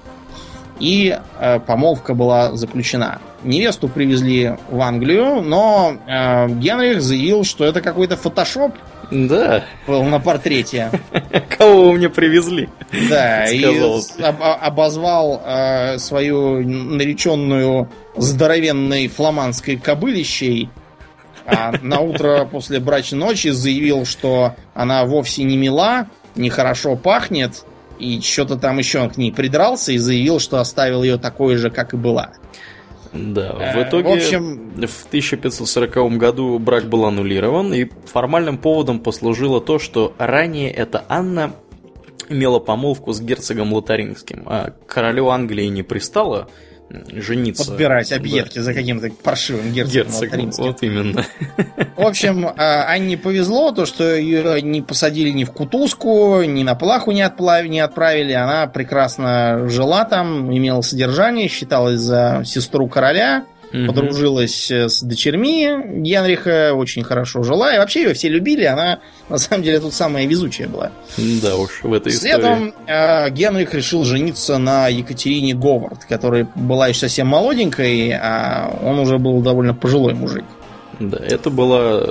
и 0.80 1.16
э, 1.38 1.60
помолвка 1.60 2.14
была 2.14 2.56
заключена. 2.56 3.20
Невесту 3.44 3.88
привезли 3.88 4.56
в 4.70 4.80
Англию, 4.80 5.42
но 5.42 5.96
э, 6.06 6.48
Генрих 6.48 7.00
заявил, 7.00 7.44
что 7.44 7.64
это 7.64 7.80
какой-то 7.80 8.16
фотошоп. 8.16 8.74
Да. 9.10 9.64
Был 9.86 10.02
на 10.04 10.20
портрете. 10.20 10.90
Кого 11.58 11.90
вы 11.90 11.92
мне 11.94 12.08
привезли? 12.08 12.68
Да, 13.08 13.46
и 13.46 13.62
об 13.64 14.42
обозвал 14.42 15.42
э, 15.44 15.98
свою 15.98 16.62
нареченную 16.62 17.88
здоровенной 18.16 19.08
фламандской 19.08 19.76
кобылищей. 19.76 20.70
А 21.46 21.72
на 21.82 22.00
утро 22.00 22.44
после 22.44 22.78
брачной 22.78 23.18
ночи 23.18 23.48
заявил, 23.48 24.04
что 24.04 24.54
она 24.74 25.04
вовсе 25.04 25.42
не 25.42 25.56
мила, 25.56 26.06
нехорошо 26.36 26.96
пахнет, 26.96 27.64
и 28.00 28.20
что-то 28.20 28.56
там 28.56 28.78
еще 28.78 29.00
он 29.00 29.10
к 29.10 29.16
ней 29.16 29.32
придрался 29.32 29.92
и 29.92 29.98
заявил, 29.98 30.40
что 30.40 30.58
оставил 30.58 31.02
ее 31.02 31.18
такой 31.18 31.56
же, 31.56 31.70
как 31.70 31.94
и 31.94 31.96
была. 31.96 32.32
Да, 33.12 33.54
в 33.54 33.76
э, 33.76 33.88
итоге 33.88 34.08
в, 34.08 34.12
общем... 34.12 34.70
в 34.86 35.06
1540 35.06 36.16
году 36.16 36.58
брак 36.58 36.84
был 36.84 37.04
аннулирован, 37.04 37.74
и 37.74 37.88
формальным 38.06 38.56
поводом 38.56 39.00
послужило 39.00 39.60
то, 39.60 39.78
что 39.78 40.14
ранее 40.18 40.70
эта 40.70 41.04
Анна 41.08 41.52
имела 42.28 42.60
помолвку 42.60 43.12
с 43.12 43.20
герцогом 43.20 43.72
Лотарингским, 43.72 44.44
а 44.46 44.72
королю 44.86 45.28
Англии 45.28 45.66
не 45.66 45.82
пристало 45.82 46.48
жениться. 47.12 47.70
Подбирать 47.70 48.12
объедки 48.12 48.58
да. 48.58 48.64
за 48.64 48.74
каким-то 48.74 49.10
паршивым 49.22 49.72
герцогом. 49.72 50.46
Герцог, 50.46 50.58
вот 50.58 50.82
именно. 50.82 51.24
В 51.96 52.06
общем, 52.06 52.46
а, 52.56 52.84
Анне 52.88 53.16
повезло, 53.16 53.72
то, 53.72 53.86
что 53.86 54.16
ее 54.16 54.60
не 54.62 54.82
посадили 54.82 55.30
ни 55.30 55.44
в 55.44 55.52
кутузку, 55.52 56.42
ни 56.42 56.62
на 56.62 56.74
плаху 56.74 57.12
не, 57.12 57.22
отплав... 57.22 57.66
не 57.66 57.80
отправили. 57.80 58.32
Она 58.32 58.66
прекрасно 58.66 59.68
жила 59.68 60.04
там, 60.04 60.54
имела 60.54 60.80
содержание, 60.80 61.48
считалась 61.48 62.00
за 62.00 62.42
сестру 62.44 62.88
короля 62.88 63.44
угу. 63.72 63.86
подружилась 63.86 64.70
э, 64.70 64.88
с 64.88 65.02
дочерьми 65.02 65.68
Генриха, 65.96 66.74
очень 66.74 67.02
хорошо 67.02 67.42
жила. 67.42 67.74
И 67.74 67.78
вообще 67.78 68.02
ее 68.02 68.14
все 68.14 68.28
любили, 68.28 68.64
она 68.64 69.00
на 69.28 69.38
самом 69.38 69.62
деле 69.62 69.80
тут 69.80 69.94
самая 69.94 70.26
везучая 70.26 70.68
была. 70.68 70.92
Да 71.16 71.56
уж, 71.56 71.82
в 71.82 71.92
этой 71.92 72.12
Следом 72.12 72.70
истории. 72.70 72.74
Э, 72.86 73.30
Генрих 73.30 73.74
решил 73.74 74.04
жениться 74.04 74.58
на 74.58 74.88
Екатерине 74.88 75.54
Говард, 75.54 76.04
которая 76.04 76.48
была 76.54 76.88
еще 76.88 77.00
совсем 77.00 77.28
молоденькой, 77.28 78.12
а 78.12 78.76
он 78.82 78.98
уже 78.98 79.18
был 79.18 79.40
довольно 79.40 79.74
пожилой 79.74 80.14
мужик. 80.14 80.44
Да, 80.98 81.18
это 81.18 81.48
была 81.48 82.02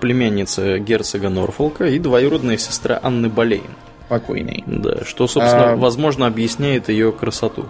племянница 0.00 0.78
герцога 0.78 1.30
Норфолка 1.30 1.86
и 1.86 1.98
двоюродная 1.98 2.58
сестра 2.58 3.00
Анны 3.02 3.28
Болейн. 3.28 3.70
Покойной. 4.08 4.64
Да, 4.66 5.04
что, 5.04 5.28
собственно, 5.28 5.72
а... 5.72 5.76
возможно, 5.76 6.26
объясняет 6.26 6.88
ее 6.88 7.12
красоту. 7.12 7.66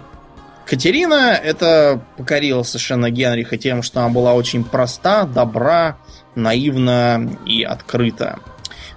Катерина 0.65 1.33
это 1.33 2.01
покорила 2.17 2.63
совершенно 2.63 3.09
Генриха 3.09 3.57
тем, 3.57 3.83
что 3.83 4.01
она 4.01 4.09
была 4.09 4.33
очень 4.33 4.63
проста, 4.63 5.25
добра, 5.25 5.97
наивна 6.35 7.37
и 7.45 7.63
открыта. 7.63 8.39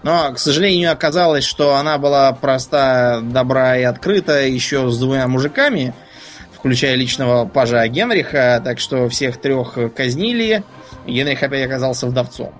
Но, 0.02 0.32
к 0.32 0.38
сожалению, 0.38 0.92
оказалось, 0.92 1.44
что 1.44 1.76
она 1.76 1.98
была 1.98 2.32
проста, 2.32 3.20
добра 3.22 3.78
и 3.78 3.82
открыта 3.82 4.46
еще 4.46 4.90
с 4.90 4.98
двумя 4.98 5.26
мужиками, 5.26 5.94
включая 6.52 6.94
личного 6.94 7.46
пажа 7.46 7.86
Генриха, 7.88 8.60
так 8.62 8.78
что 8.78 9.08
всех 9.08 9.40
трех 9.40 9.76
казнили. 9.96 10.62
Генрих 11.06 11.42
опять 11.42 11.66
оказался 11.66 12.06
вдовцом. 12.06 12.54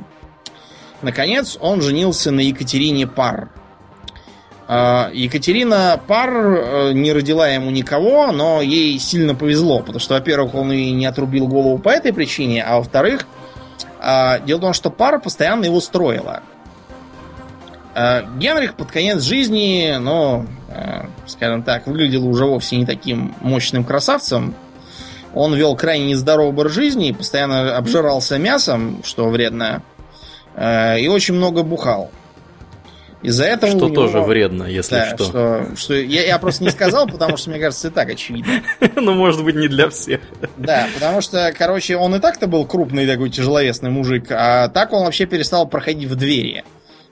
Наконец, 1.02 1.59
он 1.61 1.82
женился 1.82 2.30
на 2.30 2.40
Екатерине 2.40 3.07
Пар– 3.07 3.50
Екатерина 4.66 6.00
Пар 6.06 6.30
э, 6.32 6.92
не 6.94 7.12
родила 7.12 7.48
ему 7.48 7.70
никого, 7.70 8.32
но 8.32 8.62
ей 8.62 8.98
сильно 8.98 9.34
повезло, 9.34 9.80
потому 9.80 9.98
что, 9.98 10.14
во-первых, 10.14 10.54
он 10.54 10.72
и 10.72 10.90
не 10.92 11.04
отрубил 11.04 11.46
голову 11.48 11.78
по 11.78 11.90
этой 11.90 12.14
причине, 12.14 12.64
а 12.64 12.78
во-вторых, 12.78 13.26
а, 14.00 14.38
дело 14.40 14.58
в 14.58 14.60
том, 14.62 14.72
что 14.72 14.90
Пара 14.90 15.18
постоянно 15.18 15.64
его 15.64 15.80
строила. 15.80 16.42
А, 17.94 18.22
Генрих 18.38 18.74
под 18.74 18.90
конец 18.90 19.22
жизни, 19.22 19.96
ну, 20.00 20.46
э, 20.68 21.06
скажем 21.26 21.62
так, 21.62 21.86
выглядел 21.86 22.26
уже 22.26 22.44
вовсе 22.44 22.76
не 22.76 22.86
таким 22.86 23.34
мощным 23.40 23.84
красавцем. 23.84 24.54
Он 25.34 25.54
вел 25.54 25.76
крайне 25.76 26.06
нездоровый 26.06 26.50
образ 26.50 26.72
жизни, 26.72 27.12
постоянно 27.12 27.76
обжирался 27.76 28.38
мясом, 28.38 29.02
что 29.04 29.28
вредно, 29.28 29.82
э, 30.54 31.00
и 31.00 31.08
очень 31.08 31.34
много 31.34 31.62
бухал. 31.62 32.10
Из-за 33.24 33.44
этого 33.44 33.72
что 33.72 33.86
него... 33.86 33.94
тоже 33.94 34.20
вредно, 34.20 34.64
если 34.64 34.96
да, 34.96 35.06
что. 35.14 35.24
что, 35.24 35.66
что 35.76 35.94
я, 35.94 36.26
я 36.26 36.38
просто 36.38 36.62
не 36.62 36.70
сказал, 36.70 37.06
потому 37.06 37.38
что, 37.38 37.48
мне 37.50 37.58
кажется, 37.58 37.88
и 37.88 37.90
так 37.90 38.10
очевидно. 38.10 38.62
Ну, 38.96 39.14
может 39.14 39.44
быть, 39.44 39.54
не 39.56 39.68
для 39.68 39.88
всех. 39.88 40.20
Да, 40.56 40.86
потому 40.94 41.20
что, 41.20 41.52
короче, 41.56 41.96
он 41.96 42.14
и 42.14 42.20
так-то 42.20 42.46
был 42.46 42.66
крупный 42.66 43.06
такой 43.06 43.30
тяжеловесный 43.30 43.90
мужик, 43.90 44.26
а 44.30 44.68
так 44.68 44.92
он 44.92 45.04
вообще 45.04 45.26
перестал 45.26 45.66
проходить 45.66 46.08
в 46.08 46.14
двери. 46.16 46.64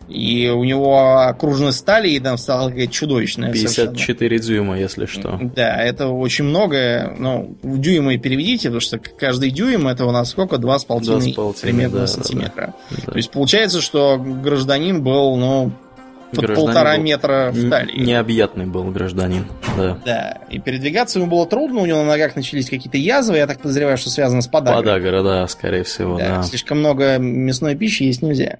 И 0.09 0.49
у 0.49 0.65
него 0.65 1.21
окруженность 1.21 1.79
стали 1.79 2.11
и 2.11 2.21
там 2.21 2.37
стала 2.37 2.69
какая-то 2.69 2.93
чудовищная 2.93 3.53
54 3.53 4.15
совершенно. 4.15 4.39
дюйма, 4.39 4.79
если 4.79 5.07
что. 5.07 5.39
Да, 5.41 5.83
это 5.83 6.09
очень 6.09 6.45
много. 6.45 7.15
Ну, 7.19 7.57
в 7.63 7.79
дюймы 7.79 8.19
переведите, 8.19 8.69
потому 8.69 8.81
что 8.81 8.99
каждый 8.99 9.51
дюйм 9.51 9.89
это 9.89 10.05
у 10.05 10.11
нас 10.11 10.31
сколько? 10.31 10.57
2,5 10.57 11.61
примерно 11.63 12.01
да, 12.01 12.07
сантиметра. 12.07 12.75
Да, 12.91 12.97
да. 13.07 13.13
То 13.13 13.17
есть 13.17 13.31
получается, 13.31 13.81
что 13.81 14.19
гражданин 14.19 15.03
был, 15.03 15.37
ну, 15.37 15.73
под 16.35 16.55
полтора 16.55 16.97
был 16.97 17.03
метра 17.03 17.51
в 17.53 17.71
талии. 17.71 18.01
Необъятный 18.01 18.67
был 18.67 18.85
гражданин, 18.85 19.47
да. 19.77 19.99
Да, 20.05 20.39
и 20.51 20.59
передвигаться 20.59 21.19
ему 21.19 21.29
было 21.29 21.47
трудно, 21.47 21.81
у 21.81 21.87
него 21.87 21.99
на 21.99 22.07
ногах 22.07 22.37
начались 22.37 22.69
какие-то 22.69 22.99
язвы, 22.99 23.37
я 23.37 23.47
так 23.47 23.61
подозреваю, 23.61 23.97
что 23.99 24.11
связано 24.11 24.43
с 24.43 24.49
подагрой. 24.49 24.83
Подагра, 24.83 25.23
да, 25.23 25.47
скорее 25.49 25.85
всего, 25.85 26.19
да. 26.19 26.37
да. 26.37 26.43
Слишком 26.43 26.79
много 26.79 27.19
мясной 27.19 27.77
пищи 27.77 28.05
есть 28.05 28.23
нельзя. 28.23 28.59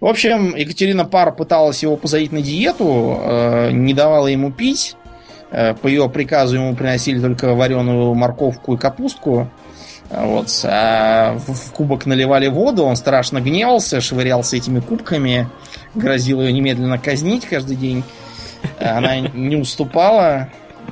В 0.00 0.06
общем, 0.06 0.54
Екатерина 0.54 1.04
Пар 1.04 1.34
пыталась 1.34 1.82
его 1.82 1.96
посадить 1.96 2.32
на 2.32 2.42
диету, 2.42 3.18
э, 3.20 3.70
не 3.72 3.94
давала 3.94 4.28
ему 4.28 4.52
пить. 4.52 4.96
Э, 5.50 5.74
по 5.74 5.86
ее 5.88 6.08
приказу 6.08 6.56
ему 6.56 6.76
приносили 6.76 7.20
только 7.20 7.54
вареную 7.54 8.14
морковку 8.14 8.74
и 8.74 8.78
капустку. 8.78 9.50
Вот. 10.10 10.48
А 10.64 11.36
в 11.46 11.72
кубок 11.72 12.06
наливали 12.06 12.48
воду, 12.48 12.84
он 12.84 12.96
страшно 12.96 13.40
гневался, 13.40 14.00
швырялся 14.00 14.56
этими 14.56 14.80
кубками, 14.80 15.48
грозил 15.98 16.40
ее 16.40 16.52
немедленно 16.52 16.98
казнить 16.98 17.46
каждый 17.46 17.76
день. 17.76 18.02
Она 18.78 19.20
не 19.20 19.56
уступала. 19.56 20.48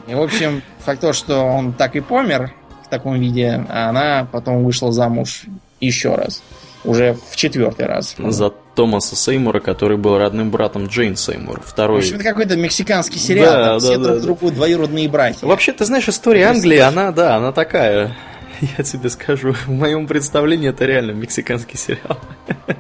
И, 0.06 0.14
в 0.14 0.20
общем, 0.20 0.62
факт 0.84 1.00
то, 1.00 1.12
что 1.12 1.40
он 1.40 1.72
так 1.72 1.96
и 1.96 2.00
помер 2.00 2.52
в 2.84 2.88
таком 2.88 3.18
виде, 3.18 3.64
а 3.68 3.88
она 3.88 4.28
потом 4.30 4.64
вышла 4.64 4.92
замуж 4.92 5.44
еще 5.80 6.14
раз. 6.14 6.42
Уже 6.84 7.16
в 7.30 7.34
четвертый 7.34 7.86
раз. 7.86 8.14
За 8.18 8.50
Томаса 8.50 9.16
Сеймура, 9.16 9.58
который 9.58 9.96
был 9.96 10.18
родным 10.18 10.50
братом 10.50 10.86
Джейн 10.86 11.16
Сеймур. 11.16 11.60
Второй... 11.64 12.00
В 12.00 12.04
общем, 12.04 12.16
это 12.16 12.24
какой-то 12.24 12.56
мексиканский 12.56 13.18
сериал. 13.18 13.52
Да, 13.52 13.72
да, 13.72 13.78
все 13.78 13.96
да, 13.96 14.04
друг 14.04 14.16
да. 14.16 14.22
другу 14.22 14.50
двоюродные 14.52 15.08
братья. 15.08 15.46
Вообще, 15.46 15.72
ты 15.72 15.84
знаешь, 15.84 16.08
история 16.08 16.46
Англии, 16.46 16.78
она, 16.78 17.10
да, 17.10 17.36
она 17.36 17.50
такая 17.50 18.16
я 18.78 18.84
тебе 18.84 19.08
скажу, 19.10 19.52
в 19.52 19.68
моем 19.68 20.06
представлении 20.06 20.70
это 20.70 20.84
реально 20.84 21.12
мексиканский 21.12 21.78
сериал. 21.78 22.18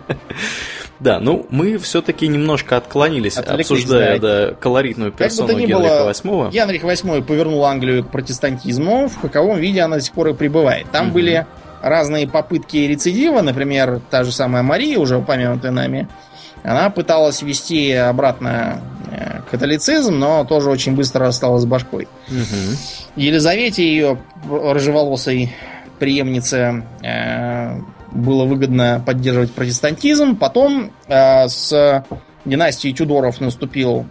Да, 1.00 1.20
ну 1.20 1.46
мы 1.50 1.78
все-таки 1.78 2.26
немножко 2.26 2.76
отклонились, 2.76 3.36
Отвлеклись, 3.36 3.70
обсуждая 3.70 4.18
да, 4.18 4.46
да, 4.48 4.54
колоритную 4.54 5.12
персону 5.12 5.48
как 5.48 5.56
бы 5.56 5.62
Генриха 5.66 6.10
VIII. 6.10 6.50
Генрих 6.50 6.84
VIII 6.84 7.22
повернул 7.22 7.64
Англию 7.64 8.04
к 8.04 8.10
протестантизму, 8.10 9.08
в 9.08 9.20
каковом 9.20 9.58
виде 9.58 9.80
она 9.82 9.96
до 9.96 10.02
сих 10.02 10.12
пор 10.12 10.28
и 10.28 10.34
пребывает. 10.34 10.86
Там 10.90 11.06
угу. 11.06 11.14
были 11.14 11.46
разные 11.82 12.26
попытки 12.26 12.78
рецидива, 12.78 13.42
например, 13.42 14.00
та 14.10 14.24
же 14.24 14.32
самая 14.32 14.62
Мария, 14.62 14.98
уже 14.98 15.18
упомянутая 15.18 15.72
нами, 15.72 16.08
она 16.62 16.90
пыталась 16.90 17.42
вести 17.42 17.92
обратно 17.92 18.80
э, 19.10 19.40
католицизм, 19.50 20.18
но 20.18 20.44
тоже 20.44 20.70
очень 20.70 20.96
быстро 20.96 21.28
осталась 21.28 21.64
башкой. 21.64 22.08
Угу. 22.28 22.76
Елизавете, 23.16 23.86
ее 23.86 24.18
рыжеволосой 24.50 25.54
преемнице, 26.00 26.82
э, 27.02 27.78
было 28.16 28.44
выгодно 28.44 29.02
поддерживать 29.04 29.52
протестантизм. 29.52 30.36
Потом 30.36 30.92
э, 31.06 31.48
с 31.48 32.04
династией 32.44 32.94
Тюдоров 32.94 33.40
наступил 33.40 34.06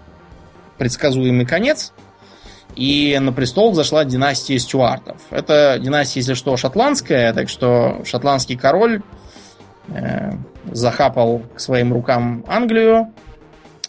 предсказуемый 0.77 1.45
конец. 1.45 1.93
И 2.75 3.17
на 3.21 3.31
престол 3.31 3.73
зашла 3.73 4.03
династия 4.03 4.59
Стюартов. 4.59 5.21
Это 5.29 5.77
династия, 5.79 6.19
если 6.19 6.33
что, 6.33 6.57
шотландская, 6.57 7.31
так 7.33 7.47
что 7.47 8.01
шотландский 8.03 8.57
король 8.57 9.01
э, 9.87 10.31
захапал 10.71 11.43
к 11.55 11.59
своим 11.59 11.93
рукам 11.93 12.43
Англию 12.47 13.13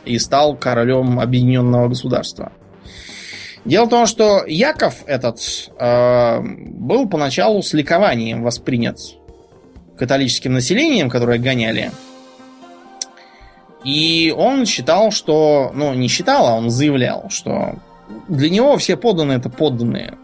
и 0.05 0.19
стал 0.21 0.57
королем 0.57 1.19
объединенного 1.19 1.89
государства. 1.89 2.53
Дело 3.65 3.87
в 3.87 3.91
том, 3.91 4.07
что 4.07 4.45
Яков 4.47 5.03
этот 5.07 5.41
э, 5.77 6.41
был 6.41 7.09
поначалу 7.09 7.63
с 7.63 7.73
ликованием 7.73 8.45
воспринят 8.45 8.99
католическим 9.97 10.53
населением, 10.53 11.11
которое 11.11 11.39
гоняли. 11.39 11.91
И 13.85 14.35
он 14.37 14.67
считал, 14.67 15.11
что... 15.11 15.71
Ну, 15.75 15.95
не 15.95 16.09
считал, 16.09 16.47
а 16.47 16.55
он 16.57 16.71
заявлял, 16.71 17.31
что 17.31 17.77
для 18.29 18.51
него 18.51 18.77
все 18.79 18.97
подданные 18.97 19.39
это 19.39 19.49
подданные. 19.49 20.15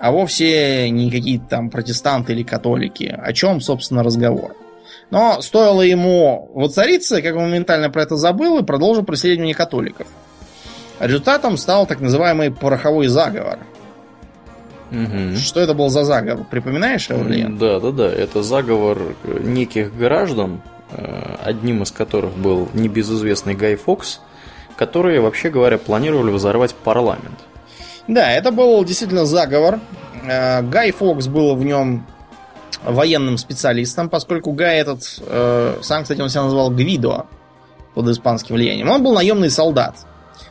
А 0.00 0.12
вовсе 0.12 0.90
не 0.90 1.10
какие-то 1.10 1.46
там 1.48 1.70
протестанты 1.70 2.32
или 2.32 2.42
католики. 2.42 3.14
О 3.18 3.32
чем, 3.32 3.60
собственно, 3.60 4.02
разговор. 4.02 4.54
Но 5.10 5.40
стоило 5.40 5.82
ему 5.82 6.50
воцариться, 6.54 7.22
как 7.22 7.34
он 7.34 7.44
моментально 7.44 7.90
про 7.90 8.02
это 8.02 8.16
забыл 8.16 8.58
и 8.58 8.64
продолжил 8.64 9.04
преследование 9.04 9.54
католиков. 9.54 10.06
Результатом 11.00 11.56
стал 11.56 11.86
так 11.86 12.00
называемый 12.00 12.50
пороховой 12.50 13.06
заговор– 13.08 13.58
Угу. 14.90 15.36
Что 15.36 15.60
это 15.60 15.74
был 15.74 15.88
за 15.90 16.04
заговор? 16.04 16.46
Припоминаешь, 16.50 17.10
Аурлиен? 17.10 17.58
Да, 17.58 17.80
да, 17.80 17.90
да. 17.90 18.06
Это 18.08 18.42
заговор 18.42 19.14
неких 19.24 19.94
граждан, 19.96 20.62
э, 20.90 21.36
одним 21.44 21.82
из 21.82 21.90
которых 21.90 22.34
был 22.34 22.68
небезызвестный 22.72 23.54
Гай 23.54 23.76
Фокс, 23.76 24.20
которые, 24.76 25.20
вообще 25.20 25.50
говоря, 25.50 25.78
планировали 25.78 26.30
взорвать 26.30 26.74
парламент. 26.74 27.38
Да, 28.06 28.30
это 28.30 28.50
был 28.50 28.82
действительно 28.84 29.26
заговор. 29.26 29.80
Э, 30.26 30.62
Гай 30.62 30.92
Фокс 30.92 31.26
был 31.26 31.54
в 31.54 31.64
нем 31.64 32.06
военным 32.82 33.36
специалистом, 33.36 34.08
поскольку 34.08 34.52
Гай 34.52 34.78
этот, 34.78 35.02
э, 35.26 35.78
сам, 35.82 36.02
кстати, 36.02 36.20
он 36.20 36.30
себя 36.30 36.44
называл 36.44 36.70
Гвидо 36.70 37.26
под 37.94 38.08
испанским 38.08 38.54
влиянием. 38.54 38.88
Он 38.88 39.02
был 39.02 39.12
наемный 39.12 39.50
солдат 39.50 39.96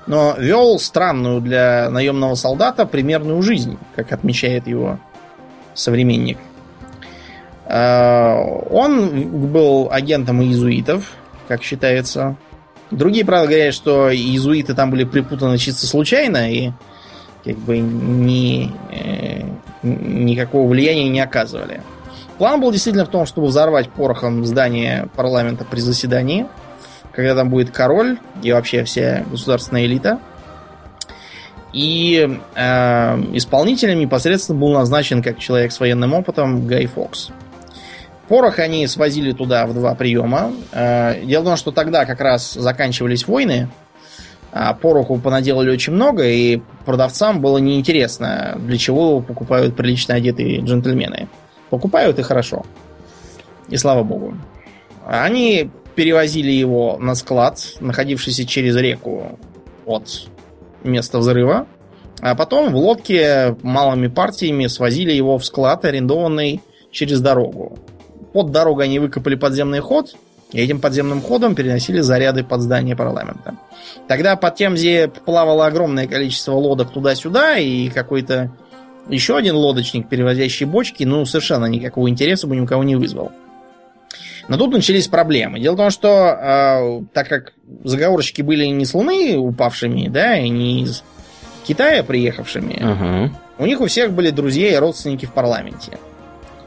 но 0.07 0.35
вел 0.37 0.79
странную 0.79 1.41
для 1.41 1.89
наемного 1.89 2.35
солдата 2.35 2.85
примерную 2.85 3.41
жизнь, 3.41 3.77
как 3.95 4.11
отмечает 4.13 4.65
его 4.65 4.99
современник. 5.73 6.37
А, 7.65 8.41
он 8.69 9.49
был 9.51 9.89
агентом 9.91 10.41
иезуитов, 10.41 11.11
как 11.47 11.61
считается. 11.61 12.37
Другие, 12.89 13.25
правда, 13.25 13.49
говорят, 13.49 13.73
что 13.73 14.09
иезуиты 14.09 14.73
там 14.73 14.91
были 14.91 15.03
припутаны 15.03 15.57
чисто 15.57 15.85
случайно 15.85 16.49
и 16.49 16.71
как 17.43 17.57
бы 17.57 17.77
ни, 17.77 18.71
э, 18.91 19.43
никакого 19.83 20.69
влияния 20.69 21.09
не 21.09 21.19
оказывали. 21.19 21.81
План 22.37 22.61
был 22.61 22.71
действительно 22.71 23.05
в 23.05 23.09
том, 23.09 23.25
чтобы 23.25 23.47
взорвать 23.47 23.89
порохом 23.89 24.45
здание 24.45 25.09
парламента 25.15 25.65
при 25.69 25.81
заседании– 25.81 26.45
когда 27.17 27.33
там 27.33 27.49
будет 27.49 27.71
король 27.71 28.19
и 28.43 28.51
вообще 28.51 28.83
вся 28.83 29.25
государственная 29.31 29.85
элита. 29.85 30.19
И 31.73 32.39
э, 32.55 32.61
исполнителем 33.33 33.99
непосредственно 33.99 34.59
был 34.59 34.69
назначен 34.69 35.23
как 35.23 35.39
человек 35.39 35.71
с 35.71 35.79
военным 35.79 36.13
опытом 36.13 36.67
Гай 36.67 36.85
Фокс. 36.85 37.29
Порох 38.27 38.59
они 38.59 38.85
свозили 38.85 39.31
туда 39.31 39.65
в 39.65 39.73
два 39.73 39.95
приема. 39.95 40.51
Э, 40.71 41.19
дело 41.25 41.41
в 41.41 41.45
том, 41.45 41.57
что 41.57 41.71
тогда 41.71 42.05
как 42.05 42.21
раз 42.21 42.53
заканчивались 42.53 43.27
войны, 43.27 43.67
а 44.51 44.75
пороху 44.75 45.17
понаделали 45.17 45.71
очень 45.71 45.93
много, 45.93 46.23
и 46.23 46.61
продавцам 46.85 47.41
было 47.41 47.57
неинтересно, 47.57 48.59
для 48.59 48.77
чего 48.77 49.09
его 49.09 49.21
покупают 49.21 49.75
прилично 49.75 50.13
одетые 50.13 50.59
джентльмены. 50.59 51.29
Покупают 51.71 52.19
и 52.19 52.21
хорошо. 52.21 52.63
И 53.69 53.77
слава 53.77 54.03
богу. 54.03 54.35
Они 55.03 55.71
перевозили 55.97 56.51
его 56.51 56.97
на 56.99 57.15
склад, 57.15 57.59
находившийся 57.79 58.45
через 58.45 58.75
реку 58.75 59.39
от 59.87 60.27
места 60.83 61.17
взрыва. 61.17 61.65
А 62.21 62.35
потом 62.35 62.71
в 62.71 62.77
лодке 62.77 63.57
малыми 63.63 64.07
партиями 64.07 64.67
свозили 64.67 65.11
его 65.11 65.39
в 65.39 65.45
склад, 65.45 65.85
арендованный 65.85 66.61
через 66.91 67.19
дорогу. 67.19 67.79
Под 68.31 68.51
дорогой 68.51 68.85
они 68.85 68.99
выкопали 68.99 69.33
подземный 69.33 69.79
ход, 69.79 70.15
и 70.51 70.61
этим 70.61 70.81
подземным 70.81 71.19
ходом 71.19 71.55
переносили 71.55 72.01
заряды 72.01 72.43
под 72.43 72.61
здание 72.61 72.95
парламента. 72.95 73.57
Тогда 74.07 74.35
под 74.35 74.53
Темзе 74.55 75.11
плавало 75.25 75.65
огромное 75.65 76.05
количество 76.05 76.53
лодок 76.53 76.91
туда-сюда, 76.91 77.57
и 77.57 77.89
какой-то 77.89 78.55
еще 79.09 79.35
один 79.35 79.55
лодочник, 79.55 80.07
перевозящий 80.09 80.67
бочки, 80.67 81.05
ну, 81.05 81.25
совершенно 81.25 81.65
никакого 81.65 82.07
интереса 82.07 82.45
бы 82.45 82.55
ни 82.55 82.59
у 82.59 82.67
кого 82.67 82.83
не 82.83 82.95
вызвал. 82.95 83.31
Но 84.47 84.57
тут 84.57 84.71
начались 84.73 85.07
проблемы. 85.07 85.59
Дело 85.59 85.73
в 85.73 85.77
том, 85.77 85.89
что 85.89 86.09
э, 86.09 87.01
так 87.13 87.27
как 87.27 87.53
заговорщики 87.83 88.41
были 88.41 88.65
не 88.65 88.85
с 88.85 88.93
Луны 88.93 89.37
упавшими, 89.37 90.07
да, 90.07 90.37
и 90.37 90.49
не 90.49 90.83
из 90.83 91.03
Китая 91.65 92.03
приехавшими, 92.03 92.75
uh-huh. 92.75 93.29
у 93.57 93.65
них 93.65 93.81
у 93.81 93.87
всех 93.87 94.13
были 94.13 94.29
друзья 94.29 94.71
и 94.71 94.75
родственники 94.75 95.25
в 95.25 95.33
парламенте. 95.33 95.97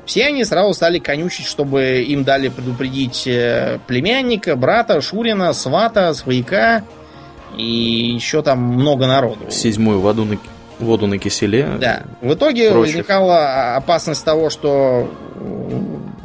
Все 0.05 0.27
они 0.27 0.45
сразу 0.45 0.75
стали 0.75 0.99
конючить, 0.99 1.47
чтобы 1.47 2.03
им 2.03 2.25
дали 2.25 2.49
предупредить 2.49 3.27
э, 3.27 3.79
племянника, 3.87 4.57
брата, 4.57 5.01
Шурина, 5.01 5.53
свата, 5.53 6.13
свояка 6.15 6.83
и 7.57 8.13
еще 8.15 8.43
там 8.43 8.59
много 8.59 9.07
народу. 9.07 9.51
Седьмую 9.51 10.01
воду 10.01 10.25
на, 10.25 10.39
воду 10.79 11.07
на 11.07 11.19
киселе. 11.19 11.69
Да. 11.81 12.03
В 12.21 12.35
итоге 12.35 12.73
прочих. 12.73 12.97
возникала 12.97 13.77
опасность 13.77 14.25
того, 14.25 14.51
что 14.51 15.09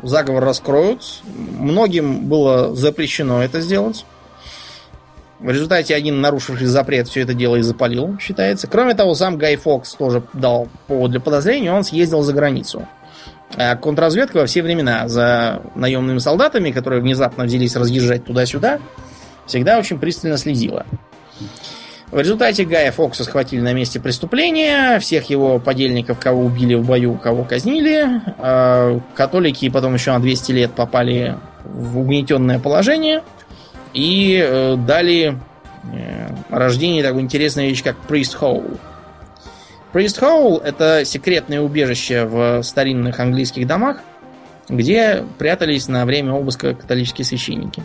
заговор 0.08 0.44
раскроют. 0.44 1.22
Многим 1.26 2.26
было 2.26 2.76
запрещено 2.76 3.44
это 3.44 3.62
сделать. 3.62 4.06
В 5.40 5.50
результате 5.50 5.96
один 5.96 6.22
нарушивший 6.22 6.68
запрет 6.68 7.08
все 7.08 7.22
это 7.22 7.34
дело 7.34 7.58
и 7.58 7.62
запалил, 7.62 8.18
считается. 8.20 8.68
Кроме 8.68 8.94
того, 8.96 9.16
сам 9.16 9.38
Гай 9.38 9.58
Фокс 9.58 9.94
тоже 9.94 10.24
дал 10.34 10.70
повод 10.88 11.12
для 11.12 11.20
подозрения, 11.20 11.74
он 11.74 11.84
съездил 11.84 12.22
за 12.22 12.34
границу. 12.34 12.88
А 13.58 13.76
контрразведка 13.76 14.38
во 14.38 14.46
все 14.46 14.64
времена 14.64 15.08
за 15.08 15.62
наемными 15.76 16.20
солдатами, 16.20 16.72
которые 16.72 17.02
внезапно 17.02 17.44
взялись 17.44 17.76
разъезжать 17.76 18.26
туда-сюда, 18.26 18.80
всегда 19.46 19.78
очень 19.78 20.00
пристально 20.00 20.38
следила. 20.38 20.86
В 22.16 22.20
результате 22.20 22.64
Гая 22.64 22.94
Фокса 22.94 23.26
схватили 23.26 23.60
на 23.60 23.74
месте 23.74 24.00
преступления, 24.00 25.00
всех 25.00 25.30
его 25.30 25.60
подельников, 25.60 26.18
кого 26.18 26.46
убили 26.46 26.74
в 26.74 26.86
бою, 26.86 27.16
кого 27.16 27.44
казнили. 27.44 28.22
А 28.38 29.02
католики 29.16 29.68
потом 29.68 29.96
еще 29.96 30.14
на 30.14 30.22
200 30.22 30.52
лет 30.54 30.72
попали 30.72 31.36
в 31.66 32.00
угнетенное 32.00 32.58
положение 32.58 33.22
и 33.94 34.42
э, 34.42 34.78
дали 34.78 35.38
э, 35.92 36.30
рождение 36.50 37.04
такой 37.04 37.20
интересной 37.20 37.68
вещи, 37.68 37.84
как 37.84 37.98
Priest 38.08 38.40
Hole. 38.40 38.80
Priest 39.92 40.22
Hole 40.22 40.64
это 40.64 41.04
секретное 41.04 41.60
убежище 41.60 42.24
в 42.24 42.64
старинных 42.64 43.20
английских 43.20 43.68
домах, 43.68 43.98
где 44.70 45.26
прятались 45.38 45.90
на 45.90 46.06
время 46.06 46.32
обыска 46.32 46.76
католические 46.76 47.26
священники. 47.26 47.84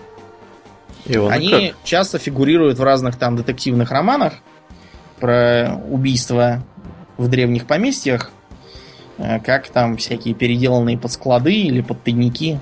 И 1.07 1.17
он 1.17 1.33
Они 1.33 1.69
как? 1.69 1.85
часто 1.85 2.19
фигурируют 2.19 2.79
в 2.79 2.83
разных 2.83 3.17
там 3.17 3.37
детективных 3.37 3.91
романах 3.91 4.35
про 5.19 5.81
убийства 5.91 6.63
в 7.17 7.29
древних 7.29 7.67
поместьях, 7.67 8.31
э, 9.19 9.41
как 9.41 9.69
там 9.69 9.97
всякие 9.97 10.35
переделанные 10.35 10.99
под 10.99 11.13
склады 11.13 11.53
или 11.53 11.81
под 11.81 12.03
тайники 12.03 12.61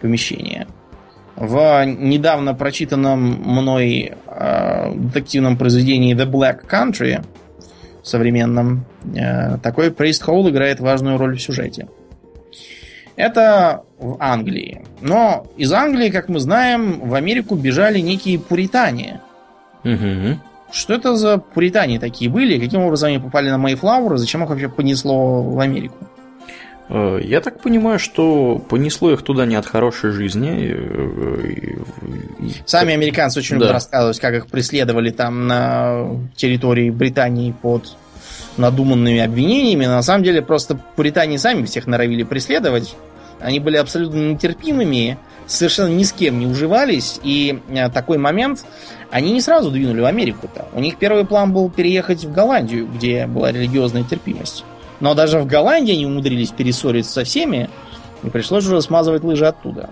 помещения. 0.00 0.66
В 1.34 1.84
недавно 1.84 2.54
прочитанном 2.54 3.20
мной 3.20 4.12
э, 4.26 4.92
детективном 4.94 5.56
произведении 5.56 6.16
The 6.16 6.30
Black 6.30 6.66
Country 6.68 7.24
современном 8.06 8.84
э, 9.14 9.58
такой 9.58 9.88
Priest 9.88 10.24
Hole 10.26 10.50
играет 10.50 10.80
важную 10.80 11.18
роль 11.18 11.36
в 11.36 11.42
сюжете. 11.42 11.88
Это 13.16 13.82
в 13.98 14.16
Англии. 14.20 14.84
Но 15.00 15.46
из 15.56 15.72
Англии, 15.72 16.10
как 16.10 16.28
мы 16.28 16.40
знаем, 16.40 17.00
в 17.08 17.14
Америку 17.14 17.54
бежали 17.54 18.00
некие 18.00 18.38
пуритане. 18.38 19.20
Угу. 19.84 20.38
Что 20.72 20.94
это 20.94 21.16
за 21.16 21.38
пуритане 21.38 21.98
такие 21.98 22.30
были? 22.30 22.58
Каким 22.58 22.82
образом 22.82 23.08
они 23.08 23.18
попали 23.18 23.48
на 23.50 23.58
Мейфлауэр? 23.58 24.14
И 24.14 24.18
зачем 24.18 24.42
их 24.42 24.50
вообще 24.50 24.68
понесло 24.68 25.42
в 25.42 25.60
Америку? 25.60 25.96
Э, 26.88 27.20
я 27.22 27.40
так 27.40 27.60
понимаю, 27.60 27.98
что 27.98 28.58
понесло 28.68 29.12
их 29.12 29.22
туда 29.22 29.46
не 29.46 29.54
от 29.54 29.66
хорошей 29.66 30.10
жизни. 30.10 30.76
Э, 30.76 31.54
Сами 32.64 32.94
американцы 32.94 33.38
очень 33.38 33.56
да. 33.56 33.60
любят 33.60 33.72
рассказывать, 33.72 34.20
как 34.20 34.34
их 34.34 34.46
преследовали 34.48 35.10
там 35.10 35.46
на 35.46 36.08
территории 36.36 36.90
Британии 36.90 37.52
под 37.52 37.96
надуманными 38.56 39.20
обвинениями. 39.20 39.86
На 39.86 40.02
самом 40.02 40.24
деле 40.24 40.42
просто 40.42 40.78
пуритане 40.96 41.38
сами 41.38 41.64
всех 41.64 41.86
норовили 41.86 42.22
преследовать. 42.22 42.94
Они 43.40 43.60
были 43.60 43.76
абсолютно 43.76 44.32
нетерпимыми, 44.32 45.18
совершенно 45.46 45.88
ни 45.88 46.02
с 46.02 46.12
кем 46.12 46.38
не 46.38 46.46
уживались. 46.46 47.20
И 47.22 47.60
э, 47.68 47.88
такой 47.90 48.18
момент 48.18 48.64
они 49.10 49.32
не 49.32 49.40
сразу 49.40 49.70
двинули 49.70 50.00
в 50.00 50.06
Америку-то. 50.06 50.66
У 50.72 50.80
них 50.80 50.96
первый 50.96 51.24
план 51.24 51.52
был 51.52 51.70
переехать 51.70 52.24
в 52.24 52.32
Голландию, 52.32 52.86
где 52.86 53.26
была 53.26 53.52
религиозная 53.52 54.04
терпимость. 54.04 54.64
Но 55.00 55.14
даже 55.14 55.38
в 55.38 55.46
Голландии 55.46 55.92
они 55.92 56.06
умудрились 56.06 56.50
перессориться 56.50 57.12
со 57.12 57.24
всеми, 57.24 57.68
и 58.22 58.30
пришлось 58.30 58.66
уже 58.66 58.80
смазывать 58.80 59.24
лыжи 59.24 59.46
оттуда. 59.46 59.90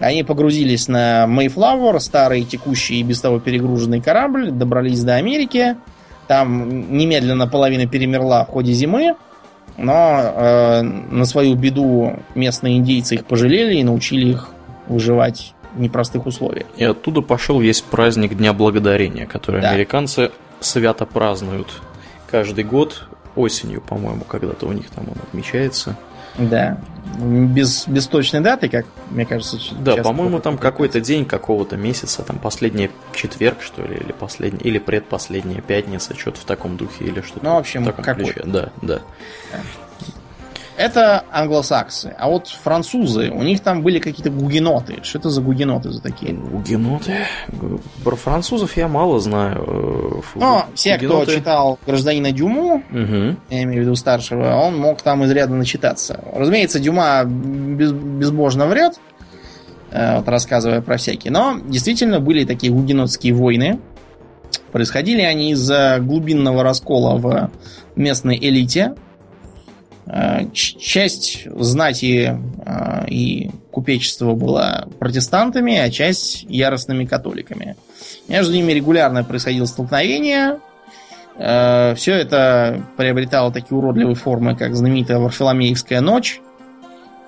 Они 0.00 0.24
погрузились 0.24 0.88
на 0.88 1.26
Mayflower, 1.26 2.00
старый 2.00 2.44
текущий 2.44 3.00
и 3.00 3.02
без 3.02 3.20
того 3.20 3.38
перегруженный 3.38 4.00
корабль, 4.00 4.50
добрались 4.50 5.04
до 5.04 5.16
Америки. 5.16 5.76
Там 6.26 6.96
немедленно 6.96 7.46
половина 7.46 7.86
перемерла 7.86 8.44
в 8.44 8.48
ходе 8.48 8.72
зимы, 8.72 9.16
но 9.76 10.20
э, 10.34 10.82
на 10.82 11.24
свою 11.24 11.54
беду 11.54 12.18
местные 12.34 12.78
индейцы 12.78 13.16
их 13.16 13.24
пожалели 13.24 13.76
и 13.76 13.84
научили 13.84 14.30
их 14.30 14.48
выживать 14.88 15.54
в 15.74 15.80
непростых 15.80 16.26
условиях. 16.26 16.66
И 16.76 16.84
оттуда 16.84 17.20
пошел 17.20 17.60
весь 17.60 17.80
праздник 17.80 18.34
Дня 18.34 18.52
Благодарения, 18.52 19.26
который 19.26 19.62
да. 19.62 19.70
американцы 19.70 20.30
свято 20.60 21.06
празднуют 21.06 21.80
каждый 22.30 22.64
год 22.64 23.08
осенью, 23.36 23.80
по-моему, 23.80 24.24
когда-то 24.24 24.66
у 24.66 24.72
них 24.72 24.90
там 24.90 25.04
он 25.08 25.16
отмечается. 25.22 25.96
Да. 26.38 26.80
Без, 27.18 27.86
без 27.88 28.06
точной 28.06 28.40
даты, 28.40 28.68
как 28.68 28.86
мне 29.10 29.26
кажется. 29.26 29.58
Да, 29.80 29.96
по-моему, 29.96 30.40
там 30.40 30.56
какой-то 30.56 31.00
день 31.00 31.24
какого-то 31.24 31.76
месяца, 31.76 32.22
там 32.22 32.38
последний 32.38 32.90
четверг, 33.14 33.62
что 33.62 33.82
ли, 33.82 33.96
или 33.96 34.12
последний, 34.12 34.60
или 34.60 34.78
предпоследняя 34.78 35.60
пятница, 35.60 36.16
что-то 36.16 36.40
в 36.40 36.44
таком 36.44 36.76
духе, 36.76 37.04
или 37.04 37.20
что-то. 37.20 37.44
Ну, 37.44 37.54
в 37.54 37.58
общем, 37.58 37.82
в 37.82 37.86
таком 37.86 38.04
какой. 38.04 38.24
ключе. 38.24 38.42
Да, 38.44 38.70
да. 38.80 39.00
да. 39.52 39.60
Это 40.80 41.24
англосаксы. 41.30 42.14
А 42.18 42.30
вот 42.30 42.48
французы, 42.48 43.30
у 43.30 43.42
них 43.42 43.60
там 43.60 43.82
были 43.82 43.98
какие-то 43.98 44.30
гугеноты. 44.30 45.00
Что 45.02 45.18
это 45.18 45.28
за 45.28 45.42
гугеноты 45.42 45.90
за 45.90 46.00
такие? 46.00 46.32
Гугеноты? 46.32 47.26
Про 48.02 48.16
французов 48.16 48.74
я 48.78 48.88
мало 48.88 49.20
знаю. 49.20 50.24
Ну, 50.34 50.62
все, 50.74 50.96
гугеноты... 50.96 51.24
кто 51.24 51.34
читал 51.34 51.78
гражданина 51.86 52.32
Дюму, 52.32 52.76
угу. 52.76 53.36
я 53.50 53.62
имею 53.64 53.82
в 53.82 53.84
виду 53.84 53.94
старшего, 53.94 54.54
он 54.54 54.78
мог 54.78 55.02
там 55.02 55.22
изрядно 55.26 55.58
начитаться. 55.58 56.24
Разумеется, 56.34 56.80
Дюма 56.80 57.24
без, 57.24 57.92
безбожно 57.92 58.66
врет, 58.66 58.98
э, 59.90 60.16
вот 60.16 60.28
рассказывая 60.28 60.80
про 60.80 60.96
всякие. 60.96 61.30
Но 61.30 61.58
действительно 61.62 62.20
были 62.20 62.46
такие 62.46 62.72
гугенотские 62.72 63.34
войны. 63.34 63.80
Происходили 64.72 65.20
они 65.20 65.50
из-за 65.52 65.98
глубинного 66.00 66.62
раскола 66.62 67.18
в 67.18 67.50
местной 67.96 68.38
элите, 68.40 68.94
Э, 68.94 69.09
часть 70.52 71.46
знати 71.50 72.36
э, 72.66 73.06
и 73.08 73.50
купечества 73.70 74.34
была 74.34 74.88
протестантами, 74.98 75.76
а 75.76 75.90
часть 75.90 76.42
яростными 76.48 77.04
католиками. 77.04 77.76
Между 78.28 78.52
ними 78.54 78.72
регулярно 78.72 79.22
происходило 79.24 79.66
столкновение. 79.66 80.58
Э, 81.36 81.94
Все 81.94 82.14
это 82.14 82.82
приобретало 82.96 83.52
такие 83.52 83.78
уродливые 83.78 84.16
формы, 84.16 84.56
как 84.56 84.74
знаменитая 84.74 85.18
Варфоломеевская 85.18 86.00
ночь. 86.00 86.40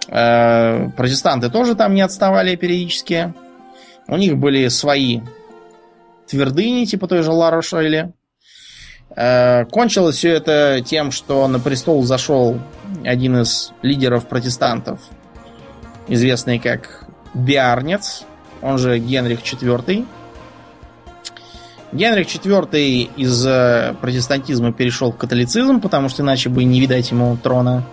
Протестанты 0.08 1.48
тоже 1.48 1.74
там 1.74 1.94
не 1.94 2.02
отставали 2.02 2.56
периодически. 2.56 3.32
У 4.08 4.16
них 4.16 4.36
были 4.36 4.68
свои 4.68 5.20
твердыни, 6.26 6.84
типа 6.86 7.06
той 7.06 7.22
же 7.22 7.30
Ларошойли. 7.30 8.12
Э, 9.14 9.64
кончилось 9.66 10.16
все 10.16 10.30
это 10.30 10.80
тем, 10.84 11.10
что 11.10 11.46
на 11.48 11.58
престол 11.58 12.02
зашел 12.02 12.58
один 13.04 13.40
из 13.42 13.72
лидеров 13.82 14.26
протестантов, 14.26 15.00
известный 16.08 16.58
как 16.58 17.06
Биарнец, 17.34 18.24
он 18.62 18.78
же 18.78 18.98
Генрих 18.98 19.40
IV. 19.40 20.06
Генрих 21.92 22.26
IV 22.26 23.10
из 23.16 23.46
э, 23.46 23.94
протестантизма 24.00 24.72
перешел 24.72 25.12
в 25.12 25.16
католицизм, 25.16 25.80
потому 25.80 26.08
что 26.08 26.22
иначе 26.22 26.48
бы 26.48 26.64
не 26.64 26.80
видать 26.80 27.10
ему 27.10 27.36
трона. 27.36 27.84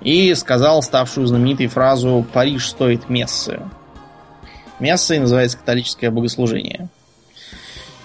И 0.00 0.34
сказал 0.34 0.82
ставшую 0.82 1.26
знаменитой 1.26 1.66
фразу 1.66 2.24
«Париж 2.32 2.68
стоит 2.68 3.08
мессы». 3.08 3.60
Мессой 4.80 5.18
называется 5.18 5.58
католическое 5.58 6.10
богослужение. 6.10 6.88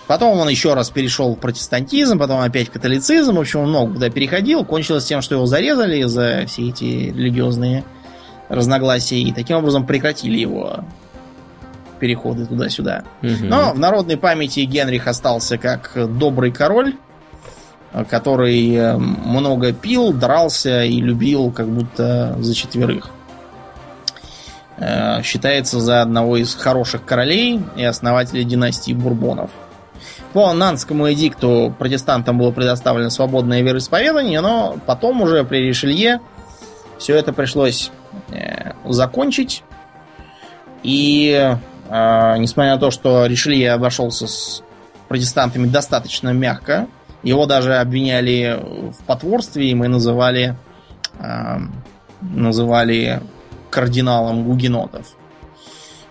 Потом 0.08 0.38
он 0.38 0.50
еще 0.50 0.74
раз 0.74 0.90
перешел 0.90 1.36
в 1.36 1.40
протестантизм, 1.40 2.20
потом 2.20 2.42
опять 2.42 2.68
в 2.68 2.72
католицизм. 2.72 3.36
В 3.36 3.40
общем, 3.40 3.62
он 3.62 3.70
много 3.70 3.94
куда 3.94 4.10
переходил. 4.10 4.66
Кончилось 4.66 5.06
тем, 5.06 5.22
что 5.22 5.36
его 5.36 5.46
зарезали 5.46 6.04
за 6.04 6.44
все 6.48 6.70
эти 6.70 6.84
религиозные 6.84 7.84
разногласия. 8.50 9.22
И 9.22 9.32
таким 9.32 9.58
образом 9.58 9.86
прекратили 9.86 10.38
его 10.38 10.84
переходы 12.00 12.46
туда-сюда. 12.46 13.06
Угу. 13.22 13.32
Но 13.44 13.72
в 13.72 13.80
народной 13.80 14.18
памяти 14.18 14.62
Генрих 14.62 15.08
остался 15.08 15.58
как 15.58 15.94
добрый 16.18 16.52
король, 16.52 16.96
который 18.10 18.74
э, 18.76 18.98
много 18.98 19.72
пил, 19.72 20.12
дрался 20.12 20.84
и 20.84 21.00
любил 21.00 21.52
как 21.52 21.70
будто 21.70 22.36
за 22.40 22.54
четверых. 22.54 23.10
Э, 24.78 25.22
считается 25.24 25.80
за 25.80 26.02
одного 26.02 26.38
из 26.38 26.56
хороших 26.56 27.06
королей 27.06 27.62
и 27.78 27.84
основателя 27.84 28.44
династии 28.44 28.92
Бурбонов. 28.92 29.52
По 30.34 30.52
Нанскому 30.52 31.12
эдикту 31.14 31.74
протестантам 31.78 32.40
было 32.40 32.52
предоставлено 32.52 33.12
свободное 33.12 33.62
вероисповедание, 33.62 34.42
но 34.42 34.78
потом 34.88 35.22
уже 35.22 35.44
при 35.44 35.58
Ришелье 35.58 36.22
все 36.98 37.16
это 37.16 37.34
пришлось 37.34 37.92
э, 38.32 38.72
закончить. 38.84 39.64
И 40.82 41.56
э, 41.88 42.38
несмотря 42.40 42.74
на 42.74 42.80
то, 42.80 42.90
что 42.90 43.28
Ришелье 43.28 43.74
обошелся 43.74 44.26
с 44.26 44.64
протестантами 45.08 45.68
достаточно 45.68 46.30
мягко, 46.30 46.88
его 47.22 47.46
даже 47.46 47.76
обвиняли 47.76 48.60
в 48.60 49.04
потворстве, 49.06 49.70
и 49.70 49.76
мы 49.76 49.88
называли, 49.88 50.56
э, 51.20 51.58
называли 52.22 53.22
кардиналом 53.70 54.46
гугенотов. 54.46 55.16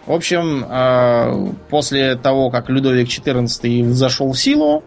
В 0.06 0.12
общем, 0.12 0.64
э, 0.68 1.52
после 1.70 2.16
того, 2.16 2.50
как 2.50 2.68
Людовик 2.68 3.08
XIV 3.08 3.90
зашел 3.90 4.32
в 4.32 4.38
силу, 4.38 4.82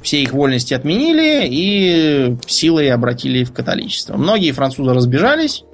все 0.00 0.22
их 0.22 0.32
вольности 0.32 0.74
отменили 0.74 1.46
и 1.48 2.36
силой 2.46 2.90
обратили 2.90 3.44
в 3.44 3.52
католичество. 3.52 4.16
Многие 4.16 4.52
французы 4.52 4.92
разбежались, 4.92 5.64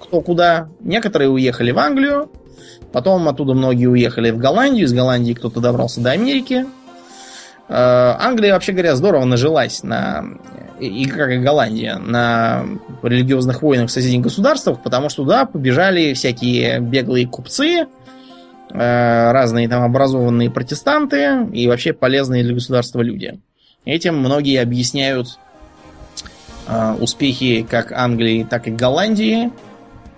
кто 0.00 0.20
куда. 0.20 0.68
Некоторые 0.80 1.28
уехали 1.28 1.70
в 1.70 1.78
Англию, 1.78 2.30
потом 2.92 3.28
оттуда 3.28 3.54
многие 3.54 3.86
уехали 3.86 4.30
в 4.30 4.38
Голландию, 4.38 4.86
из 4.86 4.92
Голландии 4.92 5.32
кто-то 5.32 5.60
добрался 5.60 6.00
до 6.00 6.10
Америки. 6.10 6.66
Э, 7.68 8.14
Англия, 8.18 8.54
вообще 8.54 8.72
говоря, 8.72 8.96
здорово 8.96 9.24
нажилась 9.24 9.82
на 9.82 10.24
и 10.80 11.06
как 11.06 11.30
и 11.30 11.38
Голландия, 11.38 11.96
на 11.96 12.64
религиозных 13.02 13.62
войнах 13.62 13.88
в 13.88 13.92
соседних 13.92 14.22
государствах, 14.22 14.80
потому 14.80 15.08
что 15.08 15.24
туда 15.24 15.44
побежали 15.44 16.14
всякие 16.14 16.78
беглые 16.80 17.26
купцы, 17.26 17.86
э, 18.70 19.32
разные 19.32 19.68
там 19.68 19.82
образованные 19.82 20.50
протестанты 20.50 21.48
и 21.52 21.66
вообще 21.66 21.92
полезные 21.92 22.44
для 22.44 22.54
государства 22.54 23.00
люди. 23.00 23.40
Этим 23.84 24.18
многие 24.18 24.60
объясняют 24.62 25.38
э, 26.68 26.94
успехи 27.00 27.66
как 27.68 27.92
Англии, 27.92 28.46
так 28.48 28.68
и 28.68 28.70
Голландии 28.70 29.50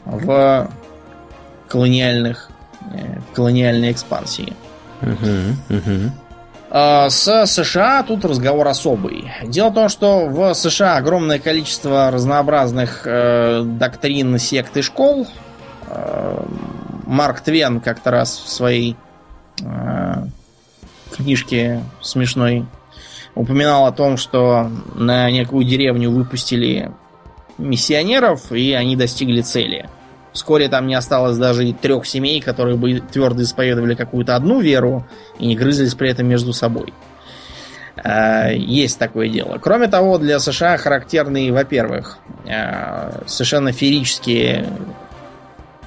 в 0.05 0.71
колониальных 1.69 2.51
в 3.31 3.35
колониальной 3.35 3.93
экспансии. 3.93 4.55
Uh-huh, 5.03 5.55
uh-huh. 5.69 6.11
А, 6.73 7.11
с 7.11 7.47
США 7.47 8.05
тут 8.05 8.25
разговор 8.25 8.69
особый. 8.69 9.33
Дело 9.43 9.71
в 9.71 9.75
том, 9.75 9.89
что 9.89 10.27
в 10.27 10.55
США 10.55 10.97
огромное 10.97 11.41
количество 11.41 12.11
разнообразных 12.13 13.03
э, 13.05 13.63
доктрин, 13.65 14.39
сект 14.39 14.77
и 14.77 14.83
школ. 14.83 15.27
Э, 15.89 16.45
Марк 17.07 17.41
Твен 17.41 17.81
как-то 17.81 18.13
раз 18.13 18.39
в 18.39 18.49
своей 18.49 18.95
э, 19.61 20.25
книжке 21.11 21.83
смешной 22.01 22.67
упоминал 23.35 23.87
о 23.87 23.93
том, 23.93 24.17
что 24.17 24.71
на 24.95 25.29
некую 25.31 25.65
деревню 25.65 26.11
выпустили 26.11 26.93
миссионеров, 27.59 28.53
и 28.53 28.73
они 28.75 28.95
достигли 28.95 29.41
цели. 29.41 29.89
Вскоре 30.33 30.69
там 30.69 30.87
не 30.87 30.95
осталось 30.95 31.37
даже 31.37 31.67
и 31.67 31.73
трех 31.73 32.07
семей, 32.07 32.41
которые 32.41 32.77
бы 32.77 33.01
твердо 33.01 33.43
исповедовали 33.43 33.95
какую-то 33.95 34.37
одну 34.37 34.61
веру 34.61 35.07
и 35.39 35.47
не 35.47 35.57
грызлись 35.57 35.95
при 35.95 36.11
этом 36.11 36.27
между 36.27 36.53
собой. 36.53 36.95
А, 37.97 38.49
есть 38.51 38.99
такое 38.99 39.29
дело. 39.29 39.59
Кроме 39.59 39.89
того, 39.89 40.19
для 40.19 40.39
США 40.39 40.77
характерны, 40.77 41.53
во-первых, 41.53 42.19
а, 42.49 43.23
совершенно 43.27 43.73
феерические 43.73 44.69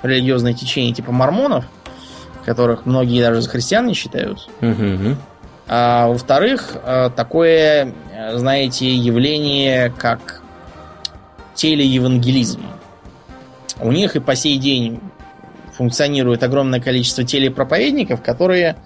религиозные 0.03 0.53
течения 0.53 0.93
типа 0.93 1.11
мормонов, 1.11 1.65
которых 2.45 2.85
многие 2.85 3.21
даже 3.21 3.41
за 3.41 3.49
христиан 3.49 3.87
не 3.87 3.93
считают. 3.93 4.49
Угу. 4.61 5.15
А, 5.69 6.07
во-вторых, 6.07 6.73
а, 6.83 7.09
такое, 7.09 7.93
знаете, 8.33 8.93
явление, 8.93 9.91
как 9.97 10.41
телеевангелизм. 11.55 12.61
У 13.79 13.91
них 13.91 14.15
и 14.15 14.19
по 14.19 14.35
сей 14.35 14.57
день 14.57 14.99
функционирует 15.73 16.43
огромное 16.43 16.79
количество 16.79 17.23
телепроповедников, 17.23 18.21
которые 18.21 18.77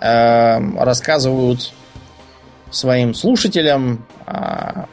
э, 0.00 0.58
рассказывают 0.78 1.72
своим 2.70 3.14
слушателям 3.14 4.06
о 4.26 4.86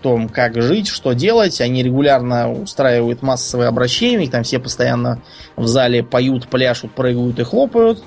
том, 0.00 0.28
как 0.28 0.60
жить, 0.60 0.88
что 0.88 1.12
делать. 1.12 1.60
Они 1.60 1.82
регулярно 1.82 2.50
устраивают 2.50 3.22
массовые 3.22 3.68
обращения, 3.68 4.24
их 4.24 4.30
там 4.30 4.42
все 4.42 4.58
постоянно 4.58 5.20
в 5.56 5.66
зале 5.66 6.02
поют, 6.02 6.48
пляшут, 6.48 6.92
прыгают 6.92 7.38
и 7.38 7.44
хлопают. 7.44 8.02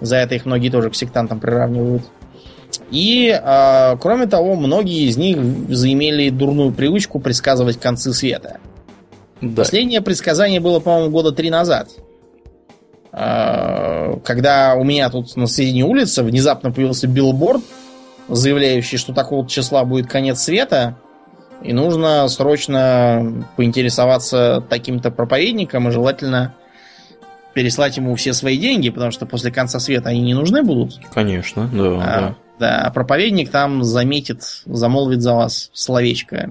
За 0.00 0.16
это 0.16 0.34
их 0.34 0.44
многие 0.44 0.68
тоже 0.68 0.90
к 0.90 0.94
сектантам 0.94 1.40
приравнивают. 1.40 2.02
И, 2.90 3.28
э, 3.30 3.96
кроме 4.00 4.26
того, 4.26 4.56
многие 4.56 5.08
из 5.08 5.16
них 5.16 5.38
заимели 5.68 6.30
дурную 6.30 6.72
привычку 6.72 7.20
предсказывать 7.20 7.80
концы 7.80 8.12
света. 8.12 8.58
Да. 9.40 9.62
Последнее 9.62 10.00
предсказание 10.00 10.60
было, 10.60 10.80
по-моему, 10.80 11.10
года 11.10 11.32
три 11.32 11.50
назад. 11.50 11.88
Э, 13.12 14.16
когда 14.24 14.74
у 14.74 14.84
меня 14.84 15.10
тут 15.10 15.36
на 15.36 15.46
соседней 15.46 15.84
улице 15.84 16.22
внезапно 16.22 16.72
появился 16.72 17.06
билборд, 17.06 17.62
заявляющий, 18.28 18.98
что 18.98 19.12
такого 19.12 19.46
числа 19.48 19.84
будет 19.84 20.08
конец 20.08 20.40
света, 20.40 20.96
и 21.62 21.72
нужно 21.72 22.26
срочно 22.28 23.44
поинтересоваться 23.56 24.62
таким-то 24.68 25.10
проповедником, 25.10 25.88
и 25.88 25.92
желательно 25.92 26.54
переслать 27.54 27.96
ему 27.96 28.14
все 28.16 28.32
свои 28.32 28.58
деньги, 28.58 28.90
потому 28.90 29.12
что 29.12 29.26
после 29.26 29.52
конца 29.52 29.78
света 29.78 30.10
они 30.10 30.20
не 30.20 30.34
нужны 30.34 30.62
будут. 30.62 30.98
Конечно, 31.12 31.70
да. 31.72 31.84
А, 31.84 32.20
да. 32.20 32.34
да, 32.58 32.80
а 32.82 32.90
проповедник 32.90 33.50
там 33.50 33.84
заметит, 33.84 34.42
замолвит 34.66 35.22
за 35.22 35.34
вас 35.34 35.70
словечко 35.72 36.50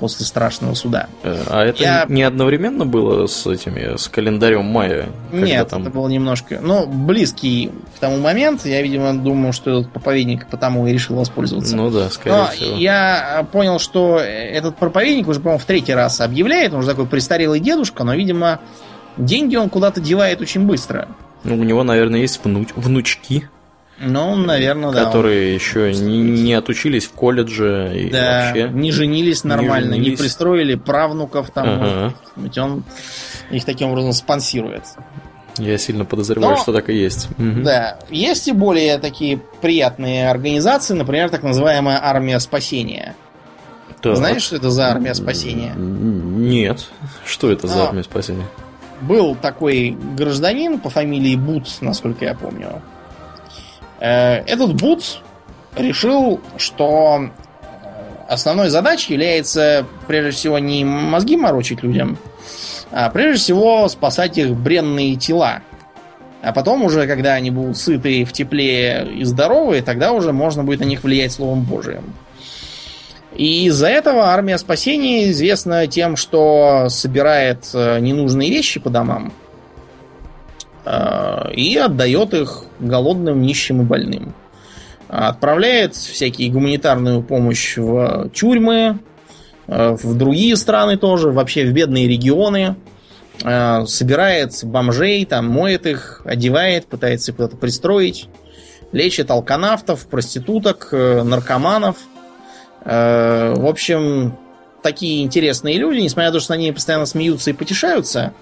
после 0.00 0.26
страшного 0.26 0.74
суда. 0.74 1.06
Э, 1.22 1.42
а 1.46 1.64
это 1.64 1.82
Я... 1.82 2.06
не 2.08 2.22
одновременно 2.22 2.86
было 2.86 3.26
с 3.26 3.46
этими, 3.46 3.96
с 3.96 4.08
календарем 4.08 4.64
мая? 4.64 5.10
Нет, 5.30 5.68
там... 5.68 5.82
это 5.82 5.90
было 5.90 6.08
немножко, 6.08 6.58
ну, 6.60 6.86
близкий 6.86 7.70
к 7.96 8.00
тому 8.00 8.18
момент. 8.18 8.64
Я, 8.64 8.82
видимо, 8.82 9.14
думаю, 9.14 9.52
что 9.52 9.80
этот 9.80 9.92
проповедник 9.92 10.48
потому 10.48 10.86
и 10.86 10.92
решил 10.92 11.16
воспользоваться. 11.16 11.76
Ну 11.76 11.90
да, 11.90 12.08
скорее 12.10 12.36
Но 12.36 12.46
всего. 12.46 12.76
Я 12.76 13.46
понял, 13.52 13.78
что 13.78 14.18
этот 14.18 14.76
проповедник 14.76 15.28
уже, 15.28 15.38
по-моему, 15.38 15.60
в 15.60 15.64
третий 15.64 15.94
раз 15.94 16.20
объявляет, 16.20 16.72
он 16.72 16.80
уже 16.80 16.88
такой 16.88 17.06
престарелый 17.06 17.60
дедушка, 17.60 18.02
но, 18.02 18.14
видимо, 18.14 18.60
деньги 19.18 19.56
он 19.56 19.68
куда-то 19.68 20.00
девает 20.00 20.40
очень 20.40 20.66
быстро. 20.66 21.08
Ну, 21.44 21.58
у 21.58 21.64
него, 21.64 21.82
наверное, 21.84 22.20
есть 22.20 22.40
внуч... 22.42 22.70
внучки. 22.74 23.48
Ну, 24.00 24.34
наверное, 24.34 24.92
да. 24.92 25.04
Которые 25.04 25.54
еще 25.54 25.92
не, 25.92 26.18
не 26.22 26.54
отучились 26.54 27.04
в 27.04 27.12
колледже 27.12 27.92
и 27.94 28.10
да, 28.10 28.46
вообще. 28.46 28.68
Не 28.70 28.92
женились 28.92 29.44
нормально, 29.44 29.92
не, 29.92 29.98
женились. 29.98 30.18
не 30.18 30.24
пристроили 30.24 30.74
правнуков 30.74 31.50
там. 31.50 31.68
Ага. 31.68 32.14
Ведь 32.36 32.56
он 32.56 32.82
их 33.50 33.64
таким 33.64 33.90
образом 33.90 34.12
спонсирует. 34.14 34.84
Я 35.58 35.76
сильно 35.76 36.06
подозреваю, 36.06 36.56
Но, 36.56 36.62
что 36.62 36.72
так 36.72 36.88
и 36.88 36.94
есть. 36.94 37.28
Да. 37.36 37.98
Есть 38.08 38.48
и 38.48 38.52
более 38.52 38.98
такие 38.98 39.38
приятные 39.60 40.30
организации, 40.30 40.94
например, 40.94 41.28
так 41.28 41.42
называемая 41.42 42.00
армия 42.02 42.40
спасения. 42.40 43.14
Так. 44.00 44.16
Знаешь, 44.16 44.42
что 44.42 44.56
это 44.56 44.70
за 44.70 44.88
армия 44.88 45.14
спасения? 45.14 45.74
Нет. 45.76 46.88
Что 47.26 47.50
это 47.50 47.66
за 47.66 47.84
а, 47.84 47.86
армия 47.88 48.02
спасения? 48.02 48.46
Был 49.02 49.34
такой 49.34 49.94
гражданин 50.16 50.78
по 50.78 50.88
фамилии 50.88 51.36
Бут, 51.36 51.68
насколько 51.82 52.24
я 52.24 52.34
помню. 52.34 52.80
Э, 54.00 54.42
этот 54.46 54.74
Бут 54.74 55.22
решил, 55.76 56.40
что 56.56 57.30
основной 58.28 58.70
задачей 58.70 59.14
является 59.14 59.86
прежде 60.06 60.30
всего 60.32 60.58
не 60.58 60.84
мозги 60.84 61.36
морочить 61.36 61.82
людям, 61.82 62.18
а 62.90 63.10
прежде 63.10 63.42
всего 63.42 63.88
спасать 63.88 64.38
их 64.38 64.56
бренные 64.56 65.16
тела. 65.16 65.60
А 66.42 66.52
потом 66.52 66.82
уже, 66.82 67.06
когда 67.06 67.34
они 67.34 67.50
будут 67.50 67.76
сытые, 67.76 68.24
в 68.24 68.32
тепле 68.32 69.06
и 69.14 69.24
здоровые, 69.24 69.82
тогда 69.82 70.12
уже 70.12 70.32
можно 70.32 70.64
будет 70.64 70.80
на 70.80 70.84
них 70.84 71.04
влиять 71.04 71.32
Словом 71.32 71.62
Божиим. 71.62 72.14
И 73.36 73.66
из-за 73.66 73.88
этого 73.88 74.24
армия 74.24 74.56
спасения 74.56 75.30
известна 75.30 75.86
тем, 75.86 76.16
что 76.16 76.88
собирает 76.88 77.68
э, 77.74 78.00
ненужные 78.00 78.50
вещи 78.50 78.80
по 78.80 78.88
домам, 78.88 79.32
Э, 80.82 81.39
и 81.50 81.76
отдает 81.76 82.34
их 82.34 82.64
голодным, 82.78 83.42
нищим 83.42 83.82
и 83.82 83.84
больным. 83.84 84.34
Отправляет 85.08 85.94
всякие 85.94 86.50
гуманитарную 86.50 87.22
помощь 87.22 87.76
в 87.76 88.30
тюрьмы, 88.30 89.00
э, 89.66 89.96
в 90.00 90.16
другие 90.16 90.56
страны 90.56 90.96
тоже, 90.96 91.30
вообще 91.30 91.64
в 91.64 91.72
бедные 91.72 92.06
регионы. 92.06 92.76
Э, 93.42 93.84
собирает 93.86 94.52
бомжей, 94.62 95.24
там, 95.24 95.46
моет 95.46 95.86
их, 95.86 96.22
одевает, 96.24 96.86
пытается 96.86 97.32
их 97.32 97.36
куда-то 97.36 97.56
пристроить. 97.56 98.28
Лечит 98.92 99.30
алканавтов, 99.30 100.06
проституток, 100.06 100.88
наркоманов. 100.92 101.96
В 102.84 103.68
общем, 103.68 104.36
такие 104.82 105.22
интересные 105.22 105.78
люди, 105.78 106.00
несмотря 106.00 106.30
на 106.30 106.34
то, 106.34 106.40
что 106.40 106.54
они 106.54 106.72
постоянно 106.72 107.06
смеются 107.06 107.50
и 107.50 107.52
потешаются, 107.52 108.32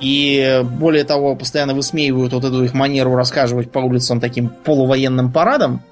и 0.00 0.62
более 0.64 1.04
того, 1.04 1.36
постоянно 1.36 1.74
высмеивают 1.74 2.32
вот 2.32 2.44
эту 2.44 2.64
их 2.64 2.74
манеру 2.74 3.14
рассказывать 3.14 3.70
по 3.70 3.78
улицам 3.78 4.20
таким 4.20 4.48
полувоенным 4.48 5.32
парадом. 5.32 5.82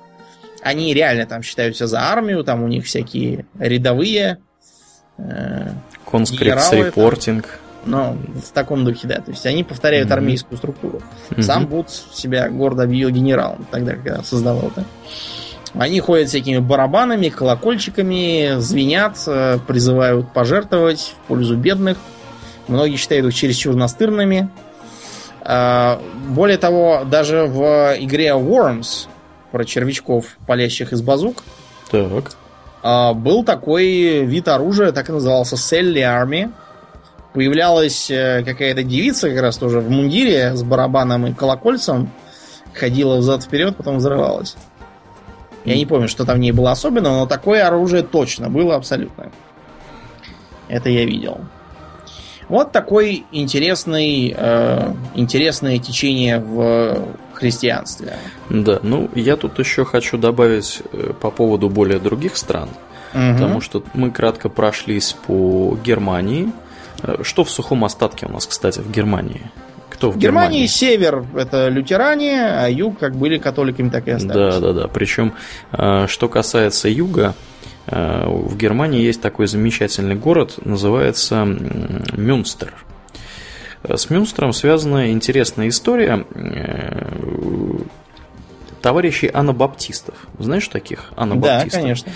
Они 0.63 0.95
реально 0.95 1.27
там 1.27 1.43
считаются 1.43 1.87
за 1.87 2.01
армию, 2.01 2.45
там 2.45 2.63
у 2.63 2.69
них 2.69 2.85
всякие 2.85 3.47
рядовые. 3.59 4.39
Э, 5.19 5.71
репортинг. 6.73 7.61
Ну, 7.87 8.17
в 8.35 8.53
таком 8.53 8.85
духе, 8.85 9.07
да. 9.07 9.17
То 9.17 9.31
есть 9.31 9.45
они 9.47 9.63
повторяют 9.63 10.09
mm-hmm. 10.09 10.15
армейскую 10.15 10.59
структуру. 10.59 11.03
Mm-hmm. 11.31 11.43
Сам 11.43 11.67
Бут 11.67 11.91
себя 11.91 12.49
гордо 12.49 12.85
объявил 12.85 13.11
генералом, 13.11 13.67
тогда, 13.71 13.93
когда 13.93 14.23
создавал 14.23 14.69
это. 14.69 14.85
Они 15.75 15.99
ходят 16.01 16.29
всякими 16.29 16.59
барабанами, 16.59 17.29
колокольчиками, 17.29 18.59
звенят, 18.59 19.19
э, 19.27 19.59
призывают 19.67 20.33
пожертвовать 20.33 21.15
в 21.17 21.29
пользу 21.29 21.57
бедных. 21.57 21.99
Многие 22.69 22.97
считают 22.97 23.27
их 23.27 23.35
чересчур 23.35 23.75
настырными. 23.75 24.49
А, 25.43 26.01
более 26.29 26.59
того, 26.59 27.03
даже 27.05 27.45
в 27.45 27.97
игре 27.99 28.29
Worms 28.29 29.09
про 29.53 29.65
червячков, 29.65 30.37
палящих 30.47 30.93
из 30.93 31.03
базук, 31.03 31.43
так. 31.91 32.33
А, 32.83 33.15
был 33.15 33.45
такой 33.45 34.25
вид 34.25 34.49
оружия, 34.49 34.93
так 34.93 35.09
и 35.09 35.13
назывался 35.13 35.57
Селли 35.57 36.03
Army. 36.03 36.53
Появлялась 37.33 38.11
э, 38.11 38.45
какая-то 38.45 38.85
девица 38.85 39.29
как 39.29 39.41
раз 39.41 39.57
тоже 39.57 39.81
в 39.81 39.91
мундире 39.91 40.55
с 40.55 40.63
барабаном 40.63 41.27
и 41.27 41.33
колокольцем, 41.33 42.11
ходила 42.73 43.17
взад-вперед, 43.17 43.77
потом 43.77 43.97
взрывалась. 43.97 44.57
Я 45.65 45.77
не 45.77 45.87
помню, 45.87 46.09
что 46.09 46.25
там 46.25 46.37
в 46.37 46.41
ней 46.41 46.53
было 46.53 46.71
особенно, 46.71 47.11
но 47.11 47.27
такое 47.27 47.67
оружие 47.67 48.03
точно 48.03 48.51
было 48.51 48.77
абсолютно. 48.77 49.33
Это 50.69 50.91
я 50.91 51.05
видел. 51.05 51.41
Вот 52.49 52.73
такой 52.73 53.25
интересный, 53.33 54.35
э, 54.37 54.93
интересное 55.15 55.79
течение 55.79 56.39
в 56.39 57.07
христианстве. 57.35 58.17
Да, 58.49 58.81
ну 58.83 59.11
я 59.15 59.37
тут 59.37 59.59
еще 59.59 59.85
хочу 59.85 60.19
добавить 60.19 60.83
э, 60.93 61.13
по 61.21 61.31
поводу 61.31 61.69
более 61.69 61.99
других 61.99 62.37
стран, 62.37 62.69
угу. 63.13 63.33
потому 63.33 63.61
что 63.61 63.83
мы 63.95 64.11
кратко 64.11 64.49
прошлись 64.49 65.15
по 65.27 65.77
Германии. 65.85 66.53
Э, 67.03 67.23
что 67.23 67.45
в 67.45 67.51
сухом 67.51 67.85
остатке 67.85 68.27
у 68.27 68.31
нас, 68.31 68.47
кстати, 68.47 68.81
в 68.81 68.91
Германии? 68.91 69.51
Кто 69.91 70.11
в, 70.11 70.19
Германии? 70.19 70.49
Германии 70.49 70.67
север 70.67 71.25
это 71.37 71.69
лютеране, 71.69 72.43
а 72.45 72.69
юг 72.69 72.99
как 72.99 73.17
были 73.17 73.39
католиками, 73.39 73.91
так 73.91 74.09
и 74.09 74.13
остались. 74.13 74.35
Да, 74.55 74.61
да, 74.61 74.73
да. 74.73 74.89
Причем, 74.89 75.35
э, 75.73 76.07
что 76.09 76.29
касается 76.29 76.89
юга, 76.89 77.35
в 77.87 78.57
Германии 78.57 79.03
есть 79.03 79.21
такой 79.21 79.47
замечательный 79.47 80.15
город, 80.15 80.59
называется 80.65 81.45
Мюнстер. 82.13 82.73
Э, 83.85 83.97
с 83.97 84.11
Мюнстером 84.11 84.53
связана 84.53 85.13
интересная 85.13 85.69
история 85.69 86.27
э, 86.35 87.79
товарищей 88.83 89.29
анабаптистов. 89.29 90.15
Знаешь 90.39 90.69
таких 90.69 91.13
анабаптистов? 91.17 91.73
Да, 91.73 91.79
конечно. 91.79 92.13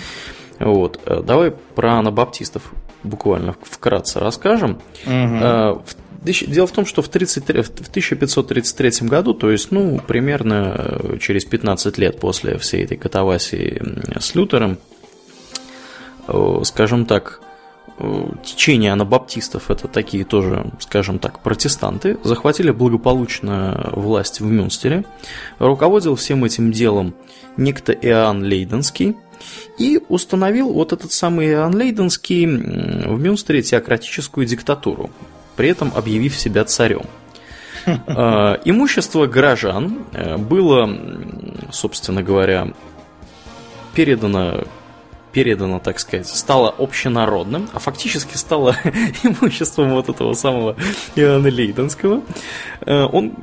Вот. 0.59 0.99
Давай 1.05 1.51
про 1.51 1.93
анабаптистов 1.93 2.73
буквально 3.03 3.55
вкратце 3.63 4.19
расскажем. 4.19 4.81
Угу. 5.05 5.83
Дело 6.21 6.67
в 6.67 6.71
том, 6.71 6.85
что 6.85 7.01
в, 7.01 7.07
33, 7.07 7.61
в 7.61 7.69
1533 7.69 9.07
году, 9.07 9.33
то 9.33 9.49
есть, 9.49 9.71
ну, 9.71 10.01
примерно 10.05 10.75
э, 10.77 11.17
через 11.21 11.45
15 11.45 11.97
лет 11.97 12.19
после 12.19 12.57
всей 12.57 12.83
этой 12.83 12.97
катавасии 12.97 13.81
с 14.19 14.35
Лютером, 14.35 14.73
э, 14.73 14.88
скажем 16.63 17.05
так, 17.05 17.41
э, 17.97 18.23
течение 18.43 18.91
анабаптистов, 18.91 19.71
это 19.71 19.87
такие 19.87 20.25
тоже, 20.25 20.71
скажем 20.79 21.19
так, 21.19 21.39
протестанты, 21.39 22.17
захватили 22.23 22.71
благополучно 22.71 23.89
власть 23.93 24.39
в 24.39 24.45
Мюнстере. 24.45 25.05
Руководил 25.59 26.15
всем 26.15 26.43
этим 26.45 26.71
делом 26.71 27.13
некто 27.57 27.93
Иоанн 27.93 28.43
Лейденский, 28.43 29.15
и 29.77 30.01
установил 30.09 30.73
вот 30.73 30.91
этот 30.91 31.13
самый 31.13 31.47
Иоанн 31.47 31.73
Лейденский 31.73 32.45
в 32.45 33.19
Мюнстере 33.19 33.61
теократическую 33.61 34.45
диктатуру 34.45 35.09
при 35.59 35.67
этом 35.67 35.91
объявив 35.93 36.37
себя 36.37 36.63
царем. 36.63 37.01
А, 37.85 38.61
имущество 38.63 39.25
горожан 39.25 40.05
э, 40.13 40.37
было, 40.37 40.89
собственно 41.69 42.23
говоря, 42.23 42.71
передано 43.93 44.63
передано, 45.31 45.79
так 45.79 45.99
сказать, 45.99 46.27
стало 46.27 46.73
общенародным, 46.77 47.69
а 47.73 47.79
фактически 47.79 48.35
стало 48.35 48.75
имуществом 49.23 49.91
вот 49.91 50.09
этого 50.09 50.33
самого 50.33 50.75
Иоанна 51.15 51.49
Лейденского. 51.49 52.21
Э, 52.81 53.03
он 53.05 53.33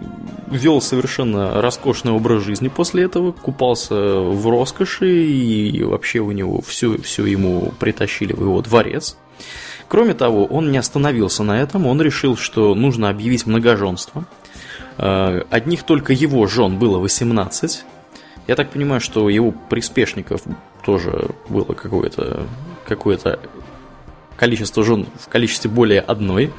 вел 0.48 0.80
совершенно 0.80 1.60
роскошный 1.60 2.12
образ 2.12 2.42
жизни 2.42 2.68
после 2.68 3.04
этого, 3.04 3.32
купался 3.32 3.94
в 3.94 4.46
роскоши, 4.48 5.24
и 5.24 5.82
вообще 5.82 6.20
у 6.20 6.32
него 6.32 6.60
все, 6.60 6.98
все 6.98 7.26
ему 7.26 7.72
притащили 7.78 8.32
в 8.32 8.42
его 8.42 8.60
дворец. 8.62 9.16
Кроме 9.88 10.14
того, 10.14 10.44
он 10.46 10.72
не 10.72 10.78
остановился 10.78 11.44
на 11.44 11.60
этом, 11.60 11.86
он 11.86 12.00
решил, 12.00 12.36
что 12.36 12.74
нужно 12.74 13.08
объявить 13.08 13.46
многоженство. 13.46 14.24
Э, 14.98 15.42
одних 15.50 15.84
только 15.84 16.12
его 16.12 16.46
жен 16.46 16.78
было 16.78 16.98
18. 16.98 17.84
Я 18.48 18.54
так 18.54 18.70
понимаю, 18.70 19.00
что 19.00 19.28
его 19.28 19.52
приспешников 19.52 20.42
тоже 20.86 21.30
было 21.48 21.74
какое-то 21.74 22.46
какое 22.86 23.18
количество 24.36 24.84
жен 24.84 25.06
в 25.20 25.28
количестве 25.28 25.70
более 25.70 26.00
одной. 26.00 26.52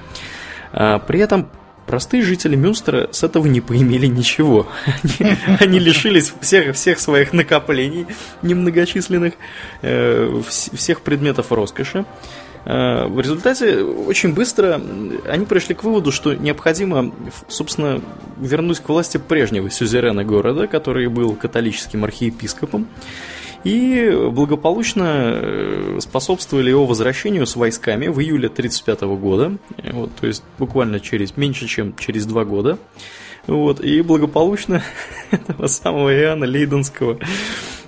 Э, 0.73 0.99
при 1.07 1.19
этом 1.19 1.49
Простые 1.87 2.21
жители 2.21 2.57
Мюнстера 2.57 3.07
с 3.13 3.23
этого 3.23 3.47
не 3.47 3.61
поимели 3.61 4.07
ничего. 4.07 4.67
Они, 4.85 5.37
они 5.61 5.79
лишились 5.79 6.33
всех, 6.41 6.75
всех 6.75 6.99
своих 6.99 7.31
накоплений 7.31 8.05
немногочисленных, 8.41 9.35
э, 9.81 10.41
всех 10.49 10.99
предметов 10.99 11.53
роскоши. 11.53 12.03
Э, 12.65 13.07
в 13.07 13.17
результате 13.21 13.83
очень 13.83 14.33
быстро 14.33 14.81
они 15.29 15.45
пришли 15.45 15.75
к 15.75 15.85
выводу, 15.85 16.11
что 16.11 16.33
необходимо, 16.33 17.13
собственно, 17.47 18.01
вернуть 18.37 18.79
к 18.79 18.89
власти 18.89 19.17
прежнего 19.17 19.71
сюзерена 19.71 20.25
города, 20.25 20.67
который 20.67 21.07
был 21.07 21.35
католическим 21.35 22.03
архиепископом, 22.03 22.89
и 23.67 24.29
благополучно 24.31 25.03
э, 25.33 25.97
способствовали 25.99 26.69
его 26.69 26.85
возвращению 26.85 27.45
с 27.45 27.57
войсками 27.57 28.07
в 28.07 28.19
июле 28.21 28.47
1935 28.47 29.01
года, 29.19 29.57
вот, 29.91 30.15
то 30.15 30.25
есть 30.25 30.41
буквально 30.57 31.01
через 31.01 31.35
меньше, 31.35 31.67
чем 31.67 31.93
через 31.97 32.25
два 32.25 32.45
года. 32.45 32.77
Вот, 33.45 33.81
и 33.81 34.01
благополучно 34.01 34.83
этого 35.31 35.67
самого 35.67 36.13
Иоанна 36.17 36.45
Лейденского 36.45 37.19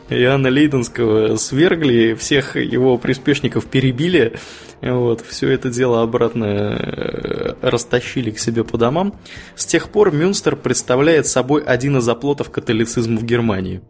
Иоанна 0.10 0.50
Лейденского 0.50 1.36
свергли, 1.38 2.14
всех 2.14 2.56
его 2.56 2.98
приспешников 2.98 3.66
перебили, 3.66 4.34
вот, 4.82 5.22
все 5.28 5.50
это 5.50 5.70
дело 5.70 6.02
обратно 6.02 6.46
э, 6.46 7.54
растащили 7.62 8.32
к 8.32 8.40
себе 8.40 8.64
по 8.64 8.78
домам. 8.78 9.14
С 9.56 9.66
тех 9.66 9.90
пор 9.90 10.14
Мюнстер 10.14 10.56
представляет 10.56 11.28
собой 11.28 11.64
один 11.64 11.98
из 11.98 12.08
оплотов 12.08 12.50
католицизма 12.50 13.18
в 13.20 13.26
Германии. 13.26 13.82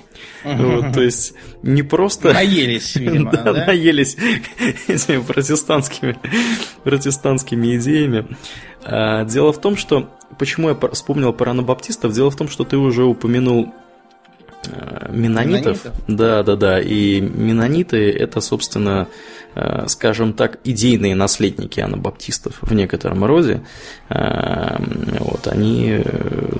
Вот, 0.43 0.93
то 0.93 1.01
есть 1.01 1.33
не 1.61 1.83
просто... 1.83 2.33
Наелись, 2.33 2.95
видимо, 2.95 3.31
да, 3.31 3.53
да? 3.53 3.65
наелись 3.67 4.17
этими 4.87 5.21
протестантскими, 5.21 6.17
протестантскими 6.83 7.77
идеями. 7.77 8.27
А, 8.83 9.25
дело 9.25 9.53
в 9.53 9.61
том, 9.61 9.77
что... 9.77 10.09
Почему 10.37 10.69
я 10.69 10.77
вспомнил 10.93 11.33
про 11.33 11.51
анабаптистов? 11.51 12.13
Дело 12.13 12.31
в 12.31 12.35
том, 12.35 12.49
что 12.49 12.63
ты 12.63 12.77
уже 12.77 13.03
упомянул 13.03 13.73
менонитов. 15.09 15.85
менонитов. 15.85 15.91
Да, 16.07 16.43
да, 16.43 16.55
да. 16.55 16.79
И 16.79 17.21
менониты 17.21 18.11
это, 18.11 18.41
собственно, 18.41 19.07
э, 19.55 19.85
скажем 19.87 20.33
так, 20.33 20.59
идейные 20.63 21.15
наследники 21.15 21.79
анабаптистов 21.79 22.57
в 22.61 22.73
некотором 22.73 23.23
роде. 23.25 23.61
Э, 24.09 24.77
вот, 25.19 25.47
они 25.47 26.03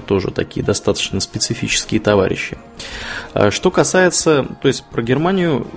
тоже 0.08 0.32
такие 0.32 0.66
достаточно 0.66 1.20
специфические 1.20 2.00
товарищи. 2.00 2.58
Что 3.50 3.72
касается, 3.72 4.46
то 4.62 4.68
есть 4.68 4.84
про 4.86 5.02
Германию 5.02 5.68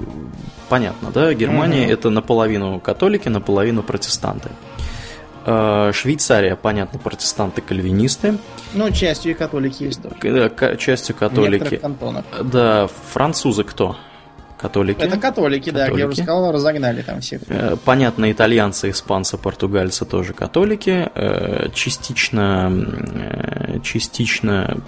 понятно, 0.72 1.10
да, 1.12 1.34
Германия 1.34 1.84
угу. 1.84 1.92
это 1.92 2.08
наполовину 2.08 2.80
католики, 2.80 3.28
наполовину 3.28 3.82
протестанты. 3.82 4.48
Э, 4.48 4.71
Швейцария, 5.92 6.56
понятно, 6.56 6.98
протестанты-кальвинисты. 6.98 8.38
Ну, 8.74 8.90
частью 8.90 9.32
и 9.32 9.34
католики 9.34 9.84
есть 9.84 10.02
тоже. 10.02 10.48
Да, 10.50 10.76
частью 10.76 11.16
католики. 11.16 11.80
Да, 12.42 12.88
французы 13.10 13.64
кто? 13.64 13.96
Католики. 14.58 15.00
Это 15.00 15.18
католики, 15.18 15.70
католики, 15.70 15.70
да, 15.70 15.86
как 15.88 15.98
я 15.98 16.06
уже 16.06 16.22
сказал, 16.22 16.52
разогнали 16.52 17.02
там 17.02 17.20
всех. 17.20 17.42
Э, 17.48 17.76
понятно, 17.84 18.30
итальянцы, 18.30 18.90
испанцы, 18.90 19.36
португальцы 19.36 20.04
тоже 20.04 20.34
католики. 20.34 21.10
Э, 21.16 21.68
частично, 21.74 22.72
частично 23.82 24.80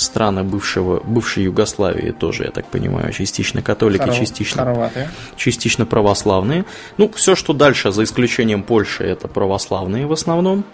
страны 0.00 0.42
бывшего, 0.42 1.00
бывшей 1.04 1.44
Югославии 1.44 2.10
тоже, 2.10 2.44
я 2.44 2.50
так 2.50 2.66
понимаю, 2.66 3.12
частично 3.12 3.62
католики, 3.62 4.02
Хоров, 4.02 4.16
частично, 4.16 4.90
частично 5.36 5.86
православные. 5.86 6.64
Ну, 6.96 7.10
все, 7.14 7.34
что 7.34 7.52
дальше, 7.52 7.92
за 7.92 8.04
исключением 8.04 8.62
Польши, 8.62 9.04
это 9.04 9.28
православные 9.28 10.06
в 10.06 10.12
основном. 10.12 10.64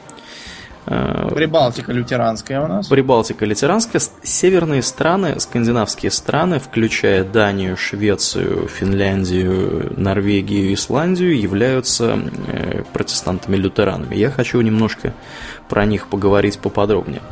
Э, 0.87 1.29
Прибалтика 1.35 1.93
лютеранская 1.93 2.61
у 2.61 2.69
нас. 2.69 2.87
Прибалтика 2.87 3.45
лютеранская. 3.45 4.01
Северные 4.23 4.83
страны, 4.83 5.39
скандинавские 5.41 6.11
страны, 6.11 6.61
включая 6.61 7.25
Данию, 7.25 7.77
Швецию, 7.77 8.69
Финляндию, 8.69 9.93
Норвегию, 9.97 10.73
Исландию, 10.73 11.39
являются 11.39 12.19
э, 12.47 12.83
протестантами-лютеранами. 12.93 14.15
Я 14.15 14.31
хочу 14.31 14.61
немножко 14.61 15.13
про 15.69 15.85
них 15.85 16.07
поговорить 16.07 16.59
поподробнее. 16.59 17.23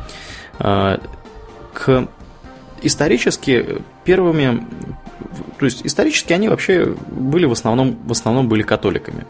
К 1.75 2.07
исторически 2.81 3.81
первыми, 4.03 4.65
то 5.59 5.65
есть 5.65 5.85
исторически 5.85 6.33
они 6.33 6.49
вообще 6.49 6.85
были 6.85 7.45
в 7.45 7.51
основном, 7.51 7.97
в 8.05 8.11
основном 8.11 8.47
были 8.47 8.63
католиками. 8.63 9.25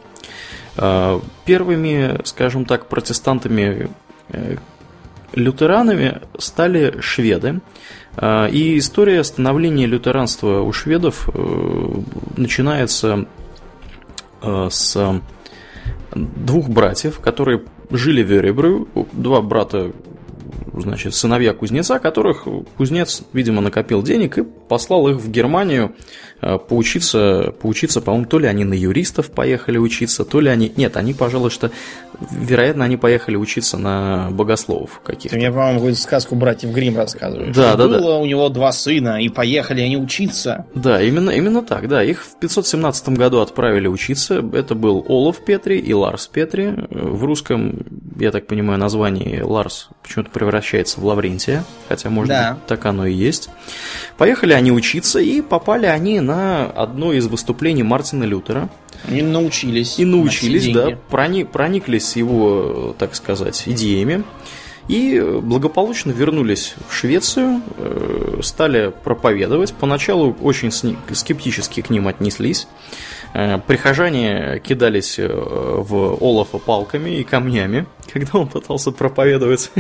А, 0.78 1.22
первыми, 1.46 2.20
скажем 2.24 2.66
так, 2.66 2.88
протестантами 2.88 3.90
э, 4.30 4.58
лютеранами 5.34 6.22
стали 6.38 7.00
шведы. 7.00 7.62
А, 8.16 8.48
и 8.48 8.78
история 8.78 9.24
становления 9.24 9.86
лютеранства 9.86 10.62
у 10.62 10.72
шведов 10.72 11.30
э, 11.34 12.02
начинается 12.38 13.26
э, 14.42 14.68
с 14.70 15.22
двух 16.14 16.70
братьев, 16.70 17.20
которые 17.20 17.64
жили 17.90 18.24
в 18.24 18.32
Эребрю. 18.32 18.88
Два 19.14 19.42
брата 19.42 19.92
значит, 20.82 21.14
сыновья 21.16 21.54
кузнеца, 21.54 22.00
которых 22.00 22.48
кузнец, 22.78 23.24
видимо, 23.34 23.62
накопил 23.62 24.04
денег 24.04 24.38
и 24.38 24.44
послал 24.44 25.08
их 25.08 25.18
в 25.18 25.30
Германию 25.30 25.96
Э, 26.42 26.60
поучиться, 26.60 27.56
поучиться, 27.62 28.02
по-моему, 28.02 28.28
то 28.28 28.40
ли 28.40 28.48
они 28.48 28.66
на 28.66 28.74
юристов 28.74 29.32
поехали 29.32 29.78
учиться, 29.78 30.26
то 30.26 30.42
ли 30.42 30.50
они... 30.50 30.72
Нет, 30.76 30.98
они, 30.98 31.14
пожалуй, 31.14 31.50
что... 31.50 31.72
Вероятно, 32.32 32.86
они 32.86 32.98
поехали 32.98 33.36
учиться 33.36 33.78
на 33.78 34.30
богословов 34.32 35.02
каких-то. 35.04 35.36
Мне, 35.36 35.50
по-моему, 35.50 35.80
какую-то 35.80 36.00
сказку 36.00 36.36
братьев 36.36 36.72
Грим 36.72 36.98
рассказываешь. 36.98 37.56
Да, 37.56 37.76
да, 37.76 37.88
Было 37.88 38.00
да. 38.00 38.18
у 38.18 38.26
него 38.26 38.48
два 38.50 38.72
сына, 38.72 39.22
и 39.22 39.30
поехали 39.30 39.82
они 39.82 39.98
учиться. 39.98 40.66
Да, 40.76 41.02
именно, 41.02 41.32
именно 41.32 41.64
так, 41.64 41.88
да. 41.88 42.04
Их 42.04 42.24
в 42.24 42.40
517 42.40 43.10
году 43.10 43.40
отправили 43.40 43.88
учиться. 43.88 44.44
Это 44.54 44.76
был 44.76 45.06
Олаф 45.10 45.44
Петри 45.44 45.78
и 45.78 45.94
Ларс 45.94 46.28
Петри. 46.28 46.74
В 46.90 47.24
русском, 47.24 47.86
я 48.20 48.32
так 48.32 48.48
понимаю, 48.48 48.80
название 48.80 49.44
Ларс 49.44 49.90
почему-то 50.04 50.32
превращается 50.32 50.65
в 50.98 51.06
Лаврентия, 51.06 51.64
хотя, 51.88 52.10
может 52.10 52.30
да. 52.30 52.54
быть, 52.54 52.66
так 52.66 52.86
оно 52.86 53.06
и 53.06 53.14
есть. 53.14 53.50
Поехали 54.18 54.54
они 54.54 54.72
учиться, 54.72 55.20
и 55.20 55.42
попали 55.42 55.86
они 55.86 56.20
на 56.20 56.66
одно 56.66 57.14
из 57.14 57.28
выступлений 57.28 57.84
Мартина 57.84 58.24
Лютера. 58.24 58.70
И 59.10 59.22
научились. 59.22 60.00
И 60.00 60.06
научились, 60.06 60.74
да, 60.74 60.98
прони, 61.10 61.44
прониклись 61.44 62.16
его, 62.16 62.96
так 62.98 63.16
сказать, 63.16 63.64
идеями. 63.66 64.24
И 64.88 65.20
благополучно 65.42 66.12
вернулись 66.12 66.76
в 66.88 66.94
Швецию, 66.94 67.62
э, 67.78 68.40
стали 68.44 68.94
проповедовать. 69.04 69.74
Поначалу 69.74 70.36
очень 70.42 70.72
скептически 70.72 71.82
к 71.82 71.90
ним 71.90 72.08
отнеслись. 72.08 72.68
Э, 73.34 73.58
прихожане 73.58 74.62
кидались 74.64 75.18
э, 75.18 75.28
в 75.28 76.18
Олафа 76.22 76.60
палками 76.60 77.20
и 77.20 77.24
камнями, 77.24 77.88
когда 78.14 78.40
он 78.40 78.48
пытался 78.48 78.92
проповедовать 78.92 79.72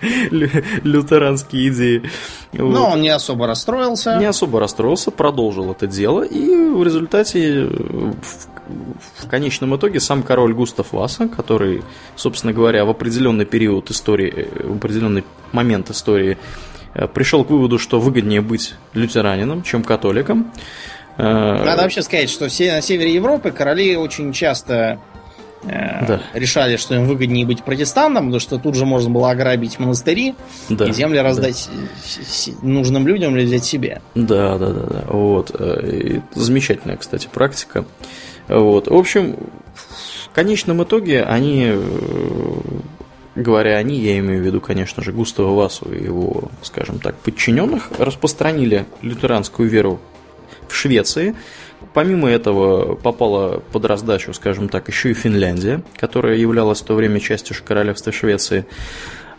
лютеранские 0.30 1.68
идеи. 1.68 2.10
Но 2.52 2.90
он 2.90 3.02
не 3.02 3.10
особо 3.10 3.46
расстроился. 3.48 4.16
Не 4.18 4.26
особо 4.26 4.60
расстроился, 4.60 5.10
продолжил 5.10 5.72
это 5.72 5.86
дело, 5.86 6.22
и 6.22 6.54
в 6.54 6.82
результате 6.84 7.68
в 9.18 9.28
конечном 9.28 9.76
итоге 9.76 10.00
сам 10.00 10.22
король 10.22 10.54
Густав 10.54 10.92
Васа, 10.92 11.28
который, 11.28 11.82
собственно 12.16 12.52
говоря, 12.52 12.84
в 12.84 12.90
определенный 12.90 13.44
период 13.44 13.90
истории, 13.90 14.48
в 14.62 14.76
определенный 14.76 15.24
момент 15.52 15.90
истории 15.90 16.38
э, 16.94 17.06
пришел 17.06 17.44
к 17.44 17.50
выводу, 17.50 17.78
что 17.78 18.00
выгоднее 18.00 18.40
быть 18.40 18.74
лютеранином, 18.94 19.62
чем 19.62 19.82
католиком. 19.82 20.52
Э, 21.18 21.64
Надо 21.64 21.82
вообще 21.82 22.02
сказать, 22.02 22.30
что 22.30 22.48
все 22.48 22.72
на 22.72 22.80
севере 22.80 23.14
Европы 23.14 23.50
короли 23.50 23.96
очень 23.96 24.32
часто 24.32 24.98
э, 25.64 26.06
да. 26.06 26.22
решали, 26.32 26.76
что 26.76 26.94
им 26.94 27.06
выгоднее 27.06 27.46
быть 27.46 27.62
протестантом, 27.62 28.26
потому 28.26 28.40
что 28.40 28.58
тут 28.58 28.74
же 28.74 28.86
можно 28.86 29.10
было 29.10 29.30
ограбить 29.30 29.78
монастыри 29.78 30.34
да, 30.68 30.86
и 30.86 30.92
земли 30.92 31.18
раздать 31.18 31.68
да. 31.70 32.52
нужным 32.62 33.06
людям 33.06 33.36
или 33.36 33.44
взять 33.44 33.64
себе. 33.64 34.00
Да, 34.14 34.58
да, 34.58 34.68
да, 34.68 34.86
да. 34.86 35.04
Вот. 35.08 35.50
И 35.60 36.22
замечательная, 36.34 36.96
кстати, 36.96 37.28
практика. 37.32 37.84
Вот. 38.48 38.88
В 38.88 38.94
общем, 38.94 39.36
в 40.32 40.34
конечном 40.34 40.82
итоге 40.82 41.22
они, 41.22 41.72
э, 41.74 42.60
говоря 43.34 43.76
они, 43.76 43.98
я 43.98 44.18
имею 44.18 44.42
в 44.42 44.46
виду, 44.46 44.60
конечно 44.60 45.02
же, 45.02 45.12
Густава 45.12 45.54
Васу 45.54 45.92
и 45.92 46.04
его, 46.04 46.50
скажем 46.62 46.98
так, 46.98 47.16
подчиненных, 47.16 47.90
распространили 47.98 48.86
лютеранскую 49.02 49.68
веру 49.68 50.00
в 50.68 50.74
Швеции. 50.74 51.34
Помимо 51.94 52.28
этого 52.28 52.94
попала 52.94 53.62
под 53.72 53.84
раздачу, 53.84 54.32
скажем 54.32 54.68
так, 54.68 54.88
еще 54.88 55.10
и 55.10 55.14
Финляндия, 55.14 55.82
которая 55.96 56.36
являлась 56.36 56.80
в 56.80 56.84
то 56.84 56.94
время 56.94 57.20
частью 57.20 57.56
королевства 57.64 58.12
Швеции. 58.12 58.64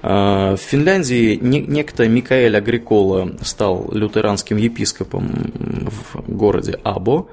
А, 0.03 0.55
в 0.55 0.59
Финляндии 0.59 1.39
некто 1.41 2.07
Микаэль 2.07 2.55
Агрикола 2.55 3.31
стал 3.41 3.89
лютеранским 3.91 4.57
епископом 4.57 5.51
в 6.13 6.29
городе 6.31 6.79
Або. 6.83 7.29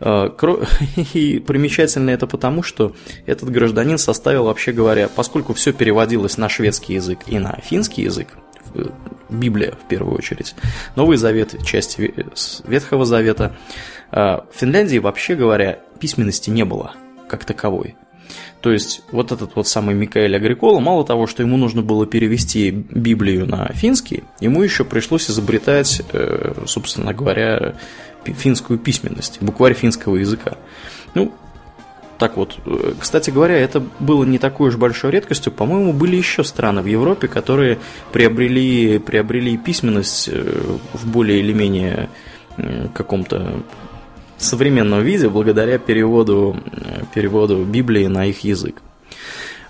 А, 0.00 0.28
и 1.14 1.38
примечательно 1.38 2.10
это 2.10 2.26
потому, 2.26 2.62
что 2.62 2.94
этот 3.26 3.50
гражданин 3.50 3.98
составил, 3.98 4.44
вообще 4.44 4.72
говоря, 4.72 5.08
поскольку 5.08 5.54
все 5.54 5.72
переводилось 5.72 6.36
на 6.36 6.48
шведский 6.48 6.94
язык 6.94 7.20
и 7.26 7.38
на 7.38 7.58
финский 7.62 8.02
язык, 8.02 8.28
Библия 9.28 9.72
в 9.72 9.88
первую 9.88 10.16
очередь, 10.16 10.54
Новый 10.94 11.16
Завет, 11.16 11.54
часть 11.64 11.98
Ветхого 11.98 13.04
Завета, 13.04 13.56
а, 14.10 14.46
в 14.52 14.58
Финляндии, 14.58 14.98
вообще 14.98 15.34
говоря, 15.34 15.80
письменности 15.98 16.50
не 16.50 16.64
было 16.64 16.94
как 17.28 17.44
таковой. 17.44 17.96
То 18.60 18.72
есть 18.72 19.02
вот 19.12 19.32
этот 19.32 19.54
вот 19.54 19.68
самый 19.68 19.94
Микаэль 19.94 20.34
Агрикола, 20.34 20.80
мало 20.80 21.04
того, 21.04 21.26
что 21.26 21.42
ему 21.42 21.56
нужно 21.56 21.82
было 21.82 22.06
перевести 22.06 22.70
Библию 22.70 23.46
на 23.46 23.68
финский, 23.72 24.24
ему 24.40 24.62
еще 24.62 24.84
пришлось 24.84 25.30
изобретать, 25.30 26.02
э, 26.12 26.64
собственно 26.66 27.12
говоря, 27.12 27.76
финскую 28.32 28.78
письменность, 28.78 29.38
букварь 29.40 29.74
финского 29.74 30.16
языка. 30.16 30.56
Ну, 31.14 31.32
так 32.18 32.36
вот, 32.36 32.58
э, 32.64 32.94
кстати 32.98 33.30
говоря, 33.30 33.56
это 33.56 33.80
было 34.00 34.24
не 34.24 34.38
такой 34.38 34.70
уж 34.70 34.76
большой 34.76 35.10
редкостью. 35.10 35.52
По-моему, 35.52 35.92
были 35.92 36.16
еще 36.16 36.44
страны 36.44 36.82
в 36.82 36.86
Европе, 36.86 37.28
которые 37.28 37.78
приобрели, 38.12 38.98
приобрели 38.98 39.56
письменность 39.56 40.28
э, 40.32 40.78
в 40.92 41.06
более 41.06 41.40
или 41.40 41.52
менее 41.52 42.08
каком-то 42.94 43.62
современном 44.38 45.02
виде 45.02 45.28
благодаря 45.28 45.78
переводу, 45.78 46.56
переводу 47.14 47.62
Библии 47.64 48.06
на 48.06 48.24
их 48.24 48.44
язык. 48.44 48.80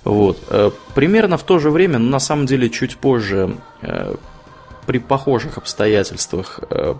Вот. 0.06 0.38
Э, 0.50 0.70
примерно 0.94 1.36
в 1.36 1.42
то 1.42 1.58
же 1.58 1.70
время, 1.70 1.98
но 1.98 2.10
на 2.10 2.20
самом 2.20 2.46
деле 2.46 2.70
чуть 2.70 2.96
позже, 2.96 3.56
э, 3.82 4.14
при 4.86 4.98
похожих 4.98 5.58
обстоятельствах, 5.58 6.60
э, 6.70 6.94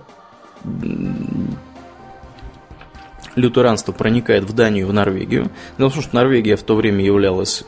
лютеранство 3.35 3.93
проникает 3.93 4.45
в 4.45 4.55
Данию 4.55 4.87
и 4.87 4.89
в 4.89 4.93
Норвегию. 4.93 5.51
Дело 5.79 5.91
в 5.91 5.95
том, 5.95 6.03
что 6.03 6.15
Норвегия 6.15 6.57
в 6.57 6.63
то 6.63 6.75
время 6.75 7.05
являлась 7.05 7.65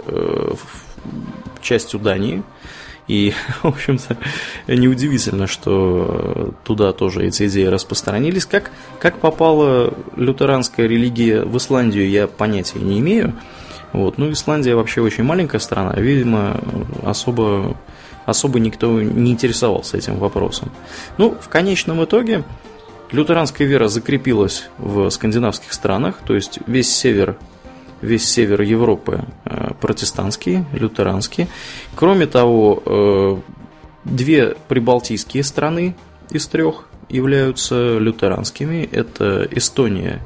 частью 1.63 2.01
Дании– 2.01 2.43
и, 3.09 3.33
в 3.63 3.69
общем-то, 3.69 4.17
неудивительно, 4.69 5.47
что 5.47 6.55
туда 6.65 6.93
тоже 6.93 7.27
эти 7.27 7.49
идеи 7.49 7.65
распространились. 7.65 8.45
Как, 8.45 8.71
как 9.01 9.19
попала 9.19 9.93
лютеранская 10.15 10.87
религия 10.87 11.43
в 11.43 11.57
Исландию, 11.57 12.09
я 12.09 12.29
понятия 12.29 12.79
не 12.79 13.01
имею. 13.01 13.35
Вот. 13.93 14.19
Ну, 14.19 14.31
Исландия 14.31 14.75
вообще 14.75 15.01
очень 15.01 15.25
маленькая 15.25 15.59
страна, 15.59 15.95
видимо, 15.97 16.61
особо, 17.03 17.77
особо 18.27 18.61
никто 18.61 19.01
не 19.01 19.33
интересовался 19.33 19.97
этим 19.97 20.19
вопросом. 20.19 20.71
Ну, 21.17 21.35
в 21.41 21.49
конечном 21.49 22.05
итоге, 22.05 22.45
лютеранская 23.11 23.67
вера 23.67 23.89
закрепилась 23.89 24.69
в 24.79 25.09
скандинавских 25.11 25.73
странах, 25.73 26.17
то 26.27 26.35
есть 26.35 26.61
весь 26.67 26.95
север 26.95 27.37
весь 28.01 28.29
север 28.29 28.63
Европы 28.63 29.25
э, 29.45 29.73
протестантский, 29.81 30.65
лютеранский. 30.73 31.49
Кроме 31.97 32.27
того, 32.27 32.83
э, 32.87 33.37
две 34.05 34.55
прибалтийские 34.69 35.43
страны 35.43 35.97
из 36.31 36.47
трех 36.47 36.89
являются 37.09 37.99
лютеранскими. 37.99 38.89
Это 38.93 39.49
Эстония 39.51 40.21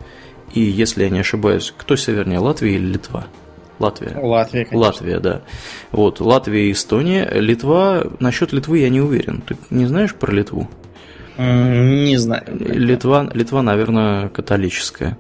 и, 0.55 0.61
если 0.61 1.05
я 1.05 1.11
не 1.11 1.21
ошибаюсь, 1.21 1.73
кто 1.77 1.97
севернее, 1.97 2.39
Латвия 2.39 2.75
или 2.75 2.85
Литва? 2.85 3.25
Латвия. 3.79 4.17
Латвия, 4.19 4.65
конечно. 4.65 4.79
Латвия, 4.79 5.19
да. 5.19 5.43
Вот, 5.91 6.21
Латвия 6.21 6.69
и 6.69 6.73
Эстония. 6.73 7.29
Литва, 7.33 8.05
насчет 8.21 8.53
Литвы 8.53 8.79
я 8.79 8.91
не 8.91 9.01
уверен. 9.01 9.43
Ты 9.47 9.57
не 9.71 9.87
знаешь 9.87 10.15
про 10.15 10.31
Литву? 10.31 10.69
Не 11.39 12.17
знаю. 12.17 12.45
Литва, 12.51 13.31
Литва, 13.33 13.63
наверное, 13.63 14.29
католическая. 14.29 15.19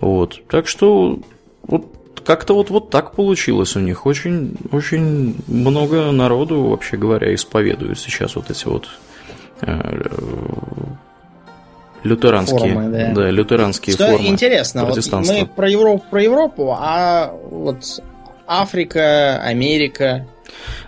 Вот. 0.00 0.42
Так 0.48 0.68
что 0.68 1.20
вот 1.62 1.86
как-то 2.24 2.54
вот, 2.54 2.70
вот 2.70 2.90
так 2.90 3.12
получилось 3.12 3.76
у 3.76 3.80
них. 3.80 4.06
Очень, 4.06 4.56
очень 4.72 5.36
много 5.46 6.10
народу, 6.12 6.62
вообще 6.64 6.96
говоря, 6.96 7.34
исповедуют 7.34 7.98
сейчас 7.98 8.36
вот 8.36 8.50
эти 8.50 8.66
вот 8.66 8.88
э, 9.62 10.00
лютеранские, 12.02 12.74
формы, 12.74 12.88
да. 12.90 13.12
Да, 13.14 13.30
лютеранские 13.30 13.94
Что 13.94 14.08
формы. 14.08 14.26
интересно, 14.28 14.84
вот 14.84 14.98
мы 15.12 15.46
про 15.46 15.68
Европу, 15.68 16.04
про 16.10 16.22
Европу, 16.22 16.76
а 16.78 17.32
вот 17.50 17.84
Африка, 18.46 19.40
Америка, 19.42 20.26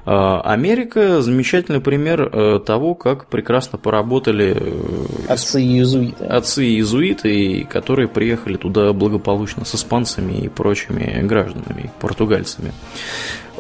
Америка 0.05 1.23
замечательный 1.23 1.81
пример 1.81 2.23
э, 2.23 2.61
того, 2.65 2.94
как 2.94 3.27
прекрасно 3.27 3.78
поработали 3.78 4.57
э, 4.59 5.32
отцы-иезуиты. 5.32 6.24
Отцы-иезуиты, 6.24 7.65
которые 7.70 8.09
приехали 8.09 8.57
туда 8.57 8.93
благополучно 8.93 9.65
с 9.65 9.74
испанцами 9.74 10.32
и 10.32 10.49
прочими 10.49 11.20
гражданами, 11.23 11.90
португальцами. 12.01 12.73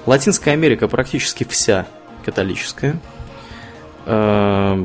Латинская 0.06 0.52
Америка 0.52 0.88
практически 0.88 1.44
вся 1.44 1.86
католическая. 2.24 3.00
А, 4.04 4.84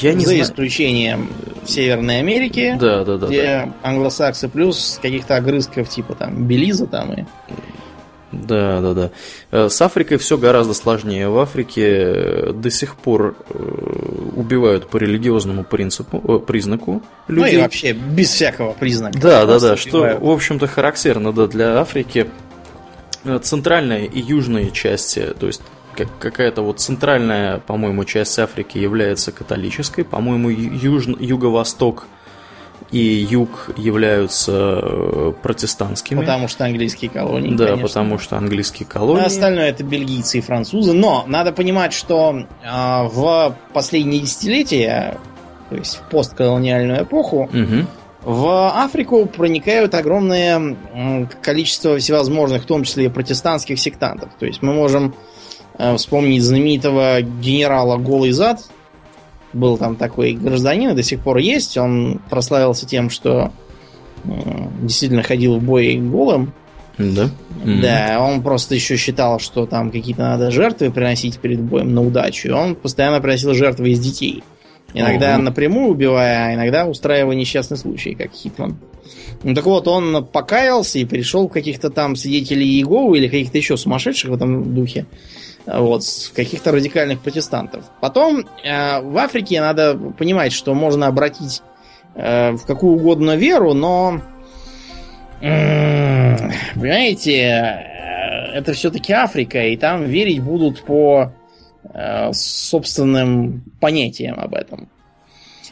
я 0.00 0.12
не 0.14 0.20
За 0.20 0.30
знаю. 0.30 0.42
исключением 0.42 1.30
Северной 1.64 2.18
Америки, 2.18 2.76
да, 2.78 3.04
да, 3.04 3.16
да, 3.16 3.26
где 3.26 3.42
да. 3.42 3.72
англосаксы 3.88 4.48
плюс 4.48 4.98
каких-то 5.00 5.36
огрызков 5.36 5.88
типа 5.88 6.14
там 6.14 6.46
Белиза 6.46 6.86
там 6.86 7.12
и 7.12 7.24
да, 8.32 8.80
да, 8.80 8.94
да. 8.94 9.10
Э, 9.50 9.68
с 9.68 9.80
Африкой 9.82 10.16
все 10.16 10.38
гораздо 10.38 10.72
сложнее. 10.74 11.28
В 11.28 11.38
Африке 11.38 11.86
э, 11.86 12.52
до 12.52 12.70
сих 12.70 12.96
пор 12.96 13.36
э, 13.50 14.32
убивают 14.34 14.88
по 14.88 14.96
религиозному 14.96 15.64
принципу, 15.64 16.40
признаку 16.40 17.02
людей. 17.28 17.52
Ну 17.52 17.58
и 17.58 17.62
вообще 17.62 17.92
без 17.92 18.30
всякого 18.30 18.72
признака. 18.72 19.18
Да, 19.18 19.44
да, 19.44 19.60
да. 19.60 19.76
Что, 19.76 20.18
в 20.18 20.30
общем-то, 20.30 20.66
характерно 20.66 21.32
да, 21.32 21.46
для 21.46 21.78
Африки. 21.78 22.26
Центральная 23.42 24.04
и 24.06 24.18
южная 24.18 24.70
части, 24.70 25.32
то 25.38 25.46
есть 25.46 25.62
какая-то 26.18 26.62
вот 26.62 26.80
центральная, 26.80 27.58
по-моему, 27.58 28.04
часть 28.04 28.36
Африки 28.40 28.78
является 28.78 29.30
католической, 29.30 30.02
по-моему, 30.02 30.48
юж, 30.50 31.06
юго-восток– 31.20 32.06
и 32.92 32.98
юг 32.98 33.70
являются 33.78 34.52
э, 34.82 35.32
протестантскими. 35.42 36.20
Потому 36.20 36.46
что 36.46 36.66
английские 36.66 37.10
колонии. 37.10 37.54
Да, 37.54 37.68
конечно. 37.68 37.88
потому 37.88 38.18
что 38.18 38.36
английские 38.36 38.86
колонии. 38.86 39.22
А 39.22 39.26
остальное 39.26 39.70
это 39.70 39.82
бельгийцы 39.82 40.38
и 40.38 40.40
французы. 40.42 40.92
Но 40.92 41.24
надо 41.26 41.52
понимать, 41.52 41.94
что 41.94 42.36
э, 42.36 43.02
в 43.08 43.56
последние 43.72 44.20
десятилетия, 44.20 45.18
то 45.70 45.76
есть 45.76 45.96
в 45.96 46.10
постколониальную 46.10 47.04
эпоху, 47.04 47.44
угу. 47.44 47.86
в 48.24 48.70
Африку 48.84 49.24
проникают 49.24 49.94
огромное 49.94 50.76
количество 51.40 51.96
всевозможных, 51.96 52.64
в 52.64 52.66
том 52.66 52.84
числе 52.84 53.06
и 53.06 53.08
протестантских 53.08 53.80
сектантов. 53.80 54.28
То 54.38 54.44
есть 54.44 54.60
мы 54.60 54.74
можем 54.74 55.14
э, 55.78 55.96
вспомнить 55.96 56.42
знаменитого 56.42 57.22
генерала 57.22 57.96
Голый 57.96 58.32
Зад. 58.32 58.60
Был 59.52 59.76
там 59.76 59.96
такой 59.96 60.32
гражданин, 60.32 60.90
и 60.90 60.94
до 60.94 61.02
сих 61.02 61.20
пор 61.20 61.38
есть. 61.38 61.76
Он 61.76 62.20
прославился 62.30 62.86
тем, 62.86 63.10
что 63.10 63.52
э, 64.24 64.30
действительно 64.82 65.22
ходил 65.22 65.58
в 65.58 65.62
бой 65.62 65.96
голым. 65.96 66.52
Да? 66.98 67.30
Да, 67.64 68.18
он 68.20 68.42
просто 68.42 68.74
еще 68.74 68.96
считал, 68.96 69.38
что 69.38 69.66
там 69.66 69.90
какие-то 69.90 70.22
надо 70.22 70.50
жертвы 70.50 70.90
приносить 70.90 71.38
перед 71.38 71.60
боем 71.60 71.94
на 71.94 72.02
удачу. 72.02 72.48
И 72.48 72.52
он 72.52 72.74
постоянно 72.74 73.20
приносил 73.20 73.54
жертвы 73.54 73.90
из 73.90 74.00
детей. 74.00 74.42
Иногда 74.94 75.36
угу. 75.36 75.42
напрямую 75.42 75.90
убивая, 75.90 76.48
а 76.48 76.54
иногда 76.54 76.86
устраивая 76.86 77.34
несчастный 77.34 77.76
случай, 77.76 78.14
как 78.14 78.32
Хитман. 78.32 78.76
Ну 79.42 79.54
так 79.54 79.64
вот, 79.64 79.88
он 79.88 80.24
покаялся 80.24 80.98
и 80.98 81.04
перешел 81.04 81.48
в 81.48 81.52
каких-то 81.52 81.90
там 81.90 82.14
свидетелей 82.14 82.66
Иеговы 82.66 83.18
или 83.18 83.28
каких-то 83.28 83.58
еще 83.58 83.76
сумасшедших 83.76 84.30
в 84.30 84.34
этом 84.34 84.74
духе. 84.74 85.06
Вот, 85.66 86.02
каких-то 86.34 86.72
радикальных 86.72 87.20
протестантов. 87.20 87.84
Потом 88.00 88.46
э, 88.64 89.00
в 89.00 89.16
Африке 89.16 89.60
надо 89.60 89.96
понимать, 89.96 90.52
что 90.52 90.74
можно 90.74 91.06
обратить 91.06 91.62
э, 92.14 92.52
в 92.52 92.66
какую 92.66 92.96
угодно 92.96 93.36
веру, 93.36 93.72
но 93.74 94.20
понимаете, 96.74 97.32
э, 97.32 97.92
это 98.54 98.72
все-таки 98.72 99.12
Африка, 99.12 99.66
и 99.66 99.76
там 99.76 100.04
верить 100.04 100.40
будут 100.40 100.82
по 100.82 101.32
э, 101.92 102.32
собственным 102.32 103.64
понятиям 103.80 104.38
об 104.38 104.54
этом. 104.54 104.88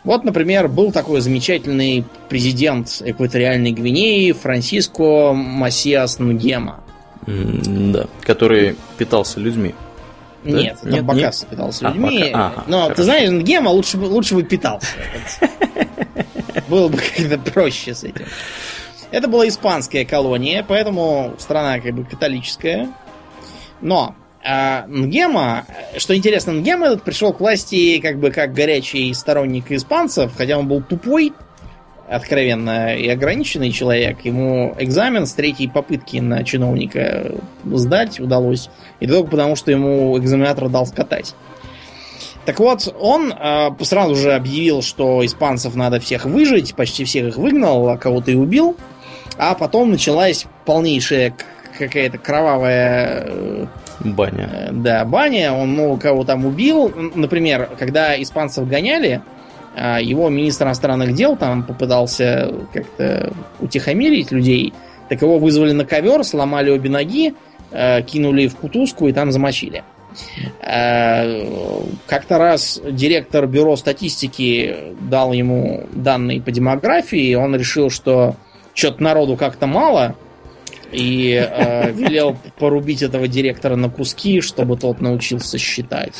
Вот, 0.03 0.25
например, 0.25 0.69
был 0.69 0.93
такой 0.93 1.21
замечательный 1.21 2.05
президент 2.29 3.03
экваториальной 3.05 3.73
Гвинеи 3.73 4.33
Франсиско 4.33 5.33
Масиас 5.35 6.19
Нгема. 6.19 6.83
Да, 7.27 8.07
который 8.23 8.77
питался 8.99 9.41
людьми. 9.41 9.75
Нет, 10.45 10.79
да? 10.83 10.91
нет, 10.91 11.05
Бакаса 11.05 11.45
нет? 11.45 11.51
питался 11.51 11.87
а, 11.87 11.93
людьми. 11.93 12.31
Бака... 12.33 12.47
Ага, 12.47 12.65
Но 12.67 12.83
хорошо. 12.83 12.95
ты 12.95 13.03
знаешь, 13.03 13.31
Нгема 13.31 13.69
лучше, 13.69 13.99
лучше 13.99 14.35
бы 14.35 14.43
питался. 14.43 14.89
Было 16.69 16.89
бы 16.89 16.99
как-то 16.99 17.39
проще 17.51 17.95
с 17.95 18.05
этим. 18.05 18.25
Это 19.11 19.27
была 19.27 19.49
испанская 19.49 20.05
колония, 20.05 20.65
поэтому 20.67 21.35
страна 21.39 21.81
как 21.81 21.95
бы 21.95 22.05
католическая. 22.05 22.93
Но 23.81 24.15
а 24.43 24.87
Нгема, 24.87 25.67
что 25.99 26.17
интересно, 26.17 26.53
Нгема 26.53 26.87
этот 26.87 27.03
пришел 27.03 27.33
к 27.33 27.41
власти 27.41 28.01
как 28.01 28.19
бы 28.19 28.31
как 28.31 28.55
горячий 28.55 29.13
сторонник 29.13 29.71
испанцев, 29.71 30.33
хотя 30.37 30.57
он 30.59 30.67
был 30.67 30.81
тупой, 30.83 31.35
откровенно 32.11 32.97
и 32.97 33.09
ограниченный 33.09 33.71
человек. 33.71 34.25
Ему 34.25 34.75
экзамен 34.79 35.27
с 35.27 35.33
третьей 35.33 35.69
попытки 35.69 36.17
на 36.17 36.43
чиновника 36.43 37.33
сдать 37.65 38.19
удалось. 38.19 38.69
И 38.99 39.07
только 39.07 39.31
потому, 39.31 39.55
что 39.55 39.71
ему 39.71 40.19
экзаменатор 40.19 40.69
дал 40.69 40.87
скатать. 40.87 41.35
Так 42.45 42.59
вот, 42.59 42.93
он 42.99 43.33
э, 43.33 43.71
сразу 43.83 44.17
же 44.17 44.33
объявил, 44.33 44.83
что 44.83 45.25
испанцев 45.25 45.77
надо 45.77 46.01
всех 46.01 46.25
выжить, 46.25 46.75
почти 46.75 47.05
всех 47.05 47.29
их 47.29 47.37
выгнал, 47.37 47.89
а 47.89 47.97
кого-то 47.97 48.33
и 48.33 48.35
убил. 48.35 48.77
А 49.39 49.55
потом 49.55 49.93
началась 49.93 50.47
полнейшая 50.65 51.35
какая-то 51.79 52.19
кровавая... 52.19 53.25
Э, 53.27 53.67
баня. 54.01 54.51
Э, 54.53 54.69
да, 54.73 55.05
баня. 55.05 55.53
Он 55.53 55.69
много 55.69 56.01
кого 56.01 56.25
там 56.25 56.45
убил. 56.45 56.93
Например, 57.15 57.71
когда 57.79 58.21
испанцев 58.21 58.67
гоняли, 58.67 59.23
э, 59.75 59.99
его 60.03 60.29
министр 60.29 60.67
иностранных 60.67 61.15
дел 61.15 61.37
там 61.37 61.63
попытался 61.63 62.53
как-то 62.73 63.33
утихомирить 63.61 64.31
людей. 64.31 64.73
Так 65.09 65.23
его 65.23 65.39
вызвали 65.39 65.73
на 65.73 65.85
ковер, 65.85 66.25
сломали 66.25 66.71
обе 66.71 66.89
ноги, 66.89 67.35
кинули 68.07 68.49
в 68.49 68.57
кутузку 68.57 69.09
и 69.09 69.13
там 69.13 69.31
замочили. 69.33 69.85
Как-то 70.61 72.39
раз 72.39 72.81
директор 72.89 73.47
бюро 73.47 73.77
статистики 73.77 74.95
дал 75.01 75.33
ему 75.33 75.87
данные 75.93 76.41
по 76.41 76.53
демографии, 76.53 77.21
и 77.21 77.35
он 77.35 77.57
решил, 77.57 77.91
что 77.91 78.37
что-то 78.75 79.03
народу 79.03 79.37
как-то 79.37 79.67
мало, 79.67 80.17
и 80.93 81.33
э, 81.33 81.93
велел 81.93 82.37
порубить 82.59 83.03
этого 83.03 83.29
директора 83.29 83.77
на 83.77 83.91
куски, 83.91 84.41
чтобы 84.41 84.77
тот 84.77 85.01
научился 85.01 85.59
считать. 85.59 86.15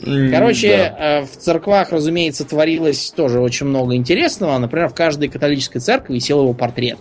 Короче, 0.00 0.94
да. 0.98 1.20
э, 1.20 1.22
в 1.22 1.36
церквах, 1.36 1.92
разумеется, 1.92 2.44
творилось 2.44 3.10
тоже 3.10 3.40
очень 3.40 3.66
много 3.66 3.94
интересного. 3.94 4.58
Например, 4.58 4.88
в 4.88 4.94
каждой 4.94 5.28
католической 5.28 5.78
церкви 5.78 6.14
висел 6.14 6.40
его 6.42 6.54
портрет. 6.54 6.98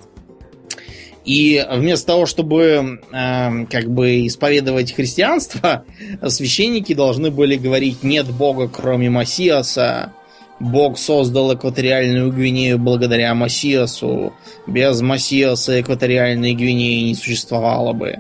И 1.26 1.64
вместо 1.72 2.08
того, 2.08 2.26
чтобы 2.26 3.00
э, 3.12 3.66
как 3.70 3.90
бы 3.92 4.28
исповедовать 4.28 4.94
христианство, 4.94 5.86
священники 6.28 6.94
должны 6.94 7.32
были 7.32 7.56
говорить 7.56 8.04
«нет 8.04 8.28
Бога, 8.28 8.68
кроме 8.68 9.10
Масиаса», 9.10 10.14
Бог 10.62 11.00
создал 11.00 11.56
экваториальную 11.56 12.32
Гвинею 12.32 12.78
благодаря 12.78 13.34
Масиасу. 13.34 14.34
Без 14.68 15.02
Масиаса 15.02 15.82
экваториальной 15.82 16.54
Гвинеи 16.54 17.02
не 17.02 17.16
существовало 17.16 17.94
бы. 17.94 18.20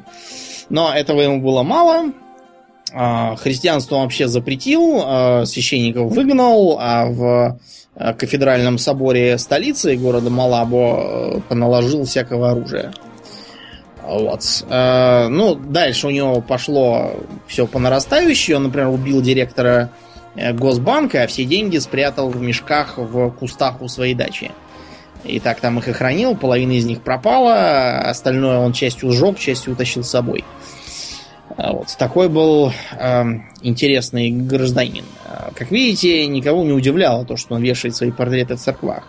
Но 0.69 0.91
этого 0.91 1.21
ему 1.21 1.39
было 1.39 1.61
мало. 1.61 2.11
А, 2.93 3.35
христианство 3.35 3.97
вообще 3.97 4.27
запретил, 4.27 5.01
а, 5.03 5.45
священников 5.45 6.11
выгнал, 6.11 6.77
а 6.79 7.05
в 7.05 7.59
а, 7.95 8.13
кафедральном 8.13 8.77
соборе 8.77 9.37
столицы 9.37 9.95
города 9.95 10.29
Малабо 10.29 11.41
поналожил 11.49 12.05
всякого 12.05 12.51
оружия. 12.51 12.93
Вот. 14.03 14.43
Ну, 14.69 15.55
дальше 15.55 16.07
у 16.07 16.09
него 16.09 16.41
пошло 16.41 17.13
все 17.47 17.65
по 17.65 17.79
нарастающей. 17.79 18.55
Он, 18.55 18.63
например, 18.63 18.89
убил 18.89 19.21
директора 19.21 19.91
Э, 20.35 20.53
Госбанка, 20.53 21.23
а 21.23 21.27
все 21.27 21.45
деньги 21.45 21.77
спрятал 21.77 22.29
в 22.29 22.41
мешках 22.41 22.97
в 22.97 23.31
кустах 23.31 23.81
у 23.81 23.87
своей 23.87 24.13
дачи. 24.13 24.51
И 25.23 25.39
так 25.39 25.59
там 25.59 25.77
их 25.77 25.87
и 25.87 25.91
хранил, 25.91 26.35
половина 26.35 26.71
из 26.71 26.85
них 26.85 27.01
пропала, 27.01 27.99
остальное 27.99 28.57
он 28.57 28.73
частью 28.73 29.11
сжег, 29.11 29.37
частью 29.37 29.73
утащил 29.73 30.03
с 30.03 30.09
собой. 30.09 30.43
А 30.43 30.80
вот. 31.57 31.95
Такой 31.97 32.29
был 32.29 32.71
э, 32.97 33.23
интересный 33.61 34.31
гражданин. 34.31 35.03
А, 35.25 35.51
как 35.55 35.71
видите, 35.71 36.25
никого 36.27 36.63
не 36.63 36.71
удивляло 36.71 37.25
то, 37.25 37.37
что 37.37 37.55
он 37.55 37.63
вешает 37.63 37.95
свои 37.95 38.11
портреты 38.11 38.55
в 38.55 38.59
церквах. 38.59 39.03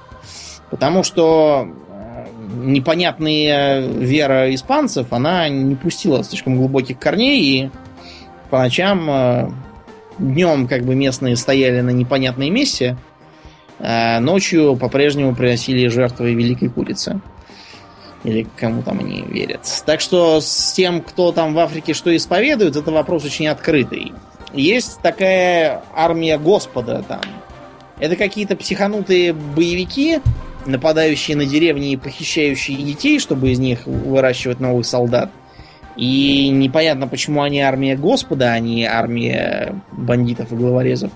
Потому 0.71 1.03
что 1.03 1.69
э, 1.69 2.27
непонятная 2.65 3.87
вера 3.87 4.55
испанцев, 4.55 5.13
она 5.13 5.49
не 5.49 5.75
пустила 5.75 6.25
слишком 6.25 6.57
глубоких 6.57 6.99
корней, 6.99 7.41
и 7.41 7.71
по 8.51 8.59
ночам 8.59 9.09
э, 9.11 9.51
днем 10.19 10.69
как 10.69 10.85
бы 10.85 10.95
местные 10.95 11.37
стояли 11.37 11.81
на 11.81 11.91
непонятной 11.91 12.51
месте, 12.51 12.97
а 13.79 14.21
ночью 14.21 14.77
по-прежнему 14.77 15.35
приносили 15.35 15.89
жертвы 15.89 16.35
великой 16.35 16.69
курицы. 16.69 17.21
Или 18.25 18.47
кому 18.57 18.83
там 18.83 19.01
они 19.01 19.23
верят. 19.23 19.61
Так 19.85 20.01
что 20.01 20.41
с 20.41 20.73
тем, 20.73 21.01
кто 21.01 21.33
там 21.33 21.55
в 21.55 21.59
Африке 21.59 21.93
что 21.93 22.15
исповедует, 22.15 22.77
это 22.77 22.91
вопрос 22.91 23.25
очень 23.25 23.49
открытый. 23.49 24.13
Есть 24.53 25.01
такая 25.01 25.83
армия 25.95 26.39
Господа 26.39 27.03
там. 27.07 27.21
Это 27.99 28.17
какие-то 28.17 28.57
психанутые 28.57 29.33
боевики, 29.33 30.21
нападающие 30.67 31.37
на 31.37 31.47
деревни 31.47 31.93
и 31.93 31.97
похищающие 31.97 32.77
детей, 32.77 33.19
чтобы 33.19 33.51
из 33.51 33.59
них 33.59 33.87
выращивать 33.87 34.61
новых 34.61 34.87
солдат. 34.87 35.31
И 35.97 36.49
непонятно, 36.49 37.07
почему 37.07 37.43
они 37.43 37.61
армия 37.61 37.97
Господа, 37.97 38.53
а 38.53 38.59
не 38.59 38.85
армия 38.87 39.75
бандитов 39.93 40.53
и 40.53 40.57
главорезов. 40.57 41.11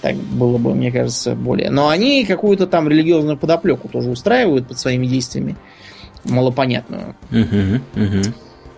Так 0.00 0.16
было 0.16 0.58
бы, 0.58 0.74
мне 0.74 0.90
кажется, 0.90 1.34
более. 1.34 1.70
Но 1.70 1.88
они 1.88 2.24
какую-то 2.24 2.66
там 2.66 2.88
религиозную 2.88 3.36
подоплеку 3.36 3.88
тоже 3.88 4.10
устраивают 4.10 4.68
под 4.68 4.78
своими 4.78 5.06
действиями. 5.06 5.56
Малопонятную. 6.24 7.16
Uh-huh, 7.30 7.80
uh-huh. 7.94 8.34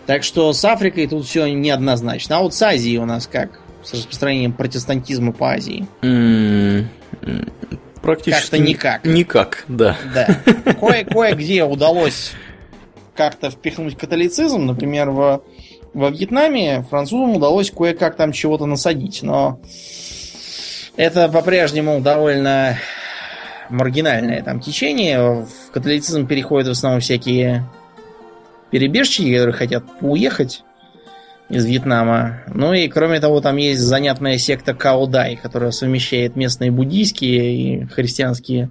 Так 0.06 0.22
что 0.22 0.52
с 0.52 0.64
Африкой 0.64 1.06
тут 1.06 1.26
все 1.26 1.46
неоднозначно. 1.46 2.38
А 2.38 2.40
вот 2.40 2.54
с 2.54 2.62
Азией 2.62 2.98
у 2.98 3.06
нас 3.06 3.26
как? 3.26 3.60
С 3.82 3.92
распространением 3.92 4.52
протестантизма 4.52 5.32
по 5.32 5.52
Азии. 5.52 5.86
Практически 8.02 8.42
как-то 8.42 8.58
никак. 8.58 9.04
Никак, 9.04 9.64
да. 9.68 9.96
Да. 10.14 10.26
Кое- 10.80 11.04
кое-где 11.04 11.64
удалось 11.64 12.32
как-то 13.14 13.50
впихнуть 13.50 13.96
католицизм. 13.96 14.66
Например, 14.66 15.10
в, 15.10 15.42
во 15.94 16.10
Вьетнаме 16.10 16.84
французам 16.90 17.36
удалось 17.36 17.70
кое-как 17.70 18.16
там 18.16 18.32
чего-то 18.32 18.66
насадить, 18.66 19.22
но 19.22 19.60
это 20.96 21.28
по-прежнему 21.28 22.00
довольно 22.00 22.78
маргинальное 23.68 24.42
там 24.42 24.60
течение. 24.60 25.20
В 25.20 25.72
католицизм 25.72 26.26
переходят 26.26 26.68
в 26.68 26.72
основном 26.72 27.00
всякие 27.00 27.64
перебежчики, 28.70 29.32
которые 29.32 29.54
хотят 29.54 29.84
уехать 30.00 30.64
из 31.48 31.64
Вьетнама. 31.66 32.40
Ну 32.48 32.72
и 32.72 32.88
кроме 32.88 33.20
того, 33.20 33.40
там 33.40 33.56
есть 33.56 33.80
занятная 33.80 34.38
секта 34.38 34.74
Каудай, 34.74 35.36
которая 35.40 35.70
совмещает 35.70 36.36
местные 36.36 36.70
буддийские 36.70 37.56
и 37.56 37.84
христианские 37.86 38.70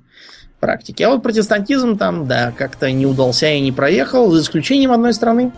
практики. 0.59 1.03
А 1.03 1.09
вот 1.09 1.21
протестантизм 1.21 1.97
там, 1.97 2.27
да, 2.27 2.53
как-то 2.57 2.91
не 2.91 3.05
удался 3.05 3.51
и 3.51 3.59
не 3.59 3.71
проехал, 3.71 4.31
за 4.31 4.41
исключением 4.41 4.91
одной 4.91 5.13
страны. 5.13 5.51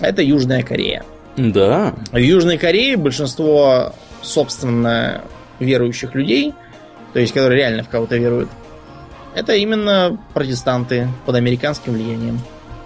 Это 0.00 0.22
Южная 0.22 0.62
Корея. 0.62 1.02
Да. 1.36 1.94
В 2.12 2.16
Южной 2.16 2.58
Корее 2.58 2.96
большинство, 2.96 3.94
собственно, 4.22 5.22
верующих 5.60 6.14
людей, 6.14 6.54
то 7.16 7.20
есть 7.20 7.32
которые 7.32 7.60
реально 7.60 7.82
в 7.82 7.88
кого-то 7.88 8.18
веруют, 8.18 8.50
это 9.34 9.54
именно 9.54 10.18
протестанты 10.34 11.08
под 11.24 11.36
американским 11.36 11.94
влиянием. 11.94 12.38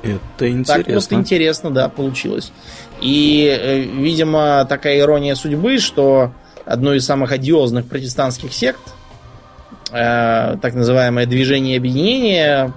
Это 0.05 0.49
интересно. 0.49 0.85
Так 0.85 0.95
вот 0.95 1.13
интересно, 1.13 1.71
да, 1.73 1.89
получилось. 1.89 2.53
И, 3.01 3.49
э, 3.53 3.81
видимо, 3.81 4.65
такая 4.69 5.01
ирония 5.01 5.35
судьбы, 5.35 5.79
что 5.79 6.31
одно 6.65 6.95
из 6.95 7.05
самых 7.05 7.33
одиозных 7.33 7.87
протестантских 7.87 8.53
сект, 8.53 8.95
э, 9.91 10.59
так 10.63 10.75
называемое 10.75 11.27
движение 11.27 11.77
объединения, 11.77 12.73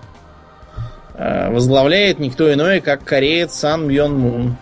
э, 1.14 1.52
возглавляет 1.52 2.18
никто 2.18 2.52
иной, 2.52 2.82
как 2.82 3.04
кореец 3.04 3.54
Сан 3.54 3.88
Мьон 3.88 4.18
Мун. 4.18 4.58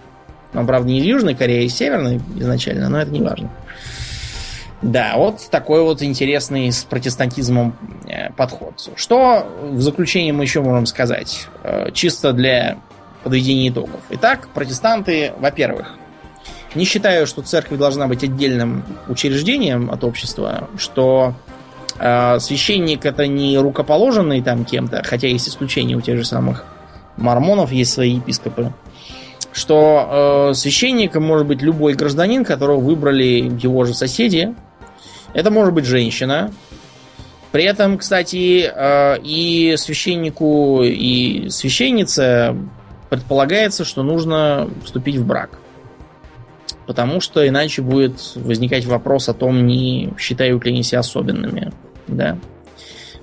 Он, 0.54 0.68
правда, 0.68 0.90
не 0.90 1.00
в 1.00 1.06
Южной 1.06 1.36
Корее, 1.36 1.68
а 1.68 1.70
в 1.70 1.72
Северной 1.72 2.20
изначально, 2.36 2.90
но 2.90 3.02
это 3.02 3.12
не 3.12 3.22
важно. 3.22 3.50
Да, 4.82 5.14
вот 5.16 5.48
такой 5.52 5.84
вот 5.84 6.02
интересный 6.02 6.72
с 6.72 6.84
протестантизмом 6.84 7.76
э, 8.08 8.32
подход. 8.34 8.90
Что 8.96 9.46
в 9.62 9.80
заключение 9.80 10.34
мы 10.34 10.44
еще 10.44 10.62
можем 10.62 10.88
сказать? 10.88 11.48
Э, 11.64 11.92
чисто 11.94 12.34
для 12.34 12.78
подведения 13.24 13.70
итогов. 13.70 14.02
Итак, 14.10 14.50
протестанты, 14.54 15.34
во-первых, 15.40 15.96
не 16.74 16.86
считают, 16.86 17.30
что 17.30 17.44
церковь 17.44 17.78
должна 17.78 18.08
быть 18.08 18.24
отдельным 18.24 18.84
учреждением 19.08 19.92
от 19.92 20.04
общества, 20.04 20.70
что 20.78 21.36
э, 22.00 22.40
священник 22.40 23.06
это 23.06 23.28
не 23.28 23.58
рукоположенный 23.60 24.42
там 24.42 24.66
кем-то, 24.66 25.04
хотя 25.04 25.28
есть 25.28 25.48
исключения 25.48 25.96
у 25.96 26.02
тех 26.02 26.18
же 26.18 26.26
самых 26.26 26.66
мормонов, 27.18 27.72
есть 27.72 27.94
свои 27.94 28.16
епископы, 28.16 28.74
что 29.52 30.50
э, 30.52 30.54
священником 30.56 31.24
может 31.24 31.46
быть 31.46 31.62
любой 31.62 31.94
гражданин, 31.94 32.46
которого 32.46 32.80
выбрали 32.80 33.52
его 33.62 33.84
же 33.84 33.94
соседи, 33.94 34.56
это 35.34 35.52
может 35.52 35.74
быть 35.74 35.86
женщина. 35.86 36.52
При 37.52 37.64
этом, 37.66 37.98
кстати, 37.98 38.72
э, 38.74 39.20
и 39.24 39.76
священнику, 39.78 40.84
и 40.84 41.50
священнице 41.50 42.56
предполагается, 43.10 43.84
что 43.84 44.04
нужно 44.04 44.70
вступить 44.86 45.18
в 45.18 45.26
брак. 45.26 45.60
Потому 46.88 47.20
что 47.20 47.46
иначе 47.48 47.82
будет 47.82 48.36
возникать 48.36 48.86
вопрос 48.86 49.28
о 49.28 49.34
том, 49.34 49.66
не 49.66 50.14
считают 50.18 50.64
ли 50.66 50.72
они 50.72 50.84
себя 50.84 51.00
особенными. 51.00 51.74
Да. 52.08 52.38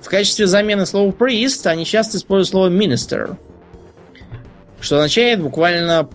В 0.01 0.07
качестве 0.07 0.47
замены 0.47 0.85
слова 0.85 1.11
priest 1.11 1.67
они 1.67 1.85
часто 1.85 2.17
используют 2.17 2.49
слово 2.49 2.69
minister, 2.69 3.35
что 4.79 4.97
означает 4.97 5.41
буквально 5.41 6.07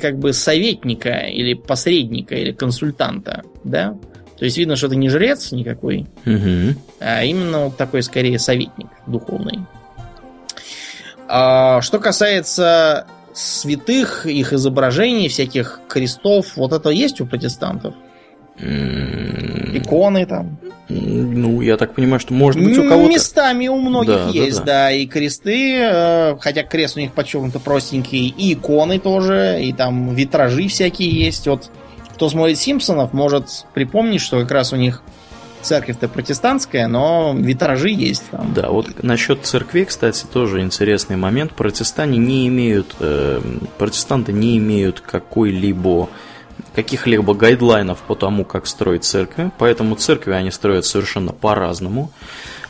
как 0.00 0.18
бы 0.18 0.32
советника 0.32 1.18
или 1.18 1.54
посредника 1.54 2.34
или 2.34 2.52
консультанта. 2.52 3.44
Да? 3.62 3.96
То 4.38 4.44
есть 4.44 4.56
видно, 4.56 4.76
что 4.76 4.86
это 4.86 4.96
не 4.96 5.08
жрец 5.08 5.50
никакой, 5.52 6.06
угу. 6.24 6.78
а 7.00 7.24
именно 7.24 7.64
вот 7.64 7.76
такой 7.76 8.02
скорее 8.02 8.38
советник 8.38 8.88
духовный. 9.06 9.60
А, 11.26 11.82
что 11.82 11.98
касается 11.98 13.06
святых, 13.34 14.26
их 14.26 14.52
изображений, 14.52 15.28
всяких 15.28 15.80
крестов, 15.88 16.56
вот 16.56 16.72
это 16.72 16.90
есть 16.90 17.20
у 17.20 17.26
протестантов? 17.26 17.94
Иконы 18.60 20.26
там. 20.26 20.58
Ну, 20.88 21.60
я 21.60 21.76
так 21.76 21.94
понимаю, 21.94 22.18
что 22.18 22.32
может 22.32 22.62
быть 22.62 22.76
у 22.78 22.88
кого-то... 22.88 23.12
Местами 23.12 23.68
у 23.68 23.78
многих 23.78 24.14
да, 24.14 24.28
есть, 24.30 24.58
да, 24.60 24.64
да. 24.64 24.72
да. 24.72 24.90
И 24.92 25.06
кресты, 25.06 25.76
э, 25.78 26.36
хотя 26.40 26.62
крест 26.62 26.96
у 26.96 27.00
них 27.00 27.12
подчеркнуто 27.12 27.60
простенький, 27.60 28.34
и 28.36 28.54
иконы 28.54 28.98
тоже, 28.98 29.58
и 29.62 29.72
там 29.72 30.14
витражи 30.14 30.66
всякие 30.68 31.10
есть. 31.10 31.46
Вот 31.46 31.70
кто 32.18 32.28
смотрит 32.28 32.58
Симпсонов, 32.58 33.12
может 33.12 33.64
припомнить, 33.74 34.20
что 34.20 34.40
как 34.40 34.50
раз 34.50 34.72
у 34.72 34.76
них 34.76 35.02
церковь-то 35.62 36.08
протестантская, 36.08 36.88
но 36.88 37.32
витражи 37.32 37.90
есть 37.90 38.24
там. 38.32 38.52
Да, 38.54 38.70
вот 38.70 39.04
насчет 39.04 39.46
церкви, 39.46 39.84
кстати, 39.84 40.26
тоже 40.26 40.60
интересный 40.62 41.14
момент. 41.14 41.52
Протестане 41.52 42.18
не 42.18 42.48
имеют, 42.48 42.96
э, 42.98 43.40
протестанты 43.78 44.32
не 44.32 44.58
имеют 44.58 44.98
какой-либо 45.00 46.08
каких-либо 46.74 47.34
гайдлайнов 47.34 47.98
по 47.98 48.16
тому, 48.16 48.44
как 48.44 48.66
строить 48.66 49.04
церкви, 49.04 49.52
поэтому 49.56 49.94
церкви 49.94 50.32
они 50.32 50.50
строят 50.50 50.86
совершенно 50.86 51.32
по-разному. 51.32 52.10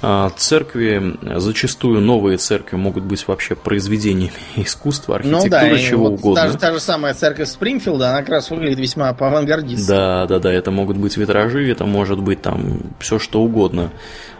А, 0.00 0.30
церкви, 0.36 1.18
зачастую 1.38 2.00
новые 2.00 2.38
церкви 2.38 2.76
могут 2.76 3.02
быть 3.02 3.26
вообще 3.26 3.56
произведениями 3.56 4.32
искусства, 4.56 5.16
архитектуры, 5.16 5.70
ну, 5.70 5.74
да, 5.74 5.78
чего 5.78 6.10
вот 6.10 6.20
угодно. 6.20 6.52
Та, 6.52 6.58
та 6.58 6.72
же 6.72 6.80
самая 6.80 7.14
церковь 7.14 7.48
Спрингфилда, 7.48 8.10
она 8.10 8.20
как 8.20 8.28
раз 8.28 8.50
выглядит 8.50 8.78
весьма 8.78 9.12
по-авангардистски. 9.12 9.88
Да, 9.88 10.26
да, 10.26 10.38
да, 10.38 10.52
это 10.52 10.70
могут 10.70 10.96
быть 10.96 11.16
витражи, 11.16 11.68
это 11.68 11.84
может 11.84 12.20
быть 12.20 12.40
там 12.42 12.82
все 13.00 13.18
что 13.18 13.42
угодно. 13.42 13.90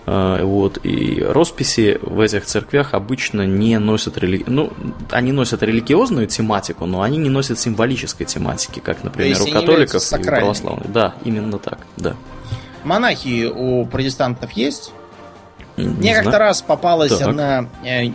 А, 0.07 0.45
вот, 0.45 0.79
и 0.85 1.23
росписи 1.23 1.99
в 2.03 2.21
этих 2.21 2.45
церквях 2.45 2.95
обычно 2.95 3.45
не 3.45 3.79
носят 3.81 4.17
рели... 4.17 4.45
ну, 4.47 4.73
они 5.11 5.33
носят 5.33 5.65
религиозную 5.65 6.29
тематику, 6.29 6.87
но 6.87 7.03
они 7.03 7.19
не 7.19 7.31
носят 7.31 7.59
символической 7.59 8.27
тематики, 8.27 8.79
как, 8.79 9.03
например, 9.03 9.37
у 9.43 9.47
католиков 9.51 10.03
и 10.13 10.23
православных. 10.23 10.93
Да, 10.93 11.15
именно 11.25 11.59
так, 11.59 11.81
да. 11.97 12.15
Монахи 12.85 13.51
у 13.53 13.85
протестантов 13.87 14.53
есть? 14.53 14.93
Мне 15.79 16.15
как-то 16.15 16.39
раз 16.39 16.63
попалась 16.63 17.17
так. 17.17 17.29
одна 17.29 17.69
э, 17.85 18.11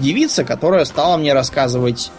девица, 0.00 0.44
которая 0.44 0.84
стала 0.84 1.16
мне 1.16 1.32
рассказывать 1.32 2.10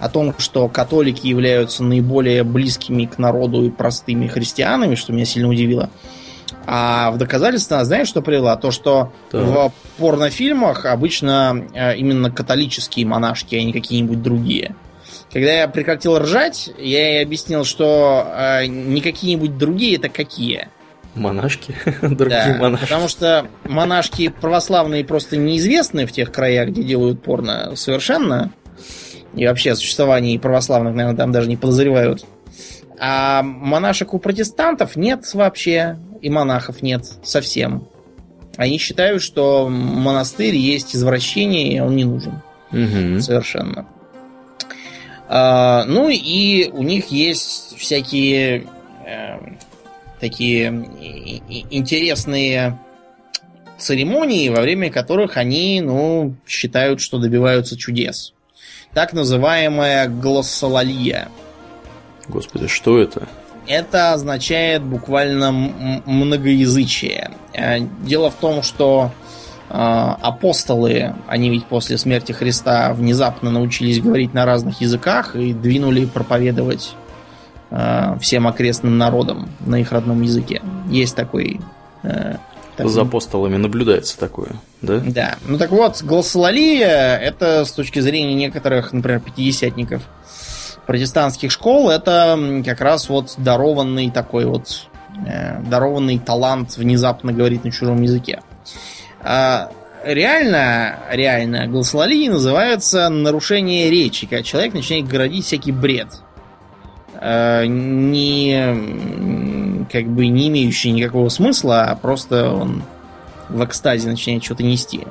о 0.00 0.08
том, 0.08 0.34
что 0.38 0.68
католики 0.68 1.26
являются 1.26 1.82
наиболее 1.82 2.44
близкими 2.44 3.06
к 3.06 3.18
народу 3.18 3.64
и 3.64 3.70
простыми 3.70 4.26
христианами, 4.26 4.94
что 4.94 5.12
меня 5.12 5.24
сильно 5.24 5.48
удивило. 5.48 5.90
А 6.66 7.10
в 7.12 7.18
доказательство, 7.18 7.84
знаешь, 7.84 8.08
что 8.08 8.22
привела? 8.22 8.56
То, 8.56 8.70
что 8.70 9.12
так. 9.30 9.42
в 9.42 9.72
порнофильмах 9.98 10.84
обычно 10.84 11.64
э, 11.72 11.96
именно 11.96 12.30
католические 12.30 13.06
монашки, 13.06 13.54
а 13.54 13.62
не 13.62 13.72
какие-нибудь 13.72 14.22
другие. 14.22 14.74
Когда 15.32 15.52
я 15.52 15.68
прекратил 15.68 16.18
ржать, 16.18 16.70
я 16.78 17.14
ей 17.14 17.22
объяснил, 17.22 17.64
что 17.64 18.26
э, 18.26 18.66
не 18.66 19.00
какие-нибудь 19.00 19.56
другие, 19.56 19.96
это 19.96 20.08
какие. 20.08 20.68
Монашки, 21.16 21.74
другие 22.02 22.54
да, 22.54 22.58
монашки. 22.58 22.84
Потому 22.84 23.08
что 23.08 23.46
монашки 23.64 24.28
православные 24.28 25.04
просто 25.04 25.36
неизвестны 25.36 26.06
в 26.06 26.12
тех 26.12 26.30
краях, 26.30 26.68
где 26.68 26.82
делают 26.82 27.22
порно 27.22 27.74
совершенно. 27.74 28.52
И 29.34 29.46
вообще 29.46 29.72
о 29.72 29.76
существовании 29.76 30.38
православных, 30.38 30.94
наверное, 30.94 31.16
там 31.16 31.32
даже 31.32 31.48
не 31.48 31.56
подозревают. 31.56 32.24
А 32.98 33.42
монашек 33.42 34.14
у 34.14 34.18
протестантов 34.18 34.96
нет 34.96 35.22
вообще, 35.34 35.98
и 36.22 36.30
монахов 36.30 36.82
нет 36.82 37.04
совсем. 37.22 37.88
Они 38.56 38.78
считают, 38.78 39.22
что 39.22 39.68
монастырь 39.68 40.56
есть 40.56 40.96
извращение, 40.96 41.76
и 41.76 41.80
он 41.80 41.94
не 41.94 42.04
нужен. 42.04 42.40
Угу. 42.72 43.20
Совершенно. 43.20 43.86
А, 45.28 45.84
ну 45.86 46.08
и 46.08 46.68
у 46.70 46.82
них 46.82 47.06
есть 47.10 47.76
всякие 47.78 48.66
э, 49.06 49.38
такие 50.20 50.68
интересные 51.70 52.78
церемонии, 53.78 54.48
во 54.48 54.60
время 54.60 54.90
которых 54.90 55.36
они, 55.36 55.80
ну, 55.80 56.34
считают, 56.46 57.00
что 57.00 57.18
добиваются 57.18 57.76
чудес. 57.76 58.32
Так 58.94 59.12
называемая 59.12 60.08
глоссолалия. 60.08 61.28
Господи, 62.28 62.66
что 62.66 62.98
это? 62.98 63.28
Это 63.66 64.12
означает 64.12 64.82
буквально 64.82 65.52
многоязычие. 65.52 67.30
Э, 67.52 67.80
дело 68.04 68.30
в 68.30 68.36
том, 68.36 68.62
что 68.62 69.10
э, 69.68 69.72
апостолы, 69.74 71.14
они 71.26 71.50
ведь 71.50 71.66
после 71.66 71.98
смерти 71.98 72.32
Христа 72.32 72.94
внезапно 72.94 73.50
научились 73.50 74.00
говорить 74.00 74.32
на 74.34 74.46
разных 74.46 74.80
языках 74.80 75.34
и 75.34 75.52
двинули 75.52 76.06
проповедовать 76.06 76.94
э, 77.70 78.18
всем 78.20 78.46
окрестным 78.46 78.98
народам 78.98 79.48
на 79.60 79.80
их 79.80 79.92
родном 79.92 80.22
языке. 80.22 80.62
Есть 80.88 81.16
такой... 81.16 81.60
Э, 82.02 82.36
такой... 82.76 82.92
За 82.92 83.02
апостолами 83.02 83.56
наблюдается 83.56 84.18
такое, 84.18 84.50
да? 84.82 84.98
Да. 84.98 85.36
Ну 85.46 85.58
так 85.58 85.70
вот, 85.70 86.02
глоссолалия 86.02 87.16
это 87.16 87.64
с 87.64 87.72
точки 87.72 88.00
зрения 88.00 88.34
некоторых, 88.34 88.92
например, 88.92 89.20
пятидесятников 89.20 90.02
протестантских 90.86 91.50
школ, 91.50 91.90
это 91.90 92.38
как 92.64 92.80
раз 92.80 93.08
вот 93.08 93.34
дарованный 93.38 94.10
такой 94.10 94.44
вот 94.44 94.88
э, 95.26 95.60
дарованный 95.62 96.18
талант 96.18 96.76
внезапно 96.76 97.32
говорить 97.32 97.64
на 97.64 97.72
чужом 97.72 98.02
языке. 98.02 98.40
А, 99.20 99.70
реально, 100.04 101.00
реально, 101.10 101.66
глоссолалия 101.66 102.30
называется 102.30 103.08
нарушение 103.08 103.90
речи, 103.90 104.26
когда 104.26 104.42
человек 104.42 104.74
начинает 104.74 105.08
городить 105.08 105.44
всякий 105.44 105.72
бред 105.72 106.08
не 107.66 109.86
как 109.90 110.06
бы 110.06 110.26
не 110.26 110.48
имеющий 110.48 110.92
никакого 110.92 111.28
смысла, 111.28 111.84
а 111.84 111.96
просто 111.96 112.50
он 112.50 112.82
в 113.48 113.64
экстазе 113.64 114.08
начинает 114.08 114.44
что-то 114.44 114.62
нести. 114.62 115.06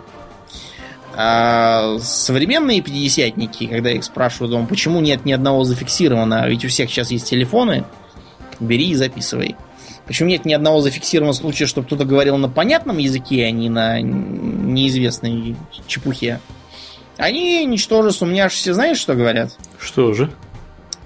А 1.17 1.97
современные 1.99 2.81
пятидесятники, 2.81 3.67
когда 3.67 3.91
их 3.91 4.03
спрашивают, 4.03 4.67
почему 4.67 4.99
нет 4.99 5.25
ни 5.25 5.31
одного 5.31 5.63
зафиксированного, 5.63 6.49
ведь 6.49 6.65
у 6.65 6.67
всех 6.67 6.89
сейчас 6.89 7.11
есть 7.11 7.29
телефоны, 7.29 7.85
бери 8.59 8.89
и 8.89 8.95
записывай. 8.95 9.55
Почему 10.05 10.29
нет 10.29 10.45
ни 10.45 10.53
одного 10.53 10.81
зафиксированного 10.81 11.33
случая, 11.33 11.65
чтобы 11.65 11.87
кто-то 11.87 12.05
говорил 12.05 12.37
на 12.37 12.49
понятном 12.49 12.97
языке, 12.97 13.45
а 13.45 13.51
не 13.51 13.69
на 13.69 14.01
неизвестной 14.01 15.55
чепухе? 15.87 16.41
Они, 17.17 17.65
ничтоже 17.65 18.11
сумняшися, 18.11 18.73
знаешь, 18.73 18.97
что 18.97 19.15
говорят? 19.15 19.57
Что 19.79 20.13
же? 20.13 20.29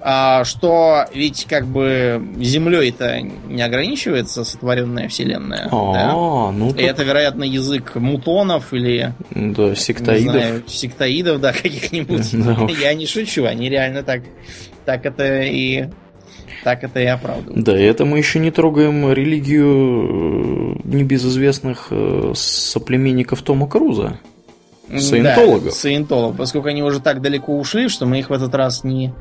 А, 0.02 0.44
что 0.46 1.06
ведь 1.14 1.46
как 1.46 1.66
бы 1.66 2.22
Землей-то 2.40 3.22
не 3.22 3.62
ограничивается 3.62 4.44
сотворенная 4.44 5.10
Вселенная. 5.10 5.68
А, 5.72 5.94
да? 5.94 6.52
ну 6.52 6.72
так... 6.72 6.82
это, 6.82 7.04
вероятно, 7.04 7.44
язык 7.44 7.96
мутонов 7.96 8.74
или... 8.74 9.14
Да, 9.32 9.76
сектоидов. 9.76 10.34
Не 10.36 10.40
знаю, 10.40 10.64
сектоидов, 10.68 11.42
да, 11.42 11.52
каких-нибудь. 11.54 12.32
Я 12.82 12.94
не 12.94 13.06
шучу, 13.06 13.46
они 13.46 13.70
реально 13.70 14.04
так, 14.04 14.24
так 14.86 15.06
это 15.06 15.42
и 15.42 15.90
так 16.64 16.84
это 16.84 17.00
и 17.00 17.06
оправдывают. 17.06 17.64
Да, 17.64 17.80
и 17.80 17.84
это 17.84 18.06
мы 18.06 18.18
еще 18.18 18.40
не 18.40 18.52
трогаем 18.52 19.12
религию 19.14 20.76
э, 20.76 20.82
небезызвестных 20.84 21.88
э, 21.92 22.34
соплеменников 22.36 23.42
Тома 23.42 23.68
Круза. 23.68 24.20
Саентологов. 24.98 25.66
Да, 25.66 25.72
саентологов, 25.72 26.38
поскольку 26.38 26.68
они 26.70 26.84
уже 26.84 27.00
так 27.00 27.22
далеко 27.22 27.58
ушли, 27.58 27.90
что 27.90 28.06
мы 28.06 28.20
их 28.20 28.30
в 28.30 28.34
этот 28.34 28.54
раз 28.56 28.84
не, 28.84 29.14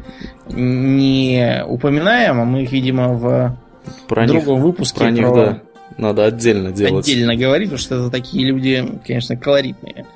не 0.49 1.63
упоминаем, 1.67 2.41
а 2.41 2.45
мы 2.45 2.63
их, 2.63 2.73
видимо, 2.73 3.15
в 3.15 3.59
про 4.07 4.27
другом 4.27 4.57
них, 4.57 4.65
выпуске 4.65 5.01
про, 5.01 5.11
них, 5.11 5.33
да, 5.33 5.61
надо 5.97 6.27
отдельно 6.27 6.71
делать. 6.71 7.07
Отдельно 7.07 7.37
говорить, 7.37 7.69
потому 7.69 7.79
что 7.79 7.97
это 7.97 8.11
такие 8.11 8.47
люди, 8.47 9.01
конечно, 9.07 9.37
колоритные. 9.37 10.07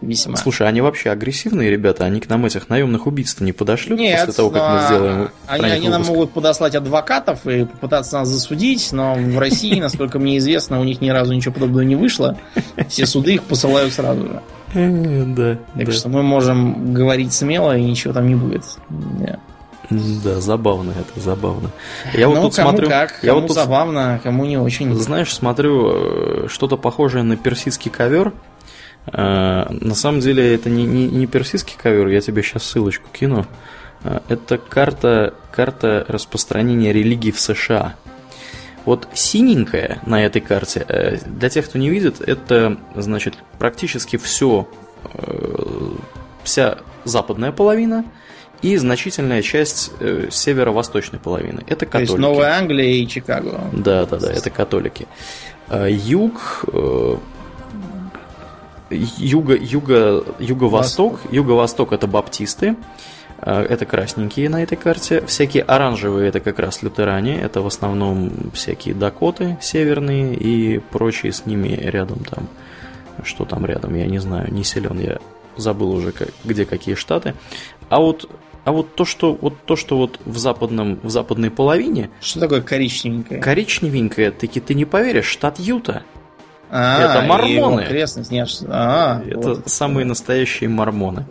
Весьма. 0.00 0.36
Слушай, 0.36 0.66
они 0.66 0.80
вообще 0.80 1.10
агрессивные 1.10 1.70
ребята? 1.70 2.06
Они 2.06 2.20
к 2.20 2.28
нам 2.30 2.46
этих 2.46 2.70
наемных 2.70 3.06
убийц 3.06 3.36
не 3.40 3.52
подошлют 3.52 3.98
Нет, 3.98 4.20
после 4.20 4.32
того, 4.32 4.48
как 4.50 4.72
мы 4.72 4.86
сделаем 4.86 5.30
Они, 5.46 5.66
они 5.66 5.88
нам 5.90 6.04
могут 6.04 6.32
подослать 6.32 6.74
адвокатов 6.74 7.46
и 7.46 7.66
попытаться 7.66 8.20
нас 8.20 8.28
засудить, 8.28 8.92
но 8.92 9.12
в 9.14 9.38
России, 9.38 9.78
насколько 9.80 10.18
мне 10.18 10.38
известно, 10.38 10.80
у 10.80 10.84
них 10.84 11.02
ни 11.02 11.10
разу 11.10 11.34
ничего 11.34 11.52
подобного 11.52 11.82
не 11.82 11.96
вышло. 11.96 12.38
Все 12.88 13.04
суды 13.04 13.34
их 13.34 13.42
посылают 13.42 13.92
сразу 13.92 14.26
же. 14.26 14.42
Да. 15.34 15.58
Так 15.76 15.92
что 15.92 16.08
мы 16.08 16.22
можем 16.22 16.94
говорить 16.94 17.32
смело, 17.32 17.76
и 17.76 17.82
ничего 17.82 18.12
там 18.12 18.26
не 18.26 18.34
будет. 18.34 18.64
Да, 19.90 20.40
забавно 20.40 20.92
это, 20.92 21.18
забавно. 21.20 21.70
Я 22.12 22.28
ну, 22.28 22.34
вот 22.34 22.42
тут 22.42 22.56
кому 22.56 22.70
смотрю, 22.70 22.88
как, 22.88 23.18
я 23.22 23.30
кому 23.30 23.40
вот 23.40 23.48
тут, 23.48 23.56
забавно, 23.56 24.20
кому 24.22 24.44
не 24.44 24.56
очень. 24.56 24.94
Знаешь, 24.94 25.34
смотрю 25.34 26.44
э, 26.44 26.48
что-то 26.48 26.76
похожее 26.76 27.24
на 27.24 27.36
персидский 27.36 27.90
ковер. 27.90 28.32
Э, 29.06 29.68
на 29.68 29.94
самом 29.96 30.20
деле 30.20 30.54
это 30.54 30.70
не, 30.70 30.84
не, 30.84 31.08
не 31.08 31.26
персидский 31.26 31.74
ковер, 31.76 32.06
я 32.06 32.20
тебе 32.20 32.42
сейчас 32.44 32.62
ссылочку 32.62 33.08
кину. 33.12 33.46
Э, 34.04 34.20
это 34.28 34.58
карта, 34.58 35.34
карта 35.50 36.04
распространения 36.06 36.92
религии 36.92 37.32
в 37.32 37.40
США. 37.40 37.96
Вот 38.84 39.08
синенькая 39.12 40.00
на 40.06 40.24
этой 40.24 40.40
карте, 40.40 40.84
э, 40.88 41.18
для 41.26 41.48
тех, 41.48 41.66
кто 41.68 41.78
не 41.78 41.90
видит, 41.90 42.20
это, 42.20 42.78
значит, 42.94 43.34
практически 43.58 44.16
все, 44.16 44.66
э, 45.14 45.92
вся 46.42 46.78
западная 47.04 47.52
половина 47.52 48.04
и 48.62 48.76
значительная 48.76 49.42
часть 49.42 49.92
э, 50.00 50.28
северо-восточной 50.30 51.18
половины. 51.18 51.62
Это 51.66 51.86
католики. 51.86 52.08
То 52.08 52.12
есть 52.12 52.18
Новая 52.18 52.58
Англия 52.58 52.94
и 52.94 53.06
Чикаго. 53.06 53.60
Да, 53.72 54.06
да, 54.06 54.18
да, 54.18 54.32
это 54.32 54.50
католики. 54.50 55.06
Юг, 55.70 56.64
юго, 58.90 59.54
юго, 59.54 60.24
юго-восток, 60.40 61.20
юго-восток 61.30 61.92
это 61.92 62.06
баптисты, 62.08 62.76
это 63.42 63.86
красненькие 63.86 64.48
на 64.48 64.62
этой 64.62 64.76
карте. 64.76 65.24
Всякие 65.26 65.62
оранжевые 65.62 66.28
это 66.28 66.40
как 66.40 66.58
раз 66.58 66.82
лютеране. 66.82 67.40
Это 67.40 67.62
в 67.62 67.66
основном 67.66 68.50
всякие 68.52 68.94
дакоты 68.94 69.58
северные 69.60 70.34
и 70.34 70.78
прочие 70.78 71.32
с 71.32 71.46
ними 71.46 71.68
рядом 71.68 72.18
там. 72.24 72.48
Что 73.24 73.44
там 73.44 73.66
рядом, 73.66 73.94
я 73.94 74.06
не 74.06 74.18
знаю, 74.18 74.52
не 74.52 74.64
силен. 74.64 74.98
Я 75.00 75.18
забыл 75.56 75.92
уже, 75.92 76.12
где 76.44 76.64
какие 76.64 76.94
штаты. 76.94 77.34
А 77.88 78.00
вот 78.00 78.28
а 78.64 78.72
вот 78.72 78.94
то, 78.94 79.04
что 79.04 79.36
вот 79.40 79.54
то, 79.64 79.74
что 79.74 79.96
вот 79.96 80.20
в 80.24 80.36
западном 80.36 81.00
в 81.02 81.10
западной 81.10 81.50
половине. 81.50 82.10
Что 82.20 82.40
такое 82.40 82.60
коричневенькое? 82.60 83.40
Коричневенькое, 83.40 84.30
таки 84.30 84.60
ты 84.60 84.74
не 84.74 84.84
поверишь, 84.84 85.26
штат 85.26 85.58
Юта. 85.58 86.02
А, 86.70 87.18
это 87.18 87.26
мормоны. 87.26 87.86
Нет, 88.30 88.62
а, 88.68 89.22
это 89.26 89.48
вот 89.48 89.62
самые 89.68 90.04
настоящие 90.06 90.70
мормоны. 90.70 91.26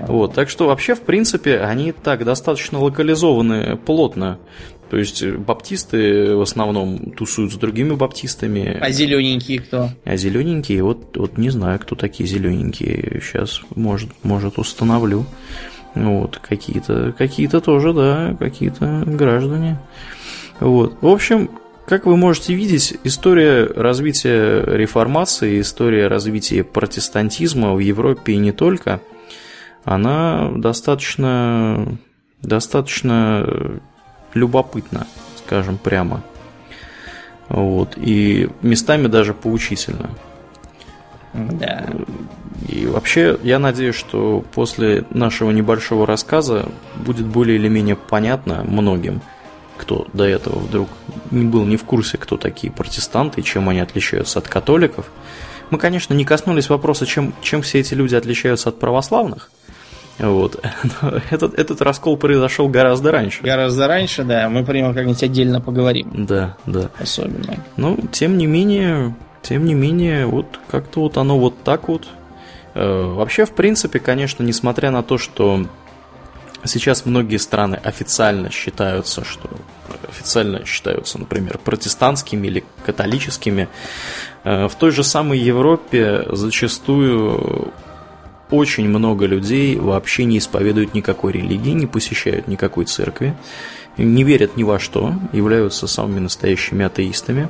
А. 0.00 0.06
Вот, 0.06 0.34
так 0.34 0.50
что 0.50 0.66
вообще, 0.66 0.94
в 0.94 1.02
принципе, 1.02 1.60
они 1.60 1.92
так 1.92 2.24
достаточно 2.24 2.80
локализованы 2.80 3.76
плотно. 3.76 4.38
То 4.90 4.96
есть 4.96 5.24
баптисты 5.24 6.34
в 6.34 6.40
основном 6.40 7.12
тусуют 7.12 7.52
с 7.52 7.56
другими 7.56 7.94
баптистами. 7.94 8.76
А 8.80 8.90
зелененькие 8.90 9.60
кто? 9.60 9.90
А 10.04 10.16
зелененькие, 10.16 10.82
вот, 10.82 11.16
вот 11.16 11.38
не 11.38 11.50
знаю, 11.50 11.78
кто 11.78 11.94
такие 11.94 12.28
зелененькие. 12.28 13.22
Сейчас, 13.22 13.60
может, 13.76 14.10
может 14.24 14.58
установлю. 14.58 15.26
Вот, 15.94 16.38
какие-то, 16.38 17.12
какие-то 17.16 17.60
тоже, 17.60 17.92
да, 17.92 18.36
какие-то 18.38 19.04
граждане. 19.06 19.78
Вот. 20.58 20.96
В 21.00 21.06
общем, 21.06 21.50
как 21.86 22.06
вы 22.06 22.16
можете 22.16 22.54
видеть, 22.54 22.96
история 23.04 23.66
развития 23.66 24.62
реформации, 24.64 25.60
история 25.60 26.08
развития 26.08 26.62
протестантизма 26.64 27.74
в 27.74 27.78
Европе 27.78 28.34
и 28.34 28.36
не 28.36 28.52
только, 28.52 29.00
она 29.84 30.50
достаточно, 30.54 31.98
достаточно 32.42 33.80
любопытна, 34.34 35.06
скажем 35.44 35.78
прямо. 35.78 36.22
Вот. 37.48 37.96
И 37.96 38.48
местами 38.62 39.08
даже 39.08 39.34
поучительно. 39.34 40.10
Да. 41.34 41.88
И 42.68 42.86
вообще, 42.86 43.38
я 43.42 43.58
надеюсь, 43.58 43.94
что 43.94 44.44
после 44.52 45.04
нашего 45.10 45.50
небольшого 45.50 46.06
рассказа 46.06 46.68
будет 46.96 47.26
более 47.26 47.56
или 47.56 47.68
менее 47.68 47.96
понятно 47.96 48.64
многим, 48.64 49.20
кто 49.80 50.06
до 50.12 50.24
этого 50.24 50.58
вдруг 50.58 50.88
не 51.30 51.46
был 51.46 51.64
не 51.64 51.76
в 51.76 51.84
курсе, 51.84 52.18
кто 52.18 52.36
такие 52.36 52.70
протестанты 52.72 53.40
и 53.40 53.44
чем 53.44 53.68
они 53.68 53.80
отличаются 53.80 54.38
от 54.38 54.46
католиков. 54.46 55.10
Мы, 55.70 55.78
конечно, 55.78 56.12
не 56.12 56.24
коснулись 56.24 56.68
вопроса, 56.68 57.06
чем, 57.06 57.32
чем 57.42 57.62
все 57.62 57.80
эти 57.80 57.94
люди 57.94 58.14
отличаются 58.14 58.68
от 58.68 58.78
православных. 58.78 59.50
Вот. 60.18 60.62
Но 61.02 61.20
этот, 61.30 61.58
этот 61.58 61.80
раскол 61.80 62.16
произошел 62.16 62.68
гораздо 62.68 63.10
раньше. 63.10 63.42
Гораздо 63.42 63.86
раньше, 63.86 64.24
да. 64.24 64.48
Мы 64.50 64.64
про 64.64 64.76
него 64.76 64.92
как-нибудь 64.92 65.22
отдельно 65.22 65.60
поговорим. 65.60 66.26
Да, 66.26 66.56
да. 66.66 66.90
Особенно. 66.98 67.56
Ну, 67.76 67.98
тем 68.12 68.36
не 68.36 68.46
менее, 68.46 69.14
тем 69.42 69.64
не 69.64 69.74
менее, 69.74 70.26
вот 70.26 70.60
как-то 70.70 71.00
вот 71.00 71.16
оно 71.16 71.38
вот 71.38 71.62
так 71.64 71.88
вот. 71.88 72.06
Э, 72.74 73.12
вообще, 73.14 73.46
в 73.46 73.52
принципе, 73.52 73.98
конечно, 73.98 74.42
несмотря 74.42 74.90
на 74.90 75.02
то, 75.02 75.16
что 75.16 75.64
Сейчас 76.64 77.06
многие 77.06 77.38
страны 77.38 77.76
официально 77.76 78.50
считаются, 78.50 79.24
что 79.24 79.48
официально 80.08 80.64
считаются, 80.66 81.18
например, 81.18 81.58
протестантскими 81.58 82.46
или 82.46 82.64
католическими. 82.84 83.68
Э, 84.44 84.68
в 84.68 84.74
той 84.74 84.90
же 84.90 85.04
самой 85.04 85.38
Европе 85.38 86.26
зачастую 86.30 87.72
очень 88.50 88.88
много 88.88 89.26
людей 89.26 89.76
вообще 89.76 90.24
не 90.24 90.38
исповедуют 90.38 90.92
никакой 90.92 91.32
религии, 91.32 91.70
не 91.70 91.86
посещают 91.86 92.48
никакой 92.48 92.84
церкви, 92.84 93.34
не 93.96 94.24
верят 94.24 94.56
ни 94.56 94.64
во 94.64 94.78
что, 94.78 95.14
являются 95.32 95.86
самыми 95.86 96.20
настоящими 96.20 96.84
атеистами. 96.84 97.48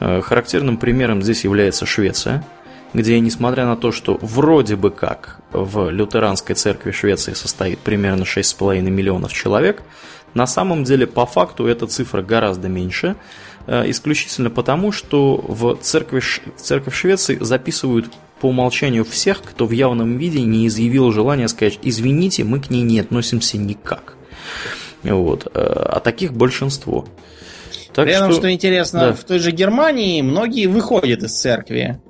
Э, 0.00 0.20
характерным 0.20 0.76
примером 0.76 1.22
здесь 1.22 1.44
является 1.44 1.86
Швеция– 1.86 2.44
где, 2.94 3.18
несмотря 3.20 3.66
на 3.66 3.76
то, 3.76 3.92
что 3.92 4.18
вроде 4.20 4.76
бы 4.76 4.90
как 4.90 5.40
в 5.52 5.90
лютеранской 5.90 6.54
церкви 6.54 6.90
Швеции 6.90 7.34
состоит 7.34 7.78
примерно 7.78 8.22
6,5 8.22 8.80
миллионов 8.82 9.32
человек, 9.32 9.82
на 10.34 10.46
самом 10.46 10.84
деле 10.84 11.06
по 11.06 11.26
факту 11.26 11.66
эта 11.66 11.86
цифра 11.86 12.22
гораздо 12.22 12.68
меньше, 12.68 13.16
э, 13.66 13.90
исключительно 13.90 14.50
потому, 14.50 14.92
что 14.92 15.36
в 15.36 15.76
церкви, 15.80 16.20
в 16.20 16.60
церковь 16.60 16.94
Швеции 16.94 17.38
записывают 17.40 18.06
по 18.40 18.46
умолчанию 18.46 19.04
всех, 19.04 19.42
кто 19.42 19.66
в 19.66 19.72
явном 19.72 20.16
виде 20.16 20.42
не 20.42 20.66
изъявил 20.66 21.10
желания 21.10 21.48
сказать 21.48 21.78
«извините, 21.82 22.44
мы 22.44 22.60
к 22.60 22.70
ней 22.70 22.82
не 22.82 23.00
относимся 23.00 23.58
никак». 23.58 24.16
Вот. 25.02 25.46
Э, 25.46 25.60
а 25.60 26.00
таких 26.00 26.32
большинство. 26.32 27.06
Так 27.94 28.04
При 28.04 28.14
этом, 28.14 28.30
что, 28.30 28.40
что 28.40 28.52
интересно, 28.52 29.00
да. 29.00 29.12
в 29.12 29.24
той 29.24 29.38
же 29.38 29.50
Германии 29.50 30.22
многие 30.22 30.66
выходят 30.66 31.22
из 31.22 31.32
церкви. 31.32 32.00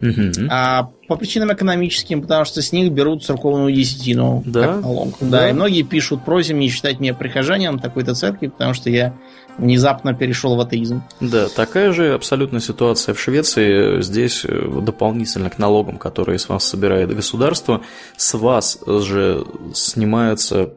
Угу. 0.00 0.48
А 0.50 0.90
по 1.08 1.16
причинам 1.16 1.52
экономическим, 1.52 2.22
потому 2.22 2.44
что 2.44 2.62
с 2.62 2.72
них 2.72 2.92
берут 2.92 3.24
церковную 3.24 3.72
десятину 3.74 4.42
да? 4.44 4.66
как 4.66 4.82
налог. 4.82 5.16
Да. 5.20 5.26
да, 5.26 5.50
и 5.50 5.52
многие 5.52 5.82
пишут, 5.82 6.24
просим 6.24 6.58
не 6.58 6.68
считать 6.68 7.00
меня 7.00 7.14
прихожанием 7.14 7.78
такой-то 7.78 8.14
церкви, 8.14 8.48
потому 8.48 8.74
что 8.74 8.90
я 8.90 9.14
внезапно 9.58 10.14
перешел 10.14 10.56
в 10.56 10.60
атеизм. 10.60 11.02
Да, 11.20 11.48
такая 11.48 11.92
же 11.92 12.14
абсолютная 12.14 12.60
ситуация 12.60 13.14
в 13.14 13.20
Швеции. 13.20 14.00
Здесь 14.00 14.44
э, 14.44 14.80
дополнительно 14.82 15.50
к 15.50 15.58
налогам, 15.58 15.98
которые 15.98 16.38
с 16.38 16.48
вас 16.48 16.64
собирает 16.64 17.14
государство, 17.14 17.82
с 18.16 18.34
вас 18.34 18.78
же 18.86 19.44
снимается 19.74 20.70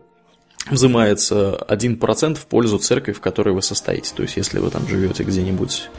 взимается 0.70 1.58
1% 1.70 2.36
в 2.36 2.46
пользу 2.46 2.78
церкви, 2.78 3.14
в 3.14 3.20
которой 3.20 3.54
вы 3.54 3.64
состоите. 3.64 4.14
То 4.16 4.22
есть, 4.24 4.38
если 4.38 4.60
вы 4.60 4.70
там 4.70 4.88
живете 4.88 5.24
где-нибудь 5.24 5.90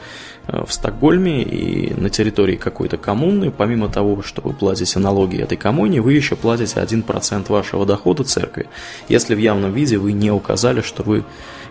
в 0.47 0.71
Стокгольме 0.71 1.41
и 1.41 1.93
на 1.93 2.09
территории 2.09 2.55
какой-то 2.55 2.97
коммуны, 2.97 3.49
помимо 3.51 3.87
того, 3.89 4.21
что 4.21 4.41
вы 4.41 4.53
платите 4.53 4.99
налоги 4.99 5.41
этой 5.41 5.57
коммуне, 5.57 6.01
вы 6.01 6.13
еще 6.13 6.35
платите 6.35 6.79
1% 6.79 7.45
вашего 7.47 7.85
дохода 7.85 8.23
церкви, 8.23 8.67
если 9.07 9.35
в 9.35 9.39
явном 9.39 9.73
виде 9.73 9.97
вы 9.97 10.11
не 10.11 10.31
указали, 10.31 10.81
что 10.81 11.03
вы 11.03 11.23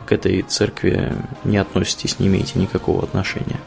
к 0.06 0.12
этой 0.12 0.42
церкви 0.42 1.12
не 1.44 1.58
относитесь, 1.58 2.18
не 2.18 2.28
имеете 2.28 2.58
никакого 2.58 3.02
отношения. 3.02 3.60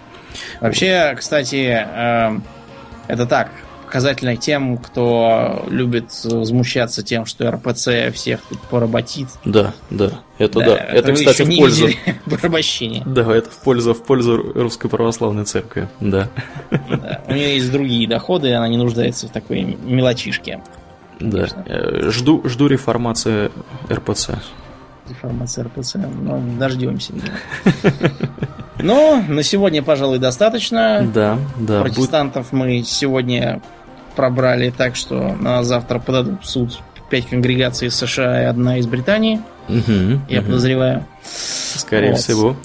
Вообще, 0.59 1.15
кстати, 1.17 1.85
э, 1.85 2.39
это 3.07 3.25
так, 3.25 3.51
показательно 3.95 4.35
тем, 4.35 4.77
кто 4.77 5.65
любит 5.69 6.09
возмущаться 6.25 7.01
тем, 7.01 7.25
что 7.25 7.49
РПЦ 7.49 8.13
всех 8.13 8.41
тут 8.41 8.59
поработит. 8.63 9.29
Да, 9.45 9.73
да, 9.89 10.11
это 10.37 10.59
да. 10.59 10.65
да. 10.65 10.75
Это, 10.75 11.11
это 11.11 11.13
кстати, 11.13 11.43
в 11.43 11.57
пользу... 11.57 11.87
порабощения. 12.29 13.03
Да, 13.05 13.33
это 13.33 13.49
в 13.49 13.57
пользу, 13.59 13.93
в 13.93 14.03
пользу 14.03 14.51
Русской 14.53 14.89
Православной 14.89 15.45
Церкви, 15.45 15.87
да. 16.01 16.27
да. 16.71 17.21
У 17.29 17.33
нее 17.33 17.55
есть 17.55 17.71
другие 17.71 18.05
доходы, 18.05 18.53
она 18.53 18.67
не 18.67 18.75
нуждается 18.75 19.29
в 19.29 19.31
такой 19.31 19.61
мелочишке. 19.61 20.61
Да, 21.21 21.47
э, 21.65 22.09
жду, 22.09 22.41
жду 22.43 22.67
реформации 22.67 23.49
РПЦ. 23.89 24.31
Реформация 25.07 25.63
РПЦ, 25.63 25.95
ну, 25.95 26.43
дождемся. 26.59 27.13
Ну, 28.79 29.23
на 29.27 29.41
сегодня, 29.41 29.81
пожалуй, 29.81 30.19
достаточно. 30.19 31.09
Да, 31.13 31.39
да. 31.57 31.81
Протестантов 31.81 32.51
мы 32.51 32.83
сегодня 32.83 33.61
пробрали 34.15 34.73
так, 34.75 34.95
что 34.95 35.35
на 35.39 35.63
завтра 35.63 35.99
подадут 35.99 36.43
в 36.43 36.49
суд 36.49 36.79
пять 37.09 37.27
конгрегаций 37.27 37.89
из 37.89 37.95
США 37.95 38.43
и 38.43 38.45
одна 38.45 38.77
из 38.77 38.87
Британии. 38.87 39.41
Угу, 39.69 40.21
я 40.29 40.39
угу. 40.39 40.47
подозреваю. 40.47 41.05
Скорее 41.23 42.11
вот. 42.11 42.19
всего. 42.19 42.55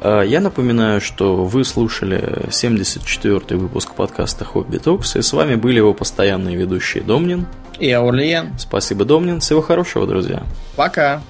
А, 0.00 0.22
я 0.22 0.40
напоминаю, 0.40 1.00
что 1.00 1.44
вы 1.44 1.64
слушали 1.64 2.48
74-й 2.48 3.56
выпуск 3.56 3.94
подкаста 3.94 4.44
Хобби 4.44 4.78
Токс, 4.78 5.16
и 5.16 5.22
с 5.22 5.32
вами 5.32 5.54
были 5.54 5.76
его 5.76 5.94
постоянные 5.94 6.56
ведущие 6.56 7.02
Домнин 7.02 7.46
и 7.78 7.90
Аурлиен. 7.90 8.58
Спасибо, 8.58 9.04
Домнин. 9.04 9.40
Всего 9.40 9.62
хорошего, 9.62 10.06
друзья. 10.06 10.42
Пока. 10.76 11.22